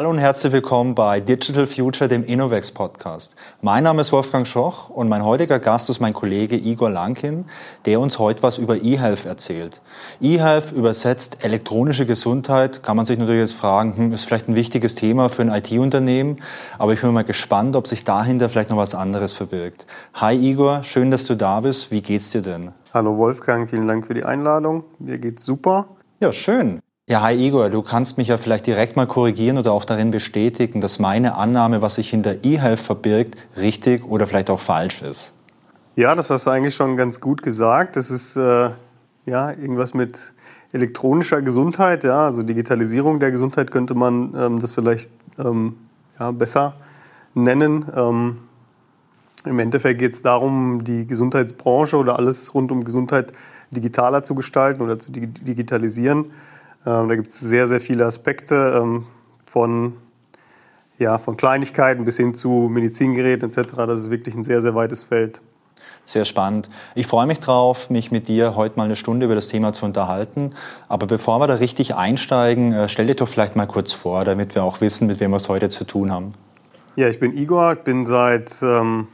Hallo 0.00 0.08
und 0.08 0.16
herzlich 0.18 0.54
willkommen 0.54 0.94
bei 0.94 1.20
Digital 1.20 1.66
Future, 1.66 2.08
dem 2.08 2.24
Innovex 2.24 2.70
Podcast. 2.72 3.36
Mein 3.60 3.84
Name 3.84 4.00
ist 4.00 4.12
Wolfgang 4.12 4.46
Schoch 4.46 4.88
und 4.88 5.10
mein 5.10 5.22
heutiger 5.22 5.58
Gast 5.58 5.90
ist 5.90 6.00
mein 6.00 6.14
Kollege 6.14 6.56
Igor 6.56 6.88
Lankin, 6.88 7.44
der 7.84 8.00
uns 8.00 8.18
heute 8.18 8.42
was 8.42 8.56
über 8.56 8.82
eHealth 8.82 9.26
erzählt. 9.26 9.82
eHealth 10.22 10.72
übersetzt 10.72 11.44
elektronische 11.44 12.06
Gesundheit, 12.06 12.82
kann 12.82 12.96
man 12.96 13.04
sich 13.04 13.18
natürlich 13.18 13.42
jetzt 13.42 13.52
fragen, 13.52 13.94
hm, 13.94 14.12
ist 14.14 14.24
vielleicht 14.24 14.48
ein 14.48 14.54
wichtiges 14.54 14.94
Thema 14.94 15.28
für 15.28 15.42
ein 15.42 15.50
IT-Unternehmen, 15.50 16.38
aber 16.78 16.94
ich 16.94 17.02
bin 17.02 17.12
mal 17.12 17.22
gespannt, 17.22 17.76
ob 17.76 17.86
sich 17.86 18.02
dahinter 18.02 18.48
vielleicht 18.48 18.70
noch 18.70 18.78
was 18.78 18.94
anderes 18.94 19.34
verbirgt. 19.34 19.84
Hi 20.14 20.34
Igor, 20.34 20.82
schön, 20.82 21.10
dass 21.10 21.26
du 21.26 21.34
da 21.34 21.60
bist. 21.60 21.90
Wie 21.90 22.00
geht's 22.00 22.30
dir 22.30 22.40
denn? 22.40 22.72
Hallo 22.94 23.18
Wolfgang, 23.18 23.68
vielen 23.68 23.86
Dank 23.86 24.06
für 24.06 24.14
die 24.14 24.24
Einladung. 24.24 24.84
Mir 24.98 25.18
geht's 25.18 25.44
super. 25.44 25.88
Ja, 26.20 26.32
schön. 26.32 26.80
Ja, 27.10 27.22
hi 27.22 27.34
Igor, 27.34 27.70
du 27.70 27.82
kannst 27.82 28.18
mich 28.18 28.28
ja 28.28 28.38
vielleicht 28.38 28.68
direkt 28.68 28.94
mal 28.94 29.04
korrigieren 29.04 29.58
oder 29.58 29.72
auch 29.72 29.84
darin 29.84 30.12
bestätigen, 30.12 30.80
dass 30.80 31.00
meine 31.00 31.34
Annahme, 31.34 31.82
was 31.82 31.96
sich 31.96 32.08
hinter 32.08 32.44
eHealth 32.44 32.78
verbirgt, 32.78 33.36
richtig 33.56 34.04
oder 34.06 34.28
vielleicht 34.28 34.48
auch 34.48 34.60
falsch 34.60 35.02
ist. 35.02 35.32
Ja, 35.96 36.14
das 36.14 36.30
hast 36.30 36.46
du 36.46 36.50
eigentlich 36.50 36.76
schon 36.76 36.96
ganz 36.96 37.20
gut 37.20 37.42
gesagt. 37.42 37.96
Das 37.96 38.12
ist 38.12 38.36
äh, 38.36 38.70
ja 39.26 39.50
irgendwas 39.50 39.92
mit 39.92 40.34
elektronischer 40.72 41.42
Gesundheit, 41.42 42.04
ja, 42.04 42.26
also 42.26 42.44
Digitalisierung 42.44 43.18
der 43.18 43.32
Gesundheit 43.32 43.72
könnte 43.72 43.96
man 43.96 44.32
ähm, 44.38 44.60
das 44.60 44.72
vielleicht 44.72 45.10
ähm, 45.36 45.78
ja, 46.16 46.30
besser 46.30 46.74
nennen. 47.34 47.86
Ähm, 47.92 48.38
Im 49.44 49.58
Endeffekt 49.58 49.98
geht 49.98 50.12
es 50.12 50.22
darum, 50.22 50.84
die 50.84 51.08
Gesundheitsbranche 51.08 51.96
oder 51.96 52.20
alles 52.20 52.54
rund 52.54 52.70
um 52.70 52.84
Gesundheit 52.84 53.32
digitaler 53.72 54.22
zu 54.22 54.36
gestalten 54.36 54.80
oder 54.80 55.00
zu 55.00 55.10
digitalisieren. 55.10 56.26
Ähm, 56.86 57.08
da 57.08 57.16
gibt 57.16 57.28
es 57.28 57.38
sehr, 57.38 57.66
sehr 57.66 57.80
viele 57.80 58.06
Aspekte 58.06 58.80
ähm, 58.80 59.06
von, 59.44 59.94
ja, 60.98 61.18
von 61.18 61.36
Kleinigkeiten 61.36 62.04
bis 62.04 62.16
hin 62.16 62.34
zu 62.34 62.68
Medizingeräten 62.70 63.50
etc. 63.50 63.74
Das 63.76 64.00
ist 64.00 64.10
wirklich 64.10 64.34
ein 64.34 64.44
sehr, 64.44 64.62
sehr 64.62 64.74
weites 64.74 65.04
Feld. 65.04 65.40
Sehr 66.04 66.24
spannend. 66.24 66.68
Ich 66.94 67.06
freue 67.06 67.26
mich 67.26 67.40
drauf, 67.40 67.90
mich 67.90 68.10
mit 68.10 68.28
dir 68.28 68.56
heute 68.56 68.76
mal 68.76 68.84
eine 68.84 68.96
Stunde 68.96 69.26
über 69.26 69.34
das 69.34 69.48
Thema 69.48 69.72
zu 69.72 69.84
unterhalten. 69.84 70.50
Aber 70.88 71.06
bevor 71.06 71.40
wir 71.40 71.46
da 71.46 71.54
richtig 71.54 71.94
einsteigen, 71.94 72.72
äh, 72.72 72.88
stell 72.88 73.06
dich 73.06 73.16
doch 73.16 73.28
vielleicht 73.28 73.56
mal 73.56 73.66
kurz 73.66 73.92
vor, 73.92 74.24
damit 74.24 74.54
wir 74.54 74.64
auch 74.64 74.80
wissen, 74.80 75.06
mit 75.06 75.20
wem 75.20 75.30
wir 75.30 75.36
es 75.36 75.48
heute 75.48 75.68
zu 75.68 75.84
tun 75.84 76.10
haben. 76.10 76.32
Ja, 76.96 77.08
ich 77.08 77.20
bin 77.20 77.36
Igor, 77.36 77.76
bin 77.76 78.06
seit 78.06 78.62
ähm, 78.62 79.06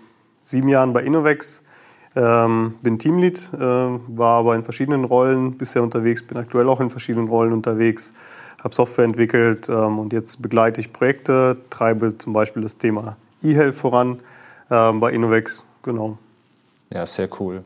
sieben 0.45 0.69
Jahren 0.69 0.93
bei 0.93 1.03
Innovex 1.03 1.63
ähm, 2.17 2.75
bin 2.83 2.99
Teamlead, 2.99 3.51
äh, 3.55 3.59
war 3.59 4.39
aber 4.39 4.57
in 4.57 4.65
verschiedenen 4.65 5.05
Rollen 5.05 5.59
bisher 5.59 5.83
unterwegs, 5.83 6.23
bin 6.23 6.39
aktuell 6.39 6.69
auch 6.69 6.81
in 6.81 6.91
verschiedenen 6.91 7.29
Rollen 7.29 7.53
unterwegs, 7.53 8.13
habe 8.63 8.75
Software 8.75 9.05
entwickelt 9.05 9.69
ähm, 9.69 9.99
und 9.99 10.13
jetzt 10.13 10.41
begleite 10.41 10.81
ich 10.81 10.93
Projekte, 10.93 11.59
treibe 11.71 12.17
zum 12.19 12.33
Beispiel 12.33 12.63
das 12.63 12.79
Thema 12.79 13.17
E-Health 13.43 13.75
voran 13.75 14.21
äh, 14.71 14.93
bei 14.93 15.13
Innovex. 15.13 15.63
Genau. 15.83 16.19
Ja, 16.91 17.05
sehr 17.05 17.29
cool. 17.39 17.63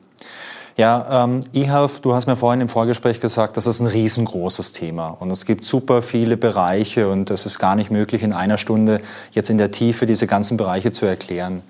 Ja, 0.77 1.25
ähm, 1.25 1.41
eHealth, 1.53 2.05
du 2.05 2.15
hast 2.15 2.27
mir 2.27 2.37
vorhin 2.37 2.61
im 2.61 2.69
Vorgespräch 2.69 3.21
gesagt, 3.21 3.57
das 3.57 3.67
ist 3.67 3.81
ein 3.81 3.87
riesengroßes 3.87 4.73
Thema 4.73 5.17
und 5.19 5.31
es 5.31 5.45
gibt 5.45 5.65
super 5.65 6.01
viele 6.01 6.37
Bereiche 6.37 7.09
und 7.09 7.31
es 7.31 7.45
ist 7.45 7.59
gar 7.59 7.75
nicht 7.77 7.91
möglich, 7.91 8.23
in 8.23 8.33
einer 8.33 8.57
Stunde 8.57 9.01
jetzt 9.33 9.51
in 9.51 9.59
der 9.59 9.71
Tiefe 9.73 10.07
diese 10.07 10.27
ganzen 10.27 10.57
Bereiche 10.57 10.93
zu 10.93 11.07
erklären. 11.07 11.63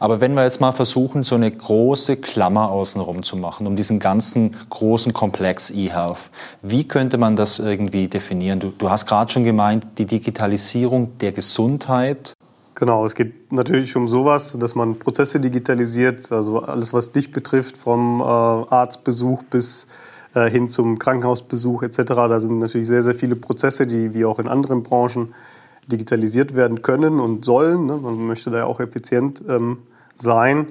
Aber 0.00 0.20
wenn 0.20 0.34
wir 0.34 0.44
jetzt 0.44 0.60
mal 0.60 0.72
versuchen, 0.72 1.24
so 1.24 1.34
eine 1.34 1.50
große 1.50 2.16
Klammer 2.16 2.70
außenrum 2.70 3.22
zu 3.22 3.36
machen, 3.36 3.66
um 3.66 3.76
diesen 3.76 3.98
ganzen 3.98 4.56
großen 4.70 5.12
Komplex 5.12 5.70
eHealth, 5.70 6.30
wie 6.62 6.88
könnte 6.88 7.18
man 7.18 7.36
das 7.36 7.58
irgendwie 7.58 8.08
definieren? 8.08 8.60
Du, 8.60 8.72
du 8.76 8.90
hast 8.90 9.06
gerade 9.06 9.30
schon 9.30 9.44
gemeint, 9.44 9.86
die 9.98 10.06
Digitalisierung 10.06 11.18
der 11.18 11.32
Gesundheit 11.32 12.32
Genau, 12.80 13.04
es 13.04 13.14
geht 13.14 13.52
natürlich 13.52 13.94
um 13.94 14.08
sowas, 14.08 14.56
dass 14.58 14.74
man 14.74 14.98
Prozesse 14.98 15.38
digitalisiert, 15.38 16.32
also 16.32 16.60
alles, 16.60 16.94
was 16.94 17.12
dich 17.12 17.30
betrifft, 17.30 17.76
vom 17.76 18.22
äh, 18.22 18.24
Arztbesuch 18.24 19.42
bis 19.42 19.86
äh, 20.34 20.48
hin 20.48 20.70
zum 20.70 20.98
Krankenhausbesuch 20.98 21.82
etc. 21.82 21.98
Da 22.06 22.40
sind 22.40 22.58
natürlich 22.58 22.86
sehr, 22.86 23.02
sehr 23.02 23.14
viele 23.14 23.36
Prozesse, 23.36 23.86
die 23.86 24.14
wie 24.14 24.24
auch 24.24 24.38
in 24.38 24.48
anderen 24.48 24.82
Branchen 24.82 25.34
digitalisiert 25.88 26.54
werden 26.54 26.80
können 26.80 27.20
und 27.20 27.44
sollen. 27.44 27.84
Ne? 27.84 27.98
Man 27.98 28.26
möchte 28.26 28.48
da 28.48 28.56
ja 28.56 28.64
auch 28.64 28.80
effizient 28.80 29.44
ähm, 29.46 29.80
sein, 30.16 30.68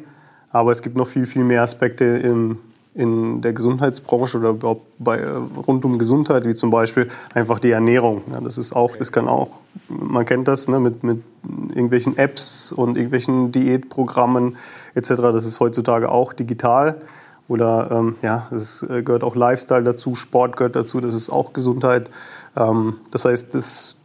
aber 0.49 0.71
es 0.71 0.81
gibt 0.81 0.97
noch 0.97 1.07
viel, 1.07 1.27
viel 1.27 1.43
mehr 1.43 1.61
Aspekte 1.61 2.05
im 2.05 2.57
in 2.99 3.39
der 3.41 3.53
Gesundheitsbranche 3.53 4.37
oder 4.37 4.49
überhaupt 4.49 4.85
bei, 4.99 5.19
äh, 5.19 5.29
rund 5.29 5.85
um 5.85 5.97
Gesundheit, 5.97 6.45
wie 6.45 6.53
zum 6.53 6.69
Beispiel 6.69 7.07
einfach 7.33 7.57
die 7.57 7.71
Ernährung. 7.71 8.23
Ja, 8.29 8.41
das 8.41 8.57
ist 8.57 8.75
auch, 8.75 8.97
das 8.97 9.13
kann 9.13 9.29
auch, 9.29 9.51
man 9.87 10.25
kennt 10.25 10.49
das 10.49 10.67
ne, 10.67 10.81
mit, 10.81 11.01
mit 11.01 11.23
irgendwelchen 11.69 12.17
Apps 12.17 12.73
und 12.73 12.97
irgendwelchen 12.97 13.53
Diätprogrammen 13.53 14.57
etc. 14.95 15.07
Das 15.07 15.45
ist 15.45 15.61
heutzutage 15.61 16.11
auch 16.11 16.33
digital. 16.33 17.01
Oder 17.47 17.89
ähm, 17.89 18.15
ja, 18.21 18.47
es 18.51 18.83
äh, 18.83 19.01
gehört 19.01 19.23
auch 19.23 19.35
Lifestyle 19.35 19.83
dazu, 19.83 20.13
Sport 20.13 20.57
gehört 20.57 20.75
dazu, 20.75 20.99
das 20.99 21.13
ist 21.13 21.29
auch 21.29 21.53
Gesundheit. 21.53 22.11
Ähm, 22.55 22.97
das 23.11 23.23
heißt, 23.23 23.55
das, 23.55 23.97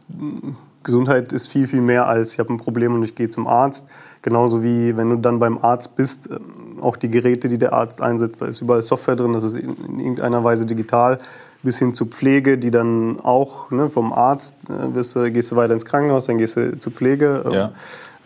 Gesundheit 0.85 1.33
ist 1.33 1.47
viel, 1.47 1.67
viel 1.67 1.81
mehr 1.81 2.07
als 2.07 2.33
ich 2.33 2.39
habe 2.39 2.53
ein 2.53 2.57
Problem 2.57 2.95
und 2.95 3.03
ich 3.03 3.15
gehe 3.15 3.27
zum 3.27 3.47
Arzt. 3.47 3.87
Genauso 4.21 4.63
wie 4.63 4.95
wenn 4.95 5.09
du 5.09 5.17
dann 5.17 5.39
beim 5.39 5.57
Arzt 5.57 5.97
bist, 5.97 6.29
ähm, 6.31 6.39
auch 6.85 6.97
die 6.97 7.09
Geräte, 7.09 7.49
die 7.49 7.57
der 7.57 7.73
Arzt 7.73 8.01
einsetzt, 8.01 8.41
da 8.41 8.45
ist 8.45 8.61
überall 8.61 8.83
Software 8.83 9.15
drin, 9.15 9.33
das 9.33 9.43
ist 9.43 9.55
in 9.55 9.99
irgendeiner 9.99 10.43
Weise 10.43 10.65
digital, 10.65 11.19
bis 11.63 11.79
hin 11.79 11.93
zu 11.93 12.05
Pflege, 12.05 12.57
die 12.57 12.71
dann 12.71 13.19
auch 13.19 13.71
ne, 13.71 13.89
vom 13.89 14.13
Arzt, 14.13 14.55
äh, 14.69 15.31
gehst 15.31 15.51
du 15.51 15.55
weiter 15.55 15.73
ins 15.73 15.85
Krankenhaus, 15.85 16.25
dann 16.25 16.37
gehst 16.37 16.55
du 16.55 16.77
zur 16.79 16.93
Pflege. 16.93 17.43
Ähm, 17.45 17.51
ja. 17.51 17.71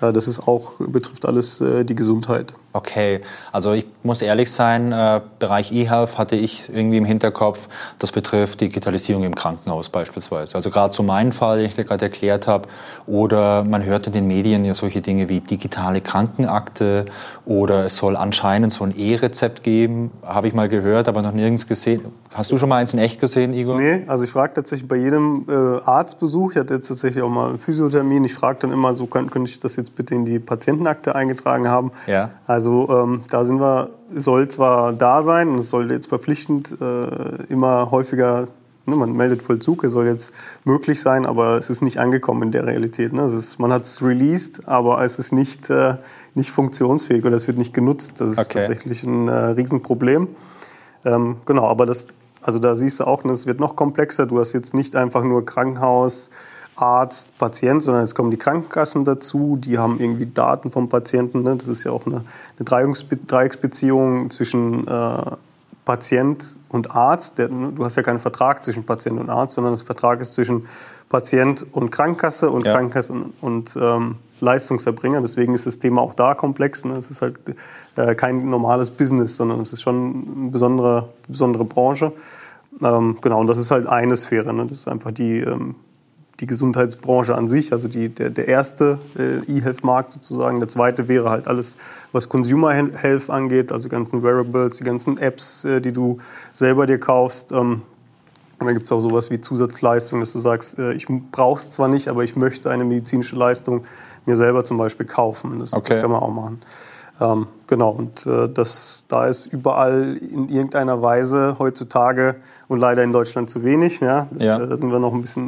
Das 0.02 0.30
ist 0.30 0.48
auch, 0.48 0.74
betrifft 0.80 1.26
alles 1.26 1.60
äh, 1.60 1.84
die 1.84 1.96
Gesundheit. 1.96 2.54
Okay, 2.72 3.22
also 3.52 3.74
ich 3.74 3.86
muss 4.04 4.22
ehrlich 4.22 4.52
sein, 4.52 4.92
äh, 4.92 5.22
Bereich 5.40 5.72
E-Health 5.72 6.20
hatte 6.20 6.36
ich 6.36 6.70
irgendwie 6.72 6.98
im 6.98 7.06
Hinterkopf, 7.06 7.68
das 7.98 8.12
betrifft 8.12 8.62
Digitalisierung 8.62 9.24
im 9.24 9.34
Krankenhaus 9.34 9.90
beispielsweise. 9.90 10.54
Also 10.54 10.70
gerade 10.70 10.92
zu 10.92 11.02
meinem 11.02 11.32
Fall, 11.32 11.58
den 11.58 11.66
ich 11.66 11.76
gerade 11.76 12.06
erklärt 12.06 12.46
habe, 12.46 12.70
oder 13.08 13.64
man 13.64 13.84
hört 13.84 14.06
in 14.06 14.14
den 14.14 14.28
Medien 14.28 14.66
ja 14.66 14.76
solche 14.76 15.02
Dinge 15.02 15.30
wie 15.30 15.40
digitale 15.40 16.00
Krankenakte 16.00 17.06
oder 17.46 17.86
es 17.86 17.96
soll 17.96 18.16
anscheinend 18.16 18.72
so 18.72 18.84
ein 18.84 18.94
E-Rezept 18.96 19.64
geben, 19.64 20.12
habe 20.24 20.48
ich 20.48 20.54
mal 20.54 20.68
gehört, 20.68 21.08
aber 21.08 21.24
noch 21.24 21.34
nirgends 21.34 21.68
gesehen. 21.68 22.06
Hast 22.32 22.52
du 22.52 22.60
schon 22.60 22.70
mal 22.70 22.78
eins 22.78 22.94
in 22.94 23.00
echt 23.00 23.20
gesehen, 23.20 23.54
Igor? 23.54 23.80
Nee, 23.80 24.04
also 24.06 24.26
ich 24.26 24.30
frage 24.30 24.54
tatsächlich 24.54 24.88
bei 24.88 24.98
jedem 24.98 25.48
äh, 25.50 25.54
Arztbesuch, 25.84 26.52
ich 26.52 26.58
hatte 26.58 26.76
jetzt 26.76 26.88
tatsächlich 26.88 27.24
auch 27.24 27.30
mal 27.30 27.50
einen 27.50 27.58
Physiothermin, 27.58 28.24
ich 28.26 28.36
frage 28.36 28.60
dann 28.62 28.72
immer 28.72 28.94
so, 28.94 29.08
könnte, 29.08 29.32
könnte 29.32 29.50
ich 29.50 29.60
das 29.60 29.76
jetzt 29.76 29.96
bitte 29.96 30.14
in 30.14 30.26
die 30.26 30.38
Patientenakte 30.38 31.16
eingetragen 31.16 31.68
haben? 31.68 31.92
Ja. 32.06 32.30
Also 32.46 32.59
ähm, 32.68 33.22
da 33.30 33.46
sind 33.46 33.60
wir, 33.60 33.90
soll 34.16 34.48
zwar 34.48 34.94
da 34.94 35.22
sein 35.22 35.50
und 35.50 35.60
es 35.60 35.70
soll 35.70 35.92
jetzt 35.92 36.08
verpflichtend 36.08 36.76
äh, 36.82 37.44
immer 37.50 37.92
häufiger, 37.92 38.48
ne, 38.86 38.96
man 38.96 39.14
meldet 39.14 39.42
Vollzug, 39.42 39.84
es 39.84 39.92
soll 39.92 40.08
jetzt 40.08 40.32
möglich 40.66 41.02
sein, 41.02 41.26
aber 41.26 41.58
es 41.58 41.70
ist 41.70 41.82
nicht 41.82 41.98
angekommen 42.00 42.44
in 42.44 42.52
der 42.52 42.66
Realität. 42.66 43.14
Ne? 43.14 43.26
Ist, 43.26 43.60
man 43.60 43.72
hat 43.72 43.84
es 43.84 44.04
released, 44.04 44.68
aber 44.68 45.04
es 45.04 45.20
ist 45.20 45.32
nicht, 45.32 45.70
äh, 45.70 45.96
nicht 46.36 46.52
funktionsfähig 46.52 47.26
oder 47.26 47.36
es 47.36 47.48
wird 47.48 47.58
nicht 47.58 47.74
genutzt. 47.74 48.14
Das 48.18 48.32
ist 48.32 48.40
okay. 48.40 48.60
tatsächlich 48.60 49.04
ein 49.04 49.28
äh, 49.28 49.32
Riesenproblem. 49.32 50.28
Ähm, 51.06 51.38
genau, 51.46 51.66
aber 51.66 51.86
das, 51.86 52.08
also 52.42 52.60
da 52.60 52.76
siehst 52.76 53.00
du 53.00 53.06
auch, 53.06 53.24
ne, 53.24 53.32
es 53.32 53.46
wird 53.46 53.60
noch 53.60 53.76
komplexer. 53.76 54.26
Du 54.26 54.40
hast 54.40 54.54
jetzt 54.54 54.74
nicht 54.74 54.96
einfach 54.96 55.24
nur 55.24 55.46
Krankenhaus, 55.46 56.30
Arzt, 56.82 57.38
Patient, 57.38 57.84
sondern 57.84 58.04
jetzt 58.04 58.16
kommen 58.16 58.32
die 58.32 58.38
Krankenkassen 58.38 59.06
dazu, 59.06 59.58
die 59.60 59.78
haben 59.78 60.00
irgendwie 60.00 60.26
Daten 60.26 60.72
vom 60.72 60.90
Patienten. 60.90 61.44
Ne? 61.44 61.56
Das 61.56 61.68
ist 61.68 61.84
ja 61.84 61.92
auch 61.92 62.06
eine, 62.06 62.24
eine 62.58 63.06
Dreiecksbeziehung 63.28 64.30
zwischen 64.30 64.88
äh, 64.88 65.22
Patient 65.86 66.56
und 66.70 66.96
Arzt. 66.96 67.38
Der, 67.38 67.50
ne, 67.50 67.72
du 67.76 67.84
hast 67.84 67.96
ja 67.96 68.04
keinen 68.04 68.20
Vertrag 68.20 68.64
zwischen 68.64 68.86
Patient 68.86 69.20
und 69.20 69.30
Arzt, 69.30 69.56
sondern 69.56 69.74
das 69.74 69.82
Vertrag 69.82 70.22
ist 70.22 70.34
zwischen 70.34 70.68
Patient 71.10 71.66
und 71.72 71.90
Krankenkasse 71.90 72.52
und 72.52 72.66
ja. 72.66 72.74
Krankenkasse 72.74 73.14
und, 73.14 73.34
und 73.42 73.78
ähm, 73.80 74.16
Leistungserbringer. 74.40 75.22
Deswegen 75.22 75.54
ist 75.54 75.66
das 75.66 75.80
Thema 75.80 76.02
auch 76.02 76.14
da 76.14 76.36
komplex. 76.36 76.86
Ne? 76.86 76.96
Es 76.96 77.10
ist 77.10 77.22
halt 77.22 77.38
äh, 77.96 78.16
kein 78.16 78.50
normales 78.50 78.92
Business, 78.92 79.36
sondern 79.36 79.60
es 79.60 79.74
ist 79.74 79.82
schon 79.82 80.28
eine 80.38 80.52
besondere, 80.52 81.10
besondere 81.28 81.66
Branche. 81.66 82.12
Ähm, 82.82 83.18
genau, 83.22 83.40
und 83.40 83.48
das 83.48 83.58
ist 83.58 83.72
halt 83.72 83.88
eine 83.88 84.16
Sphäre. 84.16 84.54
Ne? 84.54 84.68
Das 84.68 84.80
ist 84.80 84.88
einfach 84.88 85.12
die 85.12 85.40
ähm, 85.40 85.76
die 86.40 86.48
Gesundheitsbranche 86.48 87.36
an 87.36 87.48
sich, 87.48 87.74
also 87.74 87.88
die, 87.88 88.10
der, 88.10 88.30
der 88.30 88.48
erste 88.48 89.00
äh, 89.18 89.40
E-Health-Markt 89.52 90.12
sozusagen. 90.12 90.60
Der 90.60 90.70
zweite 90.70 91.08
wäre 91.08 91.30
halt 91.30 91.48
alles, 91.48 91.76
was 92.12 92.30
Consumer 92.30 92.72
Health 92.72 93.30
angeht, 93.30 93.72
also 93.72 93.84
die 93.84 93.92
ganzen 93.92 94.24
Wearables, 94.24 94.78
die 94.78 94.84
ganzen 94.84 95.18
Apps, 95.18 95.66
äh, 95.66 95.82
die 95.82 95.92
du 95.92 96.20
selber 96.54 96.88
dir 96.88 97.00
kaufst. 97.00 97.52
Ähm, 97.52 97.82
und 98.60 98.66
dann 98.66 98.74
gibt 98.74 98.86
es 98.86 98.92
auch 98.92 99.00
sowas 99.00 99.32
wie 99.32 99.40
Zusatzleistungen, 99.40 100.22
dass 100.22 100.34
du 100.34 100.40
sagst, 100.40 100.80
äh, 100.80 100.94
ich 100.94 101.08
brauche 101.32 101.60
es 101.60 101.72
zwar 101.72 101.88
nicht, 101.88 102.08
aber 102.08 102.24
ich 102.24 102.36
möchte 102.36 102.70
eine 102.70 102.86
medizinische 102.86 103.36
Leistung 103.36 103.84
mir 104.26 104.36
selber 104.36 104.64
zum 104.64 104.78
Beispiel 104.78 105.06
kaufen. 105.06 105.60
Das, 105.60 105.74
okay. 105.74 105.94
das 105.94 106.02
kann 106.02 106.12
man 106.12 106.22
auch 106.22 106.34
machen. 106.34 106.62
Ähm, 107.22 107.48
genau, 107.70 107.92
und 107.92 108.26
äh, 108.26 108.50
das, 108.50 109.06
da 109.08 109.28
ist 109.28 109.46
überall 109.46 110.18
in 110.18 110.50
irgendeiner 110.50 111.02
Weise 111.02 111.56
heutzutage 111.60 112.36
und 112.68 112.80
leider 112.80 113.04
in 113.04 113.14
Deutschland 113.14 113.50
zu 113.50 113.64
wenig. 113.64 114.02
Ja, 114.02 114.28
das, 114.32 114.44
ja. 114.44 114.58
Äh, 114.58 114.68
da 114.68 114.76
sind 114.76 114.92
wir 114.92 115.00
noch 115.00 115.14
ein 115.14 115.22
bisschen 115.22 115.46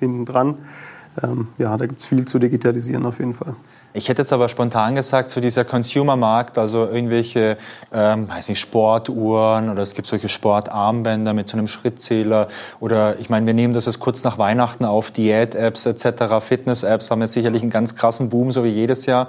hinten 0.00 0.24
dran. 0.26 0.56
ähm, 1.22 1.48
ja, 1.56 1.76
da 1.76 1.86
gibt 1.86 2.00
es 2.00 2.06
viel 2.06 2.26
zu 2.26 2.38
digitalisieren 2.38 3.06
auf 3.06 3.18
jeden 3.18 3.32
Fall. 3.32 3.54
Ich 3.94 4.10
hätte 4.10 4.20
jetzt 4.20 4.32
aber 4.34 4.50
spontan 4.50 4.94
gesagt, 4.94 5.30
so 5.30 5.40
dieser 5.40 5.64
Consumer-Markt, 5.64 6.58
also 6.58 6.86
irgendwelche, 6.86 7.56
ähm, 7.94 8.28
weiß 8.28 8.50
nicht, 8.50 8.60
Sportuhren 8.60 9.70
oder 9.70 9.82
es 9.82 9.94
gibt 9.94 10.06
solche 10.06 10.28
Sportarmbänder 10.28 11.32
mit 11.32 11.48
so 11.48 11.56
einem 11.56 11.66
Schrittzähler 11.66 12.48
oder 12.78 13.18
ich 13.18 13.30
meine, 13.30 13.46
wir 13.46 13.54
nehmen 13.54 13.72
das 13.72 13.86
jetzt 13.86 13.98
kurz 13.98 14.22
nach 14.22 14.36
Weihnachten 14.36 14.84
auf, 14.84 15.10
Diät-Apps 15.12 15.86
etc., 15.86 16.40
Fitness-Apps 16.42 17.10
haben 17.10 17.22
jetzt 17.22 17.32
sicherlich 17.32 17.62
einen 17.62 17.70
ganz 17.70 17.96
krassen 17.96 18.28
Boom, 18.28 18.52
so 18.52 18.64
wie 18.64 18.68
jedes 18.68 19.06
Jahr. 19.06 19.28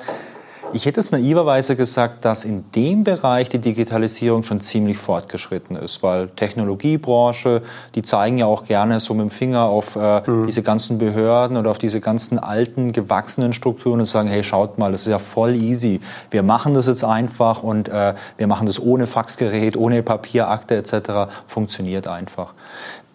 Ich 0.74 0.86
hätte 0.86 1.00
es 1.00 1.12
naiverweise 1.12 1.76
gesagt, 1.76 2.26
dass 2.26 2.44
in 2.44 2.66
dem 2.72 3.04
Bereich 3.04 3.48
die 3.48 3.60
Digitalisierung 3.60 4.44
schon 4.44 4.60
ziemlich 4.60 4.98
fortgeschritten 4.98 5.78
ist, 5.78 6.04
weil 6.04 6.28
Technologiebranche, 6.30 7.62
die 7.96 8.02
zeigen 8.02 8.38
ja 8.38 8.48
auch 8.48 8.66
gerne 8.66 9.00
so 9.00 9.14
mit 9.14 9.24
dem 9.24 9.30
Finger 9.30 9.64
auf 9.64 9.96
äh, 9.96 10.30
mhm. 10.30 10.46
diese 10.46 10.64
ganzen 10.64 10.98
Behörden 10.98 11.56
oder 11.56 11.72
auf 11.72 11.78
diese 11.78 12.02
ganzen 12.02 12.38
alten, 12.38 12.92
gewachsenen 12.92 13.54
Strukturen 13.54 14.02
und 14.02 14.06
sagen, 14.06 14.28
hey, 14.28 14.44
schaut 14.44 14.78
mal, 14.78 14.92
das 14.92 15.02
ist 15.02 15.08
ja 15.08 15.20
voll 15.20 15.56
easy. 15.56 16.02
Wir 16.32 16.44
machen 16.44 16.74
das 16.74 16.88
jetzt 16.88 17.04
einfach 17.04 17.64
und 17.64 17.88
äh, 17.88 18.14
wir 18.38 18.48
machen 18.48 18.68
das 18.68 18.80
ohne 18.80 19.08
Faxgerät, 19.08 19.78
ohne 19.78 20.04
Papierakte 20.04 20.76
etc. 20.76 21.32
Funktioniert 21.48 22.08
einfach. 22.08 22.54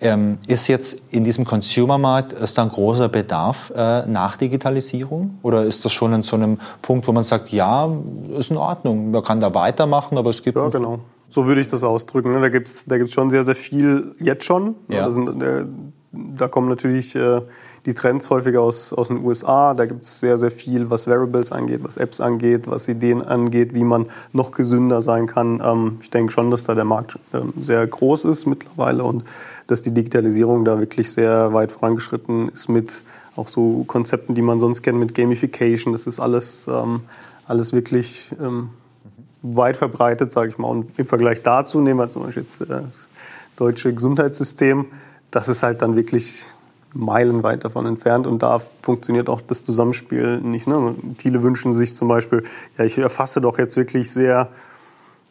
Ähm, 0.02 0.38
ist 0.48 0.66
jetzt 0.66 1.12
in 1.14 1.22
diesem 1.22 1.44
Consumermarkt 1.44 2.32
ist 2.32 2.58
da 2.58 2.64
ein 2.64 2.70
großer 2.70 3.08
Bedarf 3.08 3.72
äh, 3.74 4.04
nach 4.06 4.36
Digitalisierung? 4.36 5.38
Oder 5.42 5.62
ist 5.62 5.84
das 5.84 5.92
schon 5.92 6.12
in 6.12 6.24
so 6.24 6.34
einem 6.34 6.58
Punkt, 6.82 7.06
wo 7.06 7.12
man 7.12 7.22
sagt, 7.22 7.50
ja, 7.50 7.88
ist 8.36 8.50
in 8.50 8.56
Ordnung, 8.56 9.12
man 9.12 9.22
kann 9.22 9.38
da 9.38 9.54
weitermachen, 9.54 10.18
aber 10.18 10.30
es 10.30 10.42
gibt. 10.42 10.56
Ja, 10.56 10.68
genau. 10.68 10.98
So 11.30 11.46
würde 11.46 11.60
ich 11.60 11.68
das 11.68 11.84
ausdrücken. 11.84 12.32
Ne? 12.32 12.40
Da 12.40 12.48
gibt 12.48 12.66
es 12.66 12.84
da 12.84 12.98
gibt's 12.98 13.14
schon 13.14 13.30
sehr, 13.30 13.44
sehr 13.44 13.54
viel 13.54 14.14
jetzt 14.18 14.44
schon. 14.44 14.74
Ja. 14.88 15.02
Da, 15.02 15.10
sind, 15.10 15.42
äh, 15.42 15.64
da 16.10 16.48
kommen 16.48 16.68
natürlich 16.68 17.14
äh, 17.14 17.40
die 17.86 17.94
Trends 17.94 18.28
häufig 18.28 18.56
aus, 18.58 18.92
aus 18.92 19.08
den 19.08 19.24
USA. 19.24 19.74
Da 19.74 19.86
gibt 19.86 20.02
es 20.02 20.20
sehr, 20.20 20.36
sehr 20.36 20.50
viel, 20.50 20.90
was 20.90 21.06
Variables 21.06 21.52
angeht, 21.52 21.84
was 21.84 21.96
Apps 21.96 22.20
angeht, 22.20 22.64
was 22.66 22.88
Ideen 22.88 23.22
angeht, 23.22 23.72
wie 23.72 23.84
man 23.84 24.06
noch 24.32 24.50
gesünder 24.50 25.00
sein 25.00 25.26
kann. 25.26 25.62
Ähm, 25.64 25.98
ich 26.02 26.10
denke 26.10 26.32
schon, 26.32 26.50
dass 26.50 26.64
da 26.64 26.74
der 26.74 26.84
Markt 26.84 27.18
ähm, 27.32 27.52
sehr 27.62 27.86
groß 27.86 28.24
ist 28.26 28.46
mittlerweile 28.46 29.04
und 29.04 29.24
dass 29.66 29.82
die 29.82 29.92
Digitalisierung 29.92 30.64
da 30.64 30.78
wirklich 30.78 31.10
sehr 31.10 31.52
weit 31.52 31.72
vorangeschritten 31.72 32.48
ist 32.48 32.68
mit 32.68 33.02
auch 33.36 33.48
so 33.48 33.84
Konzepten, 33.84 34.34
die 34.34 34.42
man 34.42 34.60
sonst 34.60 34.82
kennt 34.82 34.98
mit 34.98 35.14
Gamification. 35.14 35.92
Das 35.92 36.06
ist 36.06 36.20
alles, 36.20 36.66
ähm, 36.68 37.00
alles 37.46 37.72
wirklich 37.72 38.30
ähm, 38.40 38.70
weit 39.42 39.76
verbreitet, 39.76 40.32
sage 40.32 40.50
ich 40.50 40.58
mal. 40.58 40.68
Und 40.68 40.98
im 40.98 41.06
Vergleich 41.06 41.42
dazu 41.42 41.80
nehmen 41.80 41.98
wir 41.98 42.10
zum 42.10 42.22
Beispiel 42.22 42.42
jetzt 42.42 42.60
äh, 42.60 42.66
das 42.66 43.08
deutsche 43.56 43.92
Gesundheitssystem. 43.92 44.86
Das 45.30 45.48
ist 45.48 45.62
halt 45.62 45.82
dann 45.82 45.96
wirklich 45.96 46.46
meilenweit 46.94 47.64
davon 47.64 47.86
entfernt 47.86 48.26
und 48.26 48.42
da 48.42 48.60
funktioniert 48.82 49.30
auch 49.30 49.40
das 49.40 49.64
Zusammenspiel 49.64 50.42
nicht. 50.42 50.66
Ne? 50.66 50.94
Viele 51.16 51.42
wünschen 51.42 51.72
sich 51.72 51.96
zum 51.96 52.08
Beispiel, 52.08 52.44
ja, 52.76 52.84
ich 52.84 52.98
erfasse 52.98 53.40
doch 53.40 53.58
jetzt 53.58 53.76
wirklich 53.76 54.10
sehr 54.10 54.48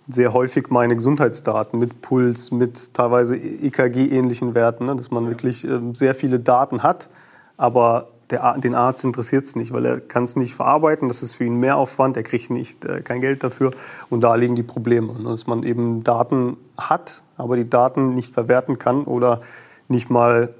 sehr 0.07 0.33
häufig 0.33 0.69
meine 0.69 0.95
Gesundheitsdaten 0.95 1.79
mit 1.79 2.01
Puls, 2.01 2.51
mit 2.51 2.93
teilweise 2.93 3.35
EKG-ähnlichen 3.37 4.55
Werten, 4.55 4.85
ne, 4.85 4.95
dass 4.95 5.11
man 5.11 5.27
wirklich 5.27 5.63
ähm, 5.63 5.95
sehr 5.95 6.15
viele 6.15 6.39
Daten 6.39 6.83
hat, 6.83 7.09
aber 7.57 8.07
der, 8.29 8.57
den 8.57 8.75
Arzt 8.75 9.03
interessiert 9.03 9.45
es 9.45 9.55
nicht, 9.55 9.73
weil 9.73 9.85
er 9.85 9.99
kann 9.99 10.23
es 10.23 10.35
nicht 10.35 10.55
verarbeiten, 10.55 11.07
das 11.07 11.21
ist 11.21 11.33
für 11.33 11.43
ihn 11.43 11.55
mehr 11.55 11.77
Aufwand, 11.77 12.17
er 12.17 12.23
kriegt 12.23 12.49
nicht 12.49 12.85
äh, 12.85 13.01
kein 13.01 13.21
Geld 13.21 13.43
dafür 13.43 13.71
und 14.09 14.21
da 14.21 14.35
liegen 14.35 14.55
die 14.55 14.63
Probleme, 14.63 15.13
ne, 15.13 15.29
dass 15.29 15.47
man 15.47 15.63
eben 15.63 16.03
Daten 16.03 16.57
hat, 16.77 17.21
aber 17.37 17.55
die 17.55 17.69
Daten 17.69 18.13
nicht 18.13 18.33
verwerten 18.33 18.77
kann 18.77 19.03
oder 19.03 19.41
nicht 19.87 20.09
mal 20.09 20.53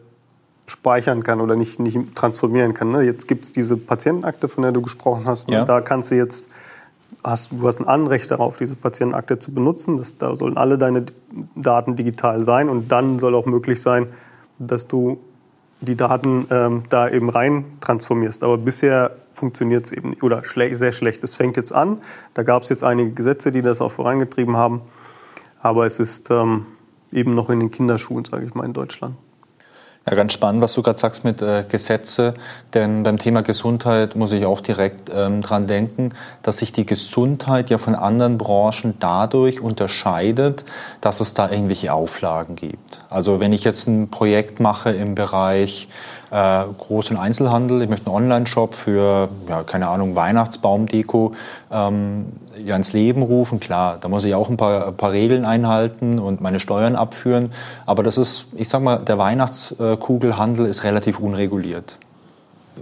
speichern 0.67 1.23
kann 1.23 1.41
oder 1.41 1.55
nicht, 1.55 1.79
nicht 1.79 2.15
transformieren 2.15 2.73
kann. 2.73 2.91
Ne. 2.91 3.01
Jetzt 3.01 3.27
gibt 3.27 3.45
es 3.45 3.51
diese 3.51 3.77
Patientenakte, 3.77 4.47
von 4.47 4.61
der 4.61 4.71
du 4.71 4.81
gesprochen 4.81 5.25
hast, 5.25 5.49
ja. 5.49 5.61
und 5.61 5.69
da 5.69 5.81
kannst 5.81 6.11
du 6.11 6.15
jetzt 6.15 6.49
hast, 7.23 7.51
du 7.51 7.67
hast 7.67 7.81
ein 7.81 7.87
Anrecht 7.87 8.31
darauf, 8.31 8.57
diese 8.57 8.75
Patientenakte 8.75 9.39
zu 9.39 9.53
benutzen. 9.53 9.97
Das, 9.97 10.17
da 10.17 10.35
sollen 10.35 10.57
alle 10.57 10.77
deine 10.77 11.05
Daten 11.55 11.95
digital 11.95 12.43
sein 12.43 12.69
und 12.69 12.91
dann 12.91 13.19
soll 13.19 13.35
auch 13.35 13.45
möglich 13.45 13.81
sein, 13.81 14.07
dass 14.59 14.87
du 14.87 15.19
die 15.81 15.95
Daten 15.95 16.45
ähm, 16.51 16.83
da 16.89 17.09
eben 17.09 17.29
rein 17.29 17.65
transformierst. 17.81 18.43
Aber 18.43 18.57
bisher 18.57 19.15
funktioniert 19.33 19.85
es 19.85 19.91
eben 19.91 20.13
oder 20.21 20.43
schle 20.43 20.75
sehr 20.75 20.91
schlecht. 20.91 21.23
Es 21.23 21.35
fängt 21.35 21.57
jetzt 21.57 21.73
an. 21.73 22.01
Da 22.33 22.43
gab 22.43 22.63
es 22.63 22.69
jetzt 22.69 22.83
einige 22.83 23.11
Gesetze, 23.11 23.51
die 23.51 23.61
das 23.61 23.81
auch 23.81 23.91
vorangetrieben 23.91 24.57
haben. 24.57 24.81
Aber 25.59 25.85
es 25.85 25.99
ist 25.99 26.29
ähm, 26.29 26.65
eben 27.11 27.31
noch 27.31 27.49
in 27.49 27.59
den 27.59 27.71
Kinderschuhen, 27.71 28.25
sage 28.25 28.45
ich 28.45 28.53
mal, 28.53 28.65
in 28.65 28.73
Deutschland. 28.73 29.15
Ja, 30.09 30.15
ganz 30.15 30.33
spannend, 30.33 30.63
was 30.63 30.73
du 30.73 30.81
gerade 30.81 30.97
sagst 30.97 31.23
mit 31.23 31.43
äh, 31.43 31.63
Gesetze, 31.69 32.33
denn 32.73 33.03
beim 33.03 33.19
Thema 33.19 33.43
Gesundheit 33.43 34.15
muss 34.15 34.31
ich 34.31 34.47
auch 34.47 34.59
direkt 34.59 35.11
ähm, 35.15 35.41
dran 35.41 35.67
denken, 35.67 36.13
dass 36.41 36.57
sich 36.57 36.71
die 36.71 36.87
Gesundheit 36.87 37.69
ja 37.69 37.77
von 37.77 37.93
anderen 37.93 38.39
Branchen 38.39 38.95
dadurch 38.99 39.61
unterscheidet, 39.61 40.65
dass 41.01 41.19
es 41.19 41.35
da 41.35 41.51
irgendwelche 41.51 41.93
Auflagen 41.93 42.55
gibt. 42.55 43.01
Also 43.11 43.39
wenn 43.39 43.53
ich 43.53 43.63
jetzt 43.63 43.87
ein 43.87 44.09
Projekt 44.09 44.59
mache 44.59 44.89
im 44.89 45.13
Bereich 45.13 45.87
äh, 46.31 46.63
großen 46.77 47.17
Einzelhandel, 47.17 47.81
ich 47.81 47.89
möchte 47.89 48.07
einen 48.07 48.15
Online-Shop 48.15 48.73
für, 48.73 49.29
ja, 49.47 49.63
keine 49.63 49.87
Ahnung, 49.87 50.15
Weihnachtsbaumdeko 50.15 51.33
ähm, 51.71 52.27
ja, 52.63 52.75
ins 52.75 52.93
Leben 52.93 53.21
rufen. 53.21 53.59
Klar, 53.59 53.97
da 53.99 54.07
muss 54.07 54.23
ich 54.23 54.33
auch 54.33 54.49
ein 54.49 54.57
paar, 54.57 54.87
ein 54.87 54.97
paar 54.97 55.11
Regeln 55.11 55.45
einhalten 55.45 56.19
und 56.19 56.41
meine 56.41 56.59
Steuern 56.59 56.95
abführen. 56.95 57.51
Aber 57.85 58.01
das 58.01 58.17
ist, 58.17 58.45
ich 58.55 58.69
sag 58.69 58.81
mal, 58.81 58.97
der 58.97 59.17
Weihnachtskugelhandel 59.17 60.65
ist 60.65 60.83
relativ 60.83 61.19
unreguliert 61.19 61.97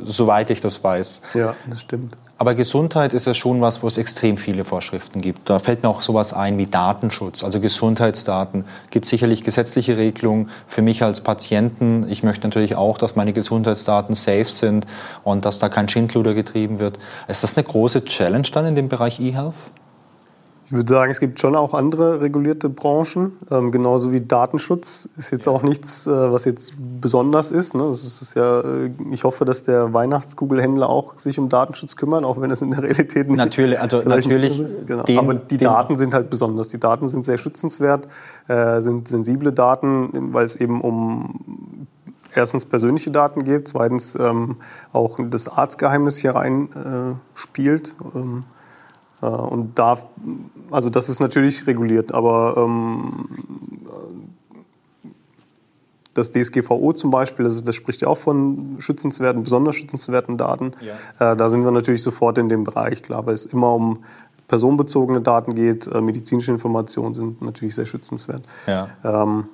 soweit 0.05 0.49
ich 0.49 0.61
das 0.61 0.83
weiß. 0.83 1.21
Ja, 1.33 1.55
das 1.69 1.81
stimmt. 1.81 2.15
Aber 2.37 2.55
Gesundheit 2.55 3.13
ist 3.13 3.27
ja 3.27 3.33
schon 3.33 3.59
was, 3.59 3.83
wo 3.83 3.87
es 3.87 3.97
extrem 3.97 4.37
viele 4.37 4.63
Vorschriften 4.63 5.19
gibt. 5.19 5.49
Da 5.49 5.59
fällt 5.59 5.83
mir 5.83 5.89
auch 5.89 6.01
sowas 6.01 6.31
ein 6.31 6.57
wie 6.57 6.67
Datenschutz, 6.67 7.43
also 7.43 7.59
Gesundheitsdaten. 7.59 8.63
Gibt 8.91 9.07
sicherlich 9.07 9.43
gesetzliche 9.43 9.97
Regelungen 9.97 10.49
für 10.65 10.81
mich 10.81 11.03
als 11.03 11.19
Patienten. 11.19 12.07
Ich 12.09 12.23
möchte 12.23 12.47
natürlich 12.47 12.75
auch, 12.75 12.97
dass 12.97 13.17
meine 13.17 13.33
Gesundheitsdaten 13.33 14.15
safe 14.15 14.45
sind 14.47 14.85
und 15.25 15.43
dass 15.43 15.59
da 15.59 15.67
kein 15.67 15.89
Schindluder 15.89 16.33
getrieben 16.33 16.79
wird. 16.79 16.97
Ist 17.27 17.43
das 17.43 17.57
eine 17.57 17.65
große 17.65 18.05
Challenge 18.05 18.47
dann 18.53 18.65
in 18.67 18.75
dem 18.75 18.87
Bereich 18.87 19.19
E-Health? 19.19 19.55
Ich 20.69 20.73
würde 20.73 20.87
sagen, 20.87 21.09
es 21.09 21.19
gibt 21.19 21.39
schon 21.39 21.55
auch 21.55 21.73
andere 21.73 22.21
regulierte 22.21 22.69
Branchen, 22.69 23.39
ähm, 23.49 23.71
genauso 23.71 24.11
wie 24.11 24.21
Datenschutz 24.21 25.09
ist 25.17 25.31
jetzt 25.31 25.47
auch 25.47 25.63
nichts, 25.63 26.05
äh, 26.05 26.11
was 26.31 26.45
jetzt 26.45 26.73
besonders 27.01 27.49
ist. 27.49 27.73
Ne? 27.73 27.89
Ist 27.89 28.35
ja, 28.35 28.59
äh, 28.59 28.91
ich 29.09 29.23
hoffe, 29.23 29.45
dass 29.45 29.63
der 29.63 29.93
Weihnachtskugelhändler 29.93 30.87
auch 30.87 31.17
sich 31.17 31.39
um 31.39 31.49
Datenschutz 31.49 31.95
kümmert, 31.95 32.23
auch 32.23 32.39
wenn 32.39 32.51
es 32.51 32.61
in 32.61 32.69
der 32.69 32.83
Realität 32.83 33.29
nicht 33.29 33.37
natürlich, 33.37 33.81
also 33.81 34.03
natürlich 34.05 34.59
ist. 34.59 34.85
Genau. 34.85 35.01
Den, 35.01 35.17
Aber 35.17 35.33
die 35.33 35.57
Daten 35.57 35.95
sind 35.95 36.13
halt 36.13 36.29
besonders. 36.29 36.67
Die 36.67 36.79
Daten 36.79 37.07
sind 37.07 37.25
sehr 37.25 37.39
schützenswert, 37.39 38.07
äh, 38.47 38.79
sind 38.79 39.07
sensible 39.07 39.51
Daten, 39.51 40.33
weil 40.33 40.45
es 40.45 40.55
eben 40.55 40.81
um 40.81 41.87
erstens 42.35 42.67
persönliche 42.67 43.09
Daten 43.09 43.43
geht, 43.43 43.69
zweitens 43.69 44.13
ähm, 44.13 44.57
auch 44.93 45.17
das 45.19 45.47
Arztgeheimnis 45.47 46.17
hier 46.17 46.35
rein 46.35 46.69
äh, 46.75 47.39
spielt. 47.39 47.95
Ähm, 48.13 48.43
äh, 48.43 48.58
und 49.27 49.77
da, 49.77 49.97
also 50.71 50.89
das 50.89 51.09
ist 51.09 51.19
natürlich 51.19 51.67
reguliert, 51.67 52.13
aber 52.13 52.55
ähm, 52.57 53.27
das 56.13 56.31
DSGVO 56.31 56.93
zum 56.93 57.11
Beispiel, 57.11 57.45
das, 57.45 57.63
das, 57.63 57.75
spricht 57.75 58.01
ja 58.01 58.07
auch 58.07 58.17
von 58.17 58.77
schützenswerten, 58.79 59.43
besonders 59.43 59.75
schützenswerten 59.75 60.37
Daten. 60.37 60.73
Ja. 60.81 61.31
Äh, 61.33 61.35
da 61.35 61.49
sind 61.49 61.63
wir 61.63 61.71
natürlich 61.71 62.03
sofort 62.03 62.37
in 62.37 62.49
dem 62.49 62.63
Bereich, 62.63 63.03
klar, 63.03 63.25
weil 63.25 63.33
es 63.33 63.45
immer 63.45 63.73
um 63.73 64.03
personenbezogene 64.47 65.21
Daten 65.21 65.55
geht. 65.55 65.87
Äh, 65.87 66.01
medizinische 66.01 66.51
Informationen 66.51 67.13
sind 67.13 67.41
natürlich 67.41 67.75
sehr 67.75 67.85
schützenswert. 67.85 68.43
Ja. 68.67 68.89
Ähm, 69.03 69.45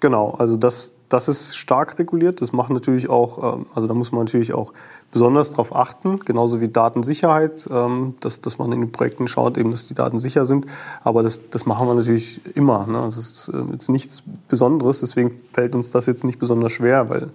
genau, 0.00 0.34
also 0.38 0.56
das, 0.56 0.94
das 1.08 1.28
ist 1.28 1.56
stark 1.56 1.98
reguliert. 1.98 2.40
Das 2.40 2.52
macht 2.52 2.70
natürlich 2.70 3.08
auch, 3.08 3.56
ähm, 3.56 3.66
also 3.74 3.88
da 3.88 3.94
muss 3.94 4.12
man 4.12 4.24
natürlich 4.24 4.52
auch 4.54 4.72
besonders 5.10 5.50
darauf 5.50 5.74
achten, 5.74 6.20
genauso 6.20 6.60
wie 6.60 6.68
Datensicherheit, 6.68 7.68
ähm, 7.70 8.14
dass, 8.20 8.40
dass 8.40 8.58
man 8.58 8.72
in 8.72 8.80
den 8.80 8.92
Projekten 8.92 9.28
schaut, 9.28 9.56
eben, 9.56 9.70
dass 9.70 9.86
die 9.86 9.94
Daten 9.94 10.18
sicher 10.18 10.44
sind. 10.44 10.66
Aber 11.02 11.22
das, 11.22 11.40
das 11.50 11.66
machen 11.66 11.86
wir 11.86 11.94
natürlich 11.94 12.40
immer. 12.54 12.86
Ne? 12.86 13.00
Das 13.04 13.16
ist 13.16 13.48
äh, 13.48 13.72
jetzt 13.72 13.88
nichts 13.88 14.22
Besonderes, 14.48 15.00
deswegen 15.00 15.40
fällt 15.52 15.74
uns 15.74 15.90
das 15.90 16.06
jetzt 16.06 16.24
nicht 16.24 16.38
besonders 16.38 16.72
schwer, 16.72 17.08
weil 17.08 17.28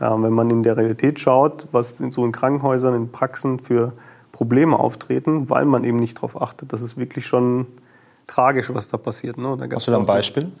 wenn 0.00 0.32
man 0.32 0.48
in 0.48 0.62
der 0.62 0.76
Realität 0.76 1.18
schaut, 1.18 1.66
was 1.72 1.98
in 1.98 2.12
so 2.12 2.24
in 2.24 2.30
Krankenhäusern, 2.30 2.94
in 2.94 3.10
Praxen 3.10 3.58
für 3.58 3.94
Probleme 4.30 4.78
auftreten, 4.78 5.50
weil 5.50 5.64
man 5.64 5.82
eben 5.82 5.96
nicht 5.96 6.18
darauf 6.18 6.40
achtet, 6.40 6.72
das 6.72 6.82
ist 6.82 6.96
wirklich 6.96 7.26
schon 7.26 7.66
tragisch, 8.28 8.72
was 8.72 8.88
da 8.88 8.96
passiert. 8.96 9.38
Ne? 9.38 9.56
Da 9.58 9.66
Hast 9.74 9.88
du 9.88 9.90
da 9.90 9.98
ein 9.98 10.06
Beispiel? 10.06 10.52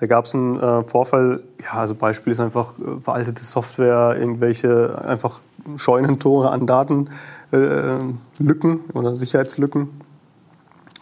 Da 0.00 0.06
gab 0.06 0.24
es 0.24 0.34
einen 0.34 0.58
äh, 0.58 0.82
Vorfall, 0.84 1.42
ja, 1.62 1.78
also 1.78 1.94
Beispiel 1.94 2.32
ist 2.32 2.40
einfach 2.40 2.72
äh, 2.78 3.00
veraltete 3.02 3.44
Software, 3.44 4.16
irgendwelche 4.18 4.98
einfach 5.04 5.40
Scheunentore 5.76 6.50
an 6.50 6.66
Datenlücken 6.66 7.10
äh, 7.52 8.98
oder 8.98 9.14
Sicherheitslücken. 9.14 9.82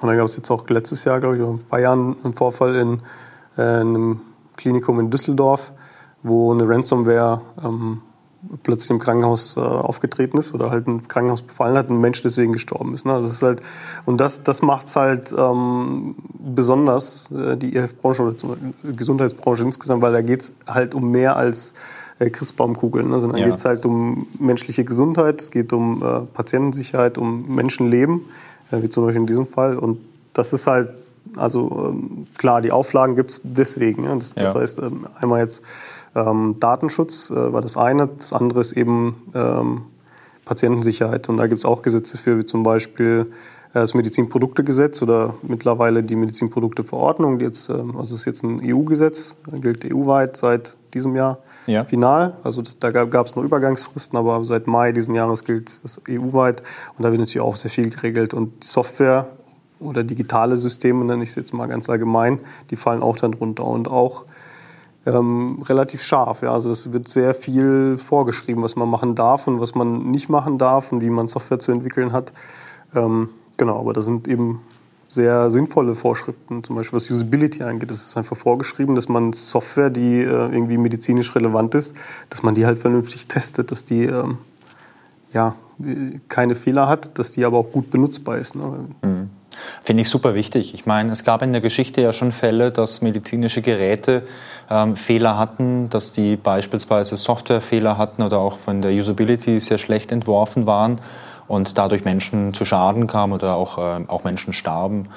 Und 0.00 0.08
dann 0.08 0.16
gab 0.16 0.26
es 0.26 0.36
jetzt 0.36 0.50
auch 0.50 0.68
letztes 0.68 1.04
Jahr, 1.04 1.20
glaube 1.20 1.36
ich, 1.36 1.42
vor 1.42 1.54
ein 1.54 1.58
paar 1.60 1.92
einen 1.92 2.32
Vorfall 2.32 2.74
in, 2.74 3.00
äh, 3.56 3.62
einem 3.62 4.20
Klinikum 4.56 4.98
in 4.98 5.10
Düsseldorf, 5.10 5.72
wo 6.24 6.52
eine 6.52 6.68
Ransomware 6.68 7.40
ähm, 7.62 8.02
plötzlich 8.62 8.90
im 8.90 8.98
Krankenhaus 8.98 9.56
äh, 9.56 9.60
aufgetreten 9.60 10.38
ist 10.38 10.54
oder 10.54 10.70
halt 10.70 10.86
ein 10.86 11.08
Krankenhaus 11.08 11.42
befallen 11.42 11.76
hat 11.76 11.88
und 11.88 11.96
ein 11.96 12.00
Mensch 12.00 12.22
deswegen 12.22 12.52
gestorben 12.52 12.94
ist. 12.94 13.04
Ne? 13.04 13.12
Also 13.12 13.28
das 13.28 13.36
ist 13.36 13.42
halt, 13.42 13.62
und 14.06 14.20
das, 14.20 14.42
das 14.42 14.62
macht 14.62 14.86
es 14.86 14.96
halt 14.96 15.34
ähm, 15.36 16.14
besonders, 16.38 17.30
äh, 17.32 17.56
die 17.56 17.74
EF-Branche 17.74 18.22
oder 18.22 18.34
die 18.34 18.96
Gesundheitsbranche 18.96 19.64
insgesamt, 19.64 20.02
weil 20.02 20.12
da 20.12 20.22
geht 20.22 20.42
es 20.42 20.54
halt 20.66 20.94
um 20.94 21.10
mehr 21.10 21.36
als 21.36 21.74
äh, 22.20 22.30
Christbaumkugeln, 22.30 23.08
ne? 23.08 23.18
sondern 23.18 23.40
ja. 23.40 23.46
geht 23.46 23.56
es 23.56 23.64
halt 23.64 23.84
um 23.84 24.28
menschliche 24.38 24.84
Gesundheit, 24.84 25.40
es 25.40 25.50
geht 25.50 25.72
um 25.72 26.02
äh, 26.02 26.20
Patientensicherheit, 26.32 27.18
um 27.18 27.54
Menschenleben, 27.54 28.22
äh, 28.70 28.82
wie 28.82 28.88
zum 28.88 29.04
Beispiel 29.04 29.22
in 29.22 29.26
diesem 29.26 29.46
Fall. 29.46 29.76
Und 29.76 29.98
das 30.32 30.52
ist 30.52 30.68
halt, 30.68 30.90
also 31.36 31.90
ähm, 31.90 32.26
klar, 32.36 32.60
die 32.60 32.72
Auflagen 32.72 33.16
gibt 33.16 33.30
es 33.32 33.40
deswegen. 33.44 34.04
Ja? 34.04 34.14
Das, 34.14 34.34
ja. 34.36 34.44
das 34.44 34.54
heißt, 34.54 34.78
ähm, 34.78 35.06
einmal 35.20 35.40
jetzt 35.40 35.62
ähm, 36.14 36.56
Datenschutz 36.58 37.30
äh, 37.30 37.52
war 37.52 37.60
das 37.60 37.76
eine, 37.76 38.08
das 38.18 38.32
andere 38.32 38.60
ist 38.60 38.72
eben 38.72 39.30
ähm, 39.34 39.82
Patientensicherheit. 40.44 41.28
Und 41.28 41.36
da 41.36 41.46
gibt 41.46 41.58
es 41.58 41.64
auch 41.64 41.82
Gesetze 41.82 42.18
für, 42.18 42.38
wie 42.38 42.44
zum 42.44 42.62
Beispiel 42.62 43.26
äh, 43.74 43.80
das 43.80 43.94
Medizinproduktegesetz 43.94 45.02
oder 45.02 45.34
mittlerweile 45.42 46.02
die 46.02 46.16
Medizinprodukteverordnung. 46.16 47.38
Die 47.38 47.44
jetzt, 47.44 47.68
ähm, 47.68 47.96
also 47.96 48.14
ist 48.14 48.24
jetzt 48.24 48.42
ein 48.42 48.60
EU-Gesetz, 48.64 49.36
gilt 49.52 49.84
EU-weit 49.84 50.36
seit 50.36 50.76
diesem 50.94 51.14
Jahr 51.14 51.38
ja. 51.66 51.84
final. 51.84 52.34
Also 52.42 52.62
das, 52.62 52.78
da 52.78 52.90
gab 52.90 53.26
es 53.26 53.36
noch 53.36 53.44
Übergangsfristen, 53.44 54.18
aber 54.18 54.42
seit 54.44 54.66
Mai 54.66 54.92
diesen 54.92 55.14
Jahres 55.14 55.44
gilt 55.44 55.84
das 55.84 56.00
EU-weit. 56.08 56.62
Und 56.96 57.04
da 57.04 57.10
wird 57.10 57.20
natürlich 57.20 57.42
auch 57.42 57.56
sehr 57.56 57.70
viel 57.70 57.90
geregelt. 57.90 58.32
Und 58.32 58.62
die 58.62 58.66
Software 58.66 59.28
oder 59.80 60.02
digitale 60.02 60.56
Systeme, 60.56 61.04
nenne 61.04 61.22
ich 61.22 61.30
es 61.30 61.34
jetzt 61.36 61.54
mal 61.54 61.66
ganz 61.66 61.88
allgemein, 61.88 62.40
die 62.70 62.76
fallen 62.76 63.02
auch 63.02 63.16
dann 63.16 63.34
runter. 63.34 63.64
Und 63.64 63.86
auch 63.86 64.24
ähm, 65.08 65.62
relativ 65.68 66.02
scharf. 66.02 66.42
Ja. 66.42 66.52
Also 66.52 66.70
es 66.70 66.92
wird 66.92 67.08
sehr 67.08 67.34
viel 67.34 67.96
vorgeschrieben, 67.96 68.62
was 68.62 68.76
man 68.76 68.88
machen 68.88 69.14
darf 69.14 69.46
und 69.46 69.60
was 69.60 69.74
man 69.74 70.10
nicht 70.10 70.28
machen 70.28 70.58
darf 70.58 70.92
und 70.92 71.00
wie 71.00 71.10
man 71.10 71.28
Software 71.28 71.58
zu 71.58 71.72
entwickeln 71.72 72.12
hat. 72.12 72.32
Ähm, 72.94 73.30
genau, 73.56 73.80
aber 73.80 73.92
da 73.92 74.02
sind 74.02 74.28
eben 74.28 74.60
sehr 75.08 75.50
sinnvolle 75.50 75.94
Vorschriften, 75.94 76.62
zum 76.62 76.76
Beispiel 76.76 76.96
was 76.96 77.10
Usability 77.10 77.62
angeht. 77.62 77.90
Es 77.90 78.06
ist 78.06 78.16
einfach 78.16 78.36
vorgeschrieben, 78.36 78.94
dass 78.94 79.08
man 79.08 79.32
Software, 79.32 79.88
die 79.88 80.20
äh, 80.20 80.26
irgendwie 80.26 80.76
medizinisch 80.76 81.34
relevant 81.34 81.74
ist, 81.74 81.94
dass 82.28 82.42
man 82.42 82.54
die 82.54 82.66
halt 82.66 82.78
vernünftig 82.78 83.26
testet, 83.26 83.70
dass 83.70 83.84
die 83.84 84.04
ähm, 84.04 84.38
ja, 85.32 85.54
keine 86.28 86.54
Fehler 86.54 86.88
hat, 86.88 87.18
dass 87.18 87.32
die 87.32 87.44
aber 87.44 87.58
auch 87.58 87.70
gut 87.72 87.90
benutzbar 87.90 88.38
ist. 88.38 88.54
Ne? 88.54 88.86
Mhm. 89.02 89.30
Finde 89.82 90.02
ich 90.02 90.08
super 90.08 90.34
wichtig. 90.34 90.74
Ich 90.74 90.86
meine, 90.86 91.12
es 91.12 91.24
gab 91.24 91.42
in 91.42 91.52
der 91.52 91.60
Geschichte 91.60 92.00
ja 92.02 92.12
schon 92.12 92.32
Fälle, 92.32 92.70
dass 92.70 93.00
medizinische 93.00 93.62
Geräte 93.62 94.22
ähm, 94.70 94.96
Fehler 94.96 95.38
hatten, 95.38 95.88
dass 95.88 96.12
die 96.12 96.36
beispielsweise 96.36 97.16
Softwarefehler 97.16 97.98
hatten 97.98 98.22
oder 98.22 98.38
auch 98.38 98.58
von 98.58 98.82
der 98.82 98.92
Usability 98.92 99.60
sehr 99.60 99.78
schlecht 99.78 100.12
entworfen 100.12 100.66
waren 100.66 101.00
und 101.46 101.78
dadurch 101.78 102.04
Menschen 102.04 102.54
zu 102.54 102.64
Schaden 102.64 103.06
kamen 103.06 103.32
oder 103.32 103.56
auch, 103.56 103.78
äh, 103.78 104.04
auch 104.08 104.24
Menschen 104.24 104.52
starben. 104.52 105.08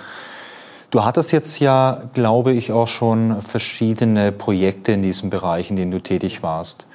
Du 0.89 1.05
hattest 1.05 1.31
jetzt 1.31 1.59
ja, 1.59 2.03
glaube 2.13 2.51
ich, 2.51 2.71
auch 2.71 2.87
schon 2.87 3.41
verschiedene 3.41 4.31
Projekte 4.31 4.91
in 4.91 5.01
diesem 5.01 5.29
Bereich, 5.29 5.69
in 5.69 5.77
denen 5.77 5.91
du 5.91 5.99
tätig 5.99 6.43
warst 6.43 6.85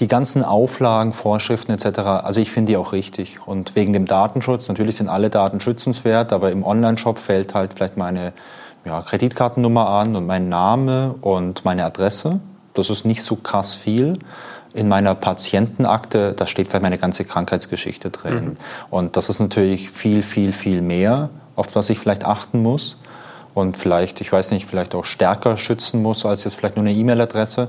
die 0.00 0.08
ganzen 0.08 0.44
Auflagen, 0.44 1.12
Vorschriften 1.12 1.72
etc., 1.72 1.98
also 1.98 2.40
ich 2.40 2.50
finde 2.50 2.72
die 2.72 2.76
auch 2.76 2.92
richtig. 2.92 3.38
Und 3.46 3.74
wegen 3.74 3.92
dem 3.92 4.06
Datenschutz, 4.06 4.68
natürlich 4.68 4.96
sind 4.96 5.08
alle 5.08 5.30
Daten 5.30 5.60
schützenswert, 5.60 6.32
aber 6.32 6.52
im 6.52 6.64
Online-Shop 6.64 7.18
fällt 7.18 7.54
halt 7.54 7.74
vielleicht 7.74 7.96
meine 7.96 8.32
ja, 8.84 9.02
Kreditkartennummer 9.02 9.88
an 9.88 10.14
und 10.14 10.26
mein 10.26 10.48
Name 10.48 11.14
und 11.20 11.64
meine 11.64 11.84
Adresse. 11.84 12.40
Das 12.74 12.90
ist 12.90 13.04
nicht 13.04 13.22
so 13.22 13.36
krass 13.36 13.74
viel. 13.74 14.20
In 14.72 14.86
meiner 14.86 15.14
Patientenakte, 15.14 16.34
da 16.34 16.46
steht 16.46 16.68
vielleicht 16.68 16.82
meine 16.82 16.98
ganze 16.98 17.24
Krankheitsgeschichte 17.24 18.10
drin. 18.10 18.34
Mhm. 18.34 18.56
Und 18.90 19.16
das 19.16 19.28
ist 19.28 19.40
natürlich 19.40 19.90
viel, 19.90 20.22
viel, 20.22 20.52
viel 20.52 20.80
mehr, 20.80 21.30
auf 21.56 21.74
was 21.74 21.90
ich 21.90 21.98
vielleicht 21.98 22.24
achten 22.24 22.62
muss. 22.62 22.98
Und 23.54 23.76
vielleicht, 23.76 24.20
ich 24.20 24.30
weiß 24.30 24.52
nicht, 24.52 24.66
vielleicht 24.66 24.94
auch 24.94 25.04
stärker 25.04 25.56
schützen 25.56 26.00
muss 26.00 26.24
als 26.24 26.44
jetzt 26.44 26.54
vielleicht 26.54 26.76
nur 26.76 26.84
eine 26.84 26.94
E-Mail-Adresse. 26.94 27.68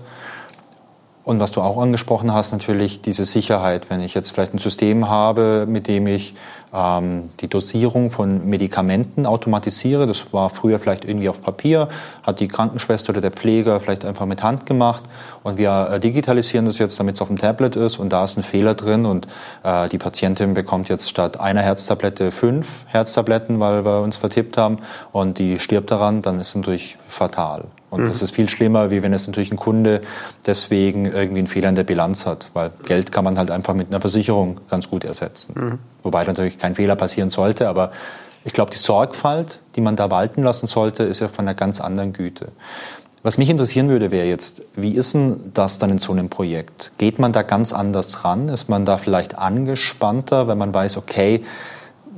Und 1.23 1.39
was 1.39 1.51
du 1.51 1.61
auch 1.61 1.79
angesprochen 1.79 2.33
hast, 2.33 2.53
natürlich 2.53 3.01
diese 3.01 3.25
Sicherheit. 3.25 3.89
Wenn 3.89 4.01
ich 4.01 4.13
jetzt 4.13 4.31
vielleicht 4.31 4.53
ein 4.53 4.57
System 4.57 5.09
habe, 5.09 5.65
mit 5.69 5.87
dem 5.87 6.07
ich 6.07 6.33
ähm, 6.73 7.29
die 7.41 7.47
Dosierung 7.47 8.09
von 8.09 8.47
Medikamenten 8.47 9.25
automatisiere, 9.25 10.07
das 10.07 10.33
war 10.33 10.49
früher 10.49 10.79
vielleicht 10.79 11.05
irgendwie 11.05 11.29
auf 11.29 11.41
Papier, 11.41 11.89
hat 12.23 12.39
die 12.39 12.47
Krankenschwester 12.47 13.11
oder 13.11 13.21
der 13.21 13.31
Pfleger 13.31 13.79
vielleicht 13.79 14.05
einfach 14.05 14.25
mit 14.25 14.43
Hand 14.43 14.65
gemacht 14.65 15.03
und 15.43 15.57
wir 15.57 15.89
äh, 15.91 15.99
digitalisieren 15.99 16.65
das 16.65 16.77
jetzt, 16.77 16.99
damit 16.99 17.15
es 17.15 17.21
auf 17.21 17.27
dem 17.27 17.37
Tablet 17.37 17.75
ist 17.75 17.99
und 17.99 18.09
da 18.09 18.25
ist 18.25 18.37
ein 18.37 18.43
Fehler 18.43 18.75
drin 18.75 19.05
und 19.05 19.27
äh, 19.63 19.89
die 19.89 19.97
Patientin 19.97 20.53
bekommt 20.53 20.89
jetzt 20.89 21.09
statt 21.09 21.39
einer 21.39 21.61
Herztablette 21.61 22.31
fünf 22.31 22.85
Herztabletten, 22.87 23.59
weil 23.59 23.83
wir 23.83 24.01
uns 24.01 24.17
vertippt 24.17 24.57
haben 24.57 24.79
und 25.11 25.37
die 25.39 25.59
stirbt 25.59 25.91
daran, 25.91 26.21
dann 26.21 26.39
ist 26.39 26.49
es 26.49 26.55
natürlich 26.55 26.97
fatal. 27.07 27.65
Und 27.89 28.03
mhm. 28.03 28.07
das 28.09 28.21
ist 28.21 28.35
viel 28.35 28.49
schlimmer, 28.49 28.91
wie 28.91 29.01
wenn 29.01 29.13
es 29.13 29.27
natürlich 29.27 29.51
ein 29.51 29.57
Kunde 29.57 30.01
deswegen 30.45 31.05
irgendwie 31.05 31.39
einen 31.39 31.47
Fehler 31.47 31.69
in 31.69 31.75
der 31.75 31.83
Bilanz 31.83 32.25
hat, 32.25 32.49
weil 32.53 32.71
Geld 32.85 33.11
kann 33.11 33.23
man 33.23 33.37
halt 33.37 33.51
einfach 33.51 33.73
mit 33.73 33.87
einer 33.87 34.01
Versicherung 34.01 34.59
ganz 34.69 34.89
gut 34.89 35.03
ersetzen. 35.03 35.53
Mhm. 35.55 35.79
Wobei 36.03 36.23
natürlich 36.23 36.57
kein 36.57 36.75
Fehler 36.75 36.95
passieren 36.95 37.29
sollte, 37.29 37.67
aber 37.67 37.91
ich 38.45 38.53
glaube, 38.53 38.71
die 38.71 38.77
Sorgfalt, 38.77 39.59
die 39.75 39.81
man 39.81 39.95
da 39.95 40.09
walten 40.09 40.43
lassen 40.43 40.67
sollte, 40.67 41.03
ist 41.03 41.19
ja 41.19 41.27
von 41.27 41.45
einer 41.45 41.55
ganz 41.55 41.81
anderen 41.81 42.13
Güte. 42.13 42.49
Was 43.21 43.37
mich 43.37 43.49
interessieren 43.49 43.89
würde, 43.89 44.11
wäre 44.11 44.27
jetzt, 44.27 44.61
wie 44.75 44.93
ist 44.93 45.13
denn 45.13 45.51
das 45.53 45.77
dann 45.77 45.89
in 45.89 45.97
so 45.97 46.13
einem 46.13 46.29
Projekt? 46.29 46.93
Geht 46.97 47.19
man 47.19 47.33
da 47.33 47.41
ganz 47.41 47.73
anders 47.73 48.23
ran? 48.23 48.47
Ist 48.47 48.69
man 48.69 48.85
da 48.85 48.97
vielleicht 48.97 49.37
angespannter, 49.37 50.47
wenn 50.47 50.57
man 50.57 50.73
weiß, 50.73 50.95
okay, 50.95 51.43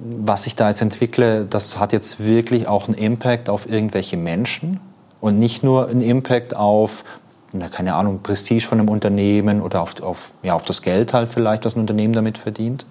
was 0.04 0.46
ich 0.46 0.56
da 0.56 0.70
jetzt 0.70 0.82
entwickle, 0.82 1.46
das 1.46 1.80
hat 1.80 1.92
jetzt 1.92 2.24
wirklich 2.24 2.68
auch 2.68 2.88
einen 2.88 2.98
Impact 2.98 3.50
auf 3.50 3.68
irgendwelche 3.68 4.16
Menschen? 4.16 4.80
Und 5.22 5.38
nicht 5.38 5.64
nur 5.64 5.88
ein 5.88 6.02
Impact 6.02 6.56
auf, 6.56 7.06
na, 7.54 7.70
keine 7.70 7.94
Ahnung, 7.94 8.20
Prestige 8.22 8.66
von 8.66 8.80
einem 8.80 8.90
Unternehmen 8.90 9.62
oder 9.62 9.82
auf, 9.82 10.02
auf, 10.02 10.34
ja, 10.44 10.54
auf 10.56 10.66
das 10.66 10.82
Geld 10.82 11.14
halt 11.14 11.30
vielleicht, 11.30 11.64
was 11.64 11.76
ein 11.76 11.80
Unternehmen 11.80 12.14
damit 12.14 12.38
verdient? 12.38 12.86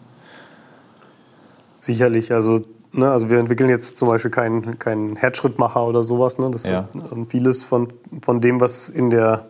Sicherlich, 1.78 2.32
also, 2.32 2.62
ne, 2.92 3.10
also 3.10 3.28
wir 3.28 3.38
entwickeln 3.38 3.68
jetzt 3.68 3.98
zum 3.98 4.08
Beispiel 4.08 4.30
keinen, 4.30 4.78
keinen 4.78 5.16
Herzschrittmacher 5.16 5.84
oder 5.84 6.02
sowas. 6.02 6.38
Ne? 6.38 6.50
Das 6.50 6.64
ja. 6.64 6.88
ist 6.94 7.30
vieles 7.30 7.64
von, 7.64 7.88
von 8.22 8.40
dem, 8.40 8.60
was 8.60 8.88
in 8.88 9.10
der 9.10 9.46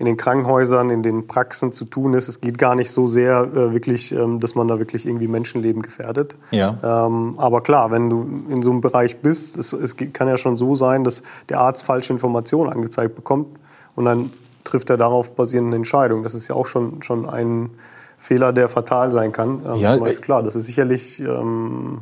in 0.00 0.06
den 0.06 0.16
Krankenhäusern, 0.16 0.88
in 0.88 1.02
den 1.02 1.26
Praxen 1.26 1.72
zu 1.72 1.84
tun 1.84 2.14
ist. 2.14 2.26
Es 2.26 2.40
geht 2.40 2.56
gar 2.56 2.74
nicht 2.74 2.90
so 2.90 3.06
sehr 3.06 3.42
äh, 3.42 3.74
wirklich, 3.74 4.12
ähm, 4.12 4.40
dass 4.40 4.54
man 4.54 4.66
da 4.66 4.78
wirklich 4.78 5.04
irgendwie 5.04 5.28
Menschenleben 5.28 5.82
gefährdet. 5.82 6.36
Ja. 6.52 6.78
Ähm, 6.82 7.34
aber 7.36 7.60
klar, 7.60 7.90
wenn 7.90 8.08
du 8.08 8.26
in 8.48 8.62
so 8.62 8.70
einem 8.70 8.80
Bereich 8.80 9.18
bist, 9.18 9.58
es, 9.58 9.74
es 9.74 9.96
kann 10.14 10.26
ja 10.26 10.38
schon 10.38 10.56
so 10.56 10.74
sein, 10.74 11.04
dass 11.04 11.22
der 11.50 11.60
Arzt 11.60 11.84
falsche 11.84 12.14
Informationen 12.14 12.72
angezeigt 12.72 13.14
bekommt 13.14 13.58
und 13.94 14.06
dann 14.06 14.30
trifft 14.64 14.88
er 14.88 14.96
darauf 14.96 15.32
basierende 15.32 15.76
Entscheidungen. 15.76 16.22
Das 16.22 16.34
ist 16.34 16.48
ja 16.48 16.54
auch 16.54 16.66
schon, 16.66 17.02
schon 17.02 17.28
ein 17.28 17.68
Fehler, 18.16 18.54
der 18.54 18.70
fatal 18.70 19.12
sein 19.12 19.32
kann. 19.32 19.60
Ähm, 19.66 19.80
ja, 19.80 19.98
Beispiel, 19.98 20.22
klar, 20.22 20.42
das 20.42 20.56
ist 20.56 20.64
sicherlich, 20.64 21.20
ähm, 21.20 21.98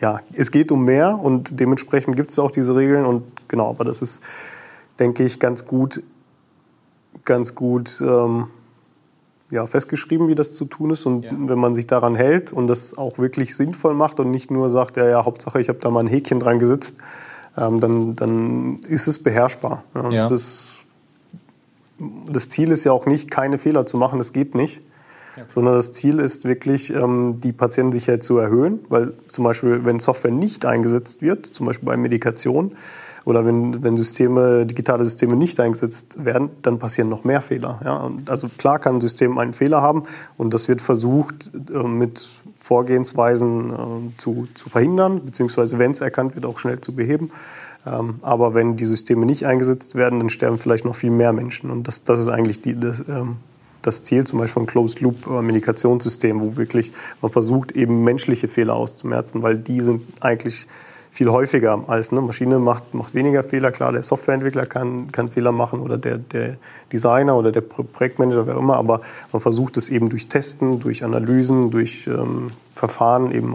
ja, 0.00 0.20
es 0.32 0.50
geht 0.50 0.72
um 0.72 0.86
mehr 0.86 1.18
und 1.22 1.60
dementsprechend 1.60 2.16
gibt 2.16 2.30
es 2.30 2.38
auch 2.38 2.50
diese 2.50 2.74
Regeln 2.74 3.04
und 3.04 3.24
genau, 3.46 3.68
aber 3.68 3.84
das 3.84 4.00
ist, 4.00 4.22
denke 4.98 5.22
ich, 5.22 5.38
ganz 5.38 5.66
gut 5.66 6.02
ganz 7.24 7.54
gut 7.54 8.00
ähm, 8.00 8.46
ja, 9.50 9.66
festgeschrieben, 9.66 10.28
wie 10.28 10.34
das 10.34 10.54
zu 10.54 10.64
tun 10.64 10.90
ist. 10.90 11.06
Und 11.06 11.24
ja. 11.24 11.32
wenn 11.32 11.58
man 11.58 11.74
sich 11.74 11.86
daran 11.86 12.14
hält 12.14 12.52
und 12.52 12.66
das 12.66 12.96
auch 12.96 13.18
wirklich 13.18 13.56
sinnvoll 13.56 13.94
macht 13.94 14.20
und 14.20 14.30
nicht 14.30 14.50
nur 14.50 14.70
sagt, 14.70 14.96
ja, 14.96 15.08
ja, 15.08 15.24
Hauptsache, 15.24 15.60
ich 15.60 15.68
habe 15.68 15.78
da 15.80 15.90
mal 15.90 16.00
ein 16.00 16.06
Häkchen 16.06 16.40
dran 16.40 16.58
gesetzt, 16.58 16.98
ähm, 17.56 17.80
dann, 17.80 18.16
dann 18.16 18.80
ist 18.88 19.06
es 19.06 19.22
beherrschbar. 19.22 19.84
Ja. 19.94 20.10
Ja. 20.10 20.28
Das, 20.28 20.84
das, 22.30 22.48
Ziel 22.48 22.70
ist 22.70 22.84
ja 22.84 22.92
auch 22.92 23.06
nicht, 23.06 23.30
keine 23.30 23.58
Fehler 23.58 23.86
zu 23.86 23.96
machen, 23.96 24.18
das 24.18 24.32
geht 24.32 24.54
nicht. 24.54 24.80
Sondern 25.46 25.74
das 25.74 25.92
Ziel 25.92 26.18
ist 26.18 26.44
wirklich, 26.44 26.92
ähm, 26.92 27.40
die 27.40 27.52
Patientensicherheit 27.52 28.22
zu 28.22 28.36
erhöhen, 28.36 28.80
weil 28.90 29.14
zum 29.28 29.44
Beispiel, 29.44 29.86
wenn 29.86 29.98
Software 29.98 30.32
nicht 30.32 30.66
eingesetzt 30.66 31.22
wird, 31.22 31.46
zum 31.46 31.64
Beispiel 31.64 31.86
bei 31.86 31.96
Medikation, 31.96 32.76
oder 33.24 33.44
wenn, 33.44 33.82
wenn 33.82 33.96
Systeme, 33.96 34.66
digitale 34.66 35.04
Systeme 35.04 35.36
nicht 35.36 35.60
eingesetzt 35.60 36.24
werden, 36.24 36.50
dann 36.62 36.78
passieren 36.78 37.08
noch 37.08 37.24
mehr 37.24 37.40
Fehler. 37.40 37.80
Ja? 37.84 38.10
also 38.26 38.48
klar 38.58 38.78
kann 38.78 38.96
ein 38.96 39.00
System 39.00 39.38
einen 39.38 39.52
Fehler 39.52 39.82
haben 39.82 40.04
und 40.36 40.54
das 40.54 40.68
wird 40.68 40.80
versucht 40.80 41.50
äh, 41.72 41.82
mit 41.82 42.30
Vorgehensweisen 42.56 43.70
äh, 43.70 44.18
zu, 44.18 44.48
zu 44.54 44.68
verhindern, 44.68 45.22
beziehungsweise 45.24 45.78
wenn 45.78 45.92
es 45.92 46.00
erkannt 46.00 46.34
wird, 46.34 46.46
auch 46.46 46.58
schnell 46.58 46.80
zu 46.80 46.94
beheben. 46.94 47.30
Ähm, 47.86 48.16
aber 48.22 48.54
wenn 48.54 48.76
die 48.76 48.84
Systeme 48.84 49.24
nicht 49.24 49.46
eingesetzt 49.46 49.94
werden, 49.94 50.18
dann 50.18 50.28
sterben 50.28 50.58
vielleicht 50.58 50.84
noch 50.84 50.94
viel 50.94 51.10
mehr 51.10 51.32
Menschen. 51.32 51.70
Und 51.70 51.88
das, 51.88 52.04
das 52.04 52.20
ist 52.20 52.28
eigentlich 52.28 52.60
die, 52.60 52.78
das, 52.78 53.00
ähm, 53.08 53.36
das 53.82 54.02
Ziel 54.02 54.24
zum 54.24 54.38
Beispiel 54.38 54.54
von 54.54 54.66
Closed 54.66 55.00
Loop 55.00 55.26
äh, 55.26 55.42
Medikationssystem, 55.42 56.40
wo 56.40 56.56
wirklich 56.56 56.92
man 57.22 57.30
versucht, 57.30 57.72
eben 57.72 58.04
menschliche 58.04 58.48
Fehler 58.48 58.74
auszumerzen, 58.74 59.42
weil 59.42 59.56
die 59.56 59.80
sind 59.80 60.02
eigentlich 60.20 60.66
viel 61.10 61.30
häufiger 61.30 61.84
als 61.88 62.10
eine 62.10 62.20
Maschine 62.20 62.58
macht, 62.58 62.94
macht 62.94 63.14
weniger 63.14 63.42
Fehler. 63.42 63.72
Klar, 63.72 63.92
der 63.92 64.02
Softwareentwickler 64.02 64.66
kann, 64.66 65.10
kann 65.10 65.28
Fehler 65.28 65.52
machen 65.52 65.80
oder 65.80 65.98
der, 65.98 66.18
der 66.18 66.56
Designer 66.92 67.36
oder 67.36 67.52
der 67.52 67.62
Projektmanager, 67.62 68.46
wer 68.46 68.56
immer, 68.56 68.76
aber 68.76 69.00
man 69.32 69.42
versucht 69.42 69.76
es 69.76 69.88
eben 69.88 70.08
durch 70.08 70.28
Testen, 70.28 70.80
durch 70.80 71.04
Analysen, 71.04 71.70
durch 71.70 72.06
ähm, 72.06 72.50
Verfahren 72.74 73.32
eben 73.32 73.54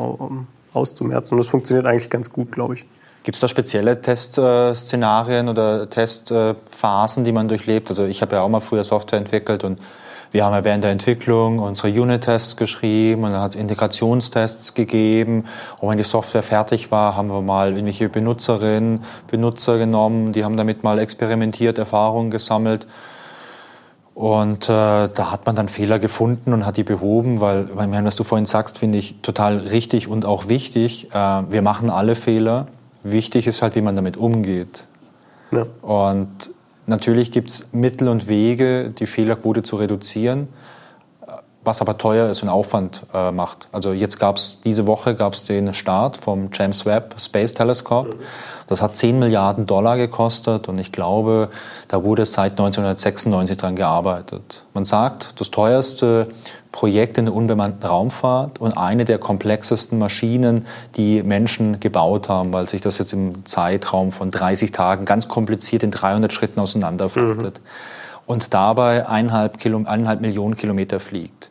auszumerzen 0.74 1.36
und 1.36 1.40
das 1.40 1.48
funktioniert 1.48 1.86
eigentlich 1.86 2.10
ganz 2.10 2.30
gut, 2.30 2.52
glaube 2.52 2.76
ich. 2.76 2.86
Gibt 3.24 3.38
es 3.38 3.42
da 3.42 3.48
spezielle 3.48 4.00
Testszenarien 4.02 5.50
oder 5.50 5.90
Testphasen, 5.90 7.24
die 7.24 7.32
man 7.32 7.48
durchlebt? 7.48 7.90
Also 7.90 8.06
ich 8.06 8.22
habe 8.22 8.36
ja 8.36 8.44
auch 8.44 8.50
mal 8.50 8.60
früher 8.60 8.84
Software 8.84 9.18
entwickelt 9.18 9.64
und 9.64 9.80
wir 10.32 10.46
haben 10.46 10.54
ja 10.54 10.64
während 10.64 10.84
der 10.84 10.92
Entwicklung 10.92 11.60
unsere 11.60 11.90
Unit-Tests 11.90 12.58
geschrieben 12.58 13.24
und 13.24 13.32
dann 13.32 13.42
hat 13.42 13.56
es 13.56 13.62
Integrationstests 13.62 14.74
gegeben. 14.74 15.46
Und 15.80 15.90
wenn 15.90 15.98
die 15.98 16.04
Software 16.04 16.44
fertig 16.44 16.92
war, 16.92 17.16
haben 17.16 17.30
wir 17.30 17.42
mal 17.42 17.72
irgendwelche 17.72 18.10
Benutzerinnen, 18.10 19.04
Benutzer 19.30 19.78
genommen, 19.78 20.34
die 20.34 20.44
haben 20.44 20.58
damit 20.58 20.84
mal 20.84 21.00
experimentiert, 21.00 21.78
Erfahrungen 21.78 22.32
gesammelt. 22.32 22.86
Und 24.16 24.70
äh, 24.70 25.10
da 25.10 25.32
hat 25.32 25.46
man 25.46 25.58
dann 25.58 25.68
Fehler 25.68 26.00
gefunden 26.00 26.54
und 26.54 26.66
hat 26.66 26.78
die 26.78 26.84
behoben, 26.84 27.42
weil, 27.42 27.68
weil 27.76 28.06
was 28.06 28.16
du 28.16 28.24
vorhin 28.24 28.46
sagst, 28.46 28.78
finde 28.78 28.98
ich 28.98 29.20
total 29.22 29.58
richtig 29.58 30.08
und 30.08 30.26
auch 30.26 30.48
wichtig. 30.48 31.10
Äh, 31.14 31.44
wir 31.50 31.62
machen 31.62 31.90
alle 31.90 32.16
Fehler. 32.16 32.68
Wichtig 33.04 33.46
ist 33.46 33.62
halt, 33.62 33.76
wie 33.76 33.82
man 33.82 33.96
damit 33.98 34.16
umgeht. 34.16 34.88
Ja. 35.52 35.66
Und 35.82 36.50
Natürlich 36.88 37.32
gibt 37.32 37.50
es 37.50 37.68
Mittel 37.72 38.08
und 38.08 38.28
Wege, 38.28 38.92
die 38.92 39.08
Fehlerquote 39.08 39.64
zu 39.64 39.78
reduzieren, 39.78 40.48
was 41.64 41.82
aber 41.82 41.98
teuer 41.98 42.30
ist 42.30 42.44
und 42.44 42.50
Aufwand 42.50 43.08
äh, 43.12 43.32
macht. 43.32 43.68
Also 43.72 43.92
jetzt 43.92 44.20
gab 44.20 44.38
es 44.38 44.62
diese 44.64 44.86
Woche 44.86 45.16
gab 45.16 45.34
es 45.34 45.44
den 45.44 45.74
Start 45.74 46.18
vom 46.18 46.50
James 46.54 46.86
Webb 46.86 47.16
Space 47.20 47.56
Telescope. 47.56 48.18
Das 48.68 48.82
hat 48.84 48.96
10 48.96 49.18
Milliarden 49.18 49.66
Dollar 49.66 49.98
gekostet 49.98 50.68
und 50.68 50.80
ich 50.80 50.92
glaube, 50.92 51.50
da 51.88 52.04
wurde 52.04 52.26
seit 52.26 52.52
1996 52.52 53.58
dran 53.58 53.76
gearbeitet. 53.76 54.64
Man 54.74 54.86
sagt, 54.86 55.40
das 55.40 55.50
teuerste 55.50 56.28
Projekt 56.76 57.18
in 57.18 57.24
der 57.24 57.34
unbemannten 57.34 57.88
Raumfahrt 57.88 58.60
und 58.60 58.78
eine 58.78 59.06
der 59.06 59.18
komplexesten 59.18 59.98
Maschinen, 59.98 60.66
die 60.98 61.24
Menschen 61.24 61.80
gebaut 61.80 62.28
haben, 62.28 62.52
weil 62.52 62.68
sich 62.68 62.82
das 62.82 62.98
jetzt 62.98 63.14
im 63.14 63.46
Zeitraum 63.46 64.12
von 64.12 64.30
30 64.30 64.74
Tagen 64.74 65.06
ganz 65.06 65.30
kompliziert 65.30 65.84
in 65.84 65.92
300 65.92 66.34
Schritten 66.34 66.60
auseinanderfaltet 66.60 67.62
mhm. 67.62 68.24
und 68.26 68.54
dabei 68.54 69.08
eineinhalb, 69.08 69.58
Kilo, 69.58 69.78
eineinhalb 69.78 70.20
Millionen 70.20 70.58
Kilometer 70.58 71.00
fliegt. 71.00 71.50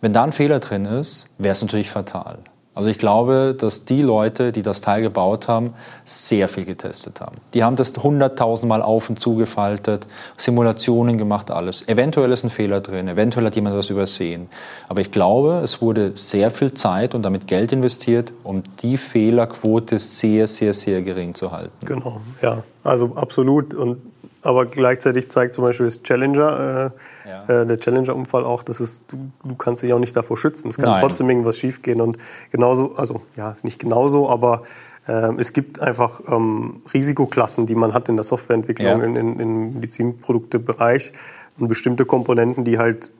Wenn 0.00 0.12
da 0.12 0.22
ein 0.22 0.30
Fehler 0.30 0.60
drin 0.60 0.84
ist, 0.84 1.26
wäre 1.36 1.54
es 1.54 1.62
natürlich 1.62 1.90
fatal. 1.90 2.38
Also 2.80 2.88
ich 2.88 2.96
glaube, 2.96 3.54
dass 3.54 3.84
die 3.84 4.00
Leute, 4.00 4.52
die 4.52 4.62
das 4.62 4.80
Teil 4.80 5.02
gebaut 5.02 5.48
haben, 5.48 5.74
sehr 6.06 6.48
viel 6.48 6.64
getestet 6.64 7.20
haben. 7.20 7.36
Die 7.52 7.62
haben 7.62 7.76
das 7.76 7.92
hunderttausendmal 7.94 8.80
auf 8.80 9.10
und 9.10 9.20
zugefaltet, 9.20 10.06
Simulationen 10.38 11.18
gemacht, 11.18 11.50
alles. 11.50 11.86
Eventuell 11.88 12.32
ist 12.32 12.42
ein 12.42 12.48
Fehler 12.48 12.80
drin, 12.80 13.06
eventuell 13.06 13.44
hat 13.44 13.54
jemand 13.54 13.76
was 13.76 13.90
übersehen. 13.90 14.48
Aber 14.88 15.02
ich 15.02 15.10
glaube, 15.10 15.60
es 15.62 15.82
wurde 15.82 16.16
sehr 16.16 16.50
viel 16.50 16.72
Zeit 16.72 17.14
und 17.14 17.20
damit 17.20 17.46
Geld 17.46 17.70
investiert, 17.72 18.32
um 18.44 18.62
die 18.80 18.96
Fehlerquote 18.96 19.98
sehr, 19.98 20.46
sehr, 20.46 20.72
sehr 20.72 21.02
gering 21.02 21.34
zu 21.34 21.52
halten. 21.52 21.84
Genau, 21.84 22.22
ja, 22.40 22.62
also 22.82 23.14
absolut. 23.14 23.74
Und 23.74 24.00
aber 24.42 24.66
gleichzeitig 24.66 25.30
zeigt 25.30 25.54
zum 25.54 25.64
Beispiel 25.64 25.86
das 25.86 26.02
Challenger, 26.02 26.92
äh, 27.26 27.28
ja. 27.28 27.62
äh, 27.62 27.66
der 27.66 27.76
Challenger-Unfall 27.76 28.44
auch, 28.44 28.62
dass 28.62 28.80
es, 28.80 29.06
du, 29.06 29.30
du, 29.44 29.54
kannst 29.54 29.82
dich 29.82 29.92
auch 29.92 29.98
nicht 29.98 30.16
davor 30.16 30.36
schützen. 30.36 30.68
Es 30.68 30.76
kann 30.76 30.86
Nein. 30.86 31.02
trotzdem 31.02 31.28
irgendwas 31.28 31.58
schiefgehen 31.58 32.00
und 32.00 32.18
genauso, 32.50 32.94
also 32.96 33.22
ja, 33.36 33.50
ist 33.50 33.64
nicht 33.64 33.78
genauso, 33.78 34.28
aber 34.28 34.62
äh, 35.06 35.32
es 35.38 35.52
gibt 35.52 35.80
einfach 35.80 36.20
ähm, 36.28 36.82
Risikoklassen, 36.92 37.66
die 37.66 37.74
man 37.74 37.92
hat 37.94 38.08
in 38.08 38.16
der 38.16 38.24
Softwareentwicklung, 38.24 39.00
ja. 39.00 39.04
in, 39.04 39.16
in, 39.16 39.40
im 39.40 39.74
Medizinproduktebereich 39.74 41.12
und 41.58 41.68
bestimmte 41.68 42.06
Komponenten, 42.06 42.64
die 42.64 42.78
halt 42.78 43.12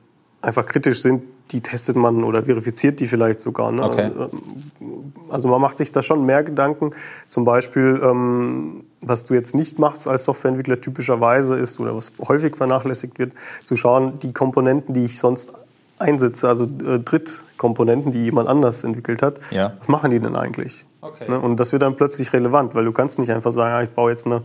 einfach 0.42 0.66
kritisch 0.66 1.03
sind, 1.03 1.22
die 1.50 1.61
testet 1.61 1.96
man 1.96 2.22
oder 2.24 2.44
verifiziert 2.44 3.00
die 3.00 3.09
vielleicht 3.09 3.40
sogar. 3.40 3.72
Ne? 3.72 3.83
Okay. 3.83 4.11
Also 5.29 5.48
man 5.48 5.61
macht 5.61 5.76
sich 5.76 5.92
da 5.92 6.03
schon 6.03 6.24
mehr 6.24 6.44
Gedanken. 6.44 6.90
Zum 7.29 7.44
Beispiel, 7.44 8.00
ähm, 8.03 8.85
was 9.00 9.24
du 9.24 9.35
jetzt 9.35 9.55
nicht 9.55 9.79
machst 9.79 10.07
als 10.07 10.24
Softwareentwickler 10.24 10.81
typischerweise 10.81 11.57
ist 11.57 11.81
oder 11.81 11.96
was 11.96 12.12
häufig 12.26 12.57
vernachlässigt 12.57 13.18
wird, 13.18 13.33
zu 13.64 13.76
schauen, 13.76 14.18
die 14.20 14.33
Komponenten, 14.33 14.94
die 14.94 15.07
ich 15.07 15.18
sonst 15.18 15.53
einsetze, 15.98 16.48
also 16.48 16.64
äh, 16.64 16.98
Drittkomponenten, 16.98 18.12
die 18.12 18.24
jemand 18.24 18.48
anders 18.48 18.85
entwickelt 18.85 19.22
hat, 19.22 19.40
ja. 19.50 19.74
was 19.79 19.88
machen 19.88 20.11
die 20.11 20.18
denn 20.18 20.35
eigentlich? 20.35 20.87
Okay. 21.03 21.31
Ne? 21.31 21.38
Und 21.38 21.59
das 21.59 21.72
wird 21.72 21.83
dann 21.83 21.96
plötzlich 21.96 22.33
relevant, 22.33 22.74
weil 22.74 22.85
du 22.85 22.92
kannst 22.92 23.18
nicht 23.18 23.31
einfach 23.31 23.53
sagen, 23.53 23.70
ja, 23.70 23.83
ich 23.83 23.90
baue 23.90 24.11
jetzt 24.11 24.26
eine, 24.26 24.42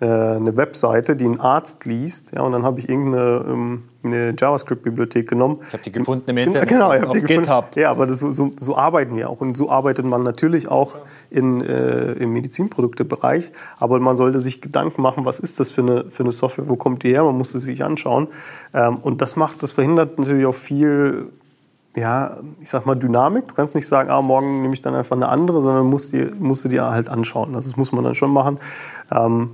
äh, 0.00 0.06
eine 0.06 0.56
Webseite, 0.56 1.16
die 1.16 1.26
ein 1.26 1.40
Arzt 1.40 1.84
liest, 1.84 2.32
ja, 2.32 2.42
und 2.42 2.52
dann 2.52 2.64
habe 2.64 2.80
ich 2.80 2.88
irgendeine 2.88 3.44
ähm, 3.48 3.82
eine 4.06 4.34
JavaScript-Bibliothek 4.38 5.28
genommen. 5.28 5.58
Ich 5.66 5.72
habe 5.72 5.82
die 5.82 5.92
gefunden 5.92 6.30
im 6.30 6.38
Internet, 6.38 6.68
genau, 6.68 6.92
ich 6.92 7.02
auf, 7.02 7.12
die 7.12 7.20
gefunden. 7.20 7.42
GitHub. 7.42 7.76
Ja, 7.76 7.90
aber 7.90 8.06
das, 8.06 8.20
so, 8.20 8.30
so, 8.30 8.52
so, 8.58 8.76
arbeiten 8.76 9.16
wir 9.16 9.28
auch. 9.28 9.40
Und 9.40 9.56
so 9.56 9.70
arbeitet 9.70 10.04
man 10.04 10.22
natürlich 10.22 10.68
auch 10.68 10.96
in, 11.30 11.60
äh, 11.60 12.12
im 12.12 12.32
Medizinproduktebereich. 12.32 13.52
Aber 13.78 13.98
man 14.00 14.16
sollte 14.16 14.40
sich 14.40 14.60
Gedanken 14.60 15.02
machen, 15.02 15.24
was 15.24 15.38
ist 15.38 15.60
das 15.60 15.70
für 15.70 15.82
eine, 15.82 16.10
für 16.10 16.22
eine 16.22 16.32
Software, 16.32 16.68
wo 16.68 16.76
kommt 16.76 17.02
die 17.02 17.10
her? 17.10 17.24
Man 17.24 17.36
muss 17.36 17.54
es 17.54 17.64
sich 17.64 17.84
anschauen. 17.84 18.28
Ähm, 18.74 18.96
und 18.96 19.20
das 19.20 19.36
macht, 19.36 19.62
das 19.62 19.72
verhindert 19.72 20.18
natürlich 20.18 20.46
auch 20.46 20.54
viel 20.54 21.28
ja, 21.96 22.36
ich 22.60 22.68
sag 22.68 22.84
mal, 22.84 22.94
Dynamik. 22.94 23.48
Du 23.48 23.54
kannst 23.54 23.74
nicht 23.74 23.86
sagen, 23.86 24.10
ah, 24.10 24.20
morgen 24.20 24.60
nehme 24.60 24.74
ich 24.74 24.82
dann 24.82 24.94
einfach 24.94 25.16
eine 25.16 25.28
andere, 25.28 25.62
sondern 25.62 25.86
musst, 25.86 26.12
die, 26.12 26.26
musst 26.38 26.64
du 26.64 26.68
dir 26.68 26.90
halt 26.90 27.08
anschauen. 27.08 27.54
Also 27.54 27.70
das 27.70 27.76
muss 27.78 27.90
man 27.90 28.04
dann 28.04 28.14
schon 28.14 28.30
machen. 28.30 28.58
Ähm, 29.10 29.50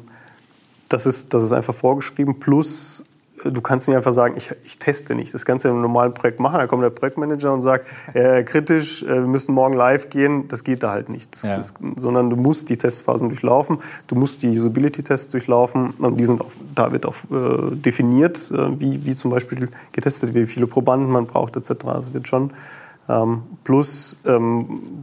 das, 0.88 1.06
ist, 1.06 1.32
das 1.32 1.44
ist 1.44 1.52
einfach 1.52 1.74
vorgeschrieben. 1.74 2.40
Plus 2.40 3.04
du 3.44 3.60
kannst 3.60 3.88
nicht 3.88 3.96
einfach 3.96 4.12
sagen, 4.12 4.34
ich, 4.36 4.50
ich 4.64 4.78
teste 4.78 5.14
nicht. 5.14 5.32
Das 5.34 5.44
kannst 5.44 5.64
du 5.64 5.68
ja 5.68 5.74
im 5.74 5.80
normalen 5.80 6.14
Projekt 6.14 6.40
machen. 6.40 6.58
Da 6.58 6.66
kommt 6.66 6.82
der 6.82 6.90
Projektmanager 6.90 7.52
und 7.52 7.62
sagt, 7.62 7.86
äh, 8.14 8.42
kritisch, 8.44 9.02
äh, 9.02 9.06
wir 9.06 9.20
müssen 9.22 9.54
morgen 9.54 9.74
live 9.74 10.10
gehen. 10.10 10.48
Das 10.48 10.64
geht 10.64 10.82
da 10.82 10.90
halt 10.90 11.08
nicht. 11.08 11.34
Das, 11.34 11.42
ja. 11.42 11.56
das, 11.56 11.74
sondern 11.96 12.30
du 12.30 12.36
musst 12.36 12.68
die 12.68 12.76
Testphasen 12.76 13.28
durchlaufen. 13.28 13.78
Du 14.06 14.14
musst 14.14 14.42
die 14.42 14.48
Usability-Tests 14.48 15.30
durchlaufen. 15.30 15.90
Und 15.98 16.18
die 16.18 16.24
sind 16.24 16.40
auch, 16.40 16.50
da 16.74 16.92
wird 16.92 17.06
auch 17.06 17.16
äh, 17.30 17.74
definiert, 17.74 18.50
äh, 18.50 18.80
wie, 18.80 19.04
wie 19.04 19.14
zum 19.16 19.30
Beispiel 19.30 19.68
getestet 19.92 20.34
wird, 20.34 20.48
wie 20.48 20.52
viele 20.52 20.66
Probanden 20.66 21.10
man 21.10 21.26
braucht, 21.26 21.56
etc. 21.56 21.72
Das 21.84 22.14
wird 22.14 22.28
schon. 22.28 22.50
Ähm, 23.08 23.42
plus 23.64 24.18
ähm, 24.24 25.02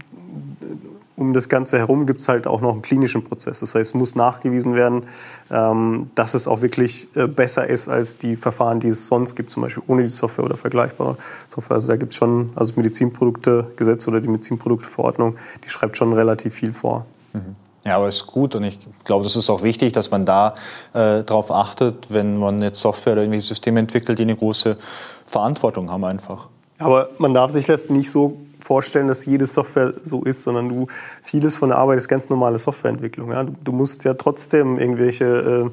um 1.19 1.33
das 1.33 1.49
Ganze 1.49 1.77
herum 1.77 2.05
gibt 2.05 2.21
es 2.21 2.29
halt 2.29 2.47
auch 2.47 2.61
noch 2.61 2.71
einen 2.71 2.81
klinischen 2.81 3.25
Prozess. 3.25 3.59
Das 3.59 3.75
heißt, 3.75 3.91
es 3.91 3.93
muss 3.93 4.15
nachgewiesen 4.15 4.75
werden, 4.75 5.03
ähm, 5.51 6.09
dass 6.15 6.33
es 6.33 6.47
auch 6.47 6.61
wirklich 6.61 7.09
äh, 7.15 7.27
besser 7.27 7.67
ist 7.67 7.89
als 7.89 8.17
die 8.17 8.37
Verfahren, 8.37 8.79
die 8.79 8.87
es 8.87 9.07
sonst 9.07 9.35
gibt, 9.35 9.51
zum 9.51 9.63
Beispiel 9.63 9.83
ohne 9.87 10.03
die 10.03 10.09
Software 10.09 10.45
oder 10.45 10.55
vergleichbare 10.55 11.17
Software. 11.49 11.75
Also 11.75 11.89
da 11.89 11.97
gibt 11.97 12.13
es 12.13 12.17
schon, 12.17 12.51
also 12.55 12.73
Medizinproduktegesetz 12.77 14.07
oder 14.07 14.21
die 14.21 14.29
Medizinprodukteverordnung, 14.29 15.35
die 15.65 15.69
schreibt 15.69 15.97
schon 15.97 16.13
relativ 16.13 16.53
viel 16.53 16.71
vor. 16.71 17.05
Mhm. 17.33 17.57
Ja, 17.83 17.97
aber 17.97 18.07
ist 18.07 18.25
gut 18.25 18.55
und 18.55 18.63
ich 18.63 18.79
glaube, 19.03 19.25
das 19.25 19.35
ist 19.35 19.49
auch 19.49 19.61
wichtig, 19.61 19.91
dass 19.91 20.11
man 20.11 20.25
da 20.25 20.55
äh, 20.93 21.23
darauf 21.23 21.51
achtet, 21.51 22.07
wenn 22.09 22.37
man 22.37 22.61
jetzt 22.61 22.79
Software 22.79 23.13
oder 23.13 23.23
irgendwelche 23.23 23.47
Systeme 23.47 23.81
entwickelt, 23.81 24.19
die 24.19 24.23
eine 24.23 24.35
große 24.35 24.77
Verantwortung 25.25 25.91
haben 25.91 26.05
einfach. 26.05 26.47
Aber 26.77 27.09
man 27.17 27.33
darf 27.33 27.51
sich 27.51 27.65
das 27.65 27.89
nicht 27.89 28.09
so 28.09 28.37
vorstellen, 28.69 29.07
dass 29.07 29.25
jede 29.25 29.47
Software 29.47 29.95
so 30.03 30.23
ist, 30.23 30.43
sondern 30.43 30.69
du 30.69 30.85
vieles 31.23 31.55
von 31.55 31.69
der 31.69 31.79
Arbeit 31.79 31.97
ist 31.97 32.07
ganz 32.07 32.29
normale 32.29 32.59
Softwareentwicklung. 32.59 33.31
Ja? 33.31 33.43
Du, 33.43 33.55
du 33.63 33.71
musst 33.71 34.03
ja 34.03 34.13
trotzdem 34.13 34.77
irgendwelche 34.77 35.71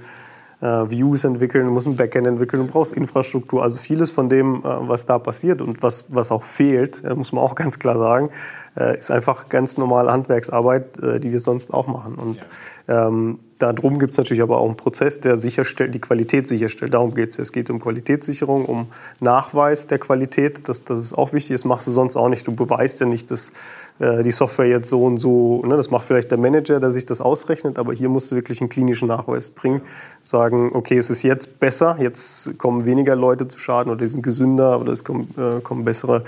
äh, 0.62 0.66
äh, 0.66 0.90
Views 0.90 1.24
entwickeln, 1.24 1.66
du 1.66 1.72
musst 1.72 1.86
ein 1.86 1.96
Backend 1.96 2.26
entwickeln, 2.26 2.66
du 2.66 2.72
brauchst 2.72 2.94
Infrastruktur. 2.94 3.62
Also 3.62 3.78
vieles 3.78 4.10
von 4.10 4.30
dem, 4.30 4.60
äh, 4.60 4.88
was 4.88 5.04
da 5.04 5.18
passiert 5.18 5.60
und 5.60 5.82
was, 5.82 6.06
was 6.08 6.32
auch 6.32 6.42
fehlt, 6.42 7.04
äh, 7.04 7.14
muss 7.14 7.32
man 7.32 7.44
auch 7.44 7.54
ganz 7.62 7.78
klar 7.78 7.98
sagen, 7.98 8.30
äh, 8.76 8.98
ist 8.98 9.10
einfach 9.10 9.48
ganz 9.48 9.76
normale 9.76 10.12
Handwerksarbeit, 10.12 10.98
äh, 10.98 11.20
die 11.20 11.32
wir 11.32 11.40
sonst 11.40 11.72
auch 11.72 11.86
machen. 11.86 12.16
Und 12.16 12.46
ja. 12.88 13.08
ähm, 13.08 13.38
Darum 13.58 13.98
gibt 13.98 14.12
es 14.12 14.18
natürlich 14.18 14.42
aber 14.42 14.58
auch 14.58 14.66
einen 14.66 14.76
Prozess, 14.76 15.20
der 15.20 15.38
sicherstellt, 15.38 15.94
die 15.94 15.98
Qualität 15.98 16.46
sicherstellt. 16.46 16.92
Darum 16.92 17.14
geht 17.14 17.30
es. 17.30 17.38
Es 17.38 17.52
geht 17.52 17.70
um 17.70 17.80
Qualitätssicherung, 17.80 18.66
um 18.66 18.88
Nachweis 19.20 19.86
der 19.86 19.98
Qualität. 19.98 20.68
Das, 20.68 20.84
das 20.84 20.98
ist 20.98 21.14
auch 21.14 21.32
wichtig. 21.32 21.54
Das 21.54 21.64
machst 21.64 21.86
du 21.86 21.90
sonst 21.90 22.16
auch 22.16 22.28
nicht. 22.28 22.46
Du 22.46 22.54
beweist 22.54 23.00
ja 23.00 23.06
nicht, 23.06 23.30
dass 23.30 23.52
äh, 23.98 24.22
die 24.22 24.30
Software 24.30 24.66
jetzt 24.66 24.90
so 24.90 25.04
und 25.04 25.16
so, 25.16 25.64
ne, 25.64 25.74
das 25.74 25.90
macht 25.90 26.04
vielleicht 26.04 26.30
der 26.30 26.36
Manager, 26.36 26.80
der 26.80 26.90
sich 26.90 27.06
das 27.06 27.22
ausrechnet, 27.22 27.78
aber 27.78 27.94
hier 27.94 28.10
musst 28.10 28.30
du 28.30 28.34
wirklich 28.34 28.60
einen 28.60 28.68
klinischen 28.68 29.08
Nachweis 29.08 29.50
bringen. 29.50 29.80
Sagen, 30.22 30.72
okay, 30.74 30.98
es 30.98 31.08
ist 31.08 31.22
jetzt 31.22 31.58
besser, 31.58 31.96
jetzt 31.98 32.58
kommen 32.58 32.84
weniger 32.84 33.16
Leute 33.16 33.48
zu 33.48 33.58
Schaden 33.58 33.90
oder 33.90 34.00
die 34.00 34.08
sind 34.08 34.22
gesünder 34.22 34.78
oder 34.78 34.92
es 34.92 35.02
kommen, 35.02 35.34
äh, 35.38 35.60
kommen 35.62 35.86
bessere 35.86 36.24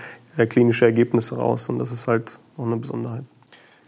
klinische 0.46 0.84
Ergebnisse 0.84 1.36
raus. 1.36 1.68
Und 1.68 1.78
das 1.78 1.92
ist 1.92 2.08
halt 2.08 2.38
noch 2.56 2.66
eine 2.66 2.76
Besonderheit. 2.76 3.24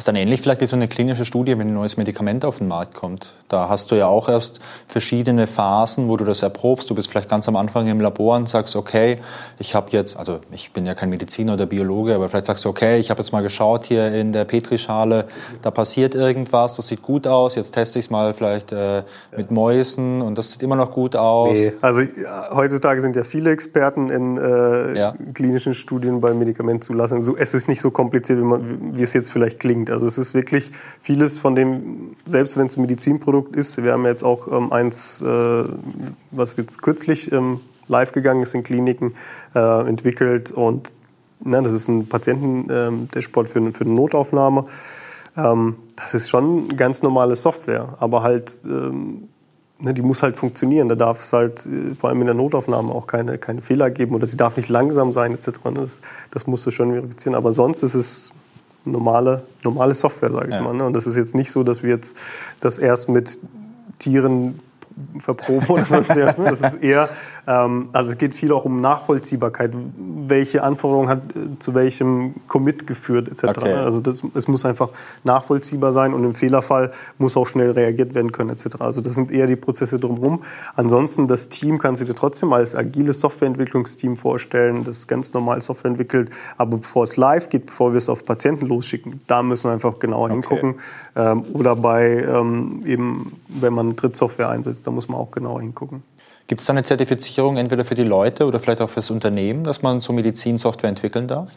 Ist 0.00 0.08
dann 0.08 0.16
ähnlich 0.16 0.40
vielleicht 0.40 0.62
wie 0.62 0.66
so 0.66 0.76
eine 0.76 0.88
klinische 0.88 1.26
Studie, 1.26 1.58
wenn 1.58 1.68
ein 1.68 1.74
neues 1.74 1.98
Medikament 1.98 2.46
auf 2.46 2.56
den 2.56 2.68
Markt 2.68 2.94
kommt. 2.94 3.34
Da 3.50 3.68
hast 3.68 3.90
du 3.90 3.96
ja 3.96 4.06
auch 4.06 4.30
erst 4.30 4.58
verschiedene 4.86 5.46
Phasen, 5.46 6.08
wo 6.08 6.16
du 6.16 6.24
das 6.24 6.40
erprobst. 6.40 6.88
Du 6.88 6.94
bist 6.94 7.10
vielleicht 7.10 7.28
ganz 7.28 7.46
am 7.48 7.56
Anfang 7.56 7.86
im 7.86 8.00
Labor 8.00 8.38
und 8.38 8.48
sagst, 8.48 8.76
okay, 8.76 9.18
ich 9.58 9.74
habe 9.74 9.88
jetzt, 9.90 10.16
also 10.16 10.40
ich 10.52 10.72
bin 10.72 10.86
ja 10.86 10.94
kein 10.94 11.10
Mediziner 11.10 11.52
oder 11.52 11.66
Biologe, 11.66 12.14
aber 12.14 12.30
vielleicht 12.30 12.46
sagst 12.46 12.64
du, 12.64 12.70
okay, 12.70 12.96
ich 12.96 13.10
habe 13.10 13.20
jetzt 13.20 13.30
mal 13.32 13.42
geschaut 13.42 13.84
hier 13.84 14.10
in 14.14 14.32
der 14.32 14.46
Petrischale, 14.46 15.26
da 15.60 15.70
passiert 15.70 16.14
irgendwas, 16.14 16.76
das 16.76 16.86
sieht 16.86 17.02
gut 17.02 17.26
aus, 17.26 17.54
jetzt 17.54 17.72
teste 17.72 17.98
ich 17.98 18.06
es 18.06 18.10
mal 18.10 18.32
vielleicht 18.32 18.72
äh, 18.72 19.02
mit 19.36 19.50
Mäusen 19.50 20.22
und 20.22 20.38
das 20.38 20.52
sieht 20.52 20.62
immer 20.62 20.76
noch 20.76 20.92
gut 20.92 21.14
aus. 21.14 21.52
Nee. 21.52 21.74
Also 21.82 22.00
heutzutage 22.54 23.02
sind 23.02 23.16
ja 23.16 23.24
viele 23.24 23.50
Experten 23.50 24.08
in 24.08 24.38
äh, 24.38 24.98
ja. 24.98 25.14
klinischen 25.34 25.74
Studien 25.74 26.22
bei 26.22 26.32
Medikamentzulassung. 26.32 27.20
So, 27.20 27.36
es 27.36 27.52
ist 27.52 27.68
nicht 27.68 27.82
so 27.82 27.90
kompliziert, 27.90 28.38
wie, 28.38 28.44
man, 28.44 28.96
wie 28.96 29.02
es 29.02 29.12
jetzt 29.12 29.30
vielleicht 29.30 29.60
klingt. 29.60 29.89
Also 29.90 30.07
es 30.07 30.18
ist 30.18 30.35
wirklich 30.35 30.70
vieles 31.00 31.38
von 31.38 31.55
dem, 31.55 32.16
selbst 32.26 32.57
wenn 32.57 32.66
es 32.66 32.76
ein 32.76 32.83
Medizinprodukt 32.83 33.55
ist, 33.57 33.83
wir 33.83 33.92
haben 33.92 34.05
jetzt 34.07 34.22
auch 34.22 34.50
ähm, 34.50 34.72
eins, 34.72 35.20
äh, 35.20 35.64
was 36.31 36.57
jetzt 36.57 36.83
kürzlich 36.83 37.31
ähm, 37.33 37.61
live 37.88 38.12
gegangen 38.12 38.42
ist 38.42 38.55
in 38.55 38.62
Kliniken, 38.62 39.14
äh, 39.55 39.88
entwickelt 39.88 40.53
und 40.53 40.92
na, 41.42 41.62
das 41.62 41.72
ist 41.72 41.88
ein 41.88 42.07
Patienten-Dashboard 42.07 43.46
ähm, 43.57 43.72
für, 43.72 43.79
für 43.79 43.85
eine 43.85 43.94
Notaufnahme. 43.94 44.66
Ähm, 45.37 45.76
das 45.96 46.14
ist 46.14 46.29
schon 46.29 46.76
ganz 46.76 47.03
normale 47.03 47.35
Software, 47.37 47.96
aber 47.98 48.22
halt 48.22 48.59
ähm, 48.66 49.29
ne, 49.81 49.94
die 49.94 50.03
muss 50.03 50.22
halt 50.22 50.37
funktionieren. 50.37 50.88
Da 50.88 50.94
darf 50.94 51.20
es 51.20 51.33
halt 51.33 51.66
äh, 51.66 51.94
vor 51.94 52.11
allem 52.11 52.20
in 52.20 52.26
der 52.26 52.35
Notaufnahme 52.35 52.92
auch 52.92 53.07
keine, 53.07 53.38
keine 53.38 53.62
Fehler 53.62 53.90
geben 53.90 54.14
oder 54.14 54.26
sie 54.26 54.37
darf 54.37 54.57
nicht 54.57 54.68
langsam 54.68 55.12
sein 55.12 55.33
etc. 55.33 55.50
Das, 55.74 56.00
das 56.31 56.46
musst 56.46 56.66
du 56.66 56.70
schon 56.70 56.92
verifizieren. 56.92 57.35
Aber 57.35 57.53
sonst 57.53 57.83
ist 57.83 57.94
es 57.94 58.35
normale, 58.84 59.42
normale 59.64 59.94
Software, 59.94 60.30
sage 60.30 60.48
ich 60.48 60.54
ja. 60.54 60.62
mal. 60.62 60.74
Ne? 60.74 60.84
Und 60.84 60.94
das 60.94 61.06
ist 61.06 61.16
jetzt 61.16 61.34
nicht 61.34 61.50
so, 61.50 61.62
dass 61.62 61.82
wir 61.82 61.90
jetzt 61.90 62.16
das 62.60 62.78
erst 62.78 63.08
mit 63.08 63.38
Tieren 63.98 64.60
verproben 65.18 65.66
oder 65.68 65.84
sonst 65.86 66.10
was. 66.10 66.38
Ne? 66.38 66.44
Das 66.50 66.60
ist 66.60 66.82
eher 66.82 67.08
also 67.92 68.12
es 68.12 68.18
geht 68.18 68.34
viel 68.34 68.52
auch 68.52 68.64
um 68.64 68.76
Nachvollziehbarkeit. 68.76 69.72
Welche 70.26 70.62
Anforderungen 70.62 71.08
hat 71.08 71.22
äh, 71.34 71.58
zu 71.58 71.74
welchem 71.74 72.34
Commit 72.46 72.86
geführt 72.86 73.28
etc. 73.28 73.58
Okay. 73.58 73.72
Also 73.72 74.00
das, 74.00 74.22
es 74.34 74.46
muss 74.46 74.64
einfach 74.64 74.90
nachvollziehbar 75.24 75.92
sein 75.92 76.14
und 76.14 76.22
im 76.24 76.34
Fehlerfall 76.34 76.92
muss 77.18 77.36
auch 77.36 77.46
schnell 77.46 77.72
reagiert 77.72 78.14
werden 78.14 78.30
können 78.30 78.50
etc. 78.50 78.76
Also 78.80 79.00
das 79.00 79.14
sind 79.14 79.30
eher 79.30 79.46
die 79.46 79.56
Prozesse 79.56 79.98
drumherum. 79.98 80.44
Ansonsten 80.76 81.26
das 81.26 81.48
Team 81.48 81.78
kannst 81.78 82.02
du 82.02 82.06
dir 82.06 82.14
trotzdem 82.14 82.52
als 82.52 82.76
agiles 82.76 83.20
Softwareentwicklungsteam 83.20 84.16
vorstellen, 84.16 84.84
das 84.84 85.06
ganz 85.06 85.32
normal 85.32 85.60
Software 85.60 85.90
entwickelt. 85.90 86.30
Aber 86.56 86.76
bevor 86.76 87.04
es 87.04 87.16
live 87.16 87.48
geht, 87.48 87.66
bevor 87.66 87.92
wir 87.92 87.98
es 87.98 88.08
auf 88.08 88.24
Patienten 88.24 88.66
losschicken, 88.66 89.20
da 89.26 89.42
müssen 89.42 89.68
wir 89.68 89.72
einfach 89.72 89.98
genauer 89.98 90.26
okay. 90.26 90.32
hingucken. 90.34 90.74
Ähm, 91.16 91.44
oder 91.52 91.74
bei 91.74 92.22
ähm, 92.22 92.82
eben, 92.86 93.32
wenn 93.48 93.72
man 93.72 93.96
Drittsoftware 93.96 94.50
einsetzt, 94.50 94.86
da 94.86 94.90
muss 94.90 95.08
man 95.08 95.18
auch 95.18 95.30
genauer 95.30 95.60
hingucken. 95.60 96.02
Gibt 96.50 96.62
es 96.62 96.66
da 96.66 96.72
eine 96.72 96.82
Zertifizierung 96.82 97.58
entweder 97.58 97.84
für 97.84 97.94
die 97.94 98.02
Leute 98.02 98.44
oder 98.44 98.58
vielleicht 98.58 98.80
auch 98.80 98.90
fürs 98.90 99.12
Unternehmen, 99.12 99.62
dass 99.62 99.82
man 99.82 100.00
so 100.00 100.12
Medizinsoftware 100.12 100.90
entwickeln 100.90 101.28
darf? 101.28 101.52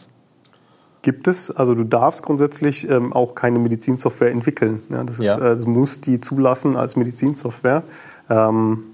Gibt 1.02 1.26
es. 1.26 1.50
Also 1.50 1.74
du 1.74 1.82
darfst 1.82 2.22
grundsätzlich 2.22 2.88
ähm, 2.88 3.12
auch 3.12 3.34
keine 3.34 3.58
Medizinsoftware 3.58 4.30
entwickeln. 4.30 4.84
Ja, 4.90 5.02
das, 5.02 5.18
ist, 5.18 5.24
ja. 5.24 5.36
äh, 5.36 5.56
das 5.56 5.66
muss 5.66 6.00
die 6.00 6.20
zulassen 6.20 6.76
als 6.76 6.94
Medizinsoftware. 6.94 7.82
Ähm, 8.30 8.84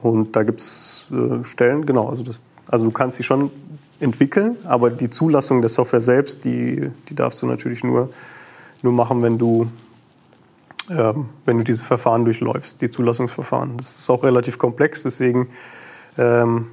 und 0.00 0.34
da 0.34 0.44
gibt 0.44 0.60
es 0.60 1.04
äh, 1.12 1.44
Stellen, 1.44 1.84
genau. 1.84 2.08
Also, 2.08 2.22
das, 2.22 2.42
also 2.66 2.86
du 2.86 2.90
kannst 2.90 3.18
sie 3.18 3.22
schon 3.22 3.50
entwickeln, 4.00 4.56
aber 4.64 4.88
die 4.88 5.10
Zulassung 5.10 5.60
der 5.60 5.68
Software 5.68 6.00
selbst, 6.00 6.42
die, 6.46 6.90
die 7.10 7.14
darfst 7.14 7.42
du 7.42 7.46
natürlich 7.46 7.84
nur, 7.84 8.08
nur 8.80 8.94
machen, 8.94 9.20
wenn 9.20 9.36
du 9.36 9.66
wenn 10.90 11.58
du 11.58 11.62
diese 11.62 11.84
Verfahren 11.84 12.24
durchläufst, 12.24 12.80
die 12.80 12.90
Zulassungsverfahren. 12.90 13.76
Das 13.76 13.98
ist 13.98 14.10
auch 14.10 14.24
relativ 14.24 14.58
komplex, 14.58 15.04
deswegen 15.04 15.48
ähm, 16.18 16.66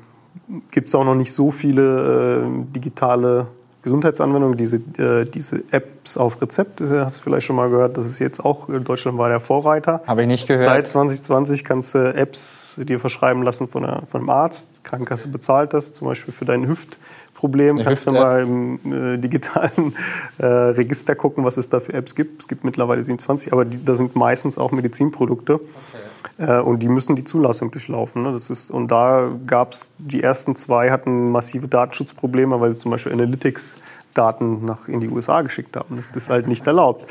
gibt 0.71 0.87
es 0.87 0.95
auch 0.95 1.05
noch 1.05 1.15
nicht 1.15 1.31
so 1.33 1.51
viele 1.51 2.43
äh, 2.43 2.73
digitale 2.73 3.47
Gesundheitsanwendungen, 3.83 4.57
diese, 4.57 4.77
äh, 4.97 5.25
diese 5.25 5.63
Apps 5.71 6.17
auf 6.17 6.41
Rezept, 6.41 6.81
äh, 6.81 6.99
hast 6.99 7.19
du 7.19 7.21
vielleicht 7.21 7.45
schon 7.45 7.55
mal 7.55 7.69
gehört, 7.69 7.95
das 7.95 8.05
ist 8.05 8.19
jetzt 8.19 8.43
auch, 8.43 8.67
Deutschland 8.67 9.17
war 9.17 9.29
der 9.29 9.39
Vorreiter. 9.39 10.01
Habe 10.05 10.23
ich 10.23 10.27
nicht 10.27 10.47
gehört. 10.47 10.67
Seit 10.67 10.87
2020 10.87 11.63
kannst 11.63 11.95
du 11.95 12.13
Apps 12.13 12.77
dir 12.83 12.99
verschreiben 12.99 13.43
lassen 13.43 13.67
von, 13.67 13.85
einer, 13.85 14.03
von 14.07 14.21
einem 14.21 14.29
Arzt, 14.29 14.83
Krankenkasse 14.83 15.29
bezahlt 15.29 15.73
das, 15.73 15.93
zum 15.93 16.07
Beispiel 16.07 16.33
für 16.33 16.45
deinen 16.45 16.67
Hüft, 16.67 16.97
Problem. 17.37 17.77
Kannst 17.77 18.07
du 18.07 18.11
mal 18.11 18.41
im 18.41 18.79
äh, 18.91 19.17
digitalen 19.17 19.95
äh, 20.39 20.45
Register 20.45 21.15
gucken, 21.15 21.45
was 21.45 21.57
es 21.57 21.69
da 21.69 21.79
für 21.79 21.93
Apps 21.93 22.15
gibt. 22.15 22.41
Es 22.41 22.47
gibt 22.47 22.63
mittlerweile 22.63 23.01
27, 23.01 23.53
aber 23.53 23.63
die, 23.63 23.83
da 23.83 23.93
sind 23.93 24.15
meistens 24.15 24.57
auch 24.57 24.71
Medizinprodukte. 24.71 25.53
Okay. 25.53 25.63
Äh, 26.39 26.59
und 26.59 26.79
die 26.79 26.89
müssen 26.89 27.15
die 27.15 27.23
Zulassung 27.23 27.69
durchlaufen. 27.69 28.23
Ne? 28.23 28.33
Das 28.33 28.49
ist, 28.49 28.71
und 28.71 28.89
da 28.89 29.29
gab 29.45 29.73
es, 29.73 29.91
die 29.99 30.23
ersten 30.23 30.55
zwei 30.55 30.89
hatten 30.89 31.31
massive 31.31 31.67
Datenschutzprobleme, 31.67 32.59
weil 32.59 32.73
sie 32.73 32.79
zum 32.79 32.89
Beispiel 32.89 33.13
Analytics-Daten 33.13 34.65
nach 34.65 34.87
in 34.87 34.99
die 34.99 35.07
USA 35.07 35.43
geschickt 35.43 35.77
haben. 35.77 35.95
Das 35.95 36.07
ist 36.07 36.31
halt 36.31 36.47
nicht 36.47 36.65
erlaubt. 36.65 37.07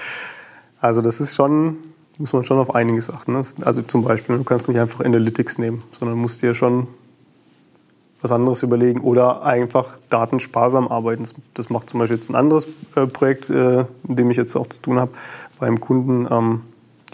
Also 0.80 1.02
das 1.02 1.20
ist 1.20 1.36
schon, 1.36 1.76
muss 2.18 2.32
man 2.32 2.42
schon 2.42 2.58
auf 2.58 2.74
einiges 2.74 3.10
achten. 3.10 3.32
Ne? 3.32 3.42
Also 3.62 3.82
zum 3.82 4.02
Beispiel, 4.02 4.38
du 4.38 4.44
kannst 4.44 4.66
nicht 4.68 4.80
einfach 4.80 5.04
Analytics 5.04 5.58
nehmen, 5.58 5.84
sondern 5.92 6.18
musst 6.18 6.42
dir 6.42 6.52
schon 6.52 6.88
was 8.26 8.32
anderes 8.32 8.64
überlegen 8.64 9.00
oder 9.02 9.44
einfach 9.44 9.98
datensparsam 10.10 10.88
arbeiten. 10.88 11.22
Das, 11.22 11.34
das 11.54 11.70
macht 11.70 11.88
zum 11.88 12.00
Beispiel 12.00 12.16
jetzt 12.16 12.28
ein 12.28 12.34
anderes 12.34 12.66
äh, 12.96 13.06
Projekt, 13.06 13.50
äh, 13.50 13.84
in 14.08 14.16
dem 14.16 14.30
ich 14.30 14.36
jetzt 14.36 14.56
auch 14.56 14.66
zu 14.66 14.82
tun 14.82 14.98
habe, 14.98 15.12
beim 15.60 15.80
Kunden. 15.80 16.26
Ähm, 16.28 16.62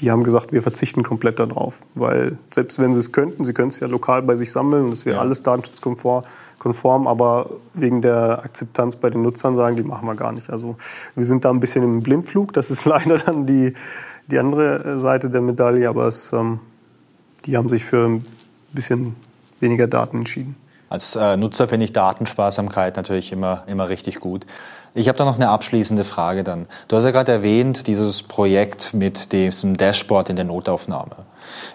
die 0.00 0.10
haben 0.10 0.22
gesagt, 0.24 0.52
wir 0.52 0.62
verzichten 0.62 1.02
komplett 1.02 1.38
darauf, 1.38 1.78
weil 1.94 2.38
selbst 2.50 2.78
wenn 2.78 2.94
sie 2.94 3.00
es 3.00 3.12
könnten, 3.12 3.44
sie 3.44 3.52
können 3.52 3.68
es 3.68 3.78
ja 3.78 3.86
lokal 3.86 4.22
bei 4.22 4.36
sich 4.36 4.50
sammeln 4.50 4.84
und 4.84 4.90
das 4.90 5.04
wäre 5.04 5.16
ja. 5.16 5.22
alles 5.22 5.42
datenschutzkonform, 5.42 6.24
konform, 6.58 7.06
aber 7.06 7.50
wegen 7.74 8.00
der 8.00 8.40
Akzeptanz 8.42 8.96
bei 8.96 9.10
den 9.10 9.22
Nutzern 9.22 9.54
sagen, 9.54 9.76
die 9.76 9.82
machen 9.82 10.08
wir 10.08 10.14
gar 10.14 10.32
nicht. 10.32 10.48
Also 10.48 10.76
wir 11.14 11.24
sind 11.24 11.44
da 11.44 11.50
ein 11.50 11.60
bisschen 11.60 11.84
im 11.84 12.00
Blindflug, 12.00 12.54
das 12.54 12.70
ist 12.70 12.84
leider 12.86 13.18
dann 13.18 13.46
die, 13.46 13.74
die 14.28 14.38
andere 14.38 14.98
Seite 14.98 15.28
der 15.28 15.42
Medaille, 15.42 15.88
aber 15.88 16.06
es, 16.06 16.32
ähm, 16.32 16.60
die 17.44 17.56
haben 17.56 17.68
sich 17.68 17.84
für 17.84 18.06
ein 18.06 18.24
bisschen 18.72 19.14
weniger 19.60 19.86
Daten 19.86 20.16
entschieden 20.18 20.56
als 20.92 21.16
äh, 21.16 21.38
Nutzer 21.38 21.68
finde 21.68 21.84
ich 21.84 21.94
Datensparsamkeit 21.94 22.96
natürlich 22.96 23.32
immer, 23.32 23.62
immer 23.66 23.88
richtig 23.88 24.20
gut. 24.20 24.44
Ich 24.92 25.08
habe 25.08 25.16
da 25.16 25.24
noch 25.24 25.36
eine 25.36 25.48
abschließende 25.48 26.04
Frage 26.04 26.44
dann. 26.44 26.66
Du 26.88 26.96
hast 26.96 27.04
ja 27.04 27.12
gerade 27.12 27.32
erwähnt, 27.32 27.86
dieses 27.86 28.22
Projekt 28.22 28.92
mit 28.92 29.32
diesem 29.32 29.78
Dashboard 29.78 30.28
in 30.28 30.36
der 30.36 30.44
Notaufnahme. 30.44 31.16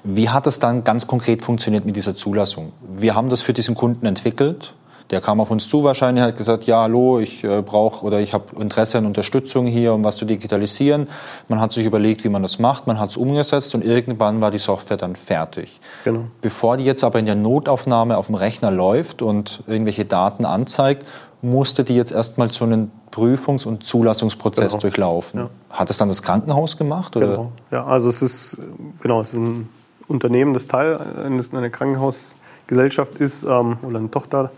Wie 0.03 0.29
hat 0.29 0.45
das 0.45 0.59
dann 0.59 0.83
ganz 0.83 1.07
konkret 1.07 1.41
funktioniert 1.41 1.83
mit 1.83 1.95
dieser 1.95 2.15
Zulassung? 2.15 2.73
Wir 2.93 3.15
haben 3.15 3.29
das 3.29 3.41
für 3.41 3.53
diesen 3.53 3.73
Kunden 3.73 4.05
entwickelt 4.05 4.75
der 5.09 5.21
kam 5.21 5.39
auf 5.39 5.51
uns 5.51 5.67
zu 5.67 5.83
wahrscheinlich, 5.83 6.23
hat 6.23 6.37
gesagt, 6.37 6.65
ja, 6.65 6.81
hallo, 6.81 7.19
ich 7.19 7.43
äh, 7.43 7.61
brauche 7.61 8.05
oder 8.05 8.19
ich 8.19 8.33
habe 8.33 8.59
Interesse 8.59 8.97
an 8.97 9.05
Unterstützung 9.05 9.65
hier, 9.65 9.93
um 9.93 10.03
was 10.03 10.17
zu 10.17 10.25
digitalisieren. 10.25 11.07
Man 11.47 11.61
hat 11.61 11.71
sich 11.71 11.85
überlegt, 11.85 12.23
wie 12.23 12.29
man 12.29 12.41
das 12.41 12.59
macht, 12.59 12.87
man 12.87 12.99
hat 12.99 13.11
es 13.11 13.17
umgesetzt 13.17 13.73
und 13.75 13.83
irgendwann 13.83 14.41
war 14.41 14.51
die 14.51 14.57
Software 14.57 14.97
dann 14.97 15.15
fertig. 15.15 15.79
Genau. 16.03 16.25
Bevor 16.41 16.77
die 16.77 16.83
jetzt 16.83 17.03
aber 17.03 17.19
in 17.19 17.25
der 17.25 17.35
Notaufnahme 17.35 18.17
auf 18.17 18.27
dem 18.27 18.35
Rechner 18.35 18.71
läuft 18.71 19.21
und 19.21 19.63
irgendwelche 19.67 20.05
Daten 20.05 20.45
anzeigt, 20.45 21.05
musste 21.41 21.83
die 21.83 21.95
jetzt 21.95 22.11
erstmal 22.11 22.51
so 22.51 22.65
einen 22.65 22.91
Prüfungs- 23.11 23.65
und 23.65 23.85
Zulassungsprozess 23.85 24.73
genau. 24.73 24.81
durchlaufen. 24.81 25.39
Ja. 25.41 25.49
Hat 25.69 25.89
es 25.89 25.97
dann 25.97 26.07
das 26.07 26.21
Krankenhaus 26.21 26.77
gemacht? 26.77 27.15
Oder? 27.15 27.27
Genau. 27.27 27.51
Ja, 27.71 27.85
also 27.85 28.09
es 28.09 28.21
ist, 28.21 28.59
genau, 29.01 29.21
es 29.21 29.33
ist 29.33 29.39
ein 29.39 29.69
Unternehmen, 30.07 30.53
das 30.53 30.67
Teil 30.67 30.99
eines, 31.23 31.53
einer 31.53 31.69
Krankenhausgesellschaft 31.69 33.15
ist 33.15 33.43
ähm, 33.43 33.77
oder 33.83 33.99
eine 33.99 34.11
Tochter 34.11 34.51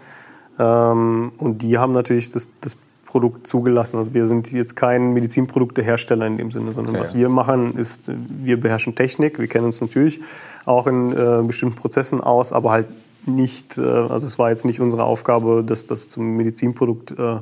ähm, 0.60 1.32
und 1.38 1.62
die 1.62 1.78
haben 1.78 1.94
natürlich 1.94 2.30
das, 2.30 2.52
das 2.62 2.78
Produkt 3.06 3.48
zugelassen. 3.48 3.98
Also 3.98 4.14
wir 4.14 4.28
sind 4.28 4.52
jetzt 4.52 4.76
kein 4.76 5.14
Medizinproduktehersteller 5.14 6.28
in 6.28 6.38
dem 6.38 6.52
Sinne, 6.52 6.74
sondern 6.74 6.96
okay. 6.96 7.04
was 7.04 7.16
wir 7.16 7.28
machen, 7.28 7.76
ist, 7.76 8.12
wir 8.30 8.60
beherrschen 8.60 8.94
Technik. 8.94 9.40
Wir 9.40 9.48
kennen 9.48 9.66
uns 9.66 9.82
natürlich 9.82 10.22
auch 10.66 10.86
in 10.86 11.12
äh, 11.12 11.42
bestimmten 11.42 11.76
Prozessen 11.76 12.22
aus, 12.22 12.54
aber 12.54 12.70
halt 12.70 12.86
nicht, 13.26 13.80
äh, 13.80 13.82
also 13.82 14.28
es 14.28 14.38
war 14.38 14.52
jetzt 14.52 14.64
nicht 14.64 14.80
unsere 14.80 15.06
Aufgabe, 15.06 15.64
das, 15.66 15.88
das 15.88 16.08
zum 16.08 16.38
Medizinprodukt 16.38 17.18
äh, 17.18 17.38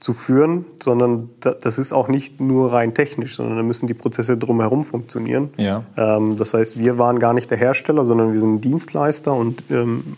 zu 0.00 0.14
führen, 0.14 0.64
sondern 0.82 1.28
das 1.40 1.78
ist 1.78 1.92
auch 1.92 2.08
nicht 2.08 2.40
nur 2.40 2.72
rein 2.72 2.94
technisch, 2.94 3.36
sondern 3.36 3.58
da 3.58 3.62
müssen 3.62 3.86
die 3.86 3.94
Prozesse 3.94 4.38
drumherum 4.38 4.82
funktionieren. 4.82 5.50
Ja. 5.58 5.84
Ähm, 5.96 6.38
das 6.38 6.54
heißt, 6.54 6.78
wir 6.78 6.98
waren 6.98 7.18
gar 7.18 7.34
nicht 7.34 7.50
der 7.50 7.58
Hersteller, 7.58 8.04
sondern 8.04 8.32
wir 8.32 8.40
sind 8.40 8.62
Dienstleister 8.64 9.34
und 9.34 9.62
ähm, 9.70 10.16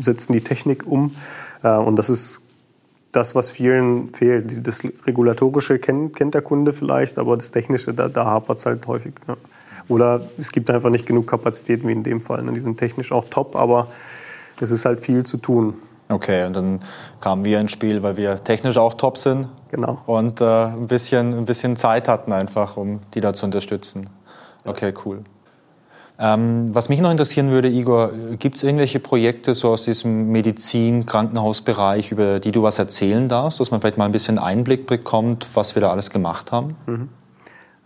setzen 0.00 0.32
die 0.32 0.40
Technik 0.40 0.86
um 0.86 1.16
und 1.70 1.96
das 1.96 2.10
ist 2.10 2.42
das, 3.12 3.34
was 3.34 3.50
vielen 3.50 4.12
fehlt. 4.12 4.66
Das 4.66 4.82
Regulatorische 5.06 5.78
kennt, 5.78 6.16
kennt 6.16 6.34
der 6.34 6.42
Kunde 6.42 6.72
vielleicht, 6.72 7.18
aber 7.18 7.36
das 7.36 7.50
Technische, 7.50 7.94
da, 7.94 8.08
da 8.08 8.24
hapert 8.24 8.58
es 8.58 8.66
halt 8.66 8.86
häufig. 8.86 9.14
Ja. 9.28 9.36
Oder 9.88 10.22
es 10.38 10.50
gibt 10.50 10.70
einfach 10.70 10.90
nicht 10.90 11.06
genug 11.06 11.26
Kapazität, 11.26 11.86
wie 11.86 11.92
in 11.92 12.02
dem 12.02 12.22
Fall. 12.22 12.42
Die 12.52 12.60
sind 12.60 12.78
technisch 12.78 13.12
auch 13.12 13.26
top, 13.28 13.54
aber 13.54 13.88
es 14.60 14.70
ist 14.70 14.84
halt 14.84 15.00
viel 15.00 15.24
zu 15.24 15.36
tun. 15.36 15.74
Okay, 16.08 16.46
und 16.46 16.54
dann 16.54 16.80
kamen 17.20 17.44
wir 17.44 17.60
ins 17.60 17.72
Spiel, 17.72 18.02
weil 18.02 18.16
wir 18.16 18.42
technisch 18.42 18.76
auch 18.76 18.94
top 18.94 19.18
sind. 19.18 19.48
Genau. 19.70 20.02
Und 20.06 20.40
äh, 20.40 20.44
ein, 20.44 20.86
bisschen, 20.86 21.34
ein 21.34 21.44
bisschen 21.44 21.76
Zeit 21.76 22.08
hatten 22.08 22.32
einfach, 22.32 22.76
um 22.76 23.00
die 23.14 23.20
da 23.20 23.32
zu 23.32 23.46
unterstützen. 23.46 24.10
Okay, 24.64 24.92
cool. 25.04 25.22
Ähm, 26.16 26.72
was 26.72 26.88
mich 26.88 27.00
noch 27.00 27.10
interessieren 27.10 27.50
würde, 27.50 27.68
Igor, 27.68 28.12
gibt 28.38 28.56
es 28.56 28.62
irgendwelche 28.62 29.00
Projekte 29.00 29.54
so 29.54 29.70
aus 29.70 29.84
diesem 29.84 30.30
Medizin-Krankenhausbereich, 30.30 32.12
über 32.12 32.38
die 32.38 32.52
du 32.52 32.62
was 32.62 32.78
erzählen 32.78 33.28
darfst, 33.28 33.58
dass 33.58 33.72
man 33.72 33.80
vielleicht 33.80 33.98
mal 33.98 34.06
ein 34.06 34.12
bisschen 34.12 34.38
Einblick 34.38 34.86
bekommt, 34.86 35.48
was 35.54 35.74
wir 35.74 35.82
da 35.82 35.90
alles 35.90 36.10
gemacht 36.10 36.52
haben? 36.52 36.76
Mhm. 36.86 37.08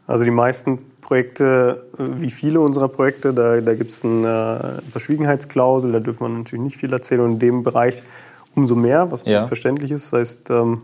Also 0.07 0.25
die 0.25 0.31
meisten 0.31 0.79
Projekte, 1.01 1.87
wie 1.97 2.31
viele 2.31 2.61
unserer 2.61 2.89
Projekte, 2.89 3.33
da, 3.33 3.63
da 3.63 3.75
gibt 3.75 3.93
es 3.93 4.05
eine 4.05 4.83
Verschwiegenheitsklausel, 4.91 5.93
da 5.93 6.01
dürfen 6.01 6.21
wir 6.21 6.29
natürlich 6.29 6.63
nicht 6.63 6.77
viel 6.77 6.93
erzählen 6.93 7.23
und 7.23 7.33
in 7.33 7.39
dem 7.39 7.63
Bereich 7.63 8.03
umso 8.55 8.75
mehr, 8.75 9.11
was 9.11 9.25
ja. 9.25 9.47
verständlich 9.47 9.91
ist. 9.91 10.13
Das 10.13 10.19
heißt, 10.19 10.51
ähm, 10.51 10.83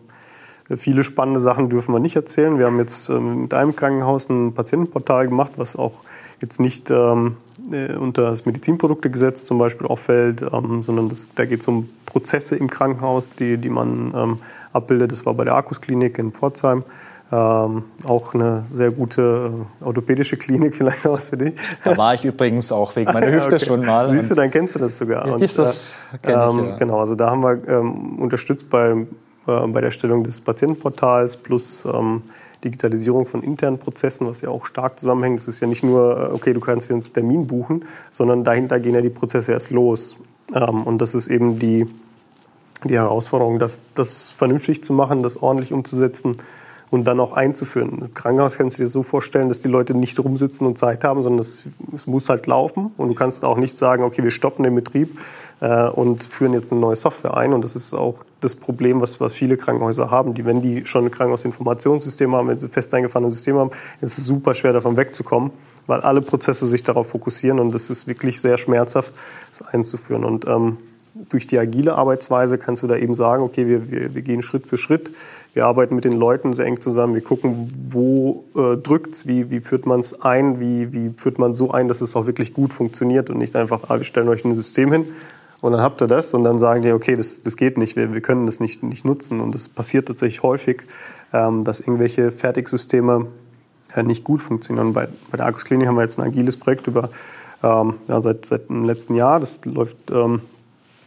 viele 0.77 1.05
spannende 1.05 1.41
Sachen 1.41 1.69
dürfen 1.69 1.95
wir 1.95 2.01
nicht 2.01 2.17
erzählen. 2.17 2.59
Wir 2.59 2.67
haben 2.67 2.79
jetzt 2.79 3.11
ähm, 3.11 3.43
mit 3.43 3.53
einem 3.53 3.77
Krankenhaus 3.77 4.31
ein 4.31 4.55
Patientenportal 4.55 5.29
gemacht, 5.29 5.53
was 5.57 5.77
auch 5.77 5.93
jetzt 6.45 6.61
nicht 6.61 6.91
ähm, 6.91 7.37
äh, 7.73 7.95
unter 7.95 8.23
das 8.23 8.45
Medizinproduktegesetz 8.47 9.45
zum 9.45 9.59
Beispiel 9.59 9.87
auffällt, 9.87 10.43
ähm, 10.43 10.83
sondern 10.83 11.09
das, 11.09 11.31
da 11.35 11.45
geht 11.45 11.61
es 11.61 11.69
um 11.69 11.89
Prozesse 12.07 12.57
im 12.57 12.69
Krankenhaus, 12.69 13.31
die, 13.31 13.57
die 13.57 13.71
man 13.71 14.13
ähm, 14.15 14.39
abbildet. 14.73 15.13
Das 15.13 15.25
war 15.27 15.35
bei 15.35 15.45
der 15.45 15.55
Arkus-Klinik 15.55 16.19
in 16.19 16.33
Pforzheim. 16.33 16.85
Ähm, 17.33 17.85
auch 18.05 18.35
eine 18.35 18.65
sehr 18.69 18.91
gute 18.91 19.51
äh, 19.83 19.85
orthopädische 19.85 20.37
Klinik, 20.37 20.75
vielleicht 20.77 21.07
auch 21.07 21.21
für 21.21 21.39
dich. 21.39 21.55
Da 21.83 21.97
war 21.97 22.15
ich 22.15 22.25
übrigens 22.25 22.71
auch 22.71 22.95
wegen 22.97 23.11
meiner 23.13 23.33
Hüfte 23.33 23.57
okay. 23.57 23.65
schon 23.65 23.85
mal. 23.85 24.11
Siehst 24.11 24.31
du, 24.31 24.35
dann 24.35 24.51
kennst 24.51 24.75
du 24.75 24.79
das 24.79 24.99
sogar. 24.99 25.27
Ja, 25.27 25.35
und, 25.35 25.59
das 25.59 25.97
äh, 26.23 26.31
ähm, 26.31 26.59
ich, 26.59 26.65
ja. 26.67 26.77
Genau, 26.77 27.01
also 27.01 27.15
da 27.15 27.31
haben 27.31 27.43
wir 27.43 27.67
ähm, 27.67 28.19
unterstützt 28.19 28.69
bei, 28.69 28.91
äh, 29.47 29.67
bei 29.67 29.81
der 29.81 29.91
Stellung 29.91 30.23
des 30.23 30.43
Patientenportals 30.43 31.39
plus 31.39 31.87
ähm, 31.87 32.23
Digitalisierung 32.65 33.27
von 33.27 33.43
internen 33.43 33.79
Prozessen, 33.79 34.27
was 34.27 34.41
ja 34.41 34.49
auch 34.49 34.67
stark 34.67 34.99
zusammenhängt. 34.99 35.41
Es 35.41 35.49
ist 35.49 35.61
ja 35.61 35.67
nicht 35.67 35.85
nur, 35.85 36.31
äh, 36.31 36.33
okay, 36.33 36.53
du 36.53 36.61
kannst 36.61 36.91
dir 36.91 36.95
einen 36.95 37.03
Termin 37.03 37.47
buchen, 37.47 37.85
sondern 38.11 38.45
dahinter 38.45 38.81
gehen 38.81 38.95
ja 38.95 39.01
die 39.01 39.11
Prozesse 39.11 39.53
erst 39.53 39.71
los. 39.71 40.17
Ähm, 40.55 40.83
und 40.83 40.99
das 40.99 41.15
ist 41.15 41.29
eben 41.29 41.59
die, 41.59 41.87
die 42.85 42.95
Herausforderung, 42.95 43.59
das, 43.59 43.81
das 43.95 44.31
vernünftig 44.31 44.83
zu 44.83 44.93
machen, 44.93 45.23
das 45.23 45.43
ordentlich 45.43 45.73
umzusetzen 45.73 46.39
und 46.91 47.05
dann 47.05 47.19
auch 47.21 47.33
einzuführen. 47.33 47.99
Im 48.01 48.15
Krankenhaus 48.15 48.57
kannst 48.57 48.79
du 48.79 48.83
dir 48.83 48.89
so 48.89 49.03
vorstellen, 49.03 49.49
dass 49.49 49.63
die 49.63 49.69
Leute 49.69 49.95
nicht 49.95 50.19
rumsitzen 50.19 50.67
und 50.67 50.79
Zeit 50.79 51.05
haben, 51.05 51.23
sondern 51.23 51.41
es, 51.41 51.65
es 51.93 52.07
muss 52.07 52.29
halt 52.29 52.47
laufen. 52.47 52.93
Und 52.97 53.09
du 53.09 53.15
kannst 53.15 53.45
auch 53.45 53.57
nicht 53.57 53.77
sagen, 53.77 54.05
okay, 54.05 54.23
wir 54.23 54.31
stoppen 54.31 54.63
den 54.63 54.75
Betrieb 54.75 55.19
äh, 55.61 55.89
und 55.89 56.25
führen 56.25 56.53
jetzt 56.53 56.73
eine 56.73 56.81
neue 56.81 56.97
Software 56.97 57.37
ein. 57.37 57.53
Und 57.53 57.63
das 57.63 57.77
ist 57.77 57.95
auch 57.95 58.25
das 58.41 58.57
Problem, 58.57 59.01
was, 59.01 59.21
was 59.21 59.35
viele 59.35 59.57
Krankenhäuser 59.57 60.11
haben. 60.11 60.35
Die, 60.35 60.45
wenn 60.45 60.63
die 60.63 60.87
schon 60.87 61.05
ein 61.05 61.11
Krankenhausinformationssystem 61.11 62.35
haben, 62.35 62.49
wenn 62.49 62.61
sie 62.61 62.69
fest 62.69 62.93
eingefahrene 62.95 63.31
Systeme 63.31 63.61
haben, 63.61 63.71
ist 64.01 64.19
es 64.19 64.27
super 64.27 64.55
schwer, 64.55 64.73
davon 64.73 64.97
wegzukommen, 64.97 65.51
weil 65.87 66.01
alle 66.01 66.21
Prozesse 66.21 66.67
sich 66.67 66.83
darauf 66.83 67.09
fokussieren. 67.09 67.59
Und 67.61 67.73
das 67.73 67.91
ist 67.91 68.07
wirklich 68.07 68.41
sehr 68.41 68.57
schmerzhaft, 68.57 69.13
das 69.51 69.63
einzuführen. 69.63 70.25
Und 70.25 70.47
ähm, 70.47 70.79
durch 71.29 71.47
die 71.47 71.59
agile 71.59 71.95
Arbeitsweise 71.95 72.59
kannst 72.59 72.83
du 72.83 72.89
da 72.89 72.97
eben 72.97 73.15
sagen, 73.15 73.45
okay, 73.45 73.69
wir, 73.69 73.91
wir, 73.91 74.15
wir 74.15 74.23
gehen 74.23 74.43
Schritt 74.43 74.67
für 74.67 74.77
Schritt, 74.77 75.13
wir 75.53 75.65
arbeiten 75.65 75.95
mit 75.95 76.05
den 76.05 76.15
Leuten 76.15 76.53
sehr 76.53 76.67
eng 76.67 76.81
zusammen, 76.81 77.15
wir 77.15 77.23
gucken, 77.23 77.71
wo 77.89 78.45
äh, 78.57 78.77
drückt 78.77 79.27
wie, 79.29 79.49
wie 79.49 79.61
führt 79.61 79.87
man 79.87 80.01
es 80.01 80.21
ein, 80.23 80.59
wie, 80.59 80.93
wie 80.93 81.13
führt 81.17 81.39
man 81.39 81.55
so 81.55 81.71
ein, 81.71 81.87
dass 81.87 82.01
es 82.01 82.17
auch 82.17 82.27
wirklich 82.27 82.53
gut 82.53 82.73
funktioniert 82.73 83.31
und 83.31 83.39
nicht 83.39 83.55
einfach, 83.55 83.83
ah, 83.89 83.99
wir 83.99 84.05
stellen 84.05 84.29
euch 84.29 84.45
ein 84.45 84.57
System 84.57 84.91
hin 84.91 85.07
und 85.65 85.73
dann 85.73 85.81
habt 85.81 86.03
ihr 86.03 86.07
das 86.07 86.35
und 86.35 86.45
dann 86.45 86.59
sagen 86.59 86.83
die, 86.83 86.93
okay, 86.93 87.17
das, 87.17 87.41
das 87.41 87.57
geht 87.57 87.79
nicht, 87.79 87.97
wir, 87.97 88.13
wir 88.13 88.21
können 88.21 88.47
das 88.47 88.61
nicht, 88.61 88.83
nicht 88.83 89.05
nutzen 89.05 89.41
und 89.41 89.55
das 89.55 89.69
passiert 89.69 90.09
tatsächlich 90.09 90.43
häufig, 90.43 90.83
ähm, 91.33 91.65
dass 91.65 91.81
irgendwelche 91.81 92.31
Fertigsysteme 92.31 93.27
ja, 93.97 94.03
nicht 94.03 94.25
gut 94.25 94.43
funktionieren. 94.43 94.93
Bei, 94.93 95.09
bei 95.31 95.37
der 95.37 95.47
Argus 95.47 95.65
Klinik 95.65 95.89
haben 95.89 95.97
wir 95.97 96.03
jetzt 96.03 96.19
ein 96.19 96.27
agiles 96.27 96.57
Projekt 96.57 96.87
über 96.87 97.11
ähm, 97.63 97.95
ja, 98.09 98.21
seit, 98.21 98.45
seit 98.47 98.69
dem 98.69 98.85
letzten 98.85 99.15
Jahr, 99.15 99.41
das 99.41 99.65
läuft... 99.65 99.97
Ähm, 100.11 100.43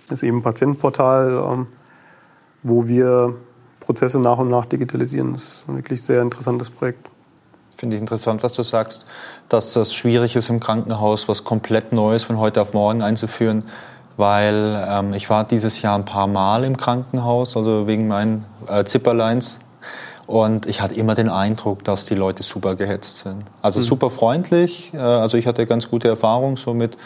ist 0.09 0.23
eben 0.23 0.37
ein 0.37 0.43
Patientenportal, 0.43 1.43
ähm, 1.51 1.67
wo 2.63 2.87
wir 2.87 3.35
Prozesse 3.79 4.19
nach 4.19 4.37
und 4.37 4.49
nach 4.49 4.65
digitalisieren. 4.65 5.33
Das 5.33 5.43
ist 5.43 5.65
ein 5.67 5.75
wirklich 5.75 6.01
sehr 6.01 6.21
interessantes 6.21 6.69
Projekt. 6.69 7.09
Finde 7.77 7.95
ich 7.95 8.01
interessant, 8.01 8.41
was 8.41 8.53
du 8.53 8.63
sagst, 8.63 9.05
dass 9.49 9.73
das 9.73 9.93
schwierig 9.93 10.35
ist 10.35 10.49
im 10.49 10.59
Krankenhaus, 10.59 11.27
was 11.27 11.43
komplett 11.43 11.93
Neues 11.93 12.23
von 12.23 12.39
heute 12.39 12.61
auf 12.61 12.73
morgen 12.73 13.01
einzuführen, 13.01 13.63
weil 14.17 14.85
ähm, 14.89 15.13
ich 15.13 15.29
war 15.29 15.45
dieses 15.45 15.81
Jahr 15.81 15.97
ein 15.97 16.05
paar 16.05 16.27
Mal 16.27 16.63
im 16.63 16.75
Krankenhaus, 16.75 17.55
also 17.55 17.87
wegen 17.87 18.07
meinen 18.07 18.45
äh, 18.67 18.83
Zipperlines. 18.83 19.59
Und 20.25 20.65
ich 20.65 20.81
hatte 20.81 20.95
immer 20.95 21.15
den 21.15 21.29
Eindruck, 21.29 21.85
dass 21.85 22.05
die 22.05 22.15
Leute 22.15 22.43
super 22.43 22.75
gehetzt 22.75 23.19
sind. 23.19 23.43
Also 23.61 23.79
mhm. 23.79 23.83
super 23.83 24.09
freundlich. 24.09 24.91
Äh, 24.93 24.97
also 24.97 25.37
ich 25.37 25.47
hatte 25.47 25.65
ganz 25.65 25.89
gute 25.89 26.09
Erfahrungen 26.09 26.57
so 26.57 26.73
mit 26.73 26.97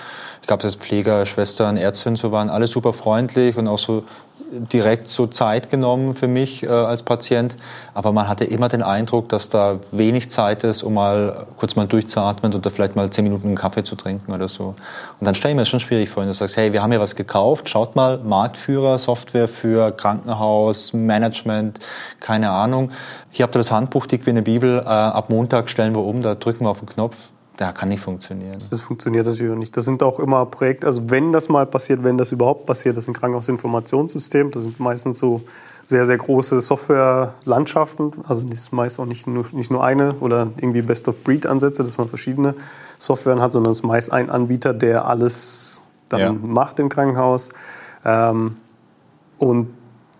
ich 0.42 0.48
glaube, 0.48 0.64
das 0.64 0.76
Pfleger, 0.76 1.26
Schwestern, 1.26 1.78
Ärztinnen, 1.78 2.16
so 2.16 2.32
waren 2.32 2.50
alle 2.50 2.68
super 2.68 2.94
freundlich 2.94 3.58
und 3.58 3.68
auch 3.68 3.78
so 3.78 4.04
direkt 4.52 5.08
so 5.08 5.28
Zeit 5.28 5.70
genommen 5.70 6.14
für 6.14 6.28
mich 6.28 6.64
äh, 6.64 6.68
als 6.68 7.04
Patient. 7.04 7.56
Aber 7.94 8.12
man 8.12 8.28
hatte 8.28 8.46
immer 8.46 8.68
den 8.68 8.84
Eindruck, 8.84 9.30
dass 9.30 9.50
da 9.50 9.80
wenig 9.92 10.30
Zeit 10.30 10.64
ist, 10.64 10.84
um 10.84 10.94
mal 10.96 11.48
kurz 11.58 11.76
mal 11.76 11.88
durchzuatmen 11.88 12.54
oder 12.54 12.70
vielleicht 12.70 12.96
mal 12.96 13.10
zehn 13.10 13.24
Minuten 13.24 13.48
einen 13.48 13.56
Kaffee 13.56 13.84
zu 13.84 13.96
trinken 13.96 14.32
oder 14.32 14.48
so. 14.48 14.76
Und 15.20 15.26
dann 15.26 15.36
stelle 15.36 15.54
ich 15.54 15.56
mir 15.56 15.62
das 15.62 15.70
schon 15.70 15.80
schwierig 15.80 16.10
vor, 16.10 16.22
wenn 16.22 16.28
du 16.28 16.34
sagst, 16.34 16.58
hey, 16.58 16.74
wir 16.74 16.84
haben 16.84 16.92
hier 16.92 17.00
was 17.00 17.16
gekauft, 17.16 17.70
schaut 17.70 17.96
mal, 17.96 18.18
Marktführer, 18.20 18.98
Software 18.98 19.48
für 19.48 19.92
Krankenhaus, 19.92 20.94
Management, 20.94 21.80
keine 22.20 22.52
Ahnung. 22.52 22.92
Hier 23.32 23.44
habt 23.44 23.56
ihr 23.56 23.60
das 23.60 23.72
Handbuch 23.72 24.06
dick 24.06 24.26
wie 24.26 24.32
eine 24.32 24.42
Bibel, 24.42 24.80
äh, 24.80 24.84
ab 24.84 25.30
Montag 25.30 25.70
stellen 25.70 25.96
wir 25.96 26.04
um, 26.04 26.22
da 26.22 26.36
drücken 26.36 26.66
wir 26.66 26.70
auf 26.70 26.80
den 26.80 26.90
Knopf 26.90 27.31
ja, 27.62 27.72
kann 27.72 27.90
nicht 27.90 28.02
funktionieren. 28.02 28.64
Das 28.72 28.82
funktioniert 28.82 29.28
natürlich 29.28 29.54
auch 29.54 29.58
nicht. 29.58 29.78
Das 29.78 29.86
sind 29.86 30.02
auch 30.02 30.20
immer 30.20 30.48
Projekte, 30.48 30.88
also 30.88 31.12
wenn 31.12 31.32
das 31.32 31.48
mal 31.48 31.68
passiert, 31.68 32.04
wenn 32.04 32.18
das 32.18 32.32
überhaupt 32.32 32.66
passiert, 32.66 32.98
das 32.98 33.06
sind 33.06 33.14
Krankenhausinformationssystem, 33.14 34.50
das 34.50 34.64
sind 34.64 34.80
meistens 34.80 35.20
so 35.20 35.42
sehr, 35.86 36.08
sehr 36.08 36.18
große 36.18 36.60
Softwarelandschaften. 36.60 38.14
Also 38.28 38.42
das 38.42 38.58
ist 38.58 38.74
meist 38.74 39.00
auch 39.00 39.06
nicht 39.06 39.28
nur, 39.28 39.46
nicht 39.52 39.70
nur 39.70 39.84
eine 39.84 40.16
oder 40.16 40.48
irgendwie 40.58 40.82
Best-of-Breed-Ansätze, 40.82 41.84
dass 41.84 42.00
man 42.00 42.10
verschiedene 42.10 42.56
Softwaren 42.98 43.42
hat, 43.42 43.54
sondern 43.54 43.72
es 43.72 43.82
ist 43.82 43.86
meist 43.86 44.12
ein 44.12 44.32
Anbieter, 44.32 44.74
der 44.74 45.06
alles 45.06 45.84
dann 46.10 46.20
ja. 46.20 46.32
macht 46.32 46.80
im 46.80 46.90
Krankenhaus. 46.90 47.50
Ähm, 48.04 48.58
und 49.38 49.68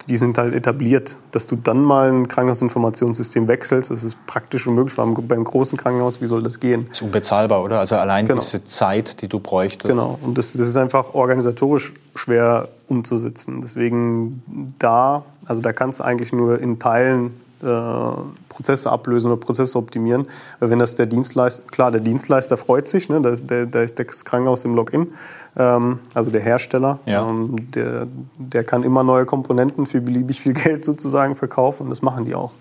die 0.10 0.18
sind 0.18 0.38
halt 0.38 0.54
etabliert. 0.54 1.18
Dass 1.32 1.48
du 1.48 1.56
dann 1.56 1.84
mal 1.84 2.12
ein 2.12 2.28
Krankenhausinformationssystem 2.28 3.48
wechselst, 3.48 3.92
das 3.92 4.04
ist 4.04 4.18
praktisch 4.26 4.68
unmöglich. 4.68 4.98
Allem 4.98 5.16
beim 5.28 5.44
großen 5.44 5.78
Krankenhaus, 5.78 6.22
wie 6.22 6.28
soll 6.28 6.44
das 6.44 6.60
gehen? 6.60 6.86
Das 6.90 7.00
ist 7.00 7.04
unbezahlbar, 7.04 7.64
oder? 7.64 7.80
Also 7.80 7.96
allein 7.96 8.26
genau. 8.26 8.40
diese 8.40 8.64
Zeit, 8.64 9.22
die 9.22 9.28
du 9.28 9.40
bräuchtest. 9.40 9.90
Genau. 9.90 10.18
Und 10.22 10.38
das, 10.38 10.54
das 10.54 10.68
ist 10.68 10.78
einfach 10.78 11.14
organisatorisch 11.14 11.94
schwer 12.16 12.70
umzusetzen. 12.88 13.62
Deswegen 13.62 14.76
da, 14.80 15.24
also 15.46 15.62
da 15.62 15.74
kannst 15.74 16.00
du 16.00 16.04
eigentlich 16.04 16.34
nur 16.34 16.60
in 16.60 16.80
Teilen 16.80 17.41
Prozesse 17.62 18.92
ablösen 18.92 19.32
oder 19.32 19.40
Prozesse 19.40 19.78
optimieren. 19.78 20.28
Weil 20.60 20.70
wenn 20.70 20.80
das 20.80 20.96
der 20.96 21.06
Dienstleister, 21.06 21.64
klar, 21.70 21.92
der 21.92 22.02
Dienstleister 22.02 22.58
freut 22.58 22.88
sich, 22.88 23.10
ne, 23.10 23.22
da, 23.22 23.30
ist 23.30 23.50
der, 23.50 23.66
da 23.66 23.82
ist 23.82 24.00
das 24.00 24.26
Krankenhaus 24.26 24.66
im 24.66 24.76
Login, 24.76 25.14
ähm, 25.56 26.00
also 26.14 26.32
der 26.32 26.42
Hersteller, 26.42 27.00
ja. 27.06 27.28
ähm, 27.28 27.56
der, 27.72 28.08
der 28.38 28.64
kann 28.64 28.84
immer 28.84 29.04
neue 29.04 29.26
Komponenten 29.26 29.86
für 29.86 30.02
beliebig 30.02 30.42
viel 30.42 30.54
Geld 30.56 30.86
sozusagen 30.86 31.36
verkaufen 31.36 31.84
und 31.84 31.90
das 31.90 32.02
machen 32.02 32.26
die 32.26 32.36
auch. 32.36 32.52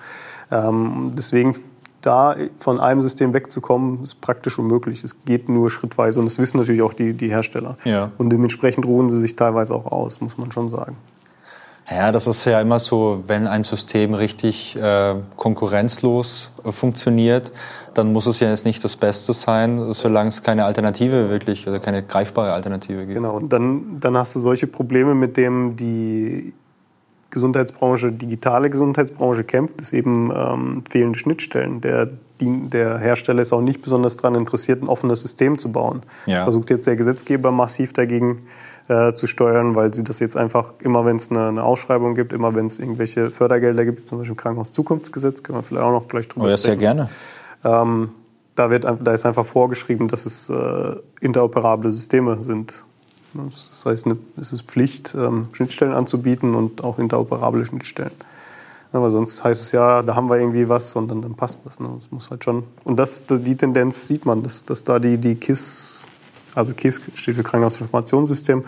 Ähm, 0.51 1.13
deswegen 1.17 1.57
da 2.01 2.35
von 2.59 2.81
einem 2.81 3.03
System 3.03 3.33
wegzukommen, 3.35 4.05
ist 4.05 4.21
praktisch 4.21 4.59
unmöglich. 4.59 5.05
Es 5.05 5.25
geht 5.25 5.49
nur 5.49 5.71
schrittweise 5.71 6.21
und 6.21 6.27
das 6.27 6.39
wissen 6.39 6.59
natürlich 6.59 6.83
auch 6.83 6.95
die, 6.95 7.13
die 7.13 7.29
Hersteller. 7.29 7.77
Ja. 7.85 8.11
Und 8.19 8.31
dementsprechend 8.31 8.87
ruhen 8.87 9.11
sie 9.11 9.19
sich 9.19 9.37
teilweise 9.37 9.75
auch 9.75 9.87
aus, 9.87 10.21
muss 10.21 10.39
man 10.39 10.51
schon 10.51 10.69
sagen. 10.69 10.97
Ja, 11.91 12.13
das 12.13 12.29
ist 12.29 12.45
ja 12.45 12.61
immer 12.61 12.79
so, 12.79 13.25
wenn 13.27 13.49
ein 13.49 13.65
System 13.65 14.15
richtig 14.15 14.77
äh, 14.77 15.17
konkurrenzlos 15.37 16.53
äh, 16.65 16.71
funktioniert, 16.71 17.51
dann 17.95 18.13
muss 18.13 18.27
es 18.27 18.39
ja 18.39 18.49
jetzt 18.49 18.65
nicht 18.65 18.85
das 18.85 18.95
Beste 18.95 19.33
sein, 19.33 19.93
solange 19.93 20.29
es 20.29 20.45
keine 20.45 20.65
Alternative 20.65 21.31
wirklich 21.31 21.67
oder 21.67 21.81
keine 21.81 22.05
greifbare 22.05 22.53
Alternative 22.53 23.01
gibt. 23.07 23.15
Genau, 23.15 23.37
und 23.37 23.53
dann, 23.53 23.99
dann 23.99 24.17
hast 24.17 24.37
du 24.37 24.39
solche 24.39 24.69
Probleme, 24.69 25.17
mit 25.17 25.37
denen 25.37 25.75
die 25.75 26.53
Gesundheitsbranche, 27.31 28.13
digitale 28.13 28.71
Gesundheitsbranche 28.71 29.45
kämpft, 29.45 29.81
ist 29.81 29.93
eben 29.93 30.33
ähm, 30.35 30.85
fehlende 30.89 31.19
Schnittstellen. 31.19 31.81
Der, 31.81 32.09
der 32.41 32.99
Hersteller 32.99 33.43
ist 33.43 33.53
auch 33.53 33.61
nicht 33.61 33.83
besonders 33.83 34.17
daran 34.17 34.35
interessiert, 34.35 34.83
ein 34.83 34.89
offenes 34.89 35.21
System 35.21 35.59
zu 35.59 35.73
bauen. 35.73 36.03
Ja. 36.27 36.45
Versucht 36.45 36.71
jetzt 36.71 36.87
der 36.87 36.97
Gesetzgeber 36.97 37.51
massiv 37.53 37.93
dagegen 37.93 38.43
äh, 38.91 39.15
zu 39.15 39.29
steuern, 39.29 39.77
weil 39.77 39.95
sie 39.95 40.03
das 40.03 40.19
jetzt 40.19 40.37
einfach 40.37 40.75
immer, 40.81 41.05
wenn 41.05 41.15
es 41.15 41.31
eine, 41.31 41.47
eine, 41.47 41.63
Ausschreibung 41.63 42.17
gibt, 42.17 42.33
immer 42.33 42.57
wenn 42.57 42.67
es 42.67 42.81
irgendwelche 42.81 43.31
Fördergelder 43.31 43.85
gibt, 43.85 44.09
zum 44.09 44.19
Beispiel 44.19 44.33
im 44.33 44.37
Krankenhauszukunftsgesetz, 44.37 45.45
können 45.45 45.59
wir 45.59 45.63
vielleicht 45.63 45.85
auch 45.85 45.93
noch 45.93 46.09
gleich 46.09 46.27
drüber 46.27 46.47
oh, 46.47 46.49
ja, 46.49 46.57
sprechen. 46.57 46.81
sehr 46.81 46.95
gerne. 46.95 47.09
Ähm, 47.63 48.11
da, 48.57 48.69
wird, 48.71 48.85
da 48.85 49.13
ist 49.13 49.25
einfach 49.25 49.47
vorgeschrieben, 49.47 50.09
dass 50.09 50.27
es 50.27 50.51
äh, 50.51 50.97
interoperable 51.21 51.93
Systeme 51.93 52.43
sind. 52.43 52.85
Das 53.33 53.85
heißt, 53.87 54.09
es 54.39 54.53
ist 54.53 54.63
Pflicht, 54.63 55.15
ähm, 55.15 55.47
Schnittstellen 55.53 55.95
anzubieten 55.95 56.57
und 56.57 56.83
auch 56.83 56.99
interoperable 56.99 57.65
Schnittstellen. 57.65 58.11
Ja, 58.93 59.01
weil 59.01 59.11
sonst 59.11 59.45
heißt 59.45 59.63
es 59.63 59.71
ja, 59.71 60.03
da 60.03 60.17
haben 60.17 60.29
wir 60.29 60.39
irgendwie 60.39 60.69
was 60.69 60.97
und 60.97 61.09
dann, 61.09 61.23
dann 61.23 61.37
passt 61.37 61.65
das. 61.65 61.79
Ne? 61.79 61.91
Das 61.95 62.11
muss 62.11 62.29
halt 62.31 62.43
schon. 62.43 62.65
Und 62.83 62.97
das, 62.97 63.23
die 63.25 63.57
Tendenz 63.57 64.09
sieht 64.09 64.27
man, 64.27 64.43
dass, 64.43 64.65
dass 64.65 64.83
da 64.83 64.99
die, 64.99 65.17
die 65.17 65.37
KISS, 65.37 66.09
also 66.55 66.75
KISS 66.75 67.01
steht 67.15 67.37
für 67.37 67.43
Krankenhausinformationssystem, 67.43 68.65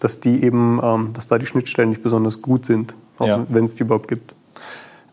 dass 0.00 0.20
die 0.20 0.42
eben, 0.44 0.80
ähm, 0.82 1.10
dass 1.12 1.28
da 1.28 1.38
die 1.38 1.46
Schnittstellen 1.46 1.90
nicht 1.90 2.02
besonders 2.02 2.42
gut 2.42 2.66
sind, 2.66 2.94
ja. 3.20 3.44
wenn 3.48 3.64
es 3.64 3.76
die 3.76 3.82
überhaupt 3.82 4.08
gibt. 4.08 4.34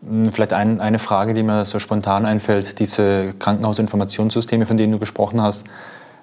Hm, 0.06 0.32
vielleicht 0.32 0.52
ein, 0.52 0.80
eine 0.80 0.98
Frage, 0.98 1.34
die 1.34 1.42
mir 1.42 1.64
so 1.64 1.78
spontan 1.78 2.26
einfällt, 2.26 2.78
diese 2.78 3.34
Krankenhausinformationssysteme, 3.38 4.66
von 4.66 4.76
denen 4.76 4.92
du 4.92 4.98
gesprochen 4.98 5.40
hast, 5.40 5.66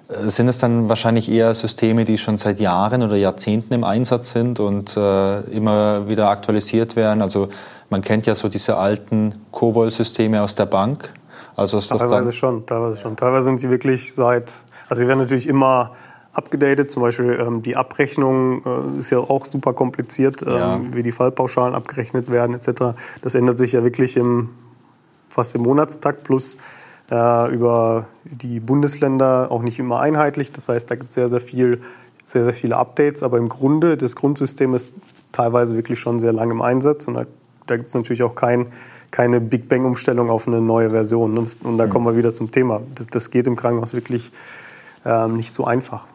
äh, 0.08 0.30
sind 0.30 0.48
es 0.48 0.58
dann 0.58 0.88
wahrscheinlich 0.88 1.30
eher 1.30 1.54
Systeme, 1.54 2.04
die 2.04 2.18
schon 2.18 2.38
seit 2.38 2.60
Jahren 2.60 3.02
oder 3.02 3.16
Jahrzehnten 3.16 3.72
im 3.74 3.84
Einsatz 3.84 4.30
sind 4.30 4.60
und 4.60 4.96
äh, 4.96 5.40
immer 5.50 6.08
wieder 6.08 6.28
aktualisiert 6.28 6.96
werden? 6.96 7.22
Also 7.22 7.48
man 7.90 8.02
kennt 8.02 8.26
ja 8.26 8.34
so 8.34 8.48
diese 8.48 8.76
alten 8.76 9.34
COBOL-Systeme 9.52 10.42
aus 10.42 10.54
der 10.54 10.66
Bank. 10.66 11.12
Also 11.56 11.78
ist 11.78 11.88
teilweise 11.88 12.26
das 12.26 12.36
schon, 12.36 12.66
teilweise 12.66 13.00
schon. 13.00 13.16
Teilweise 13.16 13.46
sind 13.46 13.58
sie 13.58 13.70
wirklich 13.70 14.14
seit, 14.14 14.52
also 14.88 15.00
sie 15.00 15.08
werden 15.08 15.18
natürlich 15.18 15.46
immer 15.46 15.92
abgedatet. 16.32 16.90
Zum 16.90 17.02
Beispiel 17.02 17.38
ähm, 17.40 17.62
die 17.62 17.76
Abrechnung 17.76 18.62
äh, 18.64 18.98
ist 18.98 19.10
ja 19.10 19.18
auch 19.18 19.44
super 19.44 19.72
kompliziert, 19.72 20.42
ähm, 20.42 20.48
ja. 20.48 20.80
wie 20.92 21.02
die 21.02 21.12
Fallpauschalen 21.12 21.74
abgerechnet 21.74 22.30
werden 22.30 22.54
etc. 22.54 22.96
Das 23.22 23.34
ändert 23.34 23.58
sich 23.58 23.72
ja 23.72 23.82
wirklich 23.82 24.16
im, 24.16 24.50
fast 25.28 25.54
im 25.54 25.62
Monatstakt 25.62 26.24
plus 26.24 26.56
äh, 27.10 27.52
über 27.52 28.06
die 28.24 28.60
Bundesländer 28.60 29.50
auch 29.50 29.62
nicht 29.62 29.78
immer 29.78 30.00
einheitlich. 30.00 30.52
Das 30.52 30.68
heißt, 30.68 30.90
da 30.90 30.94
gibt 30.94 31.10
es 31.10 31.14
sehr, 31.14 31.28
sehr 31.28 31.40
viel, 31.40 31.82
sehr, 32.24 32.44
sehr 32.44 32.52
viele 32.52 32.76
Updates. 32.76 33.22
Aber 33.22 33.38
im 33.38 33.48
Grunde, 33.48 33.96
das 33.96 34.16
Grundsystem 34.16 34.74
ist 34.74 34.88
teilweise 35.32 35.76
wirklich 35.76 35.98
schon 35.98 36.18
sehr 36.18 36.32
lange 36.32 36.52
im 36.52 36.62
Einsatz. 36.62 37.06
Und 37.08 37.14
da, 37.14 37.26
da 37.66 37.76
gibt 37.76 37.88
es 37.88 37.94
natürlich 37.94 38.22
auch 38.22 38.34
kein, 38.34 38.66
keine 39.10 39.40
Big 39.40 39.68
Bang-Umstellung 39.68 40.30
auf 40.30 40.46
eine 40.46 40.60
neue 40.60 40.90
Version. 40.90 41.38
Und, 41.38 41.58
und 41.62 41.78
da 41.78 41.86
mhm. 41.86 41.90
kommen 41.90 42.06
wir 42.06 42.16
wieder 42.16 42.34
zum 42.34 42.50
Thema. 42.50 42.82
Das, 42.94 43.06
das 43.08 43.30
geht 43.30 43.46
im 43.46 43.56
Krankenhaus 43.56 43.94
wirklich 43.94 44.30
ähm, 45.04 45.36
nicht 45.36 45.52
so 45.52 45.64
einfach. 45.64 46.06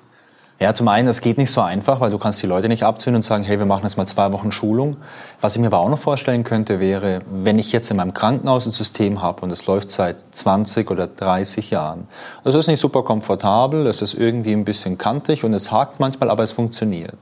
Ja, 0.64 0.74
zum 0.74 0.88
einen, 0.88 1.10
es 1.10 1.20
geht 1.20 1.38
nicht 1.38 1.52
so 1.52 1.60
einfach, 1.60 2.00
weil 2.00 2.10
du 2.10 2.18
kannst 2.18 2.42
die 2.42 2.48
Leute 2.48 2.70
nicht 2.70 2.84
abziehen 2.84 3.16
und 3.16 3.24
sagen, 3.24 3.44
hey, 3.44 3.60
wir 3.60 3.66
machen 3.66 3.84
jetzt 3.84 3.98
mal 3.98 4.06
zwei 4.06 4.32
Wochen 4.32 4.54
Schulung. 4.54 4.96
Was 5.42 5.56
ich 5.56 5.62
mir 5.62 5.68
aber 5.68 5.80
auch 5.80 5.90
noch 5.90 6.00
vorstellen 6.00 6.46
könnte, 6.46 6.80
wäre, 6.80 7.20
wenn 7.30 7.60
ich 7.60 7.74
jetzt 7.74 7.92
in 7.92 7.98
meinem 7.98 8.14
Krankenhaus 8.14 8.66
ein 8.66 8.72
System 8.72 9.22
habe 9.22 9.42
und 9.42 9.52
es 9.52 9.66
läuft 9.66 9.92
seit 9.92 10.24
20 10.32 10.90
oder 10.90 11.08
30 11.08 11.70
Jahren. 11.70 12.08
Es 12.46 12.56
ist 12.56 12.68
nicht 12.68 12.80
super 12.80 13.04
komfortabel, 13.04 13.88
es 13.88 14.02
ist 14.02 14.14
irgendwie 14.14 14.54
ein 14.54 14.64
bisschen 14.64 14.98
kantig 14.98 15.44
und 15.44 15.54
es 15.54 15.70
hakt 15.70 16.00
manchmal, 16.00 16.30
aber 16.30 16.44
es 16.44 16.54
funktioniert. 16.54 17.18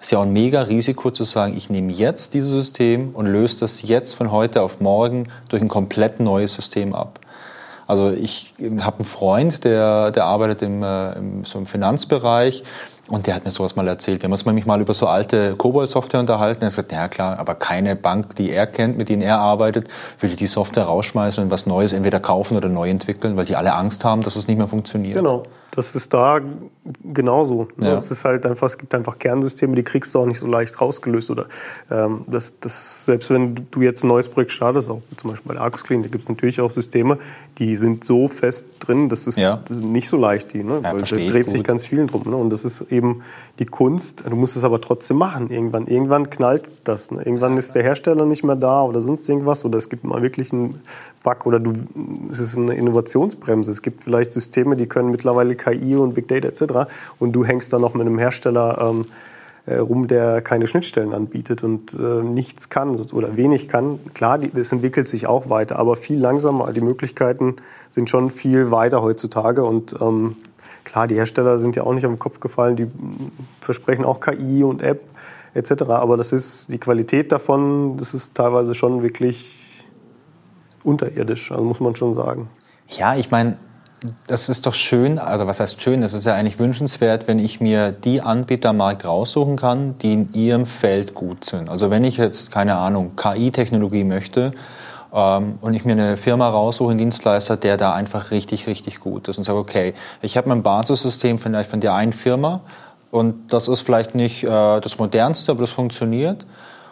Es 0.00 0.08
ist 0.08 0.10
ja 0.10 0.18
auch 0.18 0.22
ein 0.22 0.32
mega 0.32 0.62
Risiko 0.62 1.12
zu 1.12 1.22
sagen, 1.22 1.56
ich 1.56 1.70
nehme 1.70 1.92
jetzt 1.92 2.34
dieses 2.34 2.50
System 2.50 3.10
und 3.14 3.26
löse 3.26 3.60
das 3.60 3.82
jetzt 3.82 4.14
von 4.14 4.32
heute 4.32 4.62
auf 4.62 4.80
morgen 4.80 5.28
durch 5.48 5.62
ein 5.62 5.68
komplett 5.68 6.18
neues 6.18 6.54
System 6.54 6.92
ab. 6.92 7.20
Also 7.86 8.10
ich 8.10 8.54
habe 8.80 8.98
einen 8.98 9.04
Freund, 9.04 9.64
der, 9.64 10.10
der 10.10 10.24
arbeitet 10.24 10.62
im, 10.62 10.82
äh, 10.82 11.12
im, 11.12 11.44
so 11.44 11.58
im 11.58 11.66
Finanzbereich 11.66 12.62
und 13.08 13.26
der 13.26 13.34
hat 13.34 13.44
mir 13.44 13.50
sowas 13.50 13.76
mal 13.76 13.86
erzählt. 13.86 14.22
Wir 14.22 14.28
haben 14.28 14.32
uns 14.32 14.46
nämlich 14.46 14.64
mal 14.64 14.80
über 14.80 14.94
so 14.94 15.06
alte 15.06 15.56
Cobol-Software 15.56 16.20
unterhalten. 16.20 16.62
Er 16.62 16.66
hat 16.66 16.72
gesagt, 16.72 16.92
ja 16.92 17.08
klar, 17.08 17.38
aber 17.38 17.54
keine 17.54 17.96
Bank, 17.96 18.36
die 18.36 18.50
er 18.50 18.66
kennt, 18.66 18.96
mit 18.96 19.08
denen 19.08 19.22
er 19.22 19.38
arbeitet, 19.38 19.88
will 20.20 20.34
die 20.34 20.46
Software 20.46 20.84
rausschmeißen 20.84 21.44
und 21.44 21.50
was 21.50 21.66
Neues 21.66 21.92
entweder 21.92 22.20
kaufen 22.20 22.56
oder 22.56 22.68
neu 22.68 22.88
entwickeln, 22.88 23.36
weil 23.36 23.44
die 23.44 23.56
alle 23.56 23.74
Angst 23.74 24.04
haben, 24.04 24.22
dass 24.22 24.36
es 24.36 24.48
nicht 24.48 24.56
mehr 24.56 24.68
funktioniert. 24.68 25.16
Genau. 25.16 25.42
Das 25.74 25.96
ist 25.96 26.14
da 26.14 26.40
genauso. 27.02 27.68
Ne? 27.76 27.88
Ja. 27.88 27.98
Es 27.98 28.10
ist 28.10 28.24
halt 28.24 28.46
einfach, 28.46 28.68
es 28.68 28.78
gibt 28.78 28.94
einfach 28.94 29.18
Kernsysteme, 29.18 29.74
die 29.74 29.82
kriegst 29.82 30.14
du 30.14 30.20
auch 30.20 30.26
nicht 30.26 30.38
so 30.38 30.46
leicht 30.46 30.80
rausgelöst. 30.80 31.30
Oder 31.30 31.46
ähm, 31.90 32.24
das, 32.28 32.54
das, 32.60 33.04
selbst 33.06 33.30
wenn 33.30 33.66
du 33.70 33.82
jetzt 33.82 34.04
ein 34.04 34.08
neues 34.08 34.28
Projekt 34.28 34.52
startest, 34.52 34.88
auch 34.88 35.02
zum 35.16 35.30
Beispiel 35.30 35.48
bei 35.48 35.54
der 35.54 35.64
Arcus 35.64 35.82
Clean, 35.82 36.02
da 36.02 36.08
gibt 36.08 36.22
es 36.22 36.28
natürlich 36.28 36.60
auch 36.60 36.70
Systeme, 36.70 37.18
die 37.58 37.74
sind 37.74 38.04
so 38.04 38.28
fest 38.28 38.66
drin, 38.78 39.08
das 39.08 39.26
ist, 39.26 39.36
ja. 39.38 39.60
das 39.66 39.78
ist 39.78 39.84
nicht 39.84 40.08
so 40.08 40.16
leicht, 40.16 40.52
die, 40.52 40.62
ne? 40.62 40.80
Ja, 40.82 40.92
Weil 40.92 41.02
da 41.02 41.16
dreht 41.16 41.50
sich 41.50 41.64
ganz 41.64 41.84
vielen 41.86 42.06
drum. 42.06 42.22
Ne? 42.24 42.36
Und 42.36 42.50
das 42.50 42.64
ist 42.64 42.92
eben 42.92 43.22
die 43.58 43.66
Kunst. 43.66 44.24
Du 44.28 44.36
musst 44.36 44.56
es 44.56 44.64
aber 44.64 44.80
trotzdem 44.80 45.16
machen. 45.16 45.50
Irgendwann, 45.50 45.86
irgendwann 45.86 46.30
knallt 46.30 46.70
das. 46.84 47.10
Ne? 47.10 47.22
Irgendwann 47.22 47.56
ist 47.56 47.74
der 47.74 47.82
Hersteller 47.82 48.26
nicht 48.26 48.44
mehr 48.44 48.56
da 48.56 48.82
oder 48.82 49.00
sonst 49.00 49.28
irgendwas. 49.28 49.64
Oder 49.64 49.78
es 49.78 49.88
gibt 49.88 50.04
mal 50.04 50.22
wirklich 50.22 50.52
einen 50.52 50.80
Bug 51.22 51.46
oder 51.46 51.60
du, 51.60 51.72
es 52.32 52.40
ist 52.40 52.56
eine 52.56 52.74
Innovationsbremse. 52.74 53.70
Es 53.70 53.82
gibt 53.82 54.04
vielleicht 54.04 54.32
Systeme, 54.32 54.76
die 54.76 54.86
können 54.86 55.10
mittlerweile 55.10 55.54
KI 55.64 55.96
und 55.96 56.14
Big 56.14 56.28
Data 56.28 56.48
etc. 56.48 56.90
Und 57.18 57.32
du 57.32 57.44
hängst 57.44 57.72
dann 57.72 57.80
noch 57.80 57.94
mit 57.94 58.06
einem 58.06 58.18
Hersteller 58.18 58.78
ähm, 58.80 59.06
äh, 59.66 59.76
rum, 59.76 60.08
der 60.08 60.42
keine 60.42 60.66
Schnittstellen 60.66 61.14
anbietet 61.14 61.64
und 61.64 61.94
äh, 61.94 62.22
nichts 62.22 62.68
kann 62.68 63.00
oder 63.12 63.36
wenig 63.36 63.68
kann. 63.68 63.98
Klar, 64.12 64.38
die, 64.38 64.50
das 64.50 64.72
entwickelt 64.72 65.08
sich 65.08 65.26
auch 65.26 65.48
weiter, 65.48 65.78
aber 65.78 65.96
viel 65.96 66.18
langsamer. 66.18 66.72
Die 66.72 66.82
Möglichkeiten 66.82 67.56
sind 67.88 68.10
schon 68.10 68.30
viel 68.30 68.70
weiter 68.70 69.00
heutzutage 69.02 69.64
und 69.64 69.96
ähm, 70.00 70.36
klar, 70.84 71.06
die 71.06 71.14
Hersteller 71.14 71.56
sind 71.56 71.76
ja 71.76 71.84
auch 71.84 71.94
nicht 71.94 72.04
auf 72.04 72.12
den 72.12 72.18
Kopf 72.18 72.40
gefallen. 72.40 72.76
Die 72.76 72.88
versprechen 73.60 74.04
auch 74.04 74.20
KI 74.20 74.64
und 74.64 74.82
App 74.82 75.00
etc. 75.54 75.84
Aber 75.88 76.16
das 76.16 76.32
ist 76.32 76.70
die 76.72 76.78
Qualität 76.78 77.32
davon, 77.32 77.96
das 77.96 78.12
ist 78.12 78.34
teilweise 78.34 78.74
schon 78.74 79.02
wirklich 79.02 79.86
unterirdisch, 80.82 81.50
also 81.50 81.64
muss 81.64 81.80
man 81.80 81.96
schon 81.96 82.12
sagen. 82.12 82.48
Ja, 82.88 83.16
ich 83.16 83.30
meine, 83.30 83.56
das 84.26 84.48
ist 84.48 84.66
doch 84.66 84.74
schön, 84.74 85.18
also 85.18 85.46
was 85.46 85.60
heißt 85.60 85.80
schön, 85.80 86.00
das 86.00 86.12
ist 86.12 86.26
ja 86.26 86.34
eigentlich 86.34 86.58
wünschenswert, 86.58 87.26
wenn 87.26 87.38
ich 87.38 87.60
mir 87.60 87.92
die 87.92 88.20
Anbieter 88.20 88.70
am 88.70 88.78
Markt 88.78 89.04
raussuchen 89.04 89.56
kann, 89.56 89.96
die 89.98 90.12
in 90.12 90.32
ihrem 90.34 90.66
Feld 90.66 91.14
gut 91.14 91.44
sind. 91.44 91.70
Also 91.70 91.90
wenn 91.90 92.04
ich 92.04 92.18
jetzt, 92.18 92.50
keine 92.50 92.76
Ahnung, 92.76 93.12
KI-Technologie 93.16 94.04
möchte 94.04 94.52
ähm, 95.12 95.58
und 95.60 95.74
ich 95.74 95.84
mir 95.84 95.92
eine 95.92 96.16
Firma 96.16 96.48
raussuche, 96.48 96.90
einen 96.90 96.98
Dienstleister, 96.98 97.56
der 97.56 97.76
da 97.76 97.94
einfach 97.94 98.30
richtig, 98.30 98.66
richtig 98.66 99.00
gut 99.00 99.28
ist 99.28 99.38
und 99.38 99.44
sage, 99.44 99.58
okay, 99.58 99.94
ich 100.20 100.36
habe 100.36 100.48
mein 100.50 100.62
Basissystem 100.62 101.38
vielleicht 101.38 101.70
von 101.70 101.80
der 101.80 101.94
einen 101.94 102.12
Firma 102.12 102.60
und 103.10 103.52
das 103.52 103.68
ist 103.68 103.82
vielleicht 103.82 104.14
nicht 104.14 104.44
äh, 104.44 104.48
das 104.80 104.98
modernste, 104.98 105.52
aber 105.52 105.62
das 105.62 105.70
funktioniert. 105.70 106.44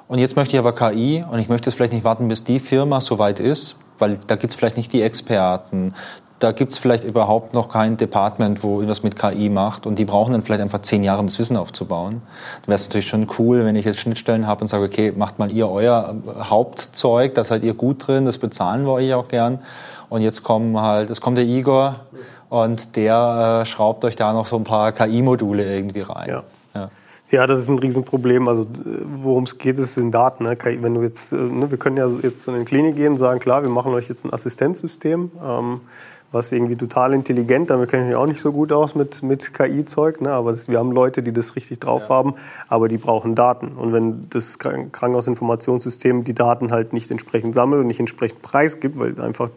Und 0.09 0.19
jetzt 0.19 0.37
möchte 0.37 0.57
ich 0.57 0.59
aber 0.59 0.75
KI 0.75 1.25
und 1.31 1.39
ich 1.39 1.49
möchte 1.49 1.69
es 1.69 1.75
vielleicht 1.75 1.93
nicht 1.93 2.05
warten, 2.05 2.29
bis 2.29 2.45
die 2.45 2.61
Firma 2.61 3.01
soweit 3.01 3.41
ist, 3.41 3.77
weil 3.99 4.19
da 4.27 4.37
gibt 4.37 4.53
es 4.53 4.57
vielleicht 4.57 4.77
nicht 4.77 4.93
die 4.93 5.03
Experten, 5.03 5.95
da 6.43 6.53
gibt 6.53 6.73
es 6.73 6.79
vielleicht 6.79 7.05
überhaupt 7.05 7.55
noch 7.55 7.69
kein 7.69 7.97
Department, 7.97 8.65
wo 8.65 8.75
irgendwas 8.75 9.03
mit 9.03 9.17
KI 9.17 9.49
macht 9.49 9.87
und 9.87 9.99
die 9.99 10.05
brauchen 10.05 10.33
dann 10.33 10.43
vielleicht 10.43 10.63
einfach 10.63 10.81
zehn 10.81 11.05
Jahre, 11.05 11.21
um 11.21 11.27
das 11.27 11.39
Wissen 11.39 11.57
aufzubauen. 11.57 12.23
Dann 12.63 12.69
wäre 12.69 12.75
es 12.75 12.85
natürlich 12.85 13.09
schon 13.09 13.29
cool, 13.39 13.65
wenn 13.65 13.77
ich 13.77 13.85
jetzt 13.85 14.01
Schnittstellen 14.01 14.47
habe 14.47 14.63
und 14.63 14.69
sage, 14.69 14.85
okay, 14.85 15.13
macht 15.17 15.39
mal 15.39 15.53
ihr 15.53 15.69
euer 15.69 16.17
Hauptzeug, 16.41 17.35
da 17.35 17.45
seid 17.45 17.63
ihr 17.63 17.75
gut 17.75 18.07
drin, 18.07 18.25
das 18.25 18.39
bezahlen 18.39 18.85
wir 18.85 18.93
euch 18.93 19.15
auch 19.15 19.29
gern. 19.29 19.61
Und 20.09 20.23
jetzt 20.23 20.43
kommen 20.43 20.79
halt, 20.79 21.11
es 21.11 21.21
kommt 21.21 21.39
der 21.39 21.45
Igor 21.45 22.01
und 22.49 22.97
der 22.97 23.63
äh, 23.63 23.67
schraubt 23.67 24.05
euch 24.05 24.17
da 24.17 24.33
noch 24.33 24.47
so 24.47 24.57
ein 24.57 24.65
paar 24.65 24.93
KI-Module 24.93 25.65
irgendwie 25.65 26.01
rein. 26.01 26.29
Ja. 26.29 26.43
ja. 26.75 26.91
Ja, 27.31 27.47
das 27.47 27.61
ist 27.61 27.71
ein 27.71 27.79
Riesenproblem. 27.79 28.47
Also 28.47 28.67
worum 29.23 29.45
es 29.45 29.57
geht, 29.57 29.79
ist 29.79 29.97
in 29.97 30.11
Daten. 30.11 30.45
Ne? 30.45 30.59
Wenn 30.63 30.93
du 30.93 31.03
jetzt, 31.03 31.33
äh, 31.33 31.37
ne, 31.37 31.71
wir 31.71 31.79
können 31.79 31.97
ja 31.97 32.07
jetzt 32.07 32.47
in 32.47 32.55
eine 32.55 32.65
Klinik 32.65 32.97
gehen 32.97 33.13
und 33.13 33.17
sagen, 33.17 33.41
klar, 33.41 33.63
wir 33.63 33.71
machen 33.71 33.95
euch 33.95 34.11
jetzt 34.11 34.27
ein 34.27 34.33
Assistenzsystem. 34.35 35.31
Ähm, 35.43 35.81
was 36.33 36.51
irgendwie 36.51 36.77
total 36.77 37.13
intelligent, 37.13 37.71
damit 37.71 37.91
kenne 37.91 38.05
ich 38.05 38.09
mich 38.09 38.17
auch 38.17 38.27
nicht 38.27 38.41
so 38.41 38.53
gut 38.53 38.73
aus 38.73 38.95
mit, 38.95 39.23
mit 39.23 39.55
KI-Zeug, 39.55 40.21
ne? 40.21 40.33
aber 40.33 40.51
das, 40.51 40.69
wir 40.69 40.79
haben 40.79 40.91
Leute, 40.93 41.23
die 41.23 41.33
das 41.33 41.55
richtig 41.57 41.79
drauf 41.81 42.05
ja. 42.05 42.09
haben, 42.09 42.35
aber 42.69 42.89
die 42.89 42.97
brauchen 42.97 43.35
Daten. 43.35 43.69
Und 43.73 43.93
wenn 43.93 44.29
das 44.31 44.59
Krankenhausinformationssystem 44.59 46.25
die 46.25 46.35
Daten 46.35 46.73
halt 46.73 46.93
nicht 46.93 47.11
entsprechend 47.11 47.55
sammelt 47.55 47.81
und 47.81 47.87
nicht 47.87 48.01
entsprechend 48.01 48.43
preisgibt, 48.43 48.99
weil 48.99 49.21
einfach 49.21 49.51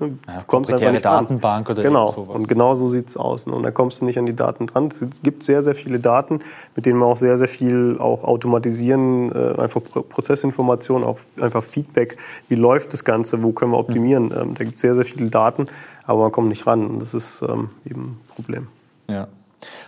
ja, 0.00 0.42
kommst 0.46 0.72
einfach 0.72 0.92
nicht 0.92 1.04
Datenbank 1.04 1.68
ran. 1.68 1.76
oder 1.76 1.82
genau. 1.82 2.06
sowas. 2.08 2.34
Und 2.34 2.48
genau 2.48 2.72
so 2.74 2.88
sieht 2.88 3.08
es 3.08 3.16
aus. 3.16 3.46
Ne? 3.46 3.54
Und 3.54 3.62
da 3.62 3.70
kommst 3.70 4.00
du 4.00 4.04
nicht 4.04 4.18
an 4.18 4.26
die 4.26 4.34
Daten 4.34 4.66
dran. 4.66 4.86
Es 4.86 5.22
gibt 5.22 5.44
sehr, 5.44 5.62
sehr 5.62 5.74
viele 5.74 6.00
Daten, 6.00 6.40
mit 6.74 6.84
denen 6.86 6.98
man 6.98 7.08
auch 7.08 7.16
sehr, 7.16 7.38
sehr 7.38 7.48
viel 7.48 7.96
auch 7.98 8.24
automatisieren, 8.24 9.32
äh, 9.32 9.54
einfach 9.60 9.80
Prozessinformationen, 9.82 11.06
auch 11.06 11.18
einfach 11.40 11.64
Feedback. 11.64 12.18
Wie 12.48 12.56
läuft 12.56 12.92
das 12.92 13.04
Ganze? 13.04 13.42
Wo 13.42 13.52
können 13.52 13.72
wir 13.72 13.78
optimieren? 13.78 14.26
Mhm. 14.26 14.32
Ähm, 14.32 14.54
da 14.54 14.64
gibt 14.64 14.76
es 14.76 14.82
sehr, 14.82 14.94
sehr 14.94 15.04
viele 15.04 15.30
Daten, 15.30 15.66
aber 16.04 16.22
man 16.22 16.32
kommt 16.32 16.48
nicht 16.48 16.66
ran. 16.66 16.86
Und 16.86 17.00
das 17.00 17.14
ist 17.14 17.42
ähm, 17.42 17.70
eben 17.84 18.02
ein 18.02 18.20
Problem. 18.34 18.68
Ja. 19.08 19.28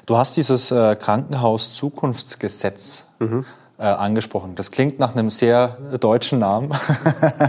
Du 0.06 0.16
hast 0.16 0.36
dieses 0.36 0.70
äh, 0.70 0.94
Krankenhaus-Zukunftsgesetz 0.96 3.06
mhm. 3.18 3.44
äh, 3.78 3.82
angesprochen. 3.82 4.54
Das 4.54 4.70
klingt 4.70 4.98
nach 4.98 5.14
einem 5.14 5.28
sehr 5.30 5.76
deutschen 6.00 6.38
Namen. 6.40 6.72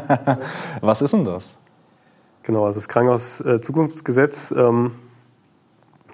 Was 0.82 1.02
ist 1.02 1.14
denn 1.14 1.24
das? 1.26 1.58
Genau, 2.44 2.66
also 2.66 2.80
das 2.80 2.88
Krankenhaus-Zukunftsgesetz, 2.88 4.52
ähm, 4.52 4.92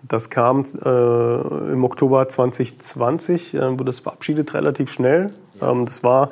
das 0.07 0.29
kam 0.29 0.63
äh, 0.63 1.73
im 1.73 1.83
Oktober 1.83 2.27
2020, 2.27 3.53
äh, 3.53 3.71
wurde 3.71 3.85
das 3.85 3.99
verabschiedet 3.99 4.53
relativ 4.53 4.91
schnell. 4.91 5.33
Ähm, 5.61 5.85
das 5.85 6.03
war 6.03 6.31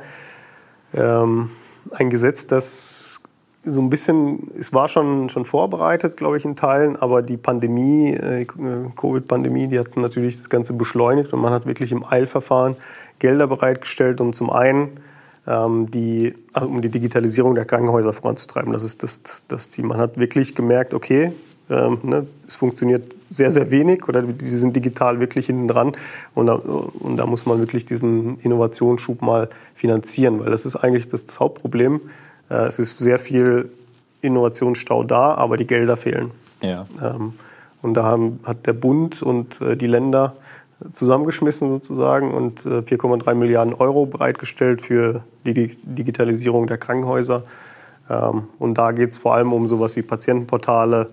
ähm, 0.93 1.49
ein 1.91 2.09
Gesetz, 2.09 2.47
das 2.47 3.21
so 3.63 3.81
ein 3.81 3.89
bisschen, 3.89 4.51
es 4.57 4.73
war 4.73 4.87
schon, 4.87 5.29
schon 5.29 5.45
vorbereitet, 5.45 6.17
glaube 6.17 6.37
ich, 6.37 6.45
in 6.45 6.55
Teilen, 6.55 6.95
aber 6.97 7.21
die 7.21 7.37
Pandemie, 7.37 8.13
äh, 8.13 8.45
Covid-Pandemie, 8.45 9.67
die 9.67 9.79
hat 9.79 9.97
natürlich 9.97 10.37
das 10.37 10.49
Ganze 10.49 10.73
beschleunigt 10.73 11.33
und 11.33 11.41
man 11.41 11.51
hat 11.51 11.65
wirklich 11.65 11.91
im 11.91 12.05
Eilverfahren 12.05 12.75
Gelder 13.19 13.47
bereitgestellt, 13.47 14.21
um 14.21 14.33
zum 14.33 14.49
einen 14.49 14.99
die, 15.47 16.33
also 16.53 16.67
um 16.67 16.81
die 16.81 16.89
Digitalisierung 16.89 17.53
der 17.53 17.65
Krankenhäuser 17.65 18.13
voranzutreiben. 18.13 18.73
Das 18.73 18.83
ist 18.83 19.03
das, 19.03 19.21
das 19.47 19.69
Ziel. 19.69 19.85
Man 19.85 19.99
hat 19.99 20.17
wirklich 20.17 20.55
gemerkt, 20.55 20.93
okay, 20.93 21.33
ähm, 21.69 21.99
ne, 22.03 22.27
es 22.47 22.55
funktioniert 22.55 23.13
sehr, 23.29 23.51
sehr 23.51 23.71
wenig 23.71 24.07
oder 24.07 24.27
wir 24.27 24.57
sind 24.57 24.75
digital 24.75 25.19
wirklich 25.19 25.47
hinten 25.47 25.67
dran 25.67 25.93
und 26.35 26.45
da, 26.45 26.53
und 26.53 27.17
da 27.17 27.25
muss 27.25 27.45
man 27.45 27.59
wirklich 27.59 27.85
diesen 27.85 28.39
Innovationsschub 28.39 29.21
mal 29.21 29.49
finanzieren, 29.73 30.39
weil 30.39 30.51
das 30.51 30.65
ist 30.65 30.75
eigentlich 30.75 31.07
das, 31.07 31.25
das 31.25 31.39
Hauptproblem. 31.39 32.01
Äh, 32.49 32.65
es 32.65 32.77
ist 32.79 32.99
sehr 32.99 33.17
viel 33.17 33.69
Innovationsstau 34.21 35.03
da, 35.03 35.33
aber 35.35 35.57
die 35.57 35.65
Gelder 35.65 35.97
fehlen. 35.97 36.31
Ja. 36.61 36.85
Ähm, 37.01 37.33
und 37.81 37.95
da 37.95 38.03
haben, 38.03 38.39
hat 38.43 38.65
der 38.67 38.73
Bund 38.73 39.21
und 39.21 39.61
äh, 39.61 39.75
die 39.75 39.87
Länder 39.87 40.35
zusammengeschmissen 40.91 41.69
sozusagen 41.69 42.33
und 42.33 42.61
4,3 42.61 43.31
äh, 43.31 43.35
Milliarden 43.35 43.73
Euro 43.73 44.05
bereitgestellt 44.05 44.81
für 44.81 45.23
die 45.45 45.53
Digitalisierung 45.83 46.67
der 46.67 46.77
Krankenhäuser. 46.77 47.43
Ähm, 48.09 48.49
und 48.59 48.77
da 48.77 48.91
geht 48.91 49.11
es 49.11 49.17
vor 49.17 49.35
allem 49.35 49.53
um 49.53 49.67
sowas 49.67 49.95
wie 49.95 50.01
Patientenportale, 50.01 51.09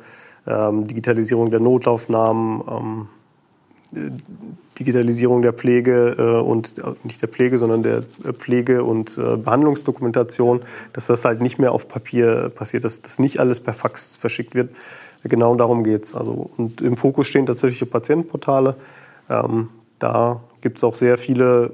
ähm, 0.47 0.87
Digitalisierung 0.87 1.51
der 1.51 1.61
Notlaufnahmen, 1.61 2.63
ähm, 2.69 3.09
Digitalisierung 4.79 5.43
der 5.43 5.53
Pflege 5.53 6.17
äh, 6.19 6.41
und 6.43 6.79
äh, 6.79 6.83
nicht 7.05 7.21
der 7.21 7.29
Pflege, 7.29 7.59
sondern 7.59 7.83
der 7.83 8.03
Pflege- 8.39 8.85
und 8.85 9.19
äh, 9.19 9.37
Behandlungsdokumentation, 9.37 10.63
dass 10.93 11.07
das 11.07 11.25
halt 11.25 11.41
nicht 11.41 11.59
mehr 11.59 11.73
auf 11.73 11.89
Papier 11.89 12.49
passiert, 12.49 12.85
dass 12.85 13.03
das 13.03 13.19
nicht 13.19 13.39
alles 13.39 13.61
per 13.61 13.75
Fax 13.75 14.17
verschickt 14.17 14.55
wird. 14.55 14.75
Genau 15.25 15.55
darum 15.55 15.85
geht 15.85 16.05
es. 16.05 16.15
Also, 16.15 16.51
und 16.57 16.81
im 16.81 16.97
Fokus 16.97 17.29
stehen 17.29 17.47
tatsächlich 17.47 17.89
Patientenportale. 17.89 18.77
Ähm, 19.29 19.69
da 19.99 20.41
gibt 20.61 20.79
es 20.79 20.85
auch 20.85 20.95
sehr 20.95 21.19
viele 21.19 21.73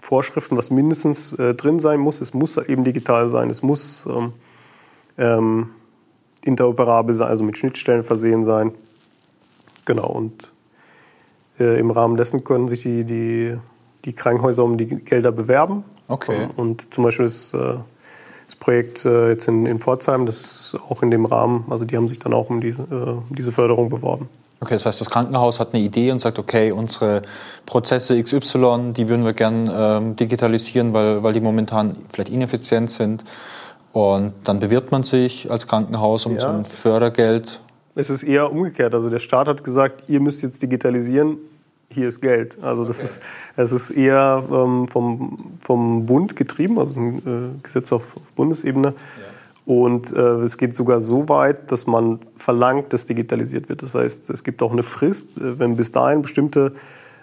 Vorschriften, 0.00 0.56
was 0.56 0.70
mindestens 0.70 1.32
äh, 1.34 1.54
drin 1.54 1.78
sein 1.80 2.00
muss. 2.00 2.20
Es 2.20 2.32
muss 2.34 2.56
eben 2.56 2.84
digital 2.84 3.28
sein, 3.28 3.50
es 3.50 3.62
muss 3.62 4.06
ähm, 4.06 4.32
ähm, 5.18 5.70
interoperabel 6.42 7.14
sein, 7.14 7.28
also 7.28 7.44
mit 7.44 7.58
Schnittstellen 7.58 8.04
versehen 8.04 8.44
sein. 8.44 8.72
Genau, 9.84 10.08
und 10.08 10.52
äh, 11.58 11.78
im 11.78 11.90
Rahmen 11.90 12.16
dessen 12.16 12.44
können 12.44 12.68
sich 12.68 12.82
die, 12.82 13.04
die, 13.04 13.56
die 14.04 14.12
Krankenhäuser 14.12 14.64
um 14.64 14.76
die 14.76 14.86
Gelder 14.86 15.32
bewerben. 15.32 15.84
Okay. 16.06 16.48
Und 16.56 16.92
zum 16.94 17.04
Beispiel 17.04 17.26
das, 17.26 17.52
äh, 17.54 17.74
das 18.48 18.56
Projekt 18.56 19.04
äh, 19.04 19.28
jetzt 19.28 19.46
in, 19.46 19.66
in 19.66 19.78
Pforzheim, 19.78 20.26
das 20.26 20.40
ist 20.40 20.78
auch 20.88 21.02
in 21.02 21.10
dem 21.10 21.26
Rahmen, 21.26 21.66
also 21.68 21.84
die 21.84 21.96
haben 21.96 22.08
sich 22.08 22.18
dann 22.18 22.32
auch 22.32 22.50
um 22.50 22.60
diese, 22.60 22.82
um 22.82 23.26
diese 23.30 23.52
Förderung 23.52 23.90
beworben. 23.90 24.28
Okay, 24.60 24.74
das 24.74 24.86
heißt, 24.86 25.00
das 25.00 25.10
Krankenhaus 25.10 25.60
hat 25.60 25.72
eine 25.72 25.82
Idee 25.82 26.10
und 26.10 26.18
sagt, 26.18 26.38
okay, 26.38 26.72
unsere 26.72 27.22
Prozesse 27.64 28.20
XY, 28.20 28.92
die 28.96 29.08
würden 29.08 29.24
wir 29.24 29.32
gern 29.32 29.70
ähm, 29.72 30.16
digitalisieren, 30.16 30.92
weil, 30.92 31.22
weil 31.22 31.32
die 31.32 31.40
momentan 31.40 31.94
vielleicht 32.12 32.30
ineffizient 32.30 32.90
sind. 32.90 33.22
Und 33.92 34.32
dann 34.44 34.58
bewirbt 34.58 34.90
man 34.90 35.04
sich 35.04 35.48
als 35.50 35.68
Krankenhaus 35.68 36.26
um 36.26 36.34
ja. 36.34 36.40
so 36.40 36.48
ein 36.48 36.64
Fördergeld. 36.64 37.60
Es 37.94 38.10
ist 38.10 38.24
eher 38.24 38.50
umgekehrt. 38.50 38.94
Also 38.94 39.10
der 39.10 39.20
Staat 39.20 39.46
hat 39.46 39.62
gesagt, 39.62 40.08
ihr 40.08 40.20
müsst 40.20 40.42
jetzt 40.42 40.60
digitalisieren, 40.60 41.38
hier 41.90 42.08
ist 42.08 42.20
Geld. 42.20 42.58
Also 42.62 42.84
das 42.84 42.98
okay. 42.98 43.06
ist, 43.06 43.20
es 43.56 43.72
ist 43.72 43.90
eher 43.90 44.44
ähm, 44.50 44.88
vom, 44.88 45.52
vom 45.60 46.06
Bund 46.06 46.36
getrieben, 46.36 46.78
also 46.78 47.00
ein 47.00 47.18
äh, 47.18 47.62
Gesetz 47.62 47.92
auf 47.92 48.02
Bundesebene. 48.36 48.88
Ja. 48.88 49.74
Und 49.74 50.12
äh, 50.12 50.20
es 50.44 50.56
geht 50.56 50.74
sogar 50.74 50.98
so 50.98 51.28
weit, 51.28 51.70
dass 51.70 51.86
man 51.86 52.20
verlangt, 52.36 52.92
dass 52.92 53.04
digitalisiert 53.04 53.68
wird. 53.68 53.82
Das 53.82 53.94
heißt, 53.94 54.30
es 54.30 54.42
gibt 54.42 54.62
auch 54.62 54.72
eine 54.72 54.82
Frist, 54.82 55.36
äh, 55.36 55.58
wenn 55.58 55.76
bis 55.76 55.92
dahin 55.92 56.22
bestimmte 56.22 56.72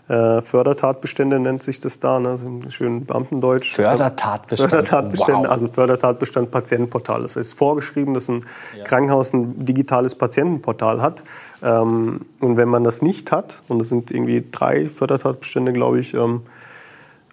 äh, 0.08 0.42
Fördertatbestände 0.42 1.40
nennt 1.40 1.64
sich 1.64 1.80
das 1.80 2.00
da, 2.00 2.20
ne? 2.20 2.38
so 2.38 2.48
ein 2.48 2.70
schön 2.70 3.06
Beamtendeutsch. 3.06 3.74
Fördertatbestand. 3.74 4.70
Fördertatbestände, 4.70 5.44
wow. 5.44 5.52
also 5.52 5.68
Fördertatbestand 5.68 6.52
Patientenportal. 6.52 7.24
Das 7.24 7.36
heißt 7.36 7.56
vorgeschrieben, 7.56 8.14
dass 8.14 8.30
ein 8.30 8.46
ja. 8.78 8.84
Krankenhaus 8.84 9.34
ein 9.34 9.66
digitales 9.66 10.14
Patientenportal 10.14 11.02
hat. 11.02 11.24
Ähm, 11.64 12.22
und 12.40 12.58
wenn 12.58 12.70
man 12.70 12.84
das 12.84 13.02
nicht 13.02 13.32
hat, 13.32 13.64
und 13.68 13.80
das 13.80 13.90
sind 13.90 14.12
irgendwie 14.12 14.44
drei 14.52 14.90
Fördertatbestände, 14.90 15.74
glaube 15.74 16.00
ich, 16.00 16.14
ähm, 16.14 16.44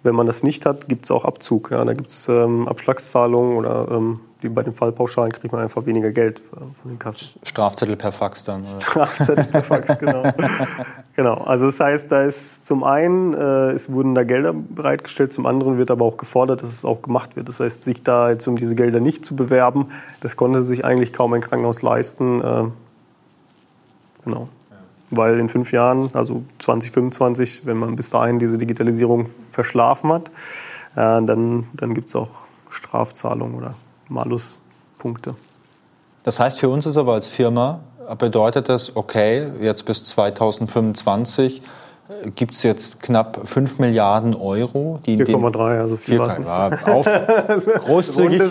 wenn 0.01 0.15
man 0.15 0.25
das 0.25 0.41
nicht 0.41 0.65
hat, 0.65 0.89
gibt 0.89 1.05
es 1.05 1.11
auch 1.11 1.25
Abzug. 1.25 1.69
Ja? 1.71 1.83
Da 1.85 1.93
gibt 1.93 2.09
es 2.09 2.27
ähm, 2.27 2.67
Abschlagszahlungen 2.67 3.55
oder 3.55 3.87
ähm, 3.91 4.19
wie 4.43 4.49
bei 4.49 4.63
den 4.63 4.73
Fallpauschalen 4.73 5.31
kriegt 5.31 5.51
man 5.51 5.61
einfach 5.61 5.85
weniger 5.85 6.11
Geld 6.11 6.41
von 6.51 6.91
den 6.91 6.99
Kassen. 6.99 7.29
Strafzettel 7.43 7.95
per 7.95 8.11
Fax 8.11 8.43
dann. 8.43 8.63
Oder? 8.63 8.81
Strafzettel 8.81 9.45
per 9.45 9.63
Fax, 9.63 9.97
genau. 9.99 10.23
genau. 11.15 11.33
Also 11.35 11.67
das 11.67 11.79
heißt, 11.79 12.11
da 12.11 12.23
ist 12.23 12.65
zum 12.65 12.83
einen, 12.83 13.33
äh, 13.33 13.71
es 13.71 13.91
wurden 13.91 14.15
da 14.15 14.23
Gelder 14.23 14.53
bereitgestellt, 14.53 15.33
zum 15.33 15.45
anderen 15.45 15.77
wird 15.77 15.91
aber 15.91 16.05
auch 16.05 16.17
gefordert, 16.17 16.61
dass 16.61 16.69
es 16.69 16.85
auch 16.85 17.01
gemacht 17.01 17.35
wird. 17.35 17.47
Das 17.47 17.59
heißt, 17.59 17.83
sich 17.83 18.03
da 18.03 18.29
jetzt 18.29 18.47
um 18.47 18.55
diese 18.55 18.75
Gelder 18.75 18.99
nicht 18.99 19.25
zu 19.25 19.35
bewerben, 19.35 19.87
das 20.21 20.35
konnte 20.35 20.63
sich 20.63 20.85
eigentlich 20.85 21.13
kaum 21.13 21.33
ein 21.33 21.41
Krankenhaus 21.41 21.81
leisten. 21.81 22.41
Äh, 22.41 22.63
genau. 24.25 24.49
Weil 25.09 25.39
in 25.39 25.47
fünf 25.47 25.71
Jahren, 25.71 26.09
also 26.13 26.43
2025, 26.59 27.65
wenn 27.65 27.77
man 27.77 27.95
bis 27.95 28.09
dahin 28.09 28.39
diese 28.39 28.57
Digitalisierung 28.57 29.27
verschlafen 29.51 30.11
hat, 30.11 30.29
äh, 30.95 31.23
dann, 31.23 31.67
dann 31.73 31.93
gibt 31.93 32.09
es 32.09 32.15
auch 32.15 32.29
Strafzahlungen 32.69 33.55
oder 33.55 33.75
Maluspunkte. 34.09 35.35
Das 36.23 36.39
heißt, 36.39 36.59
für 36.59 36.69
uns 36.69 36.85
ist 36.85 36.97
aber 36.97 37.13
als 37.13 37.27
Firma, 37.27 37.81
bedeutet 38.17 38.69
das, 38.69 38.95
okay, 38.95 39.47
jetzt 39.61 39.85
bis 39.85 40.03
2025 40.05 41.61
gibt 42.35 42.53
es 42.53 42.63
jetzt 42.63 43.01
knapp 43.01 43.47
5 43.47 43.79
Milliarden 43.79 44.35
Euro. 44.35 44.99
4,3, 45.05 45.79
also 45.79 45.97
viel 45.97 46.19
auf, 46.19 47.05
großzügig, 47.85 48.41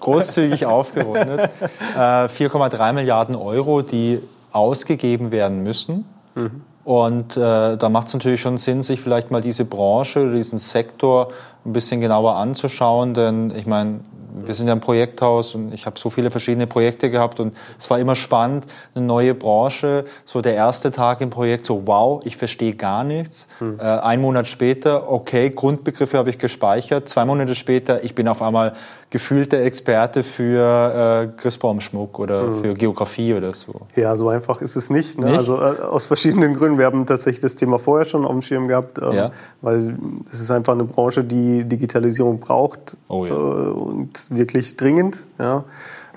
großzügig 0.00 0.66
aufgerundet. 0.66 1.50
Äh, 1.94 1.98
4,3 1.98 2.92
Milliarden 2.92 3.36
Euro, 3.36 3.82
die 3.82 4.20
ausgegeben 4.52 5.30
werden 5.30 5.62
müssen. 5.62 6.04
Mhm. 6.34 6.62
Und 6.84 7.36
äh, 7.36 7.76
da 7.76 7.88
macht 7.88 8.08
es 8.08 8.14
natürlich 8.14 8.42
schon 8.42 8.58
Sinn, 8.58 8.82
sich 8.82 9.00
vielleicht 9.00 9.30
mal 9.30 9.40
diese 9.40 9.64
Branche, 9.64 10.32
diesen 10.32 10.58
Sektor 10.58 11.28
ein 11.64 11.72
bisschen 11.72 12.00
genauer 12.00 12.36
anzuschauen, 12.36 13.14
denn 13.14 13.52
ich 13.56 13.66
meine, 13.66 14.00
wir 14.34 14.54
sind 14.54 14.66
ja 14.66 14.74
ein 14.74 14.80
Projekthaus 14.80 15.54
und 15.54 15.72
ich 15.72 15.86
habe 15.86 15.98
so 15.98 16.10
viele 16.10 16.30
verschiedene 16.30 16.66
Projekte 16.66 17.10
gehabt 17.10 17.40
und 17.40 17.54
es 17.78 17.88
war 17.88 17.98
immer 17.98 18.16
spannend, 18.16 18.66
eine 18.94 19.06
neue 19.06 19.34
Branche. 19.34 20.04
So 20.24 20.40
der 20.40 20.54
erste 20.54 20.90
Tag 20.90 21.20
im 21.20 21.30
Projekt, 21.30 21.66
so 21.66 21.86
wow, 21.86 22.20
ich 22.24 22.36
verstehe 22.36 22.74
gar 22.74 23.04
nichts. 23.04 23.48
Hm. 23.58 23.78
Äh, 23.78 23.82
ein 23.82 24.20
Monat 24.20 24.48
später, 24.48 25.10
okay, 25.10 25.50
Grundbegriffe 25.50 26.18
habe 26.18 26.30
ich 26.30 26.38
gespeichert. 26.38 27.08
Zwei 27.08 27.24
Monate 27.24 27.54
später, 27.54 28.02
ich 28.02 28.14
bin 28.14 28.26
auf 28.26 28.42
einmal 28.42 28.74
gefühlter 29.14 29.60
Experte 29.60 30.24
für 30.24 31.28
äh, 31.30 31.40
Christbaumschmuck 31.40 32.18
oder 32.18 32.42
mhm. 32.42 32.64
für 32.64 32.74
Geografie 32.74 33.32
oder 33.34 33.54
so. 33.54 33.82
Ja, 33.94 34.16
so 34.16 34.28
einfach 34.28 34.60
ist 34.60 34.74
es 34.74 34.90
nicht. 34.90 35.20
Ne? 35.20 35.26
nicht? 35.26 35.38
Also 35.38 35.56
äh, 35.56 35.82
aus 35.82 36.06
verschiedenen 36.06 36.54
Gründen. 36.54 36.78
Wir 36.78 36.86
haben 36.86 37.06
tatsächlich 37.06 37.38
das 37.38 37.54
Thema 37.54 37.78
vorher 37.78 38.06
schon 38.06 38.24
auf 38.24 38.32
dem 38.32 38.42
Schirm 38.42 38.66
gehabt, 38.66 38.98
ähm, 38.98 39.12
ja. 39.12 39.30
weil 39.60 39.96
es 40.32 40.40
ist 40.40 40.50
einfach 40.50 40.72
eine 40.72 40.82
Branche, 40.82 41.22
die 41.22 41.53
Digitalisierung 41.62 42.40
braucht 42.40 42.96
oh, 43.06 43.24
ja. 43.24 43.32
äh, 43.32 43.70
und 43.70 44.34
wirklich 44.34 44.76
dringend. 44.76 45.24
Ja? 45.38 45.64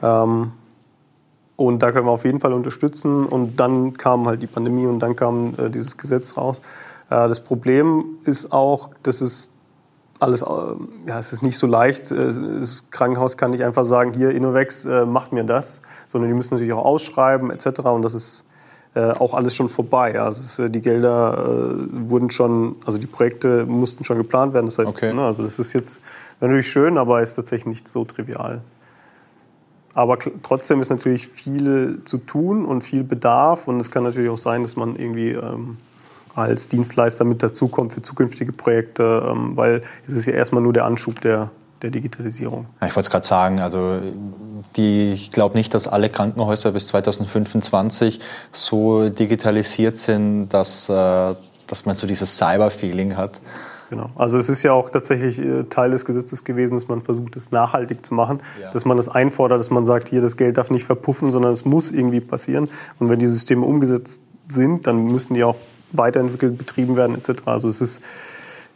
Ähm, 0.01 0.53
und 1.55 1.79
da 1.83 1.91
können 1.91 2.07
wir 2.07 2.11
auf 2.11 2.25
jeden 2.25 2.39
Fall 2.39 2.53
unterstützen. 2.53 3.27
Und 3.27 3.59
dann 3.59 3.95
kam 3.97 4.27
halt 4.27 4.41
die 4.41 4.47
Pandemie 4.47 4.87
und 4.87 4.99
dann 4.99 5.15
kam 5.15 5.53
äh, 5.57 5.69
dieses 5.69 5.97
Gesetz 5.97 6.35
raus. 6.37 6.61
Äh, 7.11 7.27
das 7.27 7.43
Problem 7.43 8.17
ist 8.23 8.51
auch, 8.51 8.89
dass 9.03 9.21
es 9.21 9.51
alles, 10.19 10.41
ja, 10.41 11.19
es 11.19 11.31
ist 11.31 11.43
nicht 11.43 11.59
so 11.59 11.67
leicht. 11.67 12.09
Das 12.09 12.83
Krankenhaus 12.89 13.37
kann 13.37 13.51
nicht 13.51 13.63
einfach 13.63 13.85
sagen, 13.85 14.13
hier, 14.15 14.31
Innovex, 14.31 14.83
macht 15.05 15.31
mir 15.31 15.43
das, 15.43 15.83
sondern 16.07 16.31
die 16.31 16.35
müssen 16.35 16.55
natürlich 16.55 16.73
auch 16.73 16.83
ausschreiben 16.83 17.51
etc. 17.51 17.81
Und 17.81 18.01
das 18.01 18.15
ist 18.15 18.46
auch 19.17 19.33
alles 19.33 19.55
schon 19.55 19.69
vorbei. 19.69 20.19
Also 20.19 20.63
ist, 20.63 20.73
die 20.73 20.81
Gelder 20.81 21.75
wurden 21.91 22.29
schon, 22.29 22.75
also 22.85 22.97
die 22.97 23.07
Projekte 23.07 23.65
mussten 23.65 24.03
schon 24.03 24.17
geplant 24.17 24.53
werden. 24.53 24.65
Das 24.65 24.79
heißt, 24.79 24.89
okay. 24.89 25.13
ne, 25.13 25.21
also 25.23 25.43
das 25.43 25.59
ist 25.59 25.73
jetzt 25.73 26.01
natürlich 26.39 26.69
schön, 26.69 26.97
aber 26.97 27.21
ist 27.21 27.35
tatsächlich 27.35 27.67
nicht 27.67 27.87
so 27.87 28.05
trivial. 28.05 28.61
Aber 29.97 30.19
trotzdem 30.43 30.79
ist 30.79 30.89
natürlich 30.89 31.27
viel 31.27 32.01
zu 32.05 32.19
tun 32.19 32.65
und 32.65 32.81
viel 32.83 33.03
Bedarf. 33.03 33.67
Und 33.67 33.79
es 33.79 33.89
kann 33.89 34.03
natürlich 34.03 34.29
auch 34.29 34.37
sein, 34.37 34.61
dass 34.61 34.75
man 34.75 34.95
irgendwie 34.95 35.31
ähm, 35.31 35.77
als 36.35 36.69
Dienstleister 36.69 37.25
mit 37.25 37.41
dazukommt 37.41 37.93
für 37.93 38.03
zukünftige 38.03 38.51
Projekte, 38.51 39.27
ähm, 39.27 39.57
weil 39.57 39.81
es 40.07 40.13
ist 40.13 40.27
ja 40.27 40.33
erstmal 40.33 40.61
nur 40.61 40.71
der 40.71 40.85
Anschub 40.85 41.19
der, 41.21 41.49
der 41.81 41.91
Digitalisierung. 41.91 42.67
Ich 42.77 42.95
wollte 42.95 43.01
es 43.01 43.09
gerade 43.09 43.25
sagen, 43.25 43.59
also 43.59 43.99
die, 44.75 45.11
ich 45.11 45.31
glaube 45.31 45.55
nicht, 45.55 45.73
dass 45.73 45.87
alle 45.87 46.09
Krankenhäuser 46.09 46.71
bis 46.71 46.87
2025 46.87 48.19
so 48.51 49.09
digitalisiert 49.09 49.97
sind, 49.97 50.49
dass, 50.49 50.89
äh, 50.89 51.35
dass 51.67 51.85
man 51.85 51.95
so 51.95 52.07
dieses 52.07 52.37
Cyber-Feeling 52.37 53.17
hat. 53.17 53.39
Genau. 53.89 54.09
Also 54.15 54.37
es 54.37 54.49
ist 54.49 54.63
ja 54.63 54.73
auch 54.73 54.89
tatsächlich 54.89 55.39
äh, 55.39 55.63
Teil 55.63 55.91
des 55.91 56.03
Gesetzes 56.03 56.43
gewesen, 56.43 56.75
dass 56.75 56.87
man 56.87 57.01
versucht, 57.01 57.35
es 57.37 57.51
nachhaltig 57.51 58.05
zu 58.05 58.13
machen, 58.13 58.41
ja. 58.61 58.71
dass 58.71 58.85
man 58.85 58.97
das 58.97 59.07
einfordert, 59.07 59.59
dass 59.59 59.69
man 59.69 59.85
sagt, 59.85 60.09
hier 60.09 60.21
das 60.21 60.35
Geld 60.35 60.57
darf 60.57 60.69
nicht 60.69 60.85
verpuffen, 60.85 61.31
sondern 61.31 61.53
es 61.53 61.63
muss 61.63 61.91
irgendwie 61.91 62.19
passieren. 62.19 62.69
Und 62.99 63.09
wenn 63.09 63.19
die 63.19 63.27
Systeme 63.27 63.65
umgesetzt 63.65 64.21
sind, 64.49 64.87
dann 64.87 65.05
müssen 65.05 65.35
die 65.35 65.43
auch 65.43 65.55
weiterentwickelt, 65.93 66.57
betrieben 66.57 66.95
werden 66.97 67.15
etc. 67.15 67.43
Also 67.45 67.69
es 67.69 67.79
ist, 67.79 68.01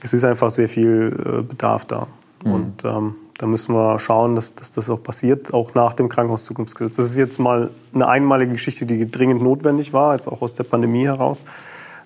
es 0.01 0.13
ist 0.13 0.23
einfach 0.23 0.49
sehr 0.49 0.69
viel 0.69 1.13
äh, 1.19 1.41
Bedarf 1.41 1.85
da. 1.85 2.07
Mhm. 2.43 2.53
Und 2.53 2.85
ähm, 2.85 3.15
da 3.37 3.47
müssen 3.47 3.73
wir 3.73 3.97
schauen, 3.97 4.35
dass, 4.35 4.53
dass, 4.53 4.71
das 4.71 4.89
auch 4.89 5.01
passiert, 5.01 5.53
auch 5.53 5.73
nach 5.73 5.93
dem 5.93 6.09
Krankenhauszukunftsgesetz. 6.09 6.97
Das 6.97 7.07
ist 7.07 7.17
jetzt 7.17 7.39
mal 7.39 7.71
eine 7.93 8.07
einmalige 8.07 8.51
Geschichte, 8.51 8.85
die 8.85 9.09
dringend 9.09 9.41
notwendig 9.41 9.93
war, 9.93 10.13
jetzt 10.13 10.27
auch 10.27 10.41
aus 10.41 10.53
der 10.53 10.63
Pandemie 10.63 11.05
heraus. 11.05 11.43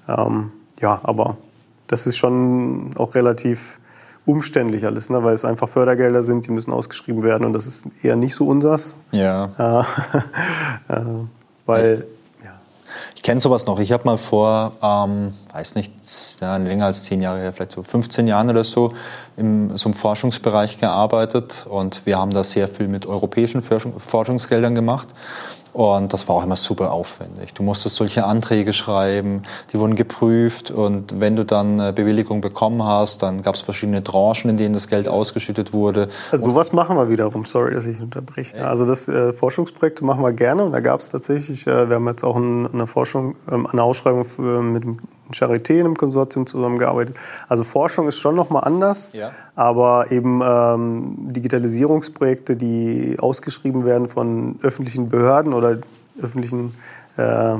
Ähm, 0.07 0.51
ja, 0.79 0.99
aber 1.03 1.37
das 1.87 2.07
ist 2.07 2.17
schon 2.17 2.91
auch 2.97 3.15
relativ 3.15 3.79
umständlich 4.25 4.85
alles, 4.85 5.09
ne? 5.09 5.23
weil 5.23 5.33
es 5.33 5.45
einfach 5.45 5.69
Fördergelder 5.69 6.23
sind, 6.23 6.47
die 6.47 6.51
müssen 6.51 6.71
ausgeschrieben 6.71 7.21
werden 7.21 7.45
und 7.45 7.53
das 7.53 7.67
ist 7.67 7.85
eher 8.01 8.15
nicht 8.15 8.33
so 8.33 8.47
unsers. 8.47 8.95
Ja. 9.11 9.85
äh, 10.87 10.95
weil 11.65 12.05
ich 13.15 13.23
kenne 13.23 13.41
sowas 13.41 13.65
noch. 13.65 13.79
Ich 13.79 13.91
habe 13.91 14.03
mal 14.05 14.17
vor, 14.17 14.73
ähm, 14.81 15.33
weiß 15.53 15.75
nicht, 15.75 15.93
ja, 16.41 16.57
länger 16.57 16.85
als 16.85 17.03
zehn 17.03 17.21
Jahre 17.21 17.51
vielleicht 17.53 17.71
so 17.71 17.83
15 17.83 18.27
Jahren 18.27 18.49
oder 18.49 18.63
so, 18.63 18.93
in 19.37 19.77
so 19.77 19.89
einem 19.89 19.93
Forschungsbereich 19.93 20.79
gearbeitet 20.79 21.65
und 21.67 22.05
wir 22.05 22.17
haben 22.17 22.31
da 22.31 22.43
sehr 22.43 22.67
viel 22.67 22.87
mit 22.87 23.05
europäischen 23.05 23.61
Forschungsgeldern 23.61 24.75
gemacht. 24.75 25.07
Und 25.75 26.13
das 26.13 26.29
war 26.29 26.37
auch 26.37 26.43
immer 26.45 26.55
super 26.55 26.93
aufwendig. 26.93 27.53
Du 27.53 27.61
musstest 27.61 27.97
solche 27.97 28.23
Anträge 28.23 28.71
schreiben, 28.71 29.43
die 29.73 29.77
wurden 29.77 29.95
geprüft 29.95 30.71
und 30.71 31.19
wenn 31.19 31.35
du 31.35 31.43
dann 31.43 31.81
eine 31.81 31.91
Bewilligung 31.91 32.39
bekommen 32.39 32.81
hast, 32.81 33.21
dann 33.21 33.41
gab 33.41 33.55
es 33.55 33.61
verschiedene 33.61 34.01
Tranchen, 34.01 34.49
in 34.49 34.55
denen 34.55 34.73
das 34.73 34.87
Geld 34.87 35.09
ausgeschüttet 35.09 35.73
wurde. 35.73 36.07
Also 36.31 36.49
sowas 36.49 36.71
machen 36.71 36.95
wir 36.95 37.09
wiederum, 37.09 37.43
sorry, 37.43 37.73
dass 37.73 37.85
ich 37.87 37.99
unterbreche. 37.99 38.65
Also 38.65 38.85
das 38.85 39.09
äh, 39.09 39.33
Forschungsprojekt 39.33 40.01
machen 40.01 40.23
wir 40.23 40.31
gerne 40.31 40.63
und 40.63 40.71
da 40.71 40.79
gab 40.79 41.01
es 41.01 41.09
tatsächlich, 41.09 41.67
äh, 41.67 41.89
wir 41.89 41.97
haben 41.97 42.07
jetzt 42.07 42.23
auch 42.23 42.37
ein, 42.37 42.73
eine 42.73 42.87
Forschung, 42.87 43.35
ähm, 43.51 43.67
eine 43.67 43.83
Ausschreibung 43.83 44.23
für, 44.23 44.61
mit 44.61 44.85
dem 44.85 44.99
Charité 45.31 45.73
in 45.73 45.85
einem 45.85 45.97
Konsortium 45.97 46.45
zusammengearbeitet. 46.45 47.15
Also 47.47 47.63
Forschung 47.63 48.07
ist 48.07 48.17
schon 48.17 48.35
nochmal 48.35 48.63
anders, 48.63 49.09
ja. 49.13 49.31
aber 49.55 50.11
eben 50.11 50.41
ähm, 50.43 51.15
Digitalisierungsprojekte, 51.33 52.55
die 52.55 53.17
ausgeschrieben 53.19 53.85
werden 53.85 54.07
von 54.07 54.59
öffentlichen 54.61 55.09
Behörden 55.09 55.53
oder 55.53 55.79
öffentlichen, 56.21 56.75
äh, 57.17 57.55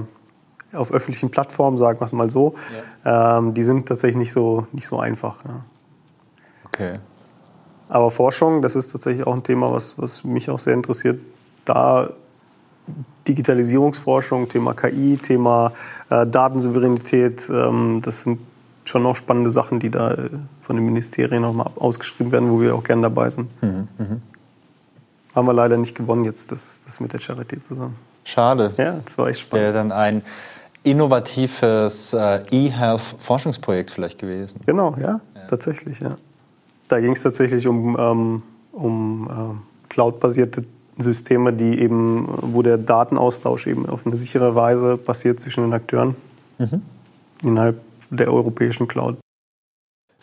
auf 0.74 0.92
öffentlichen 0.92 1.32
Plattformen, 1.32 1.78
sagen 1.78 2.00
wir 2.00 2.06
es 2.06 2.14
mal 2.14 2.30
so, 2.30 2.56
ja. 3.04 3.38
ähm, 3.38 3.54
die 3.54 3.64
sind 3.64 3.88
tatsächlich 3.88 4.18
nicht 4.18 4.34
so, 4.34 4.68
nicht 4.72 4.88
so 4.88 5.00
einfach. 5.00 5.44
Ja. 5.46 5.62
Okay. 6.66 7.00
Aber 7.88 8.12
Forschung, 8.12 8.62
das 8.62 8.76
ist 8.76 8.92
tatsächlich 8.92 9.26
auch 9.28 9.34
ein 9.34 9.44
Thema, 9.44 9.72
was, 9.72 9.98
was 9.98 10.24
mich 10.24 10.50
auch 10.50 10.60
sehr 10.60 10.74
interessiert. 10.74 11.20
Da 11.66 12.10
Digitalisierungsforschung, 13.28 14.50
Thema 14.50 14.74
KI, 14.74 15.18
Thema 15.18 15.74
äh, 16.10 16.26
Datensouveränität. 16.28 17.50
Ähm, 17.50 18.02
das 18.04 18.24
sind 18.24 18.40
schon 18.86 19.04
noch 19.04 19.16
spannende 19.16 19.50
Sachen, 19.50 19.80
die 19.80 19.90
da 19.90 20.12
äh, 20.12 20.30
von 20.62 20.76
den 20.76 20.86
Ministerien 20.86 21.42
nochmal 21.42 21.72
ausgeschrieben 21.76 22.32
werden, 22.32 22.52
wo 22.52 22.62
wir 22.62 22.76
auch 22.76 22.84
gerne 22.84 23.04
dabei 23.04 23.30
sind. 23.30 23.50
Mhm, 23.62 23.88
mh. 23.98 24.06
Haben 25.34 25.48
wir 25.48 25.54
leider 25.54 25.78
nicht 25.78 25.96
gewonnen 25.96 26.24
jetzt, 26.24 26.52
das, 26.52 26.82
das 26.86 27.00
mit 27.00 27.12
der 27.12 27.20
Charité 27.20 27.60
zusammen. 27.62 27.96
Schade. 28.24 28.74
Ja, 28.78 29.00
das 29.04 29.18
war 29.18 29.28
echt 29.28 29.42
spannend. 29.42 29.64
Wäre 29.64 29.74
dann 29.74 29.92
ein 29.92 30.22
innovatives 30.84 32.14
äh, 32.14 32.42
E-Health-Forschungsprojekt 32.52 33.92
vielleicht 33.92 34.20
gewesen. 34.20 34.62
Genau, 34.66 34.96
ja, 35.00 35.20
ja. 35.36 35.48
tatsächlich, 35.50 36.00
ja. 36.00 36.16
Da 36.88 37.00
ging 37.00 37.12
es 37.12 37.24
tatsächlich 37.24 37.68
um, 37.68 37.98
ähm, 38.00 38.44
um 38.72 39.30
ähm, 39.30 39.62
cloud-basierte 39.90 40.64
Systeme, 40.98 41.54
die 41.54 41.80
eben, 41.80 42.28
wo 42.42 42.62
der 42.62 42.78
Datenaustausch 42.78 43.68
eben 43.68 43.88
auf 43.88 44.06
eine 44.06 44.16
sichere 44.16 44.56
Weise 44.56 44.98
passiert 44.98 45.40
zwischen 45.40 45.64
den 45.64 45.74
Akteuren 45.74 46.16
mhm. 46.58 46.82
innerhalb 47.44 47.82
der 48.10 48.32
europäischen 48.32 48.88
Cloud. 48.88 49.18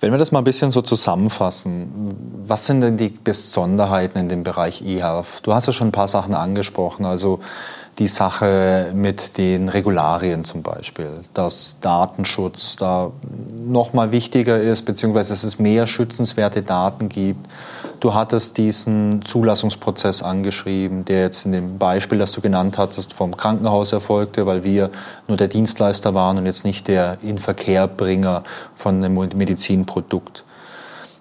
Wenn 0.01 0.11
wir 0.11 0.19
das 0.19 0.33
mal 0.33 0.41
ein 0.41 0.45
bisschen 0.45 0.73
so 0.73 0.83
zusammenfassen, 0.83 2.13
was 2.45 2.67
sind 2.67 2.81
denn 2.81 2.97
die 2.97 3.11
Besonderheiten 3.11 4.19
in 4.19 4.29
dem 4.29 4.43
Bereich 4.43 4.83
eHealth? 4.83 5.47
Du 5.47 5.55
hast 5.55 5.67
ja 5.67 5.73
schon 5.73 5.89
ein 5.89 5.93
paar 5.93 6.09
Sachen 6.09 6.35
angesprochen, 6.35 7.05
also 7.07 7.39
die 7.99 8.09
Sache 8.09 8.91
mit 8.97 9.39
den 9.39 9.69
Regularien 9.69 10.43
zum 10.43 10.63
Beispiel, 10.63 11.11
dass 11.35 11.79
Datenschutz 11.81 12.75
da 12.75 13.13
noch 13.65 13.93
mal 13.93 14.11
wichtiger 14.11 14.61
ist, 14.61 14.83
beziehungsweise 14.83 15.35
dass 15.35 15.45
es 15.45 15.61
mehr 15.61 15.87
schützenswerte 15.87 16.63
Daten 16.63 17.09
gibt. 17.09 17.47
Du 18.03 18.15
hattest 18.15 18.59
diesen 18.59 19.25
Zulassungsprozess 19.25 20.25
angeschrieben, 20.25 21.05
der 21.05 21.21
jetzt 21.21 21.47
in 21.47 21.53
dem 21.53 21.79
Beispiel, 21.79 22.19
das 22.19 22.33
du 22.33 22.41
genannt 22.41 22.77
hattest, 22.77 23.13
vom 23.15 23.37
Krankenhaus 23.37 23.93
erfolgte, 23.93 24.45
weil 24.45 24.65
wir 24.65 24.91
nur 25.29 25.37
der 25.37 25.47
Dienstleister 25.47 26.13
waren 26.13 26.37
und 26.37 26.47
jetzt 26.47 26.65
nicht 26.65 26.89
der 26.89 27.19
Inverkehrbringer 27.23 28.43
von 28.75 29.05
einem 29.05 29.15
Medizinprodukt. 29.15 30.43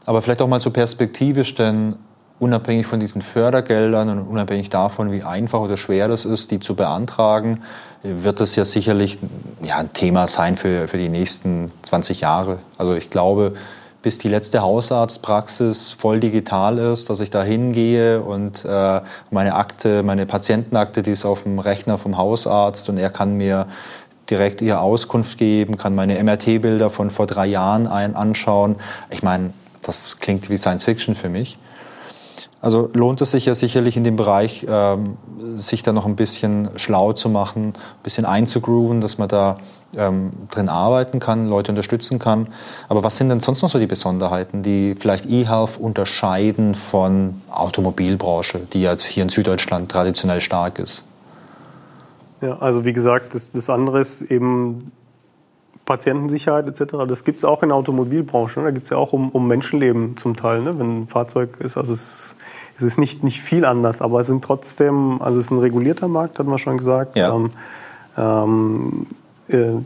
Aber 0.08 0.24
vielleicht 0.24 0.42
auch 0.42 0.48
mal 0.48 0.60
so 0.60 0.72
perspektivisch, 0.72 1.54
denn 1.54 1.98
unabhängig 2.40 2.88
von 2.88 3.00
diesen 3.00 3.22
Fördergeldern 3.22 4.10
und 4.10 4.22
unabhängig 4.22 4.72
davon, 4.72 5.12
wie 5.12 5.22
einfach 5.22 5.60
oder 5.60 5.78
schwer 5.78 6.08
das 6.08 6.26
ist, 6.26 6.50
die 6.50 6.60
zu 6.60 6.76
beantragen, 6.76 7.62
wird 8.02 8.40
das 8.40 8.56
ja 8.56 8.66
sicherlich 8.66 9.20
ja, 9.62 9.78
ein 9.78 9.94
Thema 9.94 10.28
sein 10.28 10.58
für, 10.58 10.88
für 10.88 10.98
die 10.98 11.10
nächsten 11.10 11.72
20 11.84 12.22
Jahre. 12.22 12.58
Also 12.80 12.96
ich 12.96 13.12
glaube, 13.12 13.54
bis 14.02 14.18
die 14.18 14.30
letzte 14.30 14.62
Hausarztpraxis 14.62 15.92
voll 15.92 16.20
digital 16.20 16.78
ist, 16.78 17.10
dass 17.10 17.20
ich 17.20 17.30
da 17.30 17.44
hingehe 17.44 18.22
und 18.22 18.66
äh, 18.66 19.02
meine 19.30 19.56
Akte, 19.56 20.04
meine 20.04 20.26
Patientenakte, 20.26 21.04
die 21.04 21.12
ist 21.12 21.26
auf 21.26 21.44
dem 21.44 21.60
Rechner 21.60 21.98
vom 21.98 22.18
Hausarzt 22.18 22.90
und 22.90 22.98
er 22.98 23.10
kann 23.10 23.38
mir 23.38 23.68
direkt 24.30 24.62
ihre 24.62 24.80
Auskunft 24.80 25.38
geben, 25.38 25.78
kann 25.78 25.94
meine 25.94 26.22
MRT-Bilder 26.24 26.90
von 26.90 27.10
vor 27.10 27.28
drei 27.28 27.46
Jahren 27.48 27.86
ein 27.86 28.16
anschauen. 28.16 28.78
Ich 29.10 29.24
meine, 29.24 29.52
das 29.82 30.20
klingt 30.20 30.50
wie 30.50 30.58
Science 30.58 30.86
Fiction 30.86 31.16
für 31.16 31.30
mich. 31.30 31.58
Also 32.62 32.92
lohnt 32.94 33.20
es 33.22 33.32
sich 33.32 33.48
ja 33.48 33.56
sicherlich 33.56 33.98
in 33.98 34.04
dem 34.04 34.16
Bereich, 34.16 34.68
ähm, 34.70 35.18
sich 35.56 35.82
da 35.82 35.94
noch 35.94 36.06
ein 36.06 36.16
bisschen 36.16 36.70
schlau 36.76 37.12
zu 37.12 37.28
machen, 37.28 37.70
ein 37.70 38.04
bisschen 38.04 38.24
einzugrooven, 38.26 39.02
dass 39.02 39.18
man 39.18 39.28
da 39.28 39.58
ähm, 39.98 40.32
drin 40.52 40.70
arbeiten 40.70 41.20
kann, 41.20 41.50
Leute 41.50 41.72
unterstützen 41.72 42.20
kann. 42.20 42.48
Aber 42.88 43.04
was 43.04 43.18
sind 43.18 43.30
denn 43.30 43.40
sonst 43.40 43.64
noch 43.64 43.70
so 43.70 43.80
die 43.80 43.88
Besonderheiten, 43.88 44.62
die 44.62 44.96
vielleicht 44.98 45.26
eHealth 45.26 45.78
unterscheiden 45.80 46.76
von 46.76 47.42
Automobilbranche, 47.50 48.60
die 48.72 48.84
jetzt 48.84 49.06
hier 49.06 49.24
in 49.24 49.30
Süddeutschland 49.30 49.92
traditionell 49.92 50.42
stark 50.42 50.78
ist? 50.78 51.04
Ja, 52.42 52.60
also 52.60 52.86
wie 52.86 52.94
gesagt, 52.94 53.34
das, 53.34 53.52
das 53.52 53.72
andere 53.72 54.00
ist 54.00 54.22
eben 54.22 54.92
Patientensicherheit 55.86 56.68
etc. 56.68 56.96
Das 57.08 57.24
gibt 57.24 57.40
es 57.40 57.46
auch 57.46 57.64
in 57.64 57.70
der 57.70 57.76
Automobilbranche. 57.76 58.60
Ne? 58.60 58.66
Da 58.68 58.72
geht 58.72 58.84
es 58.84 58.90
ja 58.90 58.98
auch 58.98 59.14
um, 59.14 59.30
um 59.30 59.48
Menschenleben 59.48 60.16
zum 60.18 60.36
Teil, 60.36 60.62
ne? 60.62 60.78
wenn 60.80 61.02
ein 61.02 61.08
Fahrzeug 61.08 61.60
ist. 61.60 61.76
Also 61.76 61.94
es, 61.94 62.36
es, 62.82 62.94
ist 62.94 62.98
nicht, 62.98 63.24
nicht 63.24 63.42
viel 63.42 63.66
anders, 63.66 64.02
aber 64.02 64.20
es 64.20 64.28
sind 64.28 64.44
trotzdem, 64.44 65.22
also 65.22 65.40
es 65.40 65.48
ist 65.48 65.52
ein 65.52 65.60
regulierter 65.60 66.08
Markt, 66.08 66.40
hatten 66.40 66.50
wir 66.50 66.58
schon 66.58 66.78
gesagt. 66.78 67.16
Ja. 67.16 67.36
Ähm, 67.36 67.52
ähm, 68.18 69.08
äh, 69.48 69.82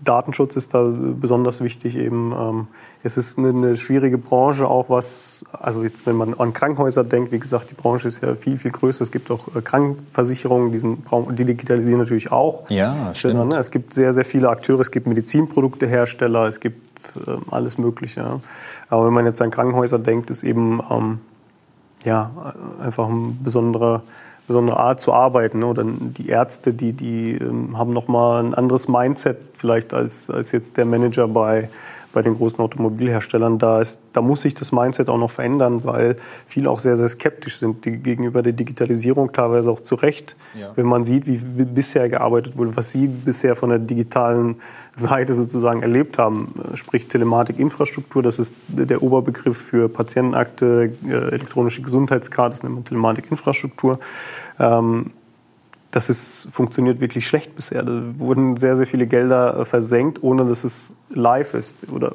Datenschutz 0.00 0.56
ist 0.56 0.74
da 0.74 0.92
besonders 1.20 1.60
wichtig 1.60 1.96
eben. 1.96 2.32
Ähm, 2.32 2.66
es 3.02 3.16
ist 3.16 3.38
eine, 3.38 3.48
eine, 3.48 3.76
schwierige 3.76 4.18
Branche 4.18 4.66
auch 4.66 4.90
was, 4.90 5.44
also 5.52 5.82
jetzt 5.82 6.06
wenn 6.06 6.16
man 6.16 6.34
an 6.34 6.52
Krankenhäuser 6.52 7.04
denkt, 7.04 7.32
wie 7.32 7.38
gesagt, 7.38 7.70
die 7.70 7.74
Branche 7.74 8.08
ist 8.08 8.22
ja 8.22 8.34
viel, 8.34 8.58
viel 8.58 8.70
größer. 8.70 9.02
Es 9.02 9.12
gibt 9.12 9.30
auch 9.30 9.54
äh, 9.54 9.60
Krankenversicherungen, 9.60 10.72
die, 10.72 10.78
sind, 10.78 11.04
die 11.32 11.44
digitalisieren 11.44 12.00
natürlich 12.00 12.30
auch. 12.32 12.68
Ja, 12.70 13.12
stimmt. 13.14 13.48
Ne? 13.48 13.56
Es 13.56 13.70
gibt 13.70 13.94
sehr, 13.94 14.12
sehr 14.12 14.24
viele 14.24 14.48
Akteure, 14.48 14.80
es 14.80 14.90
gibt 14.90 15.06
Medizinproduktehersteller, 15.06 16.46
es 16.46 16.60
gibt 16.60 17.16
äh, 17.26 17.36
alles 17.50 17.78
Mögliche. 17.78 18.20
Ja. 18.20 18.40
Aber 18.88 19.06
wenn 19.06 19.12
man 19.12 19.26
jetzt 19.26 19.42
an 19.42 19.50
Krankenhäuser 19.50 19.98
denkt, 19.98 20.30
ist 20.30 20.44
eben 20.44 20.80
ähm, 20.90 21.20
ja, 22.04 22.30
einfach 22.80 23.08
ein 23.08 23.38
besonderer 23.42 24.02
besondere 24.48 24.78
Art 24.78 25.00
zu 25.00 25.12
arbeiten. 25.12 25.62
Oder 25.62 25.84
die 25.86 26.28
Ärzte, 26.28 26.72
die, 26.72 26.92
die 26.92 27.34
ähm, 27.34 27.78
haben 27.78 27.92
nochmal 27.92 28.42
ein 28.42 28.54
anderes 28.54 28.88
Mindset 28.88 29.38
vielleicht 29.54 29.94
als, 29.94 30.28
als 30.30 30.50
jetzt 30.50 30.76
der 30.76 30.86
Manager 30.86 31.28
bei, 31.28 31.68
bei 32.12 32.22
den 32.22 32.36
großen 32.36 32.60
Automobilherstellern. 32.60 33.58
Da, 33.58 33.80
ist, 33.80 34.00
da 34.12 34.20
muss 34.20 34.42
sich 34.42 34.54
das 34.54 34.72
Mindset 34.72 35.08
auch 35.08 35.18
noch 35.18 35.30
verändern, 35.30 35.84
weil 35.84 36.16
viele 36.46 36.70
auch 36.70 36.80
sehr, 36.80 36.96
sehr 36.96 37.08
skeptisch 37.08 37.58
sind 37.58 37.84
die, 37.84 37.98
gegenüber 37.98 38.42
der 38.42 38.52
Digitalisierung, 38.52 39.32
teilweise 39.32 39.70
auch 39.70 39.80
zu 39.80 39.94
Recht. 39.94 40.36
Ja. 40.58 40.72
Wenn 40.74 40.86
man 40.86 41.04
sieht, 41.04 41.26
wie 41.26 41.36
bisher 41.36 42.08
gearbeitet 42.08 42.56
wurde, 42.56 42.76
was 42.76 42.90
sie 42.90 43.06
bisher 43.06 43.56
von 43.56 43.70
der 43.70 43.78
digitalen 43.78 44.56
Seite 44.96 45.34
sozusagen 45.34 45.82
erlebt 45.82 46.18
haben, 46.18 46.54
sprich 46.74 47.08
Telematikinfrastruktur, 47.08 48.22
das 48.22 48.38
ist 48.38 48.54
der 48.68 49.02
Oberbegriff 49.02 49.56
für 49.56 49.88
Patientenakte, 49.88 50.92
äh, 51.06 51.12
elektronische 51.12 51.82
Gesundheitskarte, 51.82 52.54
das 52.54 52.62
nennt 52.62 52.74
man 52.74 52.84
Telematikinfrastruktur. 52.84 54.00
Ähm, 54.58 55.12
das 55.90 56.10
ist, 56.10 56.48
funktioniert 56.52 57.00
wirklich 57.00 57.26
schlecht 57.26 57.56
bisher. 57.56 57.82
Da 57.82 58.02
wurden 58.18 58.56
sehr, 58.56 58.76
sehr 58.76 58.86
viele 58.86 59.06
Gelder 59.06 59.60
äh, 59.60 59.64
versenkt, 59.64 60.22
ohne 60.22 60.44
dass 60.44 60.64
es 60.64 60.94
live 61.08 61.54
ist. 61.54 61.88
Oder 61.90 62.12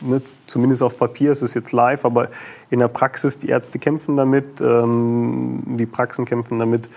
ne, 0.00 0.22
zumindest 0.46 0.82
auf 0.82 0.96
Papier 0.96 1.32
ist 1.32 1.42
es 1.42 1.54
jetzt 1.54 1.72
live, 1.72 2.04
aber 2.04 2.28
in 2.70 2.78
der 2.78 2.88
Praxis, 2.88 3.38
die 3.38 3.48
Ärzte 3.48 3.78
kämpfen 3.78 4.16
damit, 4.16 4.60
ähm, 4.60 5.62
die 5.78 5.86
Praxen 5.86 6.24
kämpfen 6.24 6.58
damit. 6.58 6.88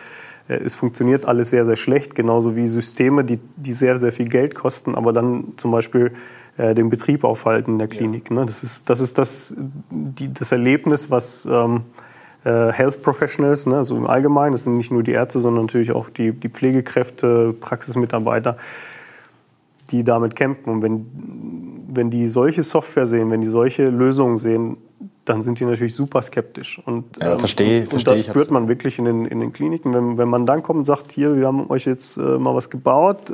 Äh, 0.47 0.55
es 0.55 0.75
funktioniert 0.75 1.25
alles 1.25 1.49
sehr, 1.49 1.65
sehr 1.65 1.77
schlecht, 1.77 2.13
genauso 2.13 2.55
wie 2.55 2.67
Systeme, 2.67 3.23
die, 3.23 3.39
die 3.55 3.73
sehr, 3.73 3.97
sehr 3.97 4.11
viel 4.11 4.27
Geld 4.27 4.53
kosten, 4.53 4.93
aber 4.93 5.13
dann 5.13 5.53
zum 5.57 5.71
Beispiel 5.71 6.13
äh, 6.57 6.75
den 6.75 6.91
Betrieb 6.91 7.23
aufhalten 7.23 7.73
in 7.73 7.79
der 7.79 7.87
Klinik. 7.87 8.29
Ja. 8.29 8.37
Ne? 8.37 8.45
Das 8.45 8.63
ist 8.63 8.87
das, 8.87 8.99
ist 8.99 9.17
das, 9.17 9.55
die, 9.89 10.31
das 10.31 10.51
Erlebnis, 10.51 11.09
was 11.09 11.47
ähm, 11.49 11.81
äh, 12.43 12.71
Health 12.71 13.01
Professionals, 13.01 13.65
ne, 13.65 13.77
also 13.77 13.95
im 13.95 14.07
Allgemeinen, 14.07 14.51
das 14.51 14.65
sind 14.65 14.77
nicht 14.77 14.91
nur 14.91 15.03
die 15.03 15.11
Ärzte, 15.11 15.39
sondern 15.39 15.65
natürlich 15.65 15.91
auch 15.91 16.09
die, 16.09 16.31
die 16.31 16.49
Pflegekräfte, 16.49 17.53
Praxismitarbeiter, 17.59 18.57
die 19.91 20.03
damit 20.03 20.35
kämpfen. 20.35 20.69
Und 20.69 20.81
wenn, 20.81 21.05
wenn 21.87 22.09
die 22.09 22.27
solche 22.27 22.63
Software 22.63 23.05
sehen, 23.05 23.29
wenn 23.31 23.41
die 23.41 23.47
solche 23.47 23.85
Lösungen 23.85 24.37
sehen, 24.37 24.77
dann 25.25 25.41
sind 25.41 25.59
die 25.59 25.65
natürlich 25.65 25.95
super 25.95 26.21
skeptisch. 26.21 26.81
Und, 26.85 27.17
ja, 27.19 27.37
verstehe, 27.37 27.83
ähm, 27.83 27.83
und, 27.85 27.93
und 27.93 28.07
das 28.07 28.25
spürt 28.25 28.51
man 28.51 28.67
wirklich 28.67 28.99
in 28.99 29.05
den, 29.05 29.25
in 29.25 29.39
den 29.39 29.53
Kliniken. 29.53 29.93
Wenn, 29.93 30.17
wenn 30.17 30.27
man 30.27 30.45
dann 30.45 30.63
kommt 30.63 30.79
und 30.79 30.85
sagt, 30.85 31.11
hier, 31.11 31.37
wir 31.37 31.47
haben 31.47 31.69
euch 31.69 31.85
jetzt 31.85 32.17
äh, 32.17 32.21
mal 32.21 32.55
was 32.55 32.69
gebaut, 32.69 33.29
äh, 33.29 33.33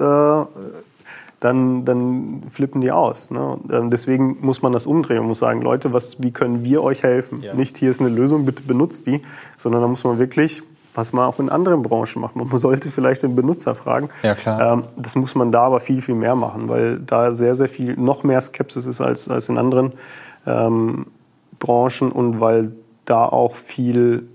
dann, 1.40 1.86
dann 1.86 2.44
flippen 2.50 2.82
die 2.82 2.92
aus. 2.92 3.32
Ne? 3.32 3.58
Ähm, 3.72 3.90
deswegen 3.90 4.38
muss 4.42 4.62
man 4.62 4.74
das 4.74 4.86
umdrehen 4.86 5.20
und 5.20 5.28
muss 5.28 5.40
sagen, 5.40 5.62
Leute, 5.62 5.94
was, 5.94 6.22
wie 6.22 6.32
können 6.32 6.64
wir 6.66 6.84
euch 6.84 7.04
helfen? 7.04 7.42
Ja. 7.42 7.54
Nicht, 7.54 7.78
hier 7.78 7.90
ist 7.90 8.02
eine 8.02 8.10
Lösung, 8.10 8.46
bitte 8.46 8.64
benutzt 8.64 9.08
die, 9.08 9.22
sondern 9.56 9.82
da 9.82 9.88
muss 9.88 10.04
man 10.04 10.20
wirklich, 10.20 10.62
was 10.94 11.14
man 11.14 11.26
auch 11.26 11.40
in 11.40 11.50
anderen 11.50 11.82
Branchen 11.82 12.22
macht, 12.22 12.36
man 12.36 12.48
sollte 12.58 12.92
vielleicht 12.92 13.24
den 13.24 13.36
Benutzer 13.36 13.76
fragen. 13.76 14.10
Ja, 14.24 14.36
klar. 14.36 14.74
Ähm, 14.74 14.84
das 14.98 15.16
muss 15.16 15.36
man 15.36 15.52
da 15.52 15.64
aber 15.64 15.80
viel, 15.80 16.02
viel 16.02 16.16
mehr 16.16 16.36
machen, 16.36 16.68
weil 16.68 17.00
da 17.00 17.32
sehr, 17.32 17.56
sehr 17.56 17.70
viel, 17.70 17.96
noch 17.96 18.24
mehr 18.24 18.42
Skepsis 18.42 18.86
ist 18.86 19.00
als, 19.00 19.30
als 19.30 19.48
in 19.48 19.58
anderen 19.58 19.94
ähm, 20.46 21.08
Branchen 21.60 22.12
und 22.12 22.42
weil 22.42 22.74
da 23.06 23.26
auch 23.26 23.56
viel 23.56 24.28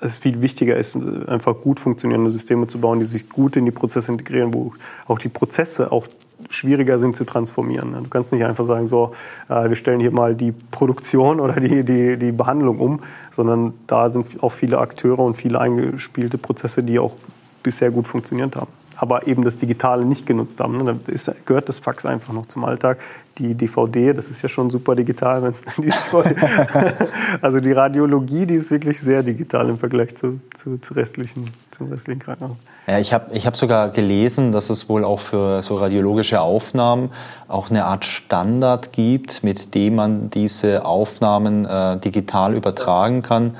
es 0.00 0.18
viel 0.18 0.40
wichtiger 0.40 0.76
ist, 0.76 0.96
einfach 1.26 1.60
gut 1.60 1.80
funktionierende 1.80 2.30
Systeme 2.30 2.66
zu 2.66 2.80
bauen, 2.80 3.00
die 3.00 3.06
sich 3.06 3.28
gut 3.28 3.56
in 3.56 3.64
die 3.64 3.70
Prozesse 3.70 4.12
integrieren, 4.12 4.52
wo 4.52 4.72
auch 5.06 5.18
die 5.18 5.28
Prozesse 5.28 5.90
auch 5.90 6.06
schwieriger 6.50 6.98
sind 6.98 7.16
zu 7.16 7.24
transformieren. 7.24 7.94
Du 7.94 8.08
kannst 8.10 8.32
nicht 8.32 8.44
einfach 8.44 8.64
sagen, 8.64 8.86
so, 8.86 9.12
äh, 9.48 9.68
wir 9.68 9.76
stellen 9.76 10.00
hier 10.00 10.10
mal 10.10 10.34
die 10.34 10.52
Produktion 10.52 11.40
oder 11.40 11.54
die, 11.60 11.82
die, 11.82 12.16
die 12.18 12.32
Behandlung 12.32 12.78
um, 12.78 13.00
sondern 13.32 13.74
da 13.86 14.10
sind 14.10 14.42
auch 14.42 14.52
viele 14.52 14.78
Akteure 14.78 15.20
und 15.20 15.36
viele 15.36 15.60
eingespielte 15.60 16.36
Prozesse, 16.36 16.82
die 16.82 16.98
auch 16.98 17.14
bisher 17.62 17.90
gut 17.90 18.06
funktioniert 18.06 18.54
haben 18.54 18.70
aber 18.96 19.26
eben 19.26 19.44
das 19.44 19.56
Digitale 19.56 20.04
nicht 20.04 20.26
genutzt 20.26 20.60
haben. 20.60 20.84
Da 20.84 20.96
ist, 21.06 21.30
gehört 21.44 21.68
das 21.68 21.78
Fax 21.78 22.06
einfach 22.06 22.32
noch 22.32 22.46
zum 22.46 22.64
Alltag. 22.64 22.98
Die 23.38 23.54
DVD, 23.54 24.14
das 24.14 24.28
ist 24.28 24.40
ja 24.40 24.48
schon 24.48 24.70
super 24.70 24.94
digital, 24.94 25.42
wenn 25.42 25.50
es 25.50 25.64
die 25.76 25.92
Also 27.42 27.60
die 27.60 27.72
Radiologie, 27.72 28.46
die 28.46 28.54
ist 28.54 28.70
wirklich 28.70 29.00
sehr 29.00 29.22
digital 29.22 29.68
im 29.68 29.78
Vergleich 29.78 30.16
zu, 30.16 30.40
zu, 30.54 30.78
zu 30.78 30.94
restlichen, 30.94 31.44
zum 31.70 31.88
restlichen 31.88 32.20
Krankenhaus. 32.20 32.56
Ja, 32.86 32.98
ich 32.98 33.12
habe 33.12 33.34
ich 33.34 33.46
hab 33.46 33.56
sogar 33.56 33.90
gelesen, 33.90 34.52
dass 34.52 34.70
es 34.70 34.88
wohl 34.88 35.04
auch 35.04 35.18
für 35.18 35.62
so 35.62 35.76
radiologische 35.76 36.40
Aufnahmen 36.40 37.10
auch 37.48 37.68
eine 37.68 37.84
Art 37.84 38.04
Standard 38.04 38.92
gibt, 38.92 39.42
mit 39.42 39.74
dem 39.74 39.96
man 39.96 40.30
diese 40.30 40.84
Aufnahmen 40.84 41.66
äh, 41.66 41.98
digital 41.98 42.54
übertragen 42.54 43.22
kann. 43.22 43.56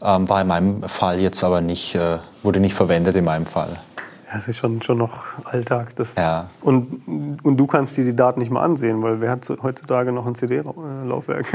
Ähm, 0.00 0.28
war 0.28 0.40
in 0.40 0.46
meinem 0.46 0.82
Fall 0.84 1.20
jetzt 1.20 1.42
aber 1.42 1.60
nicht, 1.60 1.96
äh, 1.96 2.18
wurde 2.44 2.60
nicht 2.60 2.74
verwendet 2.74 3.16
in 3.16 3.24
meinem 3.24 3.46
Fall. 3.46 3.80
Ja, 4.30 4.36
es 4.36 4.46
ist 4.46 4.58
schon, 4.58 4.82
schon 4.82 4.98
noch 4.98 5.24
Alltag. 5.44 5.96
Das, 5.96 6.14
ja. 6.16 6.50
und, 6.60 7.38
und 7.42 7.56
du 7.56 7.66
kannst 7.66 7.96
dir 7.96 8.04
die 8.04 8.14
Daten 8.14 8.40
nicht 8.40 8.50
mal 8.50 8.62
ansehen, 8.62 9.02
weil 9.02 9.22
wer 9.22 9.30
hat 9.30 9.48
heutzutage 9.62 10.12
noch 10.12 10.26
ein 10.26 10.34
CD-Laufwerk? 10.34 11.46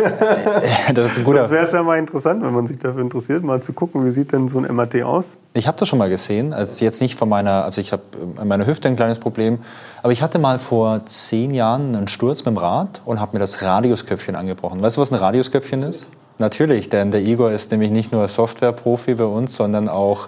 das 0.96 1.12
ist 1.12 1.18
ein 1.20 1.24
guter. 1.24 1.40
Sonst 1.40 1.52
wäre 1.52 1.66
es 1.66 1.72
ja 1.72 1.84
mal 1.84 2.00
interessant, 2.00 2.42
wenn 2.44 2.54
man 2.54 2.66
sich 2.66 2.80
dafür 2.80 3.02
interessiert, 3.02 3.44
mal 3.44 3.62
zu 3.62 3.74
gucken, 3.74 4.04
wie 4.06 4.12
sieht 4.12 4.32
denn 4.32 4.48
so 4.48 4.58
ein 4.58 4.76
MRT 4.76 5.04
aus? 5.04 5.38
Ich 5.54 5.68
habe 5.68 5.78
das 5.78 5.88
schon 5.88 6.00
mal 6.00 6.10
gesehen. 6.10 6.52
Also 6.52 6.84
jetzt 6.84 7.00
nicht 7.00 7.16
von 7.16 7.30
meiner, 7.30 7.64
also 7.64 7.80
ich 7.80 7.92
habe 7.92 8.02
an 8.38 8.48
meiner 8.48 8.66
Hüfte 8.66 8.88
ein 8.88 8.96
kleines 8.96 9.20
Problem, 9.20 9.60
aber 10.02 10.12
ich 10.12 10.24
hatte 10.24 10.40
mal 10.40 10.58
vor 10.58 11.06
zehn 11.06 11.54
Jahren 11.54 11.96
einen 11.96 12.08
Sturz 12.08 12.40
mit 12.44 12.56
dem 12.56 12.58
Rad 12.58 13.02
und 13.06 13.20
habe 13.20 13.34
mir 13.34 13.40
das 13.40 13.62
Radiusköpfchen 13.62 14.36
angebrochen. 14.36 14.82
Weißt 14.82 14.98
du, 14.98 15.02
was 15.02 15.12
ein 15.12 15.20
Radiusköpfchen 15.20 15.84
ist? 15.84 16.08
Natürlich, 16.40 16.90
denn 16.90 17.12
der 17.12 17.22
Igor 17.22 17.52
ist 17.52 17.70
nämlich 17.70 17.92
nicht 17.92 18.12
nur 18.12 18.28
Softwareprofi 18.28 19.14
bei 19.14 19.26
uns, 19.26 19.54
sondern 19.54 19.90
auch 19.90 20.28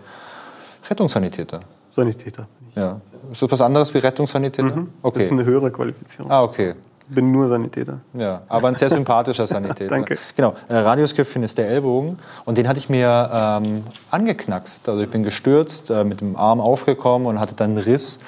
Rettungssanitäter. 0.87 1.61
Sanitäter. 1.95 2.47
Ja. 2.75 2.99
Ist 3.31 3.41
das 3.41 3.51
was 3.51 3.61
anderes 3.61 3.93
wie 3.93 3.99
Rettungssanitäter? 3.99 4.75
Mhm. 4.75 4.89
Okay. 5.01 5.19
Das 5.19 5.25
ist 5.27 5.31
eine 5.31 5.45
höhere 5.45 5.71
Qualifizierung. 5.71 6.29
Ah, 6.29 6.43
okay. 6.43 6.75
Bin 7.07 7.31
nur 7.31 7.47
Sanitäter. 7.47 7.99
Ja, 8.13 8.41
aber 8.47 8.67
ein 8.67 8.75
sehr 8.75 8.89
sympathischer 8.89 9.45
Sanitäter. 9.45 9.89
Danke. 9.95 10.17
Genau, 10.35 10.55
äh, 10.67 10.75
Radiusköpfchen 10.75 11.43
ist 11.43 11.57
der 11.57 11.69
Ellbogen 11.69 12.17
und 12.45 12.57
den 12.57 12.67
hatte 12.67 12.79
ich 12.79 12.89
mir 12.89 13.29
ähm, 13.31 13.83
angeknackst. 14.09 14.89
Also 14.89 15.01
ich 15.01 15.09
bin 15.09 15.23
gestürzt, 15.23 15.91
äh, 15.91 16.03
mit 16.03 16.21
dem 16.21 16.35
Arm 16.35 16.59
aufgekommen 16.59 17.27
und 17.27 17.39
hatte 17.39 17.53
dann 17.55 17.71
einen 17.71 17.77
Riss 17.77 18.19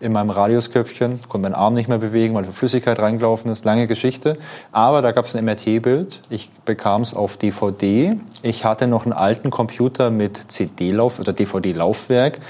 in 0.00 0.12
meinem 0.12 0.30
Radiusköpfchen, 0.30 1.20
konnte 1.28 1.42
meinen 1.42 1.54
Arm 1.54 1.74
nicht 1.74 1.88
mehr 1.88 1.98
bewegen, 1.98 2.34
weil 2.34 2.44
Flüssigkeit 2.44 2.98
reingelaufen 2.98 3.50
ist. 3.50 3.64
Lange 3.64 3.86
Geschichte. 3.86 4.38
Aber 4.72 5.02
da 5.02 5.12
gab 5.12 5.26
es 5.26 5.36
ein 5.36 5.44
MRT-Bild. 5.44 6.22
Ich 6.30 6.50
bekam 6.64 7.02
es 7.02 7.14
auf 7.14 7.36
DVD. 7.36 8.16
Ich 8.42 8.64
hatte 8.64 8.86
noch 8.86 9.04
einen 9.04 9.12
alten 9.12 9.50
Computer 9.50 10.10
mit 10.10 10.50
CD-Lauf 10.50 11.18
oder 11.18 11.32
DVD-Laufwerk 11.32 12.40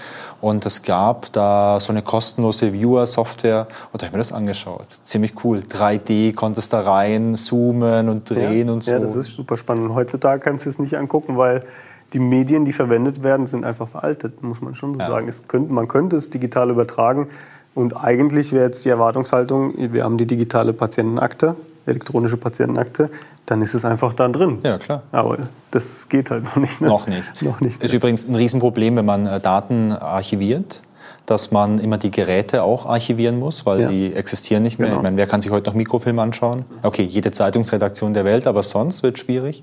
und 0.41 0.65
es 0.67 0.83
gab 0.83 1.33
da 1.33 1.79
so 1.81 1.93
eine 1.93 2.03
kostenlose 2.03 2.73
Viewer-Software 2.73 3.67
und 3.93 4.01
da 4.01 4.07
habe 4.07 4.07
ich 4.07 4.13
mir 4.13 4.19
das 4.19 4.33
angeschaut. 4.33 4.87
Ziemlich 5.03 5.45
cool. 5.45 5.61
3D, 5.61 6.35
konntest 6.35 6.73
da 6.73 6.81
rein 6.81 7.37
zoomen 7.37 8.09
und 8.09 8.31
drehen 8.31 8.69
ja, 8.69 8.73
und 8.73 8.85
so. 8.85 8.93
Ja, 8.93 8.99
das 8.99 9.17
ist 9.17 9.33
super 9.33 9.57
spannend. 9.57 9.95
Heutzutage 9.95 10.41
kannst 10.41 10.67
du 10.67 10.71
es 10.71 10.79
nicht 10.79 10.97
angucken, 10.97 11.37
weil 11.37 11.65
die 12.13 12.19
Medien, 12.19 12.65
die 12.65 12.73
verwendet 12.73 13.23
werden, 13.23 13.47
sind 13.47 13.65
einfach 13.65 13.89
veraltet, 13.89 14.43
muss 14.43 14.61
man 14.61 14.75
schon 14.75 14.95
so 14.95 15.01
ja. 15.01 15.09
sagen. 15.09 15.29
Es 15.29 15.47
könnte, 15.47 15.73
man 15.73 15.89
könnte 15.89 16.17
es 16.17 16.31
digital 16.31 16.71
übertragen 16.71 17.29
und 17.75 17.97
eigentlich 17.97 18.53
wäre 18.53 18.65
jetzt 18.65 18.85
die 18.85 18.89
Erwartungshaltung, 18.89 19.75
wir 19.77 20.03
haben 20.05 20.19
die 20.19 20.27
digitale 20.27 20.73
Patientenakte, 20.73 21.55
elektronische 21.87 22.37
Patientenakte, 22.37 23.11
dann 23.47 23.63
ist 23.63 23.75
es 23.75 23.85
einfach 23.85 24.15
da 24.15 24.29
drin. 24.29 24.59
Ja, 24.63 24.79
klar. 24.79 25.03
Aber 25.13 25.49
das 25.71 26.09
geht 26.09 26.31
halt 26.31 26.45
noch 26.45 26.57
nicht. 26.57 26.81
Ne? 26.81 26.89
Noch 26.89 27.07
nicht. 27.07 27.43
noch 27.43 27.61
nicht. 27.61 27.83
Ist 27.83 27.93
ja. 27.93 27.97
übrigens 27.97 28.29
ein 28.29 28.35
Riesenproblem, 28.35 28.97
wenn 28.97 29.07
man 29.07 29.27
äh, 29.27 29.41
Daten 29.41 29.93
archiviert 29.93 30.83
dass 31.31 31.53
man 31.53 31.79
immer 31.79 31.97
die 31.97 32.11
Geräte 32.11 32.65
auch 32.65 32.87
archivieren 32.87 33.39
muss, 33.39 33.65
weil 33.65 33.81
ja. 33.83 33.89
die 33.89 34.13
existieren 34.15 34.65
nicht 34.65 34.81
mehr. 34.81 34.89
Genau. 34.89 34.99
Ich 34.99 35.05
meine, 35.05 35.17
wer 35.17 35.29
kann 35.29 35.41
sich 35.41 35.53
heute 35.53 35.71
noch 35.71 35.77
Mikrofilm 35.77 36.19
anschauen? 36.19 36.65
Okay, 36.83 37.05
jede 37.05 37.31
Zeitungsredaktion 37.31 38.15
der 38.15 38.25
Welt, 38.25 38.49
aber 38.49 38.65
sonst 38.65 39.05
wird 39.05 39.17
es 39.17 39.21
schwierig. 39.21 39.63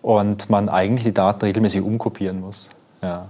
Und 0.00 0.50
man 0.50 0.68
eigentlich 0.68 1.04
die 1.04 1.14
Daten 1.14 1.44
regelmäßig 1.44 1.82
umkopieren 1.82 2.40
muss. 2.40 2.70
Ja. 3.00 3.28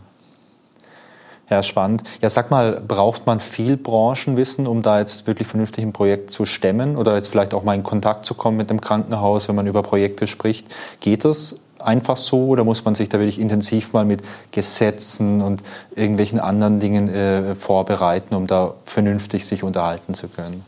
Ja, 1.52 1.62
spannend. 1.62 2.02
Ja, 2.22 2.30
sag 2.30 2.50
mal, 2.50 2.80
braucht 2.80 3.26
man 3.26 3.38
viel 3.38 3.76
Branchenwissen, 3.76 4.66
um 4.66 4.80
da 4.80 5.00
jetzt 5.00 5.26
wirklich 5.26 5.46
vernünftig 5.46 5.84
ein 5.84 5.92
Projekt 5.92 6.30
zu 6.30 6.46
stemmen 6.46 6.96
oder 6.96 7.14
jetzt 7.14 7.28
vielleicht 7.28 7.52
auch 7.52 7.62
mal 7.62 7.74
in 7.74 7.82
Kontakt 7.82 8.24
zu 8.24 8.32
kommen 8.32 8.56
mit 8.56 8.70
dem 8.70 8.80
Krankenhaus, 8.80 9.48
wenn 9.48 9.56
man 9.56 9.66
über 9.66 9.82
Projekte 9.82 10.26
spricht? 10.26 10.66
Geht 11.00 11.26
das 11.26 11.60
einfach 11.78 12.16
so 12.16 12.46
oder 12.46 12.64
muss 12.64 12.86
man 12.86 12.94
sich 12.94 13.10
da 13.10 13.18
wirklich 13.18 13.38
intensiv 13.38 13.92
mal 13.92 14.06
mit 14.06 14.22
Gesetzen 14.50 15.42
und 15.42 15.62
irgendwelchen 15.94 16.40
anderen 16.40 16.80
Dingen 16.80 17.10
äh, 17.10 17.54
vorbereiten, 17.54 18.34
um 18.34 18.46
da 18.46 18.72
vernünftig 18.86 19.44
sich 19.44 19.62
unterhalten 19.62 20.14
zu 20.14 20.28
können? 20.28 20.64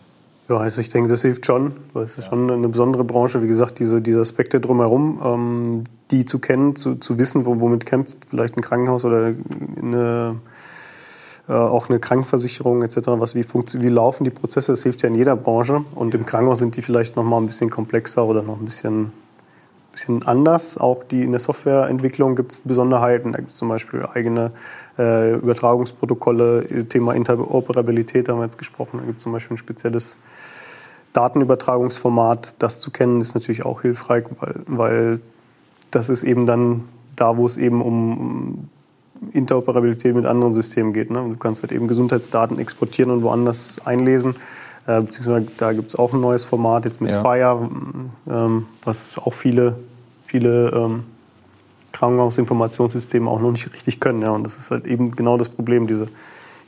Ja, 0.51 0.59
also 0.59 0.82
ich 0.82 0.91
denke, 0.91 1.09
das 1.09 1.22
hilft 1.22 1.47
schon. 1.47 1.72
Es 1.95 2.18
ist 2.18 2.24
ja. 2.24 2.28
schon 2.28 2.51
eine 2.51 2.68
besondere 2.68 3.05
Branche. 3.05 3.43
Wie 3.43 3.47
gesagt, 3.47 3.78
diese, 3.78 4.03
diese 4.03 4.20
Aspekte 4.20 4.61
drumherum, 4.61 5.22
ähm, 5.24 5.85
die 6.11 6.26
zu 6.26 6.41
kennen, 6.41 6.76
zu, 6.76 6.97
zu 6.97 7.16
wissen, 7.16 7.47
womit 7.47 7.87
kämpft 7.87 8.26
vielleicht 8.28 8.59
ein 8.59 8.61
Krankenhaus 8.61 9.07
oder 9.07 9.32
eine 9.80 10.37
auch 11.53 11.88
eine 11.88 11.99
Krankenversicherung 11.99 12.82
etc., 12.82 13.01
was, 13.07 13.34
wie, 13.34 13.45
wie 13.45 13.88
laufen 13.88 14.24
die 14.24 14.30
Prozesse, 14.30 14.72
das 14.72 14.82
hilft 14.82 15.03
ja 15.03 15.09
in 15.09 15.14
jeder 15.14 15.36
Branche. 15.36 15.84
Und 15.95 16.14
im 16.14 16.24
Krankenhaus 16.24 16.59
sind 16.59 16.76
die 16.76 16.82
vielleicht 16.82 17.16
noch 17.16 17.24
mal 17.24 17.38
ein 17.38 17.47
bisschen 17.47 17.68
komplexer 17.68 18.24
oder 18.24 18.42
noch 18.42 18.59
ein 18.59 18.64
bisschen, 18.64 19.12
bisschen 19.92 20.22
anders. 20.26 20.78
Auch 20.78 21.05
die, 21.05 21.22
in 21.22 21.32
der 21.32 21.40
Softwareentwicklung 21.40 22.34
gibt 22.34 22.53
es 22.53 22.61
Besonderheiten. 22.61 23.32
Da 23.32 23.38
gibt 23.38 23.51
es 23.51 23.57
zum 23.57 23.68
Beispiel 23.68 24.07
eigene 24.07 24.53
äh, 24.99 25.34
Übertragungsprotokolle, 25.34 26.86
Thema 26.88 27.14
Interoperabilität 27.14 28.28
haben 28.28 28.38
wir 28.38 28.45
jetzt 28.45 28.59
gesprochen. 28.59 28.99
Da 29.01 29.05
gibt 29.05 29.18
es 29.18 29.22
zum 29.22 29.32
Beispiel 29.32 29.55
ein 29.55 29.59
spezielles 29.59 30.16
Datenübertragungsformat. 31.12 32.55
Das 32.59 32.80
zu 32.80 32.90
kennen 32.90 33.20
ist 33.20 33.34
natürlich 33.34 33.66
auch 33.66 33.82
hilfreich, 33.82 34.24
weil, 34.40 34.55
weil 34.66 35.20
das 35.90 36.09
ist 36.09 36.22
eben 36.22 36.47
dann 36.47 36.84
da, 37.16 37.36
wo 37.36 37.45
es 37.45 37.59
eben 37.59 37.82
um 37.82 38.68
Interoperabilität 39.32 40.14
mit 40.14 40.26
anderen 40.26 40.52
Systemen 40.52 40.92
geht. 40.92 41.10
Ne? 41.10 41.24
Du 41.28 41.36
kannst 41.36 41.62
halt 41.62 41.72
eben 41.72 41.88
Gesundheitsdaten 41.88 42.58
exportieren 42.58 43.10
und 43.10 43.22
woanders 43.22 43.80
einlesen. 43.84 44.34
Äh, 44.86 45.00
beziehungsweise 45.00 45.46
da 45.56 45.72
gibt 45.72 45.88
es 45.88 45.96
auch 45.96 46.12
ein 46.12 46.20
neues 46.20 46.44
Format 46.44 46.84
jetzt 46.84 47.00
mit 47.00 47.10
ja. 47.10 47.22
Fire, 47.22 47.68
ähm, 48.28 48.66
was 48.84 49.18
auch 49.18 49.32
viele, 49.32 49.76
viele 50.26 50.70
ähm, 50.70 51.04
Krankenhausinformationssysteme 51.92 53.30
auch 53.30 53.40
noch 53.40 53.52
nicht 53.52 53.72
richtig 53.72 54.00
können. 54.00 54.22
Ja. 54.22 54.30
Und 54.30 54.44
das 54.44 54.58
ist 54.58 54.70
halt 54.70 54.86
eben 54.86 55.16
genau 55.16 55.38
das 55.38 55.48
Problem. 55.48 55.86
Diese 55.86 56.08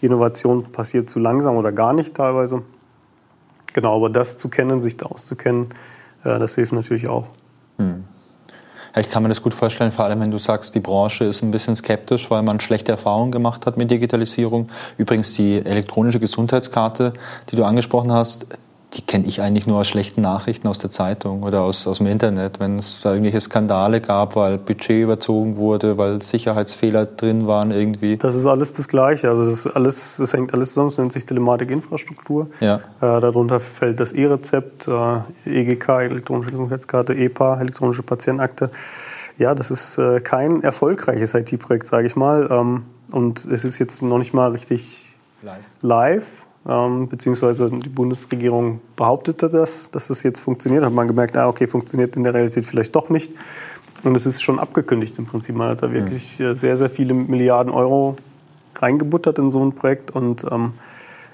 Innovation 0.01 0.73
passiert 0.73 1.11
zu 1.11 1.19
langsam 1.19 1.57
oder 1.57 1.73
gar 1.73 1.93
nicht 1.93 2.15
teilweise. 2.15 2.63
Genau, 3.73 3.97
aber 3.97 4.09
das 4.09 4.39
zu 4.39 4.49
kennen, 4.49 4.81
sich 4.81 4.97
da 4.97 5.07
auszukennen, 5.07 5.67
äh, 6.25 6.39
das 6.39 6.55
hilft 6.55 6.73
natürlich 6.73 7.09
auch. 7.09 7.29
Hm. 7.79 8.05
Ich 8.99 9.11
kann 9.11 9.23
mir 9.23 9.29
das 9.29 9.43
gut 9.43 9.53
vorstellen, 9.53 9.93
vor 9.93 10.07
allem 10.07 10.21
wenn 10.21 10.31
du 10.31 10.39
sagst, 10.39 10.75
die 10.75 10.81
Branche 10.81 11.25
ist 11.25 11.43
ein 11.43 11.51
bisschen 11.51 11.77
skeptisch, 11.77 12.31
weil 12.31 12.43
man 12.43 12.61
schlechte 12.61 12.93
Erfahrungen 12.93 13.31
gemacht 13.31 13.67
hat 13.67 13.77
mit 13.77 13.91
Digitalisierung. 13.91 14.71
Übrigens 14.97 15.35
die 15.35 15.59
elektronische 15.59 16.19
Gesundheitskarte, 16.19 17.13
die 17.51 17.57
du 17.57 17.65
angesprochen 17.65 18.11
hast, 18.11 18.47
die 18.95 19.03
kenne 19.03 19.27
ich 19.27 19.43
eigentlich 19.43 19.67
nur 19.67 19.79
aus 19.79 19.89
schlechten 19.89 20.21
Nachrichten 20.21 20.69
aus 20.69 20.79
der 20.79 20.91
Zeitung 20.91 21.43
oder 21.43 21.63
aus, 21.63 21.87
aus 21.87 21.99
dem 21.99 22.07
Internet, 22.07 22.61
wenn 22.61 22.79
es 22.79 23.01
da 23.03 23.11
irgendwelche 23.11 23.41
Skandale 23.41 24.01
gab, 24.01 24.37
weil 24.37 24.59
Budget 24.59 25.03
überzogen 25.03 25.57
wurde, 25.57 25.99
weil 25.99 26.23
Sicherheitsfehler 26.23 27.05
drin 27.05 27.47
waren 27.47 27.73
irgendwie. 27.73 28.17
Das 28.17 28.35
ist 28.35 28.47
alles 28.47 28.73
das 28.73 28.89
Gleiche. 28.89 29.29
Also 29.29 29.45
das, 29.45 29.67
alles, 29.67 30.17
das 30.17 30.33
hängt 30.33 30.55
alles 30.55 30.71
zusammen. 30.71 30.89
Es 30.89 30.99
nennt 30.99 31.13
sich 31.13 31.27
Telematikinfrastruktur. 31.27 32.49
Ja. 32.61 32.77
Äh, 32.77 32.81
darunter 33.21 33.61
fällt 33.61 34.01
das 34.01 34.13
E-Rezept, 34.13 34.89
äh, 34.89 35.21
EGK, 35.45 35.89
elektronische 35.89 36.53
Gesundheitskarte, 36.53 37.15
EPA, 37.15 37.61
elektronische 37.61 38.03
Patientenakte. 38.03 38.71
Ja, 39.37 39.55
das 39.55 39.71
ist 39.71 39.99
äh, 39.99 40.21
kein 40.21 40.63
erfolgreiches 40.63 41.35
IT-Projekt, 41.35 41.87
sage 41.87 42.07
ich 42.07 42.17
mal. 42.17 42.49
Ähm, 42.51 42.85
und 43.11 43.45
es 43.45 43.65
ist 43.65 43.79
jetzt 43.79 44.03
noch 44.03 44.19
nicht 44.19 44.33
mal 44.33 44.53
richtig 44.53 45.07
live. 45.43 45.65
live 45.83 46.46
ähm, 46.69 47.09
beziehungsweise 47.09 47.71
die 47.71 47.89
Bundesregierung 47.89 48.81
behauptete 48.97 49.49
das, 49.49 49.91
dass 49.91 50.09
das 50.09 50.23
jetzt 50.23 50.41
funktioniert. 50.41 50.85
Hat 50.85 50.93
man 50.93 51.07
gemerkt, 51.07 51.37
ah, 51.37 51.49
okay, 51.49 51.67
funktioniert 51.67 52.17
in 52.17 52.25
der 52.25 52.35
Realität 52.35 52.67
vielleicht 52.67 52.95
doch 52.95 53.09
nicht. 53.09 53.33
Und 54.03 54.15
es 54.15 54.27
ist 54.27 54.43
schon 54.43 54.59
abgekündigt 54.59 55.19
im 55.19 55.27
Prinzip. 55.27 55.55
Man 55.57 55.71
hat 55.71 55.83
da 55.83 55.93
wirklich. 55.93 56.39
Äh, 56.41 56.55
sehr, 56.55 56.77
sehr 56.77 56.91
viele 56.91 57.15
Milliarden 57.15 57.73
Euro 57.73 58.17
reingebuttert 58.77 59.39
in 59.39 59.51
so 59.51 59.65
ein 59.65 59.73
Projekt 59.73 60.11
und 60.11 60.45
ähm, 60.51 60.75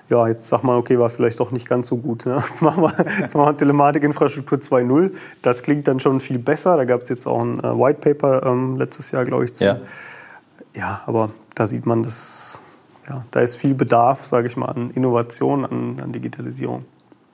ja, 0.09 0.28
jetzt 0.28 0.49
sag 0.49 0.62
mal, 0.62 0.76
okay, 0.76 0.99
war 0.99 1.09
vielleicht 1.09 1.41
doch 1.41 1.51
nicht 1.51 1.66
ganz 1.66 1.89
so 1.89 1.97
gut. 1.97 2.26
Ne? 2.26 2.43
Jetzt 2.49 2.61
machen 2.61 2.83
wir, 2.83 2.93
jetzt 3.20 3.35
machen 3.35 3.49
wir 3.49 3.57
Telematikinfrastruktur 3.57 4.59
2.0. 4.59 5.12
Das 5.41 5.62
klingt 5.62 5.89
dann 5.89 6.01
schon 6.01 6.20
viel 6.20 6.39
besser. 6.39 6.76
Da 6.76 6.85
gab 6.85 7.03
es 7.03 7.09
jetzt 7.09 7.26
auch 7.26 7.41
ein 7.41 7.61
äh, 7.61 7.62
White 7.62 8.01
Paper 8.01 8.45
ähm, 8.45 8.76
letztes 8.76 9.11
Jahr, 9.11 9.24
glaube 9.24 9.47
ich, 9.47 9.55
zu. 9.55 9.64
Ja. 9.64 9.80
ja, 10.74 11.01
aber 11.07 11.30
da 11.55 11.66
sieht 11.66 11.87
man, 11.87 12.03
dass 12.03 12.61
ja, 13.09 13.24
da 13.30 13.40
ist 13.40 13.57
viel 13.57 13.74
Bedarf, 13.74 14.26
sage 14.26 14.48
ich 14.48 14.57
mal, 14.57 14.66
an 14.66 14.90
Innovation, 14.90 15.64
an, 15.64 16.00
an 16.00 16.12
Digitalisierung. 16.12 16.84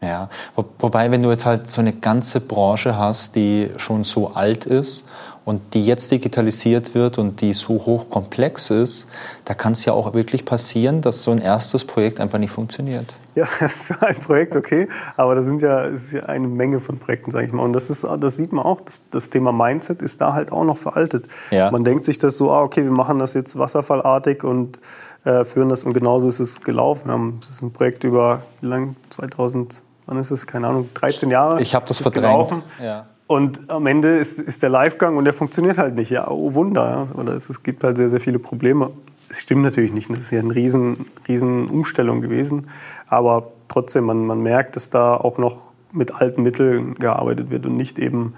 Ja, 0.00 0.28
Wo, 0.54 0.64
wobei, 0.78 1.10
wenn 1.10 1.22
du 1.22 1.30
jetzt 1.30 1.44
halt 1.44 1.68
so 1.68 1.80
eine 1.80 1.92
ganze 1.92 2.40
Branche 2.40 2.96
hast, 2.96 3.34
die 3.34 3.70
schon 3.78 4.04
so 4.04 4.28
alt 4.28 4.64
ist 4.64 5.08
und 5.48 5.72
die 5.72 5.82
jetzt 5.82 6.10
digitalisiert 6.10 6.94
wird 6.94 7.16
und 7.16 7.40
die 7.40 7.54
so 7.54 7.86
hochkomplex 7.86 8.68
ist, 8.68 9.08
da 9.46 9.54
kann 9.54 9.72
es 9.72 9.86
ja 9.86 9.94
auch 9.94 10.12
wirklich 10.12 10.44
passieren, 10.44 11.00
dass 11.00 11.22
so 11.22 11.30
ein 11.30 11.40
erstes 11.40 11.86
Projekt 11.86 12.20
einfach 12.20 12.38
nicht 12.38 12.50
funktioniert. 12.50 13.14
Ja, 13.34 13.46
für 13.46 14.02
ein 14.06 14.16
Projekt 14.16 14.56
okay, 14.56 14.88
aber 15.16 15.36
da 15.36 15.42
sind 15.42 15.62
ja, 15.62 15.84
ist 15.84 16.12
ja 16.12 16.24
eine 16.24 16.46
Menge 16.46 16.80
von 16.80 16.98
Projekten, 16.98 17.30
sage 17.30 17.46
ich 17.46 17.52
mal. 17.54 17.62
Und 17.62 17.72
das, 17.72 17.88
ist, 17.88 18.04
das 18.20 18.36
sieht 18.36 18.52
man 18.52 18.62
auch, 18.66 18.82
das, 18.82 19.00
das 19.10 19.30
Thema 19.30 19.50
Mindset 19.52 20.02
ist 20.02 20.20
da 20.20 20.34
halt 20.34 20.52
auch 20.52 20.64
noch 20.64 20.76
veraltet. 20.76 21.24
Ja. 21.50 21.70
Man 21.70 21.82
denkt 21.82 22.04
sich 22.04 22.18
das 22.18 22.36
so, 22.36 22.52
ah, 22.52 22.60
okay, 22.60 22.84
wir 22.84 22.90
machen 22.90 23.18
das 23.18 23.32
jetzt 23.32 23.58
wasserfallartig 23.58 24.44
und 24.44 24.80
äh, 25.24 25.46
führen 25.46 25.70
das 25.70 25.84
und 25.84 25.94
genauso 25.94 26.28
ist 26.28 26.40
es 26.40 26.60
gelaufen. 26.60 27.38
Das 27.40 27.48
ist 27.48 27.62
ein 27.62 27.72
Projekt 27.72 28.04
über, 28.04 28.42
wie 28.60 28.66
lang? 28.66 28.96
2000, 29.08 29.82
wann 30.04 30.18
ist 30.18 30.30
es? 30.30 30.46
Keine 30.46 30.66
Ahnung, 30.66 30.90
13 30.92 31.30
Jahre. 31.30 31.62
Ich 31.62 31.74
habe 31.74 31.86
das 31.88 32.02
verdrängt. 32.02 32.52
Ja. 32.82 33.06
Und 33.28 33.68
am 33.68 33.86
Ende 33.86 34.16
ist, 34.16 34.38
ist 34.38 34.62
der 34.62 34.70
Livegang 34.70 35.18
und 35.18 35.26
der 35.26 35.34
funktioniert 35.34 35.76
halt 35.76 35.94
nicht. 35.94 36.10
Ja, 36.10 36.28
oh 36.28 36.54
Wunder. 36.54 37.08
Oder 37.14 37.34
es, 37.34 37.50
es 37.50 37.62
gibt 37.62 37.84
halt 37.84 37.98
sehr, 37.98 38.08
sehr 38.08 38.20
viele 38.20 38.38
Probleme. 38.38 38.90
Es 39.28 39.42
stimmt 39.42 39.62
natürlich 39.62 39.92
nicht. 39.92 40.08
Das 40.08 40.24
ist 40.24 40.30
ja 40.30 40.40
eine 40.40 40.54
riesen, 40.54 41.04
riesen 41.28 41.68
Umstellung 41.68 42.22
gewesen. 42.22 42.70
Aber 43.06 43.52
trotzdem, 43.68 44.04
man, 44.04 44.26
man 44.26 44.42
merkt, 44.42 44.76
dass 44.76 44.88
da 44.88 45.14
auch 45.14 45.36
noch 45.36 45.58
mit 45.92 46.14
alten 46.14 46.42
Mitteln 46.42 46.94
gearbeitet 46.94 47.50
wird 47.50 47.66
und 47.66 47.76
nicht 47.76 47.98
eben 47.98 48.32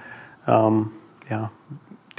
ähm, 0.49 0.91
ja, 1.29 1.53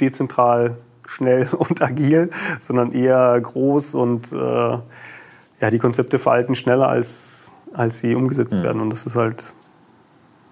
dezentral 0.00 0.78
schnell 1.04 1.48
und 1.58 1.82
agil, 1.82 2.30
sondern 2.58 2.92
eher 2.92 3.38
groß 3.38 3.94
und 3.96 4.32
äh, 4.32 4.36
ja, 4.36 5.70
die 5.70 5.78
Konzepte 5.78 6.18
veralten 6.18 6.54
schneller, 6.54 6.88
als, 6.88 7.52
als 7.74 7.98
sie 7.98 8.14
umgesetzt 8.14 8.56
mhm. 8.56 8.62
werden. 8.62 8.80
Und 8.80 8.88
das 8.88 9.04
ist 9.04 9.14
halt, 9.14 9.54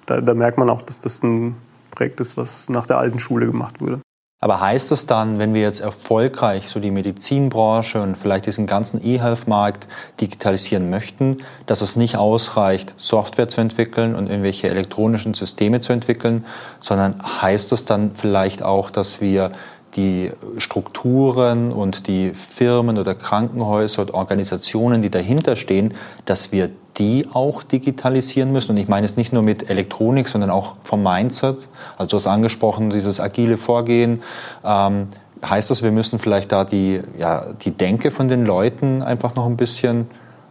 da, 0.05 0.21
da 0.21 0.35
merkt 0.35 0.59
man 0.59 0.69
auch, 0.69 0.83
dass 0.83 1.01
das 1.01 1.23
ein 1.23 1.57
Projekt 2.01 2.21
ist, 2.21 2.39
was 2.39 2.71
nach 2.71 2.87
der 2.87 2.97
alten 2.97 3.19
Schule 3.19 3.45
gemacht 3.45 3.83
wurde. 3.83 4.01
Aber 4.43 4.63
heißt 4.63 4.91
das 4.91 5.05
dann, 5.05 5.39
wenn 5.39 5.53
wir 5.53 5.61
jetzt 5.61 5.81
erfolgreich 5.81 6.67
so 6.67 6.81
die 6.81 6.91
Medizinbranche 6.91 8.01
und 8.01 8.17
vielleicht 8.17 8.47
diesen 8.47 8.67
ganzen 8.67 9.05
E-Health-Markt 9.05 9.87
digitalisieren 10.19 10.89
möchten, 10.89 11.43
dass 11.67 11.83
es 11.83 11.97
nicht 11.97 12.17
ausreicht, 12.17 12.95
Software 12.97 13.49
zu 13.49 13.61
entwickeln 13.61 14.15
und 14.15 14.31
irgendwelche 14.31 14.71
elektronischen 14.71 15.35
Systeme 15.35 15.81
zu 15.81 15.93
entwickeln, 15.93 16.47
sondern 16.81 17.21
heißt 17.23 17.71
das 17.71 17.85
dann 17.85 18.13
vielleicht 18.15 18.63
auch, 18.63 18.89
dass 18.89 19.21
wir 19.21 19.53
die 19.95 20.31
Strukturen 20.57 21.71
und 21.71 22.07
die 22.07 22.31
Firmen 22.31 22.97
oder 22.97 23.15
Krankenhäuser 23.15 24.01
und 24.01 24.15
Organisationen, 24.15 25.03
die 25.03 25.11
dahinter 25.11 25.55
stehen, 25.55 25.93
dass 26.25 26.51
wir 26.51 26.71
die 27.01 27.27
auch 27.33 27.63
digitalisieren 27.65 28.53
müssen. 28.53 28.73
Und 28.73 28.77
ich 28.77 28.87
meine 28.87 29.07
es 29.07 29.17
nicht 29.17 29.33
nur 29.33 29.43
mit 29.43 29.71
Elektronik, 29.71 30.29
sondern 30.29 30.51
auch 30.51 30.77
vom 30.85 31.03
Mindset. 31.03 31.69
Also 31.97 32.11
du 32.11 32.17
hast 32.17 32.27
angesprochen, 32.27 32.91
dieses 32.91 33.19
agile 33.19 33.59
Vorgehen. 33.59 34.23
Ähm, 34.63 35.09
heißt 35.45 35.71
das, 35.71 35.83
wir 35.83 35.91
müssen 35.91 36.19
vielleicht 36.19 36.53
da 36.53 36.65
die, 36.65 37.01
ja, 37.19 37.47
die 37.65 37.73
Denke 37.73 38.11
von 38.11 38.29
den 38.29 38.45
Leuten 38.45 39.03
einfach 39.03 39.35
noch 39.35 39.47
ein 39.47 39.57
bisschen 39.57 40.07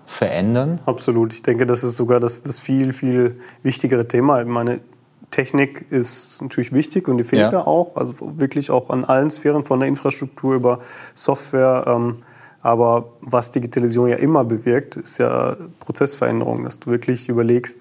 verändern? 0.07 0.79
Absolut. 0.85 1.33
Ich 1.33 1.43
denke, 1.43 1.67
das 1.67 1.83
ist 1.83 1.95
sogar 1.95 2.19
das, 2.19 2.41
das 2.41 2.59
viel, 2.59 2.93
viel 2.93 3.39
wichtigere 3.61 4.07
Thema. 4.07 4.41
Ich 4.41 4.47
meine, 4.47 4.81
Technik 5.29 5.85
ist 5.91 6.41
natürlich 6.41 6.73
wichtig 6.73 7.07
und 7.07 7.17
die 7.19 7.23
fehlt 7.23 7.43
ja. 7.43 7.51
da 7.51 7.61
auch. 7.61 7.95
Also 7.95 8.15
wirklich 8.19 8.71
auch 8.71 8.89
an 8.89 9.05
allen 9.05 9.29
Sphären 9.29 9.63
von 9.63 9.79
der 9.79 9.87
Infrastruktur 9.87 10.55
über 10.55 10.79
Software. 11.13 11.85
Ähm, 11.87 12.23
aber 12.61 13.09
was 13.21 13.51
Digitalisierung 13.51 14.09
ja 14.09 14.17
immer 14.17 14.43
bewirkt, 14.43 14.97
ist 14.97 15.17
ja 15.17 15.55
Prozessveränderung, 15.79 16.63
dass 16.63 16.79
du 16.79 16.91
wirklich 16.91 17.29
überlegst, 17.29 17.79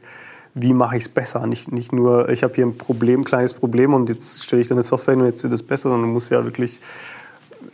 wie 0.55 0.73
mache 0.73 0.97
ich 0.97 1.05
es 1.05 1.09
besser? 1.09 1.47
Nicht, 1.47 1.73
nicht 1.73 1.93
nur, 1.93 2.29
ich 2.29 2.43
habe 2.43 2.55
hier 2.55 2.67
ein 2.67 2.79
Problem, 2.79 3.25
kleines 3.25 3.55
Problem 3.55 3.95
und 3.95 4.09
jetzt 4.09 4.45
stelle 4.45 4.63
ich 4.63 4.69
dann 4.69 4.77
eine 4.77 4.83
Software 4.83 5.15
hin 5.15 5.21
und 5.21 5.27
jetzt 5.29 5.43
wird 5.43 5.53
es 5.53 5.63
besser, 5.63 5.91
sondern 5.91 6.09
du 6.09 6.15
musst 6.15 6.31
ja 6.31 6.45
wirklich 6.45 6.81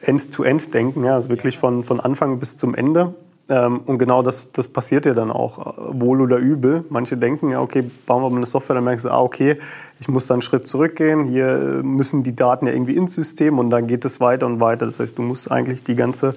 end-to-end 0.03 0.63
-end 0.63 0.73
denken, 0.73 1.05
ja, 1.05 1.15
also 1.15 1.29
wirklich 1.29 1.59
von, 1.59 1.85
von 1.85 2.01
Anfang 2.01 2.39
bis 2.39 2.57
zum 2.57 2.75
Ende. 2.75 3.15
Ähm, 3.49 3.81
und 3.85 3.99
genau 3.99 4.23
das, 4.23 4.51
das 4.53 4.69
passiert 4.69 5.05
ja 5.05 5.13
dann 5.13 5.31
auch, 5.31 5.77
wohl 5.77 6.21
oder 6.21 6.39
übel. 6.39 6.85
Manche 6.89 7.17
denken, 7.17 7.51
ja, 7.51 7.61
okay, 7.61 7.91
bauen 8.07 8.23
wir 8.23 8.31
mal 8.31 8.37
eine 8.37 8.47
Software, 8.47 8.75
dann 8.75 8.85
merkst 8.85 9.05
du, 9.05 9.11
ah, 9.11 9.21
okay, 9.21 9.59
ich 10.01 10.09
muss 10.09 10.27
da 10.27 10.35
einen 10.35 10.43
Schritt 10.43 10.67
zurückgehen. 10.67 11.25
Hier 11.25 11.81
müssen 11.83 12.23
die 12.23 12.35
Daten 12.35 12.67
ja 12.67 12.73
irgendwie 12.73 12.97
ins 12.97 13.15
System 13.15 13.59
und 13.59 13.71
dann 13.71 13.87
geht 13.87 14.05
es 14.05 14.21
weiter 14.21 14.47
und 14.47 14.61
weiter. 14.61 14.87
Das 14.87 14.99
heißt, 14.99 15.19
du 15.19 15.23
musst 15.23 15.51
eigentlich 15.51 15.85
die 15.85 15.95
ganze 15.95 16.35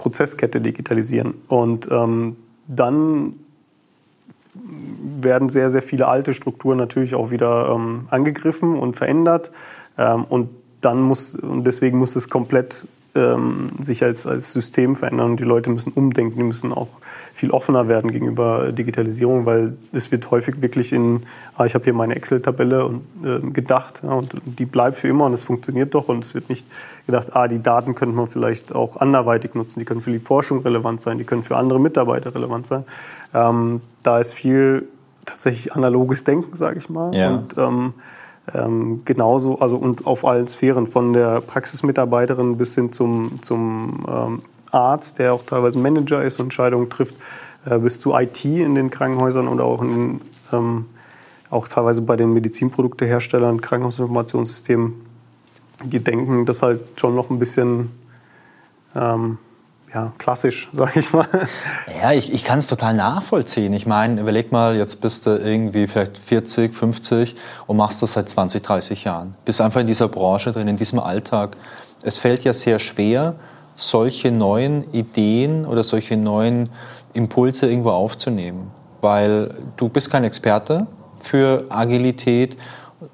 Prozesskette 0.00 0.62
digitalisieren. 0.62 1.34
Und 1.46 1.86
ähm, 1.90 2.36
dann 2.66 3.34
werden 4.54 5.50
sehr, 5.50 5.68
sehr 5.68 5.82
viele 5.82 6.08
alte 6.08 6.32
Strukturen 6.32 6.78
natürlich 6.78 7.14
auch 7.14 7.30
wieder 7.30 7.68
ähm, 7.68 8.08
angegriffen 8.08 8.78
und 8.78 8.96
verändert. 8.96 9.50
Ähm, 9.98 10.24
und 10.24 10.48
dann 10.80 11.02
muss, 11.02 11.36
und 11.36 11.64
deswegen 11.64 11.98
muss 11.98 12.16
es 12.16 12.30
komplett 12.30 12.88
ähm, 13.14 13.72
sich 13.80 14.04
als, 14.04 14.26
als 14.26 14.52
System 14.52 14.96
verändern 14.96 15.32
und 15.32 15.40
die 15.40 15.44
Leute 15.44 15.70
müssen 15.70 15.92
umdenken, 15.92 16.36
die 16.36 16.44
müssen 16.44 16.72
auch 16.72 16.88
viel 17.34 17.50
offener 17.50 17.88
werden 17.88 18.12
gegenüber 18.12 18.70
Digitalisierung, 18.72 19.46
weil 19.46 19.76
es 19.92 20.12
wird 20.12 20.30
häufig 20.30 20.60
wirklich 20.62 20.92
in, 20.92 21.24
ah, 21.56 21.64
ich 21.64 21.74
habe 21.74 21.84
hier 21.84 21.94
meine 21.94 22.14
Excel-Tabelle 22.14 23.00
äh, 23.24 23.50
gedacht 23.50 24.02
ja, 24.04 24.10
und 24.10 24.36
die 24.44 24.66
bleibt 24.66 24.98
für 24.98 25.08
immer 25.08 25.24
und 25.24 25.32
es 25.32 25.42
funktioniert 25.42 25.94
doch 25.94 26.08
und 26.08 26.24
es 26.24 26.34
wird 26.34 26.48
nicht 26.48 26.66
gedacht, 27.06 27.34
ah, 27.34 27.48
die 27.48 27.62
Daten 27.62 27.94
könnte 27.94 28.14
man 28.14 28.28
vielleicht 28.28 28.74
auch 28.74 28.96
anderweitig 28.96 29.54
nutzen, 29.54 29.80
die 29.80 29.84
können 29.84 30.02
für 30.02 30.12
die 30.12 30.18
Forschung 30.18 30.60
relevant 30.60 31.02
sein, 31.02 31.18
die 31.18 31.24
können 31.24 31.42
für 31.42 31.56
andere 31.56 31.80
Mitarbeiter 31.80 32.34
relevant 32.34 32.66
sein. 32.66 32.84
Ähm, 33.34 33.80
da 34.02 34.18
ist 34.18 34.34
viel 34.34 34.88
tatsächlich 35.24 35.72
analoges 35.72 36.24
Denken, 36.24 36.56
sage 36.56 36.78
ich 36.78 36.88
mal. 36.90 37.14
Ja. 37.14 37.30
Und 37.30 37.56
ähm, 37.56 37.94
ähm, 38.54 39.02
genauso, 39.04 39.58
also 39.60 39.76
und 39.76 40.06
auf 40.06 40.24
allen 40.24 40.48
Sphären, 40.48 40.86
von 40.86 41.12
der 41.12 41.40
Praxismitarbeiterin 41.40 42.56
bis 42.56 42.74
hin 42.74 42.92
zum, 42.92 43.42
zum 43.42 44.06
ähm, 44.08 44.42
Arzt, 44.70 45.18
der 45.18 45.34
auch 45.34 45.42
teilweise 45.42 45.78
Manager 45.78 46.22
ist 46.22 46.38
und 46.38 46.46
Entscheidungen 46.46 46.88
trifft, 46.90 47.14
äh, 47.66 47.78
bis 47.78 48.00
zu 48.00 48.14
IT 48.14 48.44
in 48.44 48.74
den 48.74 48.90
Krankenhäusern 48.90 49.48
und 49.48 49.60
auch, 49.60 49.82
in, 49.82 50.20
ähm, 50.52 50.86
auch 51.50 51.68
teilweise 51.68 52.02
bei 52.02 52.16
den 52.16 52.32
Medizinprodukteherstellern, 52.32 53.60
Krankenhausinformationssystemen, 53.60 54.94
die 55.84 56.00
denken 56.00 56.46
das 56.46 56.62
halt 56.62 56.80
schon 56.96 57.14
noch 57.14 57.30
ein 57.30 57.38
bisschen 57.38 57.90
ähm, 58.94 59.38
ja, 59.92 60.12
klassisch, 60.18 60.68
sag 60.72 60.96
ich 60.96 61.12
mal. 61.12 61.26
Ja, 62.00 62.12
ich, 62.12 62.32
ich 62.32 62.44
kann 62.44 62.58
es 62.58 62.66
total 62.66 62.94
nachvollziehen. 62.94 63.72
Ich 63.72 63.86
meine, 63.86 64.20
überleg 64.20 64.52
mal, 64.52 64.76
jetzt 64.76 65.00
bist 65.00 65.26
du 65.26 65.30
irgendwie 65.30 65.86
vielleicht 65.86 66.18
40, 66.18 66.74
50 66.74 67.36
und 67.66 67.76
machst 67.76 68.02
das 68.02 68.12
seit 68.12 68.28
20, 68.28 68.62
30 68.62 69.04
Jahren. 69.04 69.34
Bist 69.44 69.60
einfach 69.60 69.80
in 69.80 69.86
dieser 69.86 70.08
Branche 70.08 70.52
drin, 70.52 70.68
in 70.68 70.76
diesem 70.76 71.00
Alltag. 71.00 71.56
Es 72.02 72.18
fällt 72.18 72.44
ja 72.44 72.52
sehr 72.52 72.78
schwer, 72.78 73.34
solche 73.76 74.30
neuen 74.30 74.92
Ideen 74.92 75.66
oder 75.66 75.82
solche 75.82 76.16
neuen 76.16 76.70
Impulse 77.12 77.68
irgendwo 77.68 77.90
aufzunehmen. 77.90 78.70
Weil 79.00 79.54
du 79.76 79.88
bist 79.88 80.10
kein 80.10 80.24
Experte 80.24 80.86
für 81.20 81.64
Agilität, 81.68 82.56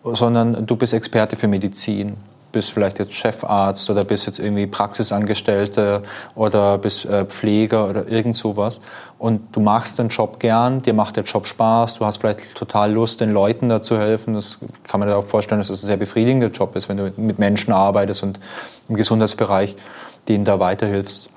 sondern 0.05 0.66
du 0.66 0.77
bist 0.77 0.93
Experte 0.93 1.37
für 1.37 1.49
Medizin 1.49 2.16
bist 2.53 2.70
vielleicht 2.70 2.99
jetzt 2.99 3.12
Chefarzt 3.12 3.90
oder 3.90 4.05
bist 4.05 4.26
jetzt 4.26 4.38
irgendwie 4.38 4.66
Praxisangestellter 4.66 6.03
oder 6.34 6.78
bist 6.78 7.05
äh, 7.05 7.24
Pfleger 7.26 7.88
oder 7.88 8.09
irgend 8.09 8.36
sowas 8.36 8.80
und 9.18 9.55
du 9.55 9.61
machst 9.61 9.99
den 9.99 10.09
Job 10.09 10.40
gern, 10.40 10.82
dir 10.82 10.92
macht 10.92 11.16
der 11.16 11.24
Job 11.24 11.47
Spaß, 11.47 11.94
du 11.94 12.05
hast 12.05 12.18
vielleicht 12.18 12.55
total 12.55 12.92
Lust, 12.92 13.20
den 13.20 13.32
Leuten 13.32 13.68
da 13.68 13.80
zu 13.80 13.99
helfen. 13.99 14.34
Das 14.34 14.59
kann 14.84 15.01
man 15.01 15.09
dir 15.09 15.16
auch 15.16 15.24
vorstellen, 15.24 15.61
dass 15.61 15.68
das 15.68 15.82
ein 15.82 15.86
sehr 15.86 15.97
befriedigender 15.97 16.49
Job 16.49 16.76
ist, 16.76 16.88
wenn 16.88 16.99
du 16.99 17.12
mit 17.16 17.38
Menschen 17.38 17.72
arbeitest 17.72 18.22
und 18.22 18.40
im 18.88 18.97
Gesundheitsbereich 18.97 19.76
denen 20.28 20.44
da 20.44 20.61
weiterhilfst. 20.61 21.30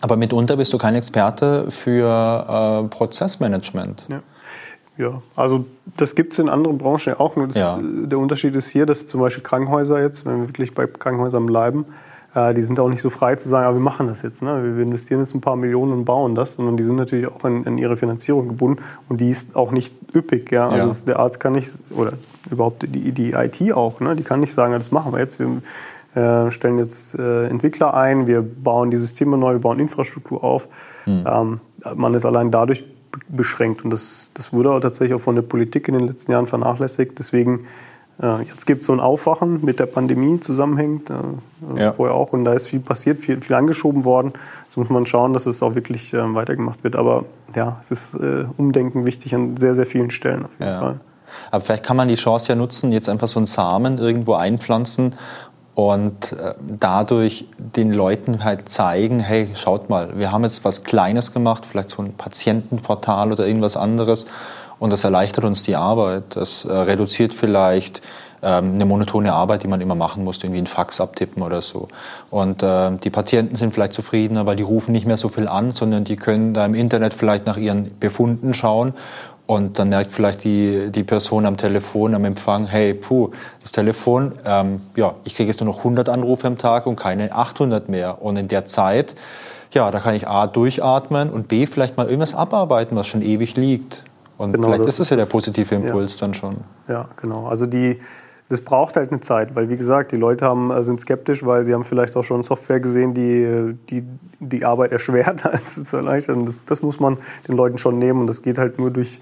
Aber 0.00 0.16
mitunter 0.16 0.56
bist 0.56 0.72
du 0.72 0.78
kein 0.78 0.94
Experte 0.94 1.70
für 1.70 2.84
äh, 2.84 2.88
Prozessmanagement. 2.88 4.04
Ja. 4.08 4.20
Ja, 4.98 5.22
also 5.36 5.64
das 5.96 6.16
gibt 6.16 6.32
es 6.32 6.40
in 6.40 6.48
anderen 6.48 6.76
Branchen 6.76 7.14
auch. 7.14 7.36
Nur 7.36 7.46
das, 7.46 7.56
ja. 7.56 7.78
Der 7.80 8.18
Unterschied 8.18 8.54
ist 8.56 8.68
hier, 8.68 8.84
dass 8.84 9.06
zum 9.06 9.20
Beispiel 9.20 9.44
Krankenhäuser 9.44 10.02
jetzt, 10.02 10.26
wenn 10.26 10.40
wir 10.40 10.48
wirklich 10.48 10.74
bei 10.74 10.86
Krankenhäusern 10.86 11.46
bleiben, 11.46 11.86
äh, 12.34 12.52
die 12.52 12.62
sind 12.62 12.80
auch 12.80 12.88
nicht 12.88 13.00
so 13.00 13.08
frei 13.08 13.36
zu 13.36 13.48
sagen, 13.48 13.66
aber 13.66 13.76
wir 13.76 13.82
machen 13.82 14.08
das 14.08 14.22
jetzt. 14.22 14.42
Ne? 14.42 14.76
Wir 14.76 14.82
investieren 14.82 15.20
jetzt 15.20 15.34
ein 15.36 15.40
paar 15.40 15.54
Millionen 15.54 15.92
und 15.92 16.04
bauen 16.04 16.34
das, 16.34 16.54
sondern 16.54 16.76
die 16.76 16.82
sind 16.82 16.96
natürlich 16.96 17.28
auch 17.28 17.44
in, 17.44 17.62
in 17.64 17.78
ihre 17.78 17.96
Finanzierung 17.96 18.48
gebunden 18.48 18.82
und 19.08 19.20
die 19.20 19.30
ist 19.30 19.54
auch 19.54 19.70
nicht 19.70 19.94
üppig. 20.14 20.50
Ja? 20.50 20.68
Also 20.68 20.88
ja. 20.88 21.06
der 21.06 21.18
Arzt 21.20 21.38
kann 21.38 21.52
nicht, 21.52 21.78
oder 21.90 22.14
überhaupt 22.50 22.82
die, 22.82 23.12
die 23.12 23.32
IT 23.32 23.72
auch, 23.72 24.00
ne? 24.00 24.16
die 24.16 24.24
kann 24.24 24.40
nicht 24.40 24.52
sagen, 24.52 24.72
das 24.72 24.90
machen 24.90 25.12
wir 25.12 25.20
jetzt. 25.20 25.38
Wir 25.38 25.62
äh, 26.20 26.50
stellen 26.50 26.78
jetzt 26.78 27.14
äh, 27.16 27.46
Entwickler 27.46 27.94
ein, 27.94 28.26
wir 28.26 28.42
bauen 28.42 28.90
die 28.90 28.96
Systeme 28.96 29.38
neu, 29.38 29.52
wir 29.54 29.60
bauen 29.60 29.78
Infrastruktur 29.78 30.42
auf. 30.42 30.66
Mhm. 31.06 31.24
Ähm, 31.26 31.60
man 31.94 32.14
ist 32.14 32.26
allein 32.26 32.50
dadurch 32.50 32.84
beschränkt. 33.28 33.84
Und 33.84 33.90
das, 33.90 34.30
das 34.34 34.52
wurde 34.52 34.70
auch 34.70 34.80
tatsächlich 34.80 35.14
auch 35.14 35.20
von 35.20 35.34
der 35.34 35.42
Politik 35.42 35.88
in 35.88 35.98
den 35.98 36.06
letzten 36.06 36.32
Jahren 36.32 36.46
vernachlässigt. 36.46 37.18
Deswegen, 37.18 37.66
äh, 38.22 38.42
jetzt 38.42 38.66
gibt 38.66 38.82
es 38.82 38.86
so 38.86 38.92
ein 38.92 39.00
Aufwachen 39.00 39.64
mit 39.64 39.78
der 39.80 39.86
Pandemie 39.86 40.40
zusammenhängt, 40.40 41.10
äh, 41.10 41.14
ja. 41.80 41.92
vorher 41.92 42.14
auch. 42.14 42.32
Und 42.32 42.44
da 42.44 42.52
ist 42.52 42.68
viel 42.68 42.80
passiert, 42.80 43.18
viel, 43.18 43.40
viel 43.40 43.56
angeschoben 43.56 44.04
worden. 44.04 44.32
So 44.66 44.80
muss 44.80 44.90
man 44.90 45.06
schauen, 45.06 45.32
dass 45.32 45.46
es 45.46 45.62
auch 45.62 45.74
wirklich 45.74 46.12
äh, 46.14 46.34
weitergemacht 46.34 46.84
wird. 46.84 46.96
Aber 46.96 47.24
ja, 47.54 47.78
es 47.80 47.90
ist 47.90 48.14
äh, 48.14 48.44
Umdenken 48.56 49.06
wichtig 49.06 49.34
an 49.34 49.56
sehr, 49.56 49.74
sehr 49.74 49.86
vielen 49.86 50.10
Stellen 50.10 50.44
auf 50.44 50.52
jeden 50.58 50.70
ja. 50.70 50.80
Fall. 50.80 51.00
Aber 51.50 51.62
vielleicht 51.62 51.84
kann 51.84 51.96
man 51.96 52.08
die 52.08 52.14
Chance 52.14 52.48
ja 52.48 52.54
nutzen, 52.54 52.92
jetzt 52.92 53.08
einfach 53.08 53.28
so 53.28 53.38
einen 53.38 53.46
Samen 53.46 53.98
irgendwo 53.98 54.34
einpflanzen 54.34 55.14
und 55.78 56.32
äh, 56.32 56.54
dadurch 56.58 57.44
den 57.56 57.92
Leuten 57.92 58.42
halt 58.42 58.68
zeigen, 58.68 59.20
hey, 59.20 59.50
schaut 59.54 59.88
mal, 59.88 60.18
wir 60.18 60.32
haben 60.32 60.42
jetzt 60.42 60.64
was 60.64 60.82
Kleines 60.82 61.32
gemacht, 61.32 61.64
vielleicht 61.64 61.90
so 61.90 62.02
ein 62.02 62.14
Patientenportal 62.14 63.30
oder 63.30 63.46
irgendwas 63.46 63.76
anderes 63.76 64.26
und 64.80 64.92
das 64.92 65.04
erleichtert 65.04 65.44
uns 65.44 65.62
die 65.62 65.76
Arbeit. 65.76 66.24
Das 66.30 66.64
äh, 66.64 66.72
reduziert 66.72 67.32
vielleicht 67.32 68.02
ähm, 68.42 68.74
eine 68.74 68.86
monotone 68.86 69.32
Arbeit, 69.32 69.62
die 69.62 69.68
man 69.68 69.80
immer 69.80 69.94
machen 69.94 70.24
muss, 70.24 70.42
irgendwie 70.42 70.58
einen 70.58 70.66
Fax 70.66 71.00
abtippen 71.00 71.44
oder 71.44 71.62
so. 71.62 71.86
Und 72.28 72.64
äh, 72.64 72.90
die 72.96 73.10
Patienten 73.10 73.54
sind 73.54 73.72
vielleicht 73.72 73.92
zufriedener, 73.92 74.46
weil 74.46 74.56
die 74.56 74.64
rufen 74.64 74.90
nicht 74.90 75.06
mehr 75.06 75.16
so 75.16 75.28
viel 75.28 75.46
an, 75.46 75.70
sondern 75.70 76.02
die 76.02 76.16
können 76.16 76.54
da 76.54 76.66
im 76.66 76.74
Internet 76.74 77.14
vielleicht 77.14 77.46
nach 77.46 77.56
ihren 77.56 77.96
Befunden 78.00 78.52
schauen 78.52 78.94
und 79.48 79.78
dann 79.78 79.88
merkt 79.88 80.12
vielleicht 80.12 80.44
die, 80.44 80.90
die 80.90 81.04
Person 81.04 81.46
am 81.46 81.56
Telefon, 81.56 82.14
am 82.14 82.26
Empfang, 82.26 82.66
hey, 82.66 82.92
puh, 82.92 83.30
das 83.62 83.72
Telefon, 83.72 84.32
ähm, 84.44 84.82
ja, 84.94 85.14
ich 85.24 85.34
kriege 85.34 85.48
jetzt 85.48 85.58
nur 85.60 85.70
noch 85.70 85.78
100 85.78 86.10
Anrufe 86.10 86.46
am 86.46 86.58
Tag 86.58 86.84
und 86.84 86.96
keine 86.96 87.32
800 87.32 87.88
mehr. 87.88 88.20
Und 88.20 88.36
in 88.36 88.48
der 88.48 88.66
Zeit, 88.66 89.14
ja, 89.72 89.90
da 89.90 90.00
kann 90.00 90.14
ich 90.14 90.28
A, 90.28 90.46
durchatmen 90.46 91.30
und 91.30 91.48
B, 91.48 91.64
vielleicht 91.64 91.96
mal 91.96 92.04
irgendwas 92.04 92.34
abarbeiten, 92.34 92.94
was 92.94 93.06
schon 93.06 93.22
ewig 93.22 93.56
liegt. 93.56 94.04
Und 94.36 94.52
genau, 94.52 94.66
vielleicht 94.66 94.84
ist 94.84 95.00
das 95.00 95.08
ja 95.08 95.16
der 95.16 95.24
positive 95.24 95.74
Impuls 95.74 96.20
ja. 96.20 96.26
dann 96.26 96.34
schon. 96.34 96.56
Ja, 96.86 97.08
genau. 97.16 97.46
Also 97.46 97.64
die, 97.64 98.00
das 98.48 98.62
braucht 98.62 98.96
halt 98.96 99.10
eine 99.12 99.20
Zeit, 99.20 99.54
weil 99.54 99.68
wie 99.68 99.76
gesagt, 99.76 100.12
die 100.12 100.16
Leute 100.16 100.46
haben, 100.46 100.70
äh, 100.70 100.82
sind 100.82 101.00
skeptisch, 101.00 101.44
weil 101.44 101.64
sie 101.64 101.74
haben 101.74 101.84
vielleicht 101.84 102.16
auch 102.16 102.24
schon 102.24 102.42
Software 102.42 102.80
gesehen, 102.80 103.14
die 103.14 103.76
die, 103.90 104.04
die 104.40 104.64
Arbeit 104.64 104.92
erschwert 104.92 105.44
als 105.44 105.82
zu 105.84 105.96
erleichtern. 105.96 106.46
Das, 106.46 106.64
das 106.64 106.82
muss 106.82 107.00
man 107.00 107.18
den 107.46 107.56
Leuten 107.56 107.78
schon 107.78 107.98
nehmen 107.98 108.20
und 108.20 108.26
das 108.26 108.42
geht 108.42 108.58
halt 108.58 108.78
nur 108.78 108.90
durch 108.90 109.20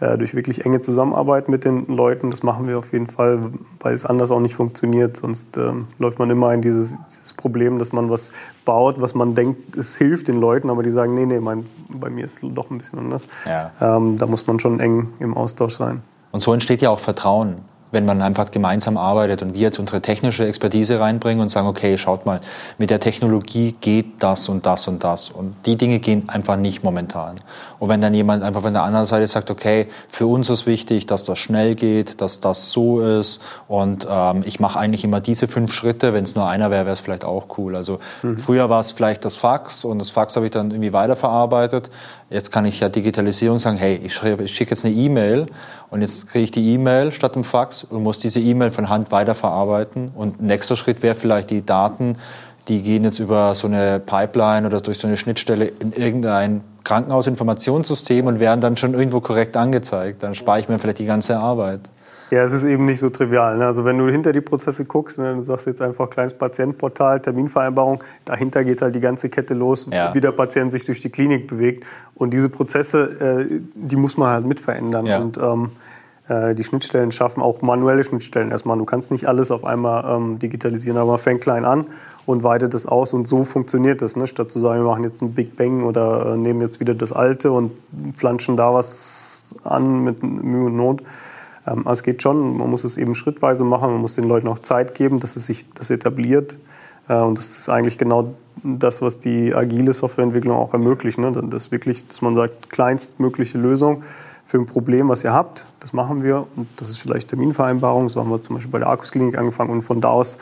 äh, 0.00 0.16
durch 0.16 0.34
wirklich 0.34 0.64
enge 0.64 0.80
Zusammenarbeit 0.80 1.48
mit 1.48 1.64
den 1.64 1.86
Leuten. 1.88 2.30
Das 2.30 2.42
machen 2.42 2.66
wir 2.66 2.78
auf 2.78 2.92
jeden 2.92 3.08
Fall, 3.08 3.52
weil 3.80 3.94
es 3.94 4.06
anders 4.06 4.30
auch 4.30 4.40
nicht 4.40 4.54
funktioniert. 4.54 5.18
Sonst 5.18 5.58
ähm, 5.58 5.88
läuft 5.98 6.18
man 6.18 6.30
immer 6.30 6.54
in 6.54 6.62
dieses, 6.62 6.96
dieses, 7.10 7.34
Problem, 7.34 7.78
dass 7.78 7.92
man 7.92 8.10
was 8.10 8.32
baut, 8.64 9.00
was 9.00 9.14
man 9.14 9.34
denkt, 9.34 9.76
es 9.76 9.96
hilft 9.96 10.28
den 10.28 10.40
Leuten, 10.40 10.68
aber 10.68 10.82
die 10.82 10.90
sagen, 10.90 11.14
nee, 11.14 11.26
nee, 11.26 11.40
mein, 11.40 11.66
bei 11.88 12.10
mir 12.10 12.24
ist 12.24 12.42
es 12.42 12.54
doch 12.54 12.70
ein 12.70 12.78
bisschen 12.78 12.98
anders. 12.98 13.28
Ja. 13.46 13.72
Ähm, 13.80 14.16
da 14.18 14.26
muss 14.26 14.46
man 14.46 14.58
schon 14.58 14.80
eng 14.80 15.08
im 15.20 15.36
Austausch 15.36 15.74
sein. 15.74 16.02
Und 16.32 16.42
so 16.42 16.52
entsteht 16.52 16.80
ja 16.80 16.90
auch 16.90 16.98
Vertrauen 16.98 17.56
wenn 17.92 18.04
man 18.04 18.22
einfach 18.22 18.50
gemeinsam 18.50 18.96
arbeitet 18.96 19.42
und 19.42 19.54
wir 19.54 19.60
jetzt 19.60 19.78
unsere 19.78 20.00
technische 20.00 20.46
Expertise 20.46 21.00
reinbringen 21.00 21.40
und 21.40 21.48
sagen, 21.48 21.66
okay, 21.66 21.98
schaut 21.98 22.26
mal, 22.26 22.40
mit 22.78 22.90
der 22.90 23.00
Technologie 23.00 23.74
geht 23.80 24.22
das 24.22 24.48
und 24.48 24.66
das 24.66 24.88
und 24.88 25.02
das. 25.04 25.30
Und 25.30 25.54
die 25.66 25.76
Dinge 25.76 25.98
gehen 25.98 26.28
einfach 26.28 26.56
nicht 26.56 26.82
momentan. 26.82 27.40
Und 27.80 27.88
wenn 27.88 28.00
dann 28.00 28.14
jemand 28.14 28.44
einfach 28.44 28.60
von 28.60 28.74
der 28.74 28.82
anderen 28.82 29.06
Seite 29.06 29.26
sagt, 29.26 29.50
okay, 29.50 29.88
für 30.08 30.26
uns 30.26 30.50
ist 30.50 30.66
wichtig, 30.66 31.06
dass 31.06 31.24
das 31.24 31.38
schnell 31.38 31.74
geht, 31.74 32.20
dass 32.20 32.40
das 32.40 32.70
so 32.70 33.00
ist 33.00 33.40
und 33.68 34.06
ähm, 34.08 34.42
ich 34.44 34.60
mache 34.60 34.78
eigentlich 34.78 35.02
immer 35.02 35.20
diese 35.20 35.48
fünf 35.48 35.72
Schritte, 35.72 36.12
wenn 36.12 36.24
es 36.24 36.34
nur 36.34 36.46
einer 36.46 36.70
wäre, 36.70 36.84
wäre 36.84 36.92
es 36.92 37.00
vielleicht 37.00 37.24
auch 37.24 37.58
cool. 37.58 37.74
Also 37.74 37.98
mhm. 38.22 38.36
früher 38.36 38.68
war 38.68 38.80
es 38.80 38.92
vielleicht 38.92 39.24
das 39.24 39.36
Fax 39.36 39.84
und 39.84 39.98
das 39.98 40.10
Fax 40.10 40.36
habe 40.36 40.46
ich 40.46 40.52
dann 40.52 40.70
irgendwie 40.70 40.92
weiterverarbeitet. 40.92 41.90
Jetzt 42.28 42.52
kann 42.52 42.66
ich 42.66 42.78
ja 42.80 42.88
Digitalisierung 42.88 43.58
sagen, 43.58 43.78
hey, 43.78 43.98
ich, 44.04 44.22
ich 44.22 44.54
schicke 44.54 44.72
jetzt 44.72 44.84
eine 44.84 44.94
E-Mail 44.94 45.46
und 45.88 46.02
jetzt 46.02 46.28
kriege 46.28 46.44
ich 46.44 46.50
die 46.50 46.74
E-Mail 46.74 47.10
statt 47.12 47.34
dem 47.34 47.44
Fax 47.44 47.82
und 47.82 48.02
muss 48.02 48.18
diese 48.18 48.40
E-Mail 48.40 48.70
von 48.70 48.88
Hand 48.88 49.10
weiterverarbeiten. 49.10 50.12
Und 50.14 50.40
nächster 50.40 50.76
Schritt 50.76 51.02
wäre 51.02 51.14
vielleicht 51.14 51.50
die 51.50 51.64
Daten, 51.64 52.18
die 52.70 52.82
gehen 52.82 53.02
jetzt 53.02 53.18
über 53.18 53.56
so 53.56 53.66
eine 53.66 53.98
Pipeline 53.98 54.64
oder 54.64 54.80
durch 54.80 54.98
so 54.98 55.08
eine 55.08 55.16
Schnittstelle 55.16 55.66
in 55.80 55.92
irgendein 55.92 56.60
Krankenhausinformationssystem 56.84 58.26
und 58.26 58.38
werden 58.38 58.60
dann 58.60 58.76
schon 58.76 58.94
irgendwo 58.94 59.20
korrekt 59.20 59.56
angezeigt. 59.56 60.22
Dann 60.22 60.36
spare 60.36 60.60
ich 60.60 60.68
mir 60.68 60.78
vielleicht 60.78 61.00
die 61.00 61.06
ganze 61.06 61.36
Arbeit. 61.36 61.80
Ja, 62.30 62.44
es 62.44 62.52
ist 62.52 62.62
eben 62.62 62.86
nicht 62.86 63.00
so 63.00 63.10
trivial. 63.10 63.58
Ne? 63.58 63.66
Also 63.66 63.84
wenn 63.84 63.98
du 63.98 64.08
hinter 64.08 64.32
die 64.32 64.40
Prozesse 64.40 64.84
guckst, 64.84 65.18
ne, 65.18 65.34
du 65.34 65.42
sagst 65.42 65.66
jetzt 65.66 65.82
einfach 65.82 66.08
kleines 66.08 66.32
Patientenportal, 66.34 67.20
Terminvereinbarung, 67.20 68.04
dahinter 68.24 68.62
geht 68.62 68.82
halt 68.82 68.94
die 68.94 69.00
ganze 69.00 69.30
Kette 69.30 69.54
los, 69.54 69.88
ja. 69.90 70.14
wie 70.14 70.20
der 70.20 70.30
Patient 70.30 70.70
sich 70.70 70.84
durch 70.84 71.00
die 71.00 71.10
Klinik 71.10 71.48
bewegt. 71.48 71.84
Und 72.14 72.30
diese 72.30 72.48
Prozesse, 72.48 73.48
äh, 73.50 73.60
die 73.74 73.96
muss 73.96 74.16
man 74.16 74.28
halt 74.28 74.46
mit 74.46 74.60
verändern. 74.60 75.06
Ja. 75.06 75.18
Und 75.18 75.38
ähm, 75.38 75.70
äh, 76.28 76.54
die 76.54 76.62
Schnittstellen 76.62 77.10
schaffen, 77.10 77.42
auch 77.42 77.62
manuelle 77.62 78.04
Schnittstellen 78.04 78.52
erstmal. 78.52 78.78
Du 78.78 78.84
kannst 78.84 79.10
nicht 79.10 79.26
alles 79.26 79.50
auf 79.50 79.64
einmal 79.64 80.16
ähm, 80.16 80.38
digitalisieren, 80.38 80.98
aber 80.98 81.10
man 81.10 81.18
fängt 81.18 81.40
klein 81.40 81.64
an 81.64 81.86
und 82.30 82.42
weitet 82.42 82.74
es 82.74 82.86
aus 82.86 83.12
und 83.12 83.28
so 83.28 83.44
funktioniert 83.44 84.02
das. 84.02 84.16
Ne? 84.16 84.26
Statt 84.26 84.50
zu 84.50 84.58
sagen, 84.58 84.82
wir 84.82 84.88
machen 84.88 85.04
jetzt 85.04 85.22
einen 85.22 85.34
Big 85.34 85.56
Bang 85.56 85.84
oder 85.84 86.34
äh, 86.34 86.36
nehmen 86.36 86.60
jetzt 86.60 86.80
wieder 86.80 86.94
das 86.94 87.12
Alte 87.12 87.52
und 87.52 87.72
flanschen 88.14 88.56
da 88.56 88.72
was 88.72 89.54
an 89.64 90.04
mit 90.04 90.22
Mühe 90.22 90.66
und 90.66 90.76
Not 90.76 91.02
ähm, 91.66 91.86
es 91.90 92.02
geht 92.02 92.22
schon, 92.22 92.56
man 92.56 92.70
muss 92.70 92.84
es 92.84 92.96
eben 92.96 93.14
schrittweise 93.14 93.64
machen, 93.64 93.90
man 93.90 94.00
muss 94.00 94.14
den 94.14 94.24
Leuten 94.24 94.48
auch 94.48 94.60
Zeit 94.60 94.94
geben, 94.94 95.20
dass 95.20 95.36
es 95.36 95.46
sich 95.46 95.68
das 95.70 95.90
etabliert. 95.90 96.56
Äh, 97.08 97.16
und 97.16 97.38
das 97.38 97.58
ist 97.58 97.68
eigentlich 97.68 97.98
genau 97.98 98.34
das, 98.62 99.02
was 99.02 99.18
die 99.18 99.54
agile 99.54 99.92
Softwareentwicklung 99.92 100.56
auch 100.56 100.72
ermöglicht. 100.72 101.18
Ne? 101.18 101.32
Das 101.32 101.70
wirklich, 101.70 102.06
dass 102.08 102.22
man 102.22 102.34
sagt, 102.36 102.70
kleinstmögliche 102.70 103.58
Lösung 103.58 104.02
für 104.46 104.58
ein 104.58 104.66
Problem, 104.66 105.08
was 105.08 105.22
ihr 105.22 105.32
habt, 105.32 105.66
das 105.78 105.92
machen 105.92 106.24
wir. 106.24 106.46
Und 106.56 106.68
das 106.76 106.90
ist 106.90 106.98
vielleicht 106.98 107.28
Terminvereinbarung. 107.28 108.08
So 108.08 108.20
haben 108.20 108.30
wir 108.30 108.42
zum 108.42 108.56
Beispiel 108.56 108.72
bei 108.72 108.78
der 108.78 108.88
Arkusklinik 108.88 109.38
angefangen. 109.38 109.70
Und 109.70 109.82
von 109.82 110.00
da 110.00 110.08
aus 110.08 110.38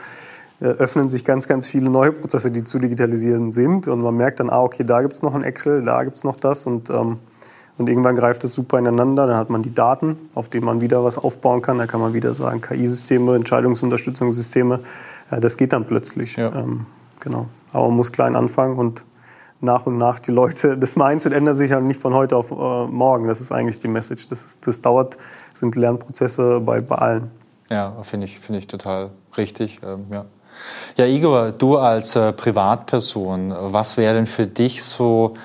öffnen 0.65 1.09
sich 1.09 1.23
ganz, 1.23 1.47
ganz 1.47 1.67
viele 1.67 1.89
neue 1.89 2.11
Prozesse, 2.11 2.51
die 2.51 2.63
zu 2.63 2.79
digitalisieren 2.79 3.51
sind. 3.51 3.87
Und 3.87 4.01
man 4.01 4.15
merkt 4.15 4.39
dann, 4.39 4.49
ah, 4.49 4.61
okay, 4.61 4.83
da 4.83 5.01
gibt 5.01 5.15
es 5.15 5.23
noch 5.23 5.35
ein 5.35 5.43
Excel, 5.43 5.83
da 5.83 6.03
gibt 6.03 6.17
es 6.17 6.23
noch 6.23 6.35
das. 6.35 6.65
Und 6.65 6.89
ähm, 6.89 7.19
und 7.79 7.87
irgendwann 7.87 8.17
greift 8.17 8.43
es 8.43 8.53
super 8.53 8.77
ineinander. 8.77 9.25
Dann 9.25 9.37
hat 9.37 9.49
man 9.49 9.63
die 9.63 9.73
Daten, 9.73 10.17
auf 10.35 10.49
denen 10.49 10.65
man 10.65 10.81
wieder 10.81 11.05
was 11.05 11.17
aufbauen 11.17 11.61
kann. 11.61 11.77
Da 11.77 11.87
kann 11.87 12.01
man 12.01 12.13
wieder 12.13 12.33
sagen, 12.33 12.59
KI-Systeme, 12.59 13.35
Entscheidungsunterstützungssysteme. 13.37 14.81
Das 15.31 15.55
geht 15.55 15.71
dann 15.71 15.85
plötzlich. 15.85 16.35
Ja. 16.35 16.53
Ähm, 16.53 16.87
genau. 17.21 17.47
Aber 17.71 17.87
man 17.87 17.95
muss 17.95 18.11
klein 18.11 18.35
anfangen 18.35 18.77
und 18.77 19.05
nach 19.61 19.85
und 19.85 19.97
nach 19.97 20.19
die 20.19 20.31
Leute, 20.31 20.77
das 20.77 20.97
Mindset 20.97 21.31
ändert 21.31 21.55
sich 21.55 21.71
ja 21.71 21.79
nicht 21.79 22.01
von 22.01 22.13
heute 22.13 22.35
auf 22.35 22.51
äh, 22.51 22.55
morgen. 22.91 23.27
Das 23.27 23.39
ist 23.39 23.53
eigentlich 23.53 23.79
die 23.79 23.87
Message. 23.87 24.27
Das, 24.27 24.43
ist, 24.43 24.67
das 24.67 24.81
dauert, 24.81 25.17
das 25.51 25.61
sind 25.61 25.73
Lernprozesse 25.75 26.59
bei, 26.59 26.81
bei 26.81 26.95
allen. 26.95 27.31
Ja, 27.69 27.95
finde 28.03 28.25
ich, 28.25 28.41
find 28.41 28.59
ich 28.59 28.67
total 28.67 29.11
richtig. 29.37 29.79
Ähm, 29.83 30.05
ja. 30.11 30.25
Ja, 30.97 31.05
Igor, 31.05 31.51
du 31.51 31.77
als 31.77 32.15
äh, 32.15 32.33
Privatperson, 32.33 33.53
was 33.57 33.97
wäre 33.97 34.15
denn 34.15 34.27
für 34.27 34.47
dich 34.47 34.83
so 34.83 35.35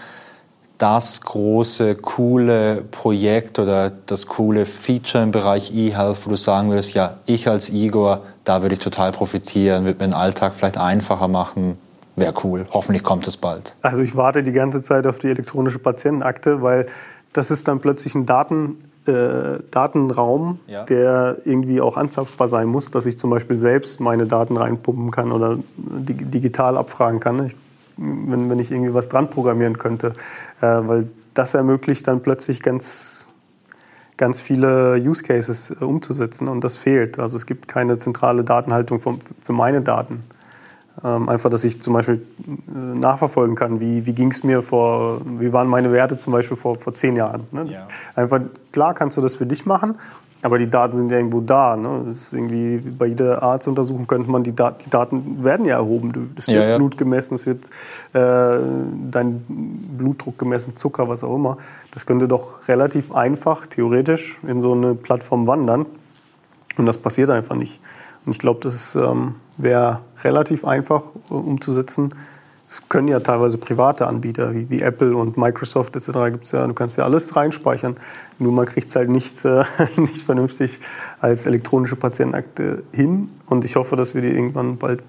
das 0.79 1.21
große, 1.21 1.95
coole 1.95 2.83
Projekt 2.91 3.59
oder 3.59 3.91
das 3.91 4.27
coole 4.27 4.67
Feature 4.67 5.23
im 5.23 5.31
Bereich 5.31 5.73
eHealth, 5.73 6.27
wo 6.27 6.31
du 6.31 6.37
sagen 6.37 6.71
würdest, 6.71 6.95
ja, 6.95 7.19
ich 7.27 7.49
als 7.49 7.71
Igor, 7.71 8.23
da 8.45 8.63
würde 8.63 8.75
ich 8.75 8.81
total 8.81 9.13
profitieren, 9.13 9.85
würde 9.85 10.05
mir 10.05 10.11
den 10.11 10.15
Alltag 10.15 10.55
vielleicht 10.55 10.77
einfacher 10.77 11.29
machen, 11.29 11.79
wäre 12.17 12.35
cool. 12.43 12.67
Hoffentlich 12.73 13.03
kommt 13.03 13.27
es 13.27 13.37
bald. 13.37 13.75
Also 13.83 14.03
ich 14.03 14.17
warte 14.17 14.43
die 14.43 14.53
ganze 14.53 14.83
Zeit 14.83 15.07
auf 15.07 15.19
die 15.19 15.29
elektronische 15.29 15.79
Patientenakte, 15.79 16.63
weil 16.63 16.87
das 17.35 17.51
ist 17.51 17.69
dann 17.69 17.81
plötzlich 17.81 18.15
ein 18.15 18.25
Daten, 18.25 18.79
äh, 19.07 19.59
Datenraum, 19.71 20.61
ja. 20.67 20.85
der 20.85 21.39
irgendwie 21.45 21.83
auch 21.83 21.99
anzapfbar 21.99 22.49
sein 22.49 22.69
muss, 22.69 22.91
dass 22.91 23.05
ich 23.05 23.19
zum 23.19 23.29
Beispiel 23.29 23.59
selbst 23.59 24.01
meine 24.01 24.27
Daten 24.27 24.57
reinpumpen 24.57 25.11
kann 25.11 25.31
oder 25.31 25.59
digital 25.77 26.79
abfragen 26.79 27.21
kann. 27.21 27.45
Ich, 27.45 27.57
wenn, 27.97 28.49
wenn 28.49 28.59
ich 28.59 28.71
irgendwie 28.71 28.95
was 28.95 29.09
dran 29.09 29.29
programmieren 29.29 29.79
könnte, 29.79 30.15
äh, 30.61 30.67
weil 30.67 31.09
das 31.35 31.55
ermöglicht 31.55 32.07
dann 32.09 32.23
plötzlich 32.23 32.63
ganz, 32.63 33.27
ganz 34.17 34.41
viele 34.41 34.95
Use 34.95 35.25
Cases 35.25 35.71
äh, 35.71 35.85
umzusetzen 35.85 36.49
und 36.49 36.63
das 36.63 36.77
fehlt. 36.77 37.19
Also 37.19 37.37
es 37.37 37.47
gibt 37.47 37.67
keine 37.67 37.99
zentrale 37.99 38.45
Datenhaltung 38.45 39.01
vom, 39.01 39.19
für 39.41 39.53
meine 39.53 39.83
Daten. 39.83 40.23
Ähm, 41.03 41.29
einfach, 41.29 41.51
dass 41.51 41.65
ich 41.65 41.83
zum 41.83 41.93
Beispiel 41.93 42.23
äh, 42.47 42.99
nachverfolgen 42.99 43.57
kann, 43.57 43.81
wie, 43.81 44.07
wie 44.07 44.13
ging 44.13 44.31
es 44.31 44.45
mir 44.45 44.63
vor, 44.63 45.21
wie 45.41 45.53
waren 45.53 45.67
meine 45.67 45.91
Werte 45.91 46.19
zum 46.19 46.33
Beispiel 46.33 46.57
vor, 46.57 46.79
vor 46.79 46.95
zehn 46.95 47.17
Jahren. 47.17 47.49
Ne? 47.51 47.67
Ja. 47.69 47.89
Einfach, 48.15 48.41
klar 48.71 48.95
kannst 48.95 49.17
du 49.17 49.21
das 49.21 49.35
für 49.35 49.45
dich 49.45 49.67
machen, 49.67 49.97
aber 50.43 50.59
die 50.59 50.71
Daten 50.71 50.97
sind 50.97 51.11
ja 51.11 51.17
irgendwo 51.17 51.41
da. 51.41 51.77
Ne? 51.77 52.05
Das 52.07 52.17
ist 52.17 52.33
irgendwie, 52.33 52.77
bei 52.79 53.07
jeder 53.07 53.43
Arztuntersuchung 53.43 54.07
könnte 54.07 54.31
man, 54.31 54.45
die, 54.45 54.55
Dat 54.55 54.87
die 54.87 54.91
Daten 54.91 55.43
werden 55.43 55.67
ja 55.67 55.77
erhoben. 55.77 56.33
Es 56.37 56.47
wird 56.47 56.63
ja, 56.63 56.69
ja. 56.69 56.77
Blut 56.77 56.97
gemessen, 56.97 57.35
es 57.35 57.47
wird 57.47 57.71
äh, 58.13 58.61
dein 59.11 59.45
Blutdruck 59.99 60.39
gemessen, 60.39 60.77
Zucker, 60.77 61.09
was 61.09 61.25
auch 61.25 61.35
immer. 61.35 61.59
Das 61.91 62.07
könnte 62.07 62.29
doch 62.29 62.69
relativ 62.69 63.13
einfach, 63.13 63.67
theoretisch, 63.67 64.39
in 64.47 64.61
so 64.61 64.73
eine 64.73 64.95
Plattform 64.95 65.49
wandern. 65.49 65.87
Und 66.77 66.87
das 66.87 66.99
passiert 66.99 67.31
einfach 67.31 67.57
nicht. 67.57 67.81
Und 68.27 68.33
ich 68.33 68.39
glaube, 68.39 68.61
das 68.63 68.95
ähm, 68.95 69.35
wäre 69.57 70.01
relativ 70.23 70.65
einfach 70.65 71.03
äh, 71.31 71.35
umzusetzen. 71.35 72.11
Es 72.69 72.89
können 72.89 73.09
ja 73.09 73.21
teilweise 73.21 73.59
private 73.59 74.07
Anbieter 74.07 74.55
wie, 74.55 74.69
wie 74.71 74.81
Apple 74.81 75.15
und 75.17 75.37
Microsoft 75.37 75.95
etc. 75.97 76.11
Gibt's 76.33 76.53
ja, 76.53 76.67
du 76.67 76.75
kannst 76.75 76.97
ja 76.97 77.05
alles 77.05 77.37
reinspeichern. 77.37 77.97
Nur 78.39 78.53
man 78.53 78.67
kriegt 78.67 78.89
es 78.89 78.97
halt 78.97 79.11
nicht, 79.11 79.45
äh, 79.45 79.65
nicht 79.97 80.25
vernünftig 80.25 80.81
als 81.21 81.47
elektronische 81.47 81.97
Patientenakte 81.97 82.83
hin. 82.93 83.31
Und 83.47 83.65
ich 83.65 83.77
hoffe, 83.77 83.97
dass 83.97 84.15
wir 84.15 84.23
die 84.23 84.29
irgendwann 84.29 84.79
bald 84.79 85.03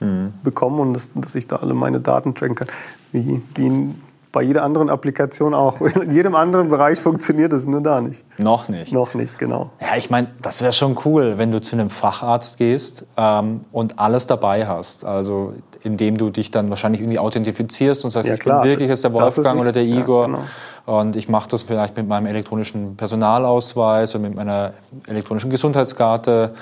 mhm. 0.00 0.32
bekommen 0.42 0.80
und 0.80 0.94
dass, 0.94 1.10
dass 1.14 1.34
ich 1.34 1.46
da 1.46 1.56
alle 1.56 1.74
meine 1.74 2.00
Daten 2.00 2.34
tracken 2.34 2.54
kann. 2.54 2.68
Wie, 3.12 3.42
wie 3.54 3.66
in 3.66 3.94
bei 4.32 4.42
jeder 4.42 4.62
anderen 4.62 4.90
Applikation 4.90 5.54
auch. 5.54 5.80
In 6.02 6.14
jedem 6.14 6.34
anderen 6.34 6.68
Bereich 6.68 7.00
funktioniert 7.00 7.52
es, 7.52 7.66
nur 7.66 7.80
da 7.80 8.00
nicht. 8.00 8.22
Noch 8.38 8.68
nicht. 8.68 8.92
Noch 8.92 9.14
nicht, 9.14 9.38
genau. 9.38 9.70
Ja, 9.80 9.96
ich 9.96 10.10
meine, 10.10 10.28
das 10.40 10.62
wäre 10.62 10.72
schon 10.72 10.96
cool, 11.04 11.34
wenn 11.36 11.50
du 11.50 11.60
zu 11.60 11.76
einem 11.76 11.90
Facharzt 11.90 12.58
gehst 12.58 13.04
ähm, 13.16 13.64
und 13.72 13.98
alles 13.98 14.26
dabei 14.26 14.66
hast. 14.66 15.04
Also 15.04 15.54
indem 15.82 16.16
du 16.16 16.30
dich 16.30 16.50
dann 16.50 16.70
wahrscheinlich 16.70 17.00
irgendwie 17.00 17.18
authentifizierst 17.18 18.04
und 18.04 18.10
sagst, 18.10 18.28
ja, 18.28 18.34
ich 18.34 18.44
bin 18.44 18.62
wirklich 18.62 18.88
jetzt 18.88 19.04
der 19.04 19.12
Wolfgang 19.12 19.60
oder 19.60 19.72
der 19.72 19.84
Igor. 19.84 20.22
Ja, 20.22 20.26
genau. 20.26 20.42
Und 20.86 21.16
ich 21.16 21.28
mache 21.28 21.48
das 21.48 21.62
vielleicht 21.62 21.96
mit 21.96 22.08
meinem 22.08 22.26
elektronischen 22.26 22.96
Personalausweis 22.96 24.14
und 24.14 24.22
mit 24.22 24.34
meiner 24.34 24.72
elektronischen 25.06 25.50
Gesundheitskarte. 25.50 26.54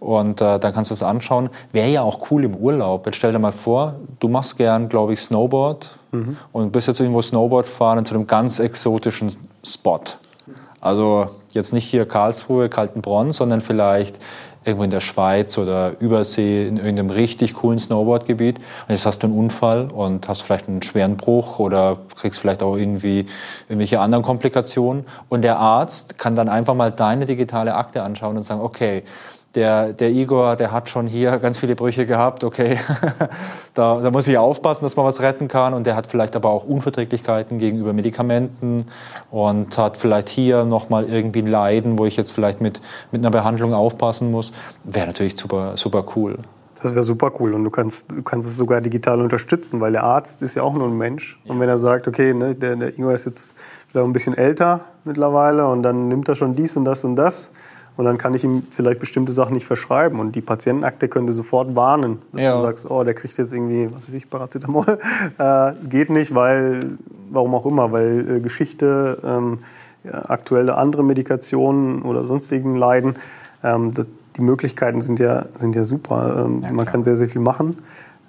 Und 0.00 0.40
äh, 0.40 0.58
dann 0.58 0.74
kannst 0.74 0.90
du 0.90 0.92
das 0.92 1.02
anschauen. 1.02 1.48
Wäre 1.72 1.88
ja 1.88 2.02
auch 2.02 2.30
cool 2.30 2.44
im 2.44 2.56
Urlaub. 2.56 3.06
Jetzt 3.06 3.16
stell 3.16 3.32
dir 3.32 3.38
mal 3.38 3.52
vor, 3.52 3.94
du 4.20 4.28
machst 4.28 4.58
gern, 4.58 4.88
glaube 4.88 5.14
ich, 5.14 5.20
Snowboard 5.20 5.98
mhm. 6.14 6.36
und 6.52 6.72
bist 6.72 6.88
jetzt 6.88 7.00
irgendwo 7.00 7.22
Snowboard 7.22 7.68
fahren 7.68 8.04
zu 8.04 8.14
einem 8.14 8.26
ganz 8.26 8.58
exotischen 8.58 9.34
Spot. 9.64 10.00
Also 10.80 11.28
jetzt 11.50 11.72
nicht 11.72 11.86
hier 11.86 12.06
Karlsruhe, 12.06 12.68
Kaltenbronn, 12.68 13.32
sondern 13.32 13.60
vielleicht 13.60 14.18
irgendwo 14.64 14.84
in 14.84 14.90
der 14.90 15.00
Schweiz 15.00 15.58
oder 15.58 15.98
Übersee 16.00 16.66
in 16.66 16.76
irgendeinem 16.76 17.10
richtig 17.10 17.54
coolen 17.54 17.78
Snowboardgebiet. 17.78 18.58
Und 18.58 18.64
jetzt 18.88 19.06
hast 19.06 19.22
du 19.22 19.26
einen 19.26 19.38
Unfall 19.38 19.90
und 19.90 20.28
hast 20.28 20.42
vielleicht 20.42 20.68
einen 20.68 20.82
schweren 20.82 21.16
Bruch 21.16 21.58
oder 21.58 21.98
kriegst 22.16 22.38
vielleicht 22.38 22.62
auch 22.62 22.76
irgendwie 22.76 23.26
irgendwelche 23.68 24.00
anderen 24.00 24.24
Komplikationen. 24.24 25.04
Und 25.28 25.42
der 25.42 25.58
Arzt 25.58 26.18
kann 26.18 26.34
dann 26.34 26.48
einfach 26.48 26.74
mal 26.74 26.90
deine 26.90 27.26
digitale 27.26 27.74
Akte 27.74 28.02
anschauen 28.02 28.36
und 28.36 28.42
sagen, 28.42 28.60
okay, 28.60 29.02
der, 29.54 29.92
der 29.92 30.10
Igor, 30.10 30.56
der 30.56 30.72
hat 30.72 30.88
schon 30.88 31.06
hier 31.06 31.38
ganz 31.38 31.58
viele 31.58 31.76
Brüche 31.76 32.06
gehabt, 32.06 32.44
okay, 32.44 32.78
da, 33.74 34.00
da 34.00 34.10
muss 34.10 34.26
ich 34.26 34.36
aufpassen, 34.36 34.84
dass 34.84 34.96
man 34.96 35.06
was 35.06 35.20
retten 35.20 35.48
kann. 35.48 35.74
Und 35.74 35.86
der 35.86 35.96
hat 35.96 36.06
vielleicht 36.06 36.36
aber 36.36 36.50
auch 36.50 36.64
Unverträglichkeiten 36.64 37.58
gegenüber 37.58 37.92
Medikamenten 37.92 38.86
und 39.30 39.76
hat 39.78 39.96
vielleicht 39.96 40.28
hier 40.28 40.64
nochmal 40.64 41.04
irgendwie 41.04 41.40
ein 41.40 41.46
Leiden, 41.46 41.98
wo 41.98 42.06
ich 42.06 42.16
jetzt 42.16 42.32
vielleicht 42.32 42.60
mit, 42.60 42.80
mit 43.12 43.20
einer 43.20 43.30
Behandlung 43.30 43.74
aufpassen 43.74 44.30
muss, 44.30 44.52
wäre 44.84 45.06
natürlich 45.06 45.36
super, 45.36 45.76
super 45.76 46.04
cool. 46.16 46.38
Das 46.82 46.94
wäre 46.94 47.02
super 47.02 47.32
cool. 47.40 47.54
Und 47.54 47.64
du 47.64 47.70
kannst, 47.70 48.10
du 48.10 48.22
kannst 48.22 48.46
es 48.46 48.58
sogar 48.58 48.82
digital 48.82 49.20
unterstützen, 49.20 49.80
weil 49.80 49.92
der 49.92 50.04
Arzt 50.04 50.42
ist 50.42 50.54
ja 50.54 50.62
auch 50.62 50.74
nur 50.74 50.86
ein 50.86 50.98
Mensch. 50.98 51.40
Und 51.46 51.58
wenn 51.58 51.68
er 51.68 51.78
sagt, 51.78 52.06
okay, 52.06 52.34
ne, 52.34 52.54
der, 52.54 52.76
der 52.76 52.98
Igor 52.98 53.14
ist 53.14 53.24
jetzt 53.24 53.54
vielleicht 53.88 54.06
ein 54.06 54.12
bisschen 54.12 54.36
älter 54.36 54.80
mittlerweile 55.04 55.66
und 55.66 55.82
dann 55.82 56.08
nimmt 56.08 56.28
er 56.28 56.34
schon 56.34 56.54
dies 56.54 56.76
und 56.76 56.84
das 56.84 57.04
und 57.04 57.16
das, 57.16 57.52
und 57.96 58.04
dann 58.04 58.18
kann 58.18 58.34
ich 58.34 58.42
ihm 58.42 58.64
vielleicht 58.70 58.98
bestimmte 58.98 59.32
Sachen 59.32 59.54
nicht 59.54 59.66
verschreiben. 59.66 60.18
Und 60.18 60.34
die 60.34 60.40
Patientenakte 60.40 61.08
könnte 61.08 61.32
sofort 61.32 61.76
warnen, 61.76 62.22
dass 62.32 62.42
ja. 62.42 62.56
du 62.56 62.62
sagst, 62.62 62.90
oh, 62.90 63.04
der 63.04 63.14
kriegt 63.14 63.36
jetzt 63.38 63.52
irgendwie, 63.52 63.88
was 63.94 64.08
weiß 64.08 64.14
ich, 64.14 64.28
Paracetamol. 64.28 64.98
Äh, 65.38 65.72
geht 65.88 66.10
nicht, 66.10 66.34
weil, 66.34 66.98
warum 67.30 67.54
auch 67.54 67.66
immer, 67.66 67.92
weil 67.92 68.36
äh, 68.36 68.40
Geschichte, 68.40 69.18
ähm, 69.24 69.58
ja, 70.04 70.28
aktuelle 70.28 70.76
andere 70.76 71.02
Medikationen 71.02 72.02
oder 72.02 72.24
sonstigen 72.24 72.76
Leiden, 72.76 73.16
ähm, 73.62 73.94
das, 73.94 74.06
die 74.36 74.42
Möglichkeiten 74.42 75.00
sind 75.00 75.18
ja, 75.18 75.46
sind 75.56 75.76
ja 75.76 75.84
super. 75.84 76.44
Ähm, 76.44 76.62
ja, 76.62 76.72
man 76.72 76.86
kann 76.86 77.02
sehr, 77.02 77.16
sehr 77.16 77.28
viel 77.28 77.40
machen. 77.40 77.76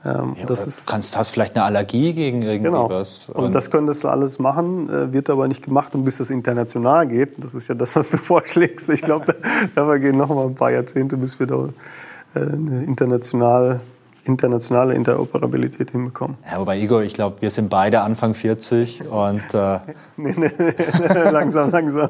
Ähm, 0.06 0.36
ja, 0.38 0.46
das 0.46 0.68
ist, 0.68 0.88
kannst, 0.88 1.18
hast 1.18 1.32
vielleicht 1.32 1.56
eine 1.56 1.66
Allergie 1.66 2.14
gegen 2.14 2.44
irgendwas. 2.44 3.26
Genau. 3.28 3.40
Und, 3.40 3.46
und 3.46 3.56
das 3.56 3.72
könntest 3.72 4.04
du 4.04 4.08
alles 4.08 4.38
machen, 4.38 4.88
äh, 4.90 5.12
wird 5.12 5.32
aber 5.32 5.48
nicht 5.48 5.64
gemacht. 5.64 5.96
Und 5.96 6.04
bis 6.06 6.18
das 6.18 6.30
international 6.30 7.08
geht, 7.08 7.44
das 7.44 7.56
ist 7.56 7.68
ja 7.68 7.76
das, 7.76 7.96
was 7.96 8.12
du 8.12 8.18
vorschlägst. 8.24 8.90
Ich 8.90 9.02
glaube, 9.02 9.36
da, 9.74 9.86
da 9.86 9.98
gehen 9.98 10.18
noch 10.18 10.30
mal 10.30 10.46
ein 10.46 10.56
paar 10.56 10.72
Jahrzehnte, 10.72 11.18
bis 11.18 11.40
wir 11.40 11.48
da 11.48 11.70
äh, 12.36 12.40
eine 12.40 12.84
international 12.84 13.82
internationale 14.26 14.96
Interoperabilität 14.96 15.92
hinbekommen. 15.92 16.38
Ja, 16.52 16.60
wobei 16.60 16.80
Igor, 16.80 17.04
ich 17.04 17.14
glaube, 17.14 17.42
wir 17.42 17.52
sind 17.52 17.70
beide 17.70 18.02
Anfang 18.02 18.34
40 18.34 19.08
und 19.08 19.44
äh, 19.54 19.80
nee, 20.18 20.34
nee, 20.36 20.52
nee, 20.58 20.74
langsam, 21.32 21.72
langsam. 21.72 22.10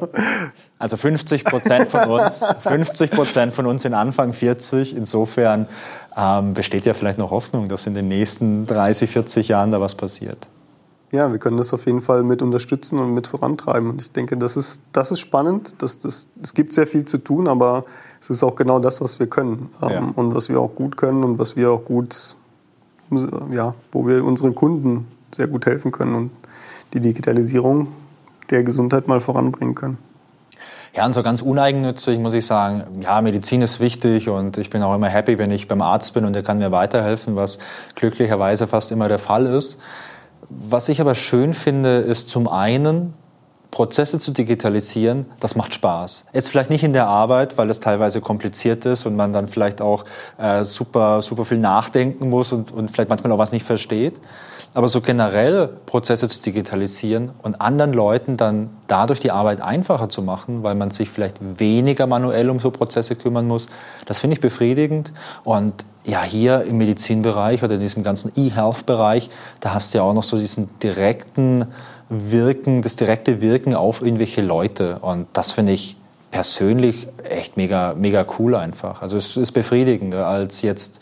Also 0.79 0.97
50 0.97 1.45
Prozent 1.45 1.89
von 1.89 2.09
uns, 2.09 2.45
50 2.61 3.11
Prozent 3.11 3.53
von 3.53 3.65
uns 3.65 3.83
sind 3.83 3.93
Anfang 3.93 4.33
40. 4.33 4.95
Insofern 4.95 5.67
ähm, 6.15 6.53
besteht 6.53 6.85
ja 6.85 6.93
vielleicht 6.93 7.19
noch 7.19 7.31
Hoffnung, 7.31 7.67
dass 7.67 7.87
in 7.87 7.93
den 7.93 8.07
nächsten 8.07 8.65
30, 8.65 9.09
40 9.09 9.47
Jahren 9.49 9.71
da 9.71 9.81
was 9.81 9.95
passiert. 9.95 10.47
Ja, 11.11 11.31
wir 11.31 11.39
können 11.39 11.57
das 11.57 11.73
auf 11.73 11.85
jeden 11.85 12.01
Fall 12.01 12.23
mit 12.23 12.41
unterstützen 12.41 12.99
und 12.99 13.13
mit 13.13 13.27
vorantreiben. 13.27 13.91
Und 13.91 14.01
ich 14.01 14.11
denke, 14.11 14.37
das 14.37 14.57
ist, 14.57 14.81
das 14.91 15.11
ist 15.11 15.19
spannend. 15.19 15.75
Das, 15.77 15.99
das, 15.99 16.27
es 16.41 16.53
gibt 16.53 16.73
sehr 16.73 16.87
viel 16.87 17.05
zu 17.05 17.17
tun, 17.17 17.47
aber 17.47 17.85
es 18.19 18.29
ist 18.29 18.43
auch 18.43 18.55
genau 18.55 18.79
das, 18.79 19.01
was 19.01 19.19
wir 19.19 19.27
können 19.27 19.69
ähm, 19.81 19.89
ja. 19.89 20.11
und 20.15 20.33
was 20.33 20.49
wir 20.49 20.59
auch 20.59 20.75
gut 20.75 20.97
können 20.97 21.23
und 21.23 21.39
was 21.39 21.55
wir 21.55 21.71
auch 21.71 21.85
gut, 21.85 22.35
ja, 23.51 23.75
wo 23.91 24.07
wir 24.07 24.25
unseren 24.25 24.55
Kunden 24.55 25.07
sehr 25.33 25.47
gut 25.47 25.65
helfen 25.65 25.91
können 25.91 26.15
und 26.15 26.31
die 26.93 26.99
Digitalisierung 26.99 27.87
der 28.49 28.63
Gesundheit 28.63 29.07
mal 29.07 29.19
voranbringen 29.19 29.75
können. 29.75 29.97
Ja, 30.95 31.05
und 31.05 31.13
so 31.13 31.23
ganz 31.23 31.41
uneigennützig 31.41 32.19
muss 32.19 32.33
ich 32.33 32.45
sagen, 32.45 33.01
ja, 33.01 33.19
Medizin 33.19 33.61
ist 33.61 33.81
wichtig 33.81 34.29
und 34.29 34.57
ich 34.57 34.69
bin 34.69 34.81
auch 34.81 34.95
immer 34.95 35.09
happy, 35.09 35.37
wenn 35.37 35.51
ich 35.51 35.67
beim 35.67 35.81
Arzt 35.81 36.13
bin 36.13 36.23
und 36.23 36.31
der 36.31 36.41
kann 36.41 36.59
mir 36.59 36.71
weiterhelfen, 36.71 37.35
was 37.35 37.59
glücklicherweise 37.95 38.65
fast 38.65 38.93
immer 38.93 39.09
der 39.09 39.19
Fall 39.19 39.45
ist. 39.45 39.77
Was 40.47 40.87
ich 40.87 41.01
aber 41.01 41.13
schön 41.15 41.53
finde, 41.53 41.97
ist 41.97 42.29
zum 42.29 42.47
einen, 42.47 43.13
Prozesse 43.71 44.19
zu 44.19 44.31
digitalisieren, 44.31 45.25
das 45.41 45.57
macht 45.57 45.73
Spaß. 45.73 46.27
Jetzt 46.31 46.47
vielleicht 46.47 46.69
nicht 46.69 46.85
in 46.85 46.93
der 46.93 47.07
Arbeit, 47.07 47.57
weil 47.57 47.67
das 47.67 47.81
teilweise 47.81 48.21
kompliziert 48.21 48.85
ist 48.85 49.05
und 49.05 49.17
man 49.17 49.33
dann 49.33 49.49
vielleicht 49.49 49.81
auch 49.81 50.05
äh, 50.37 50.63
super, 50.63 51.21
super 51.21 51.43
viel 51.43 51.57
nachdenken 51.57 52.29
muss 52.29 52.53
und, 52.53 52.71
und 52.71 52.89
vielleicht 52.89 53.09
manchmal 53.09 53.33
auch 53.33 53.37
was 53.37 53.51
nicht 53.51 53.65
versteht. 53.65 54.17
Aber 54.75 54.89
so 54.89 54.99
generell 54.99 55.69
Prozesse 55.85 56.27
zu 56.27 56.43
digitalisieren 56.43 57.31
und 57.41 57.61
anderen 57.61 57.93
Leuten 57.93 58.35
dann 58.35 58.69
dadurch 58.87 59.21
die 59.21 59.31
Arbeit 59.31 59.61
einfacher 59.61 60.09
zu 60.09 60.21
machen, 60.21 60.63
weil 60.63 60.75
man 60.75 60.91
sich 60.91 61.09
vielleicht 61.09 61.37
weniger 61.59 62.07
manuell 62.07 62.49
um 62.49 62.59
so 62.59 62.71
Prozesse 62.71 63.15
kümmern 63.15 63.47
muss, 63.47 63.67
das 64.05 64.19
finde 64.19 64.33
ich 64.33 64.41
befriedigend. 64.41 65.13
Und 65.45 65.85
ja, 66.03 66.23
hier 66.23 66.63
im 66.63 66.77
Medizinbereich 66.77 67.63
oder 67.63 67.75
in 67.75 67.79
diesem 67.79 68.03
ganzen 68.03 68.33
E-Health-Bereich, 68.35 69.29
da 69.61 69.73
hast 69.73 69.93
du 69.93 69.99
ja 69.99 70.03
auch 70.03 70.13
noch 70.13 70.23
so 70.23 70.37
diesen 70.37 70.69
direkten 70.79 71.67
Wirken, 72.09 72.81
das 72.81 72.97
direkte 72.97 73.39
Wirken 73.39 73.75
auf 73.75 74.01
irgendwelche 74.01 74.41
Leute. 74.41 74.99
Und 74.99 75.27
das 75.31 75.53
finde 75.53 75.71
ich 75.71 75.95
persönlich 76.31 77.07
echt 77.23 77.55
mega, 77.55 77.95
mega 77.97 78.25
cool 78.37 78.55
einfach. 78.55 79.01
Also 79.01 79.15
es 79.15 79.37
ist 79.37 79.53
befriedigender 79.53 80.27
als 80.27 80.61
jetzt 80.63 80.99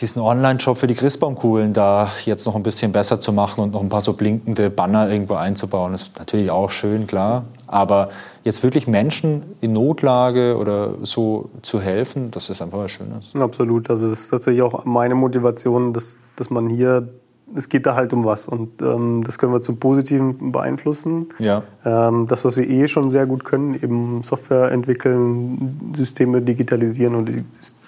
diesen 0.00 0.20
Online-Shop 0.20 0.78
für 0.78 0.86
die 0.86 0.94
Christbaumkugeln 0.94 1.72
da 1.72 2.10
jetzt 2.24 2.46
noch 2.46 2.54
ein 2.54 2.62
bisschen 2.62 2.92
besser 2.92 3.18
zu 3.18 3.32
machen 3.32 3.62
und 3.62 3.72
noch 3.72 3.80
ein 3.80 3.88
paar 3.88 4.02
so 4.02 4.12
blinkende 4.12 4.70
Banner 4.70 5.10
irgendwo 5.10 5.34
einzubauen, 5.34 5.94
ist 5.94 6.18
natürlich 6.18 6.50
auch 6.50 6.70
schön, 6.70 7.06
klar. 7.06 7.44
Aber 7.66 8.10
jetzt 8.44 8.62
wirklich 8.62 8.86
Menschen 8.86 9.42
in 9.60 9.72
Notlage 9.72 10.56
oder 10.56 10.94
so 11.02 11.50
zu 11.62 11.80
helfen, 11.80 12.30
das 12.30 12.50
ist 12.50 12.60
einfach 12.62 12.78
was 12.78 12.90
Schönes. 12.90 13.32
Absolut. 13.34 13.90
Also 13.90 14.08
das 14.08 14.20
ist 14.20 14.28
tatsächlich 14.28 14.62
auch 14.62 14.84
meine 14.84 15.14
Motivation, 15.14 15.92
dass, 15.92 16.16
dass 16.36 16.50
man 16.50 16.68
hier, 16.68 17.08
es 17.54 17.68
geht 17.68 17.86
da 17.86 17.94
halt 17.94 18.12
um 18.12 18.24
was 18.24 18.48
und 18.48 18.82
ähm, 18.82 19.22
das 19.24 19.38
können 19.38 19.52
wir 19.52 19.62
zum 19.62 19.78
Positiven 19.78 20.52
beeinflussen. 20.52 21.28
Ja. 21.38 21.62
Ähm, 21.84 22.26
das, 22.26 22.44
was 22.44 22.56
wir 22.56 22.68
eh 22.68 22.86
schon 22.86 23.08
sehr 23.08 23.26
gut 23.26 23.44
können, 23.44 23.74
eben 23.74 24.22
Software 24.22 24.70
entwickeln, 24.70 25.94
Systeme 25.96 26.42
digitalisieren 26.42 27.14
und 27.14 27.30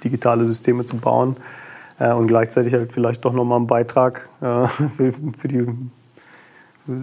digitale 0.02 0.46
Systeme 0.46 0.84
zu 0.84 0.96
bauen 0.96 1.36
äh, 1.98 2.12
und 2.12 2.26
gleichzeitig 2.26 2.72
halt 2.72 2.92
vielleicht 2.92 3.24
doch 3.24 3.32
nochmal 3.32 3.58
einen 3.58 3.66
Beitrag 3.66 4.28
äh, 4.40 4.66
für, 4.68 5.12
für, 5.36 5.48
die, 5.48 5.66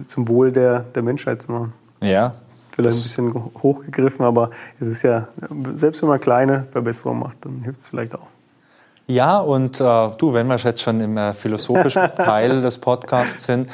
zum 0.06 0.28
Wohl 0.28 0.52
der, 0.52 0.80
der 0.80 1.02
Menschheit 1.02 1.42
zu 1.42 1.52
machen. 1.52 1.72
Ja. 2.00 2.34
Vielleicht 2.72 2.98
ein 2.98 3.02
bisschen 3.02 3.44
hochgegriffen, 3.62 4.24
aber 4.24 4.50
es 4.80 4.88
ist 4.88 5.02
ja, 5.02 5.28
selbst 5.74 6.02
wenn 6.02 6.10
man 6.10 6.20
kleine 6.20 6.66
Verbesserungen 6.72 7.20
macht, 7.20 7.44
dann 7.44 7.62
hilft 7.62 7.80
es 7.80 7.88
vielleicht 7.88 8.14
auch. 8.14 8.26
Ja, 9.06 9.38
und 9.38 9.80
äh, 9.80 10.10
du, 10.18 10.32
wenn 10.32 10.48
wir 10.48 10.56
jetzt 10.56 10.82
schon 10.82 11.00
im 11.00 11.16
äh, 11.16 11.32
philosophischen 11.32 12.02
Teil 12.16 12.60
des 12.60 12.78
Podcasts 12.78 13.44
sind, 13.44 13.70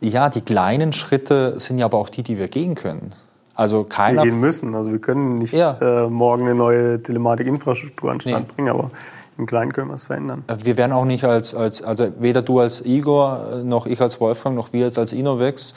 ja, 0.00 0.28
die 0.28 0.42
kleinen 0.42 0.92
Schritte 0.92 1.58
sind 1.58 1.78
ja 1.78 1.86
aber 1.86 1.98
auch 1.98 2.08
die, 2.08 2.22
die 2.22 2.38
wir 2.38 2.48
gehen 2.48 2.74
können. 2.74 3.12
Also 3.54 3.84
keiner. 3.84 4.24
Wir 4.24 4.30
gehen 4.30 4.40
müssen. 4.40 4.74
Also 4.74 4.90
wir 4.90 4.98
können 4.98 5.38
nicht 5.38 5.54
ja. 5.54 5.78
äh, 5.80 6.08
morgen 6.08 6.42
eine 6.42 6.54
neue 6.54 7.02
Telematik-Infrastruktur 7.02 8.10
an 8.10 8.18
den 8.18 8.30
Stand 8.30 8.48
nee. 8.48 8.54
bringen, 8.54 8.68
aber 8.68 8.90
im 9.38 9.46
Kleinen 9.46 9.72
können 9.72 9.88
wir 9.88 9.94
es 9.94 10.04
verändern. 10.04 10.44
Äh, 10.46 10.56
wir 10.64 10.76
werden 10.76 10.92
auch 10.92 11.04
nicht 11.04 11.24
als, 11.24 11.54
als, 11.54 11.82
also 11.82 12.08
weder 12.18 12.42
du 12.42 12.60
als 12.60 12.84
Igor, 12.84 13.46
äh, 13.52 13.64
noch 13.64 13.86
ich 13.86 14.00
als 14.00 14.20
Wolfgang, 14.20 14.56
noch 14.56 14.72
wir 14.72 14.80
jetzt 14.80 14.98
als 14.98 15.12
Innovex 15.12 15.74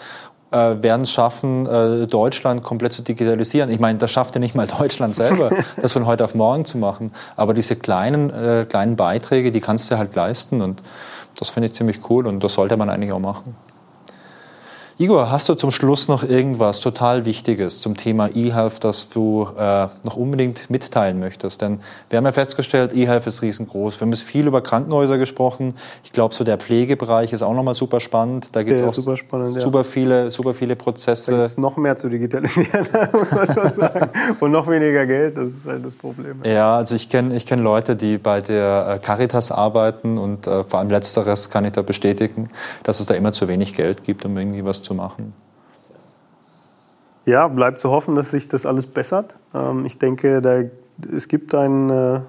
äh, 0.51 0.81
werden 0.81 1.01
es 1.01 1.11
schaffen, 1.11 1.65
äh, 1.65 2.07
Deutschland 2.07 2.63
komplett 2.63 2.93
zu 2.93 3.01
digitalisieren. 3.01 3.69
Ich 3.69 3.79
meine, 3.79 3.97
das 3.97 4.11
schafft 4.11 4.35
ja 4.35 4.39
nicht 4.39 4.55
mal 4.55 4.67
Deutschland 4.67 5.15
selber, 5.15 5.51
das 5.81 5.91
von 5.91 6.05
heute 6.05 6.23
auf 6.23 6.35
morgen 6.35 6.65
zu 6.65 6.77
machen. 6.77 7.11
Aber 7.35 7.53
diese 7.53 7.75
kleinen, 7.75 8.29
äh, 8.29 8.65
kleinen 8.67 8.95
Beiträge, 8.95 9.51
die 9.51 9.61
kannst 9.61 9.91
du 9.91 9.97
halt 9.97 10.15
leisten 10.15 10.61
und 10.61 10.81
das 11.37 11.49
finde 11.49 11.67
ich 11.67 11.73
ziemlich 11.73 12.09
cool 12.09 12.27
und 12.27 12.43
das 12.43 12.53
sollte 12.53 12.77
man 12.77 12.89
eigentlich 12.89 13.11
auch 13.11 13.19
machen. 13.19 13.55
Igor, 14.97 15.29
hast 15.29 15.49
du 15.49 15.55
zum 15.55 15.71
Schluss 15.71 16.07
noch 16.07 16.23
irgendwas 16.23 16.79
total 16.79 17.25
Wichtiges 17.25 17.81
zum 17.81 17.97
Thema 17.97 18.29
eHealth, 18.33 18.81
das 18.81 19.09
du 19.09 19.45
äh, 19.57 19.87
noch 20.03 20.15
unbedingt 20.15 20.69
mitteilen 20.69 21.19
möchtest? 21.19 21.61
Denn 21.61 21.81
wir 22.09 22.15
haben 22.15 22.23
ja 22.23 22.31
festgestellt, 22.31 22.93
eHealth 22.93 23.27
ist 23.27 23.41
riesengroß. 23.41 23.99
Wir 23.99 24.05
haben 24.05 24.13
jetzt 24.13 24.23
viel 24.23 24.47
über 24.47 24.61
Krankenhäuser 24.61 25.17
gesprochen. 25.17 25.73
Ich 26.05 26.13
glaube, 26.13 26.33
so 26.33 26.45
der 26.45 26.57
Pflegebereich 26.57 27.33
ist 27.33 27.41
auch 27.41 27.53
nochmal 27.53 27.75
super 27.75 27.99
spannend. 27.99 28.55
Da 28.55 28.63
gibt 28.63 28.75
es 28.75 28.81
ja, 28.83 28.87
auch 28.87 28.93
super, 28.93 29.17
spannend, 29.17 29.61
super, 29.61 29.79
ja. 29.79 29.83
viele, 29.83 30.31
super 30.31 30.53
viele 30.53 30.77
Prozesse. 30.77 31.31
Da 31.31 31.45
gibt 31.45 31.57
noch 31.57 31.75
mehr 31.75 31.97
zu 31.97 32.07
digitalisieren, 32.07 32.87
muss 33.11 33.31
man 33.31 33.53
schon 33.53 33.73
sagen. 33.73 34.09
Und 34.39 34.51
noch 34.51 34.69
weniger 34.69 35.05
Geld, 35.05 35.35
das 35.35 35.49
ist 35.49 35.65
halt 35.67 35.85
das 35.85 35.97
Problem. 35.97 36.39
Ja, 36.45 36.77
also 36.77 36.95
ich 36.95 37.09
kenne 37.09 37.35
ich 37.35 37.45
kenn 37.45 37.59
Leute, 37.59 37.97
die 37.97 38.17
bei 38.17 38.39
der 38.39 38.95
äh, 38.95 39.05
Caritas 39.05 39.51
arbeiten 39.51 40.17
und 40.17 40.47
äh, 40.47 40.63
vor 40.63 40.79
allem 40.79 40.89
letzteres 40.89 41.49
kann 41.49 41.65
ich 41.65 41.73
da 41.73 41.81
bestätigen, 41.81 42.49
dass 42.83 43.01
es 43.01 43.07
da 43.07 43.13
immer 43.13 43.33
zu 43.33 43.49
wenig 43.49 43.73
Geld 43.73 44.05
gibt, 44.05 44.23
um 44.23 44.37
irgendwie 44.37 44.63
was 44.63 44.84
zu 44.85 44.93
machen? 44.93 45.33
Ja, 47.25 47.47
bleibt 47.47 47.79
zu 47.79 47.89
hoffen, 47.89 48.15
dass 48.15 48.31
sich 48.31 48.47
das 48.47 48.65
alles 48.65 48.85
bessert. 48.85 49.33
Ähm, 49.53 49.85
ich 49.85 49.97
denke, 49.97 50.41
da, 50.41 50.61
es 51.11 51.27
gibt 51.27 51.55
einen 51.55 51.89
äh, 51.89 52.19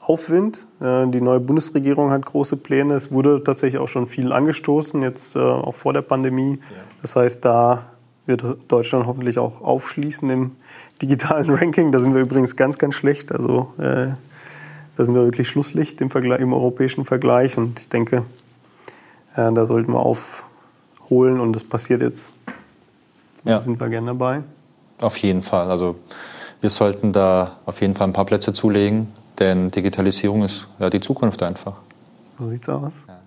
Aufwind. 0.00 0.66
Äh, 0.80 1.06
die 1.06 1.20
neue 1.20 1.40
Bundesregierung 1.40 2.10
hat 2.10 2.26
große 2.26 2.56
Pläne. 2.56 2.94
Es 2.94 3.12
wurde 3.12 3.42
tatsächlich 3.44 3.80
auch 3.80 3.88
schon 3.88 4.08
viel 4.08 4.32
angestoßen, 4.32 5.00
jetzt 5.02 5.36
äh, 5.36 5.38
auch 5.38 5.76
vor 5.76 5.92
der 5.92 6.02
Pandemie. 6.02 6.58
Das 7.02 7.14
heißt, 7.14 7.44
da 7.44 7.86
wird 8.26 8.44
Deutschland 8.68 9.06
hoffentlich 9.06 9.38
auch 9.38 9.60
aufschließen 9.60 10.28
im 10.28 10.52
digitalen 11.00 11.50
Ranking. 11.54 11.92
Da 11.92 12.00
sind 12.00 12.14
wir 12.14 12.22
übrigens 12.22 12.56
ganz, 12.56 12.78
ganz 12.78 12.94
schlecht. 12.94 13.30
Also 13.30 13.74
da 13.76 14.16
sind 14.96 15.14
wir 15.14 15.24
wirklich 15.24 15.46
Schlusslicht 15.46 16.00
im, 16.00 16.08
Vergleich, 16.08 16.40
im 16.40 16.54
europäischen 16.54 17.04
Vergleich. 17.04 17.58
Und 17.58 17.78
ich 17.78 17.90
denke, 17.90 18.22
da 19.36 19.64
sollten 19.66 19.92
wir 19.92 20.00
auf 20.00 20.46
holen 21.10 21.40
und 21.40 21.52
das 21.52 21.64
passiert 21.64 22.02
jetzt. 22.02 22.30
Ja. 23.44 23.56
Da 23.56 23.62
sind 23.62 23.78
wir 23.78 23.88
gerne 23.88 24.08
dabei. 24.08 24.42
Auf 25.00 25.16
jeden 25.18 25.42
Fall. 25.42 25.70
Also 25.70 25.96
wir 26.60 26.70
sollten 26.70 27.12
da 27.12 27.58
auf 27.66 27.80
jeden 27.80 27.94
Fall 27.94 28.08
ein 28.08 28.12
paar 28.12 28.24
Plätze 28.24 28.52
zulegen, 28.52 29.12
denn 29.38 29.70
Digitalisierung 29.70 30.44
ist 30.44 30.66
ja 30.78 30.88
die 30.88 31.00
Zukunft 31.00 31.42
einfach. 31.42 31.74
So 32.38 32.48
sieht's 32.48 32.68
aus. 32.68 32.92
Ja. 33.06 33.18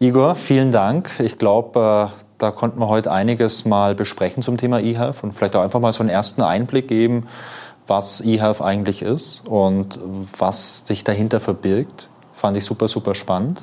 Igor, 0.00 0.36
vielen 0.36 0.70
Dank. 0.70 1.10
Ich 1.18 1.38
glaube, 1.38 2.12
äh, 2.14 2.22
da 2.38 2.50
konnten 2.52 2.78
wir 2.78 2.88
heute 2.88 3.10
einiges 3.10 3.64
mal 3.64 3.94
besprechen 3.96 4.42
zum 4.42 4.56
Thema 4.56 4.78
eHealth 4.78 5.24
und 5.24 5.32
vielleicht 5.32 5.56
auch 5.56 5.62
einfach 5.62 5.80
mal 5.80 5.92
so 5.92 6.00
einen 6.04 6.10
ersten 6.10 6.40
Einblick 6.40 6.86
geben, 6.86 7.26
was 7.88 8.20
eHealth 8.20 8.62
eigentlich 8.62 9.02
ist 9.02 9.46
und 9.46 9.98
was 10.38 10.86
sich 10.86 11.02
dahinter 11.02 11.40
verbirgt. 11.40 12.08
Fand 12.32 12.56
ich 12.56 12.64
super, 12.64 12.86
super 12.86 13.16
spannend. 13.16 13.62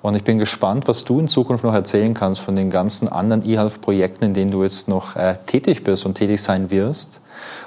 Und 0.00 0.14
ich 0.14 0.22
bin 0.22 0.38
gespannt, 0.38 0.86
was 0.86 1.04
du 1.04 1.18
in 1.18 1.26
Zukunft 1.26 1.64
noch 1.64 1.74
erzählen 1.74 2.14
kannst 2.14 2.40
von 2.40 2.54
den 2.54 2.70
ganzen 2.70 3.08
anderen 3.08 3.44
eHealth-Projekten, 3.44 4.26
in 4.26 4.34
denen 4.34 4.50
du 4.50 4.62
jetzt 4.62 4.88
noch 4.88 5.16
äh, 5.16 5.36
tätig 5.46 5.82
bist 5.82 6.06
und 6.06 6.14
tätig 6.14 6.40
sein 6.40 6.70
wirst. 6.70 7.20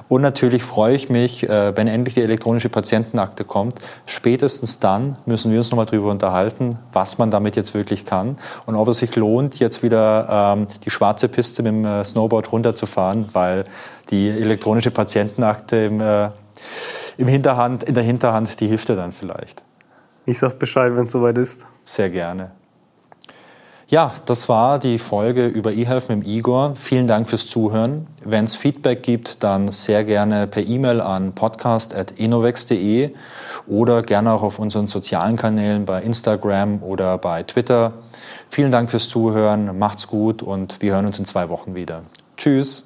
Und 0.07 0.21
natürlich 0.21 0.63
freue 0.63 0.95
ich 0.95 1.09
mich, 1.09 1.47
äh, 1.47 1.75
wenn 1.75 1.88
endlich 1.88 2.15
die 2.15 2.21
elektronische 2.21 2.69
Patientenakte 2.69 3.43
kommt. 3.43 3.79
Spätestens 4.05 4.79
dann 4.79 5.17
müssen 5.25 5.51
wir 5.51 5.59
uns 5.59 5.71
nochmal 5.71 5.86
darüber 5.86 6.11
unterhalten, 6.11 6.79
was 6.93 7.17
man 7.17 7.32
damit 7.32 7.55
jetzt 7.55 7.73
wirklich 7.73 8.05
kann 8.05 8.38
und 8.65 8.75
ob 8.75 8.88
es 8.89 8.99
sich 8.99 9.15
lohnt, 9.15 9.59
jetzt 9.59 9.84
wieder 9.84 10.55
ähm, 10.57 10.67
die 10.86 10.89
schwarze 10.89 11.29
Piste 11.29 11.63
mit 11.63 11.71
dem 11.71 11.86
äh, 11.86 12.03
Snowboard 12.03 12.51
runterzufahren, 12.51 13.29
weil 13.34 13.65
die 14.09 14.29
elektronische 14.29 14.91
Patientenakte 14.91 15.77
im, 15.77 16.01
äh, 16.01 16.29
im 17.17 17.27
Hinterhand, 17.27 17.84
in 17.84 17.93
der 17.93 18.03
Hinterhand, 18.03 18.59
die 18.59 18.67
hilft 18.67 18.89
dir 18.89 18.95
dann 18.95 19.11
vielleicht. 19.11 19.63
Ich 20.32 20.39
sag 20.39 20.59
Bescheid, 20.59 20.95
wenn 20.95 21.05
es 21.05 21.11
soweit 21.11 21.38
ist. 21.38 21.65
Sehr 21.84 22.09
gerne. 22.09 22.51
Ja, 23.89 24.13
das 24.25 24.47
war 24.47 24.79
die 24.79 24.97
Folge 24.97 25.47
über 25.47 25.73
eHealth 25.73 26.07
mit 26.07 26.25
Igor. 26.25 26.77
Vielen 26.77 27.05
Dank 27.05 27.27
fürs 27.27 27.47
Zuhören. 27.47 28.07
Wenn 28.23 28.45
es 28.45 28.55
Feedback 28.55 29.03
gibt, 29.03 29.43
dann 29.43 29.73
sehr 29.73 30.05
gerne 30.05 30.47
per 30.47 30.63
E-Mail 30.63 31.01
an 31.01 31.34
podcast.innovex.de 31.36 33.11
oder 33.67 34.03
gerne 34.03 34.32
auch 34.32 34.43
auf 34.43 34.57
unseren 34.57 34.88
sozialen 34.88 35.36
Kanälen 35.36 35.84
bei 35.84 36.01
Instagram 36.01 36.82
oder 36.82 37.17
bei 37.17 37.43
Twitter. 37.43 37.91
Vielen 38.47 38.71
Dank 38.71 38.89
fürs 38.89 39.09
Zuhören, 39.09 39.77
macht's 39.77 40.07
gut 40.07 40.41
und 40.41 40.82
wir 40.82 40.93
hören 40.93 41.07
uns 41.07 41.19
in 41.19 41.25
zwei 41.25 41.49
Wochen 41.49 41.75
wieder. 41.75 42.03
Tschüss. 42.38 42.86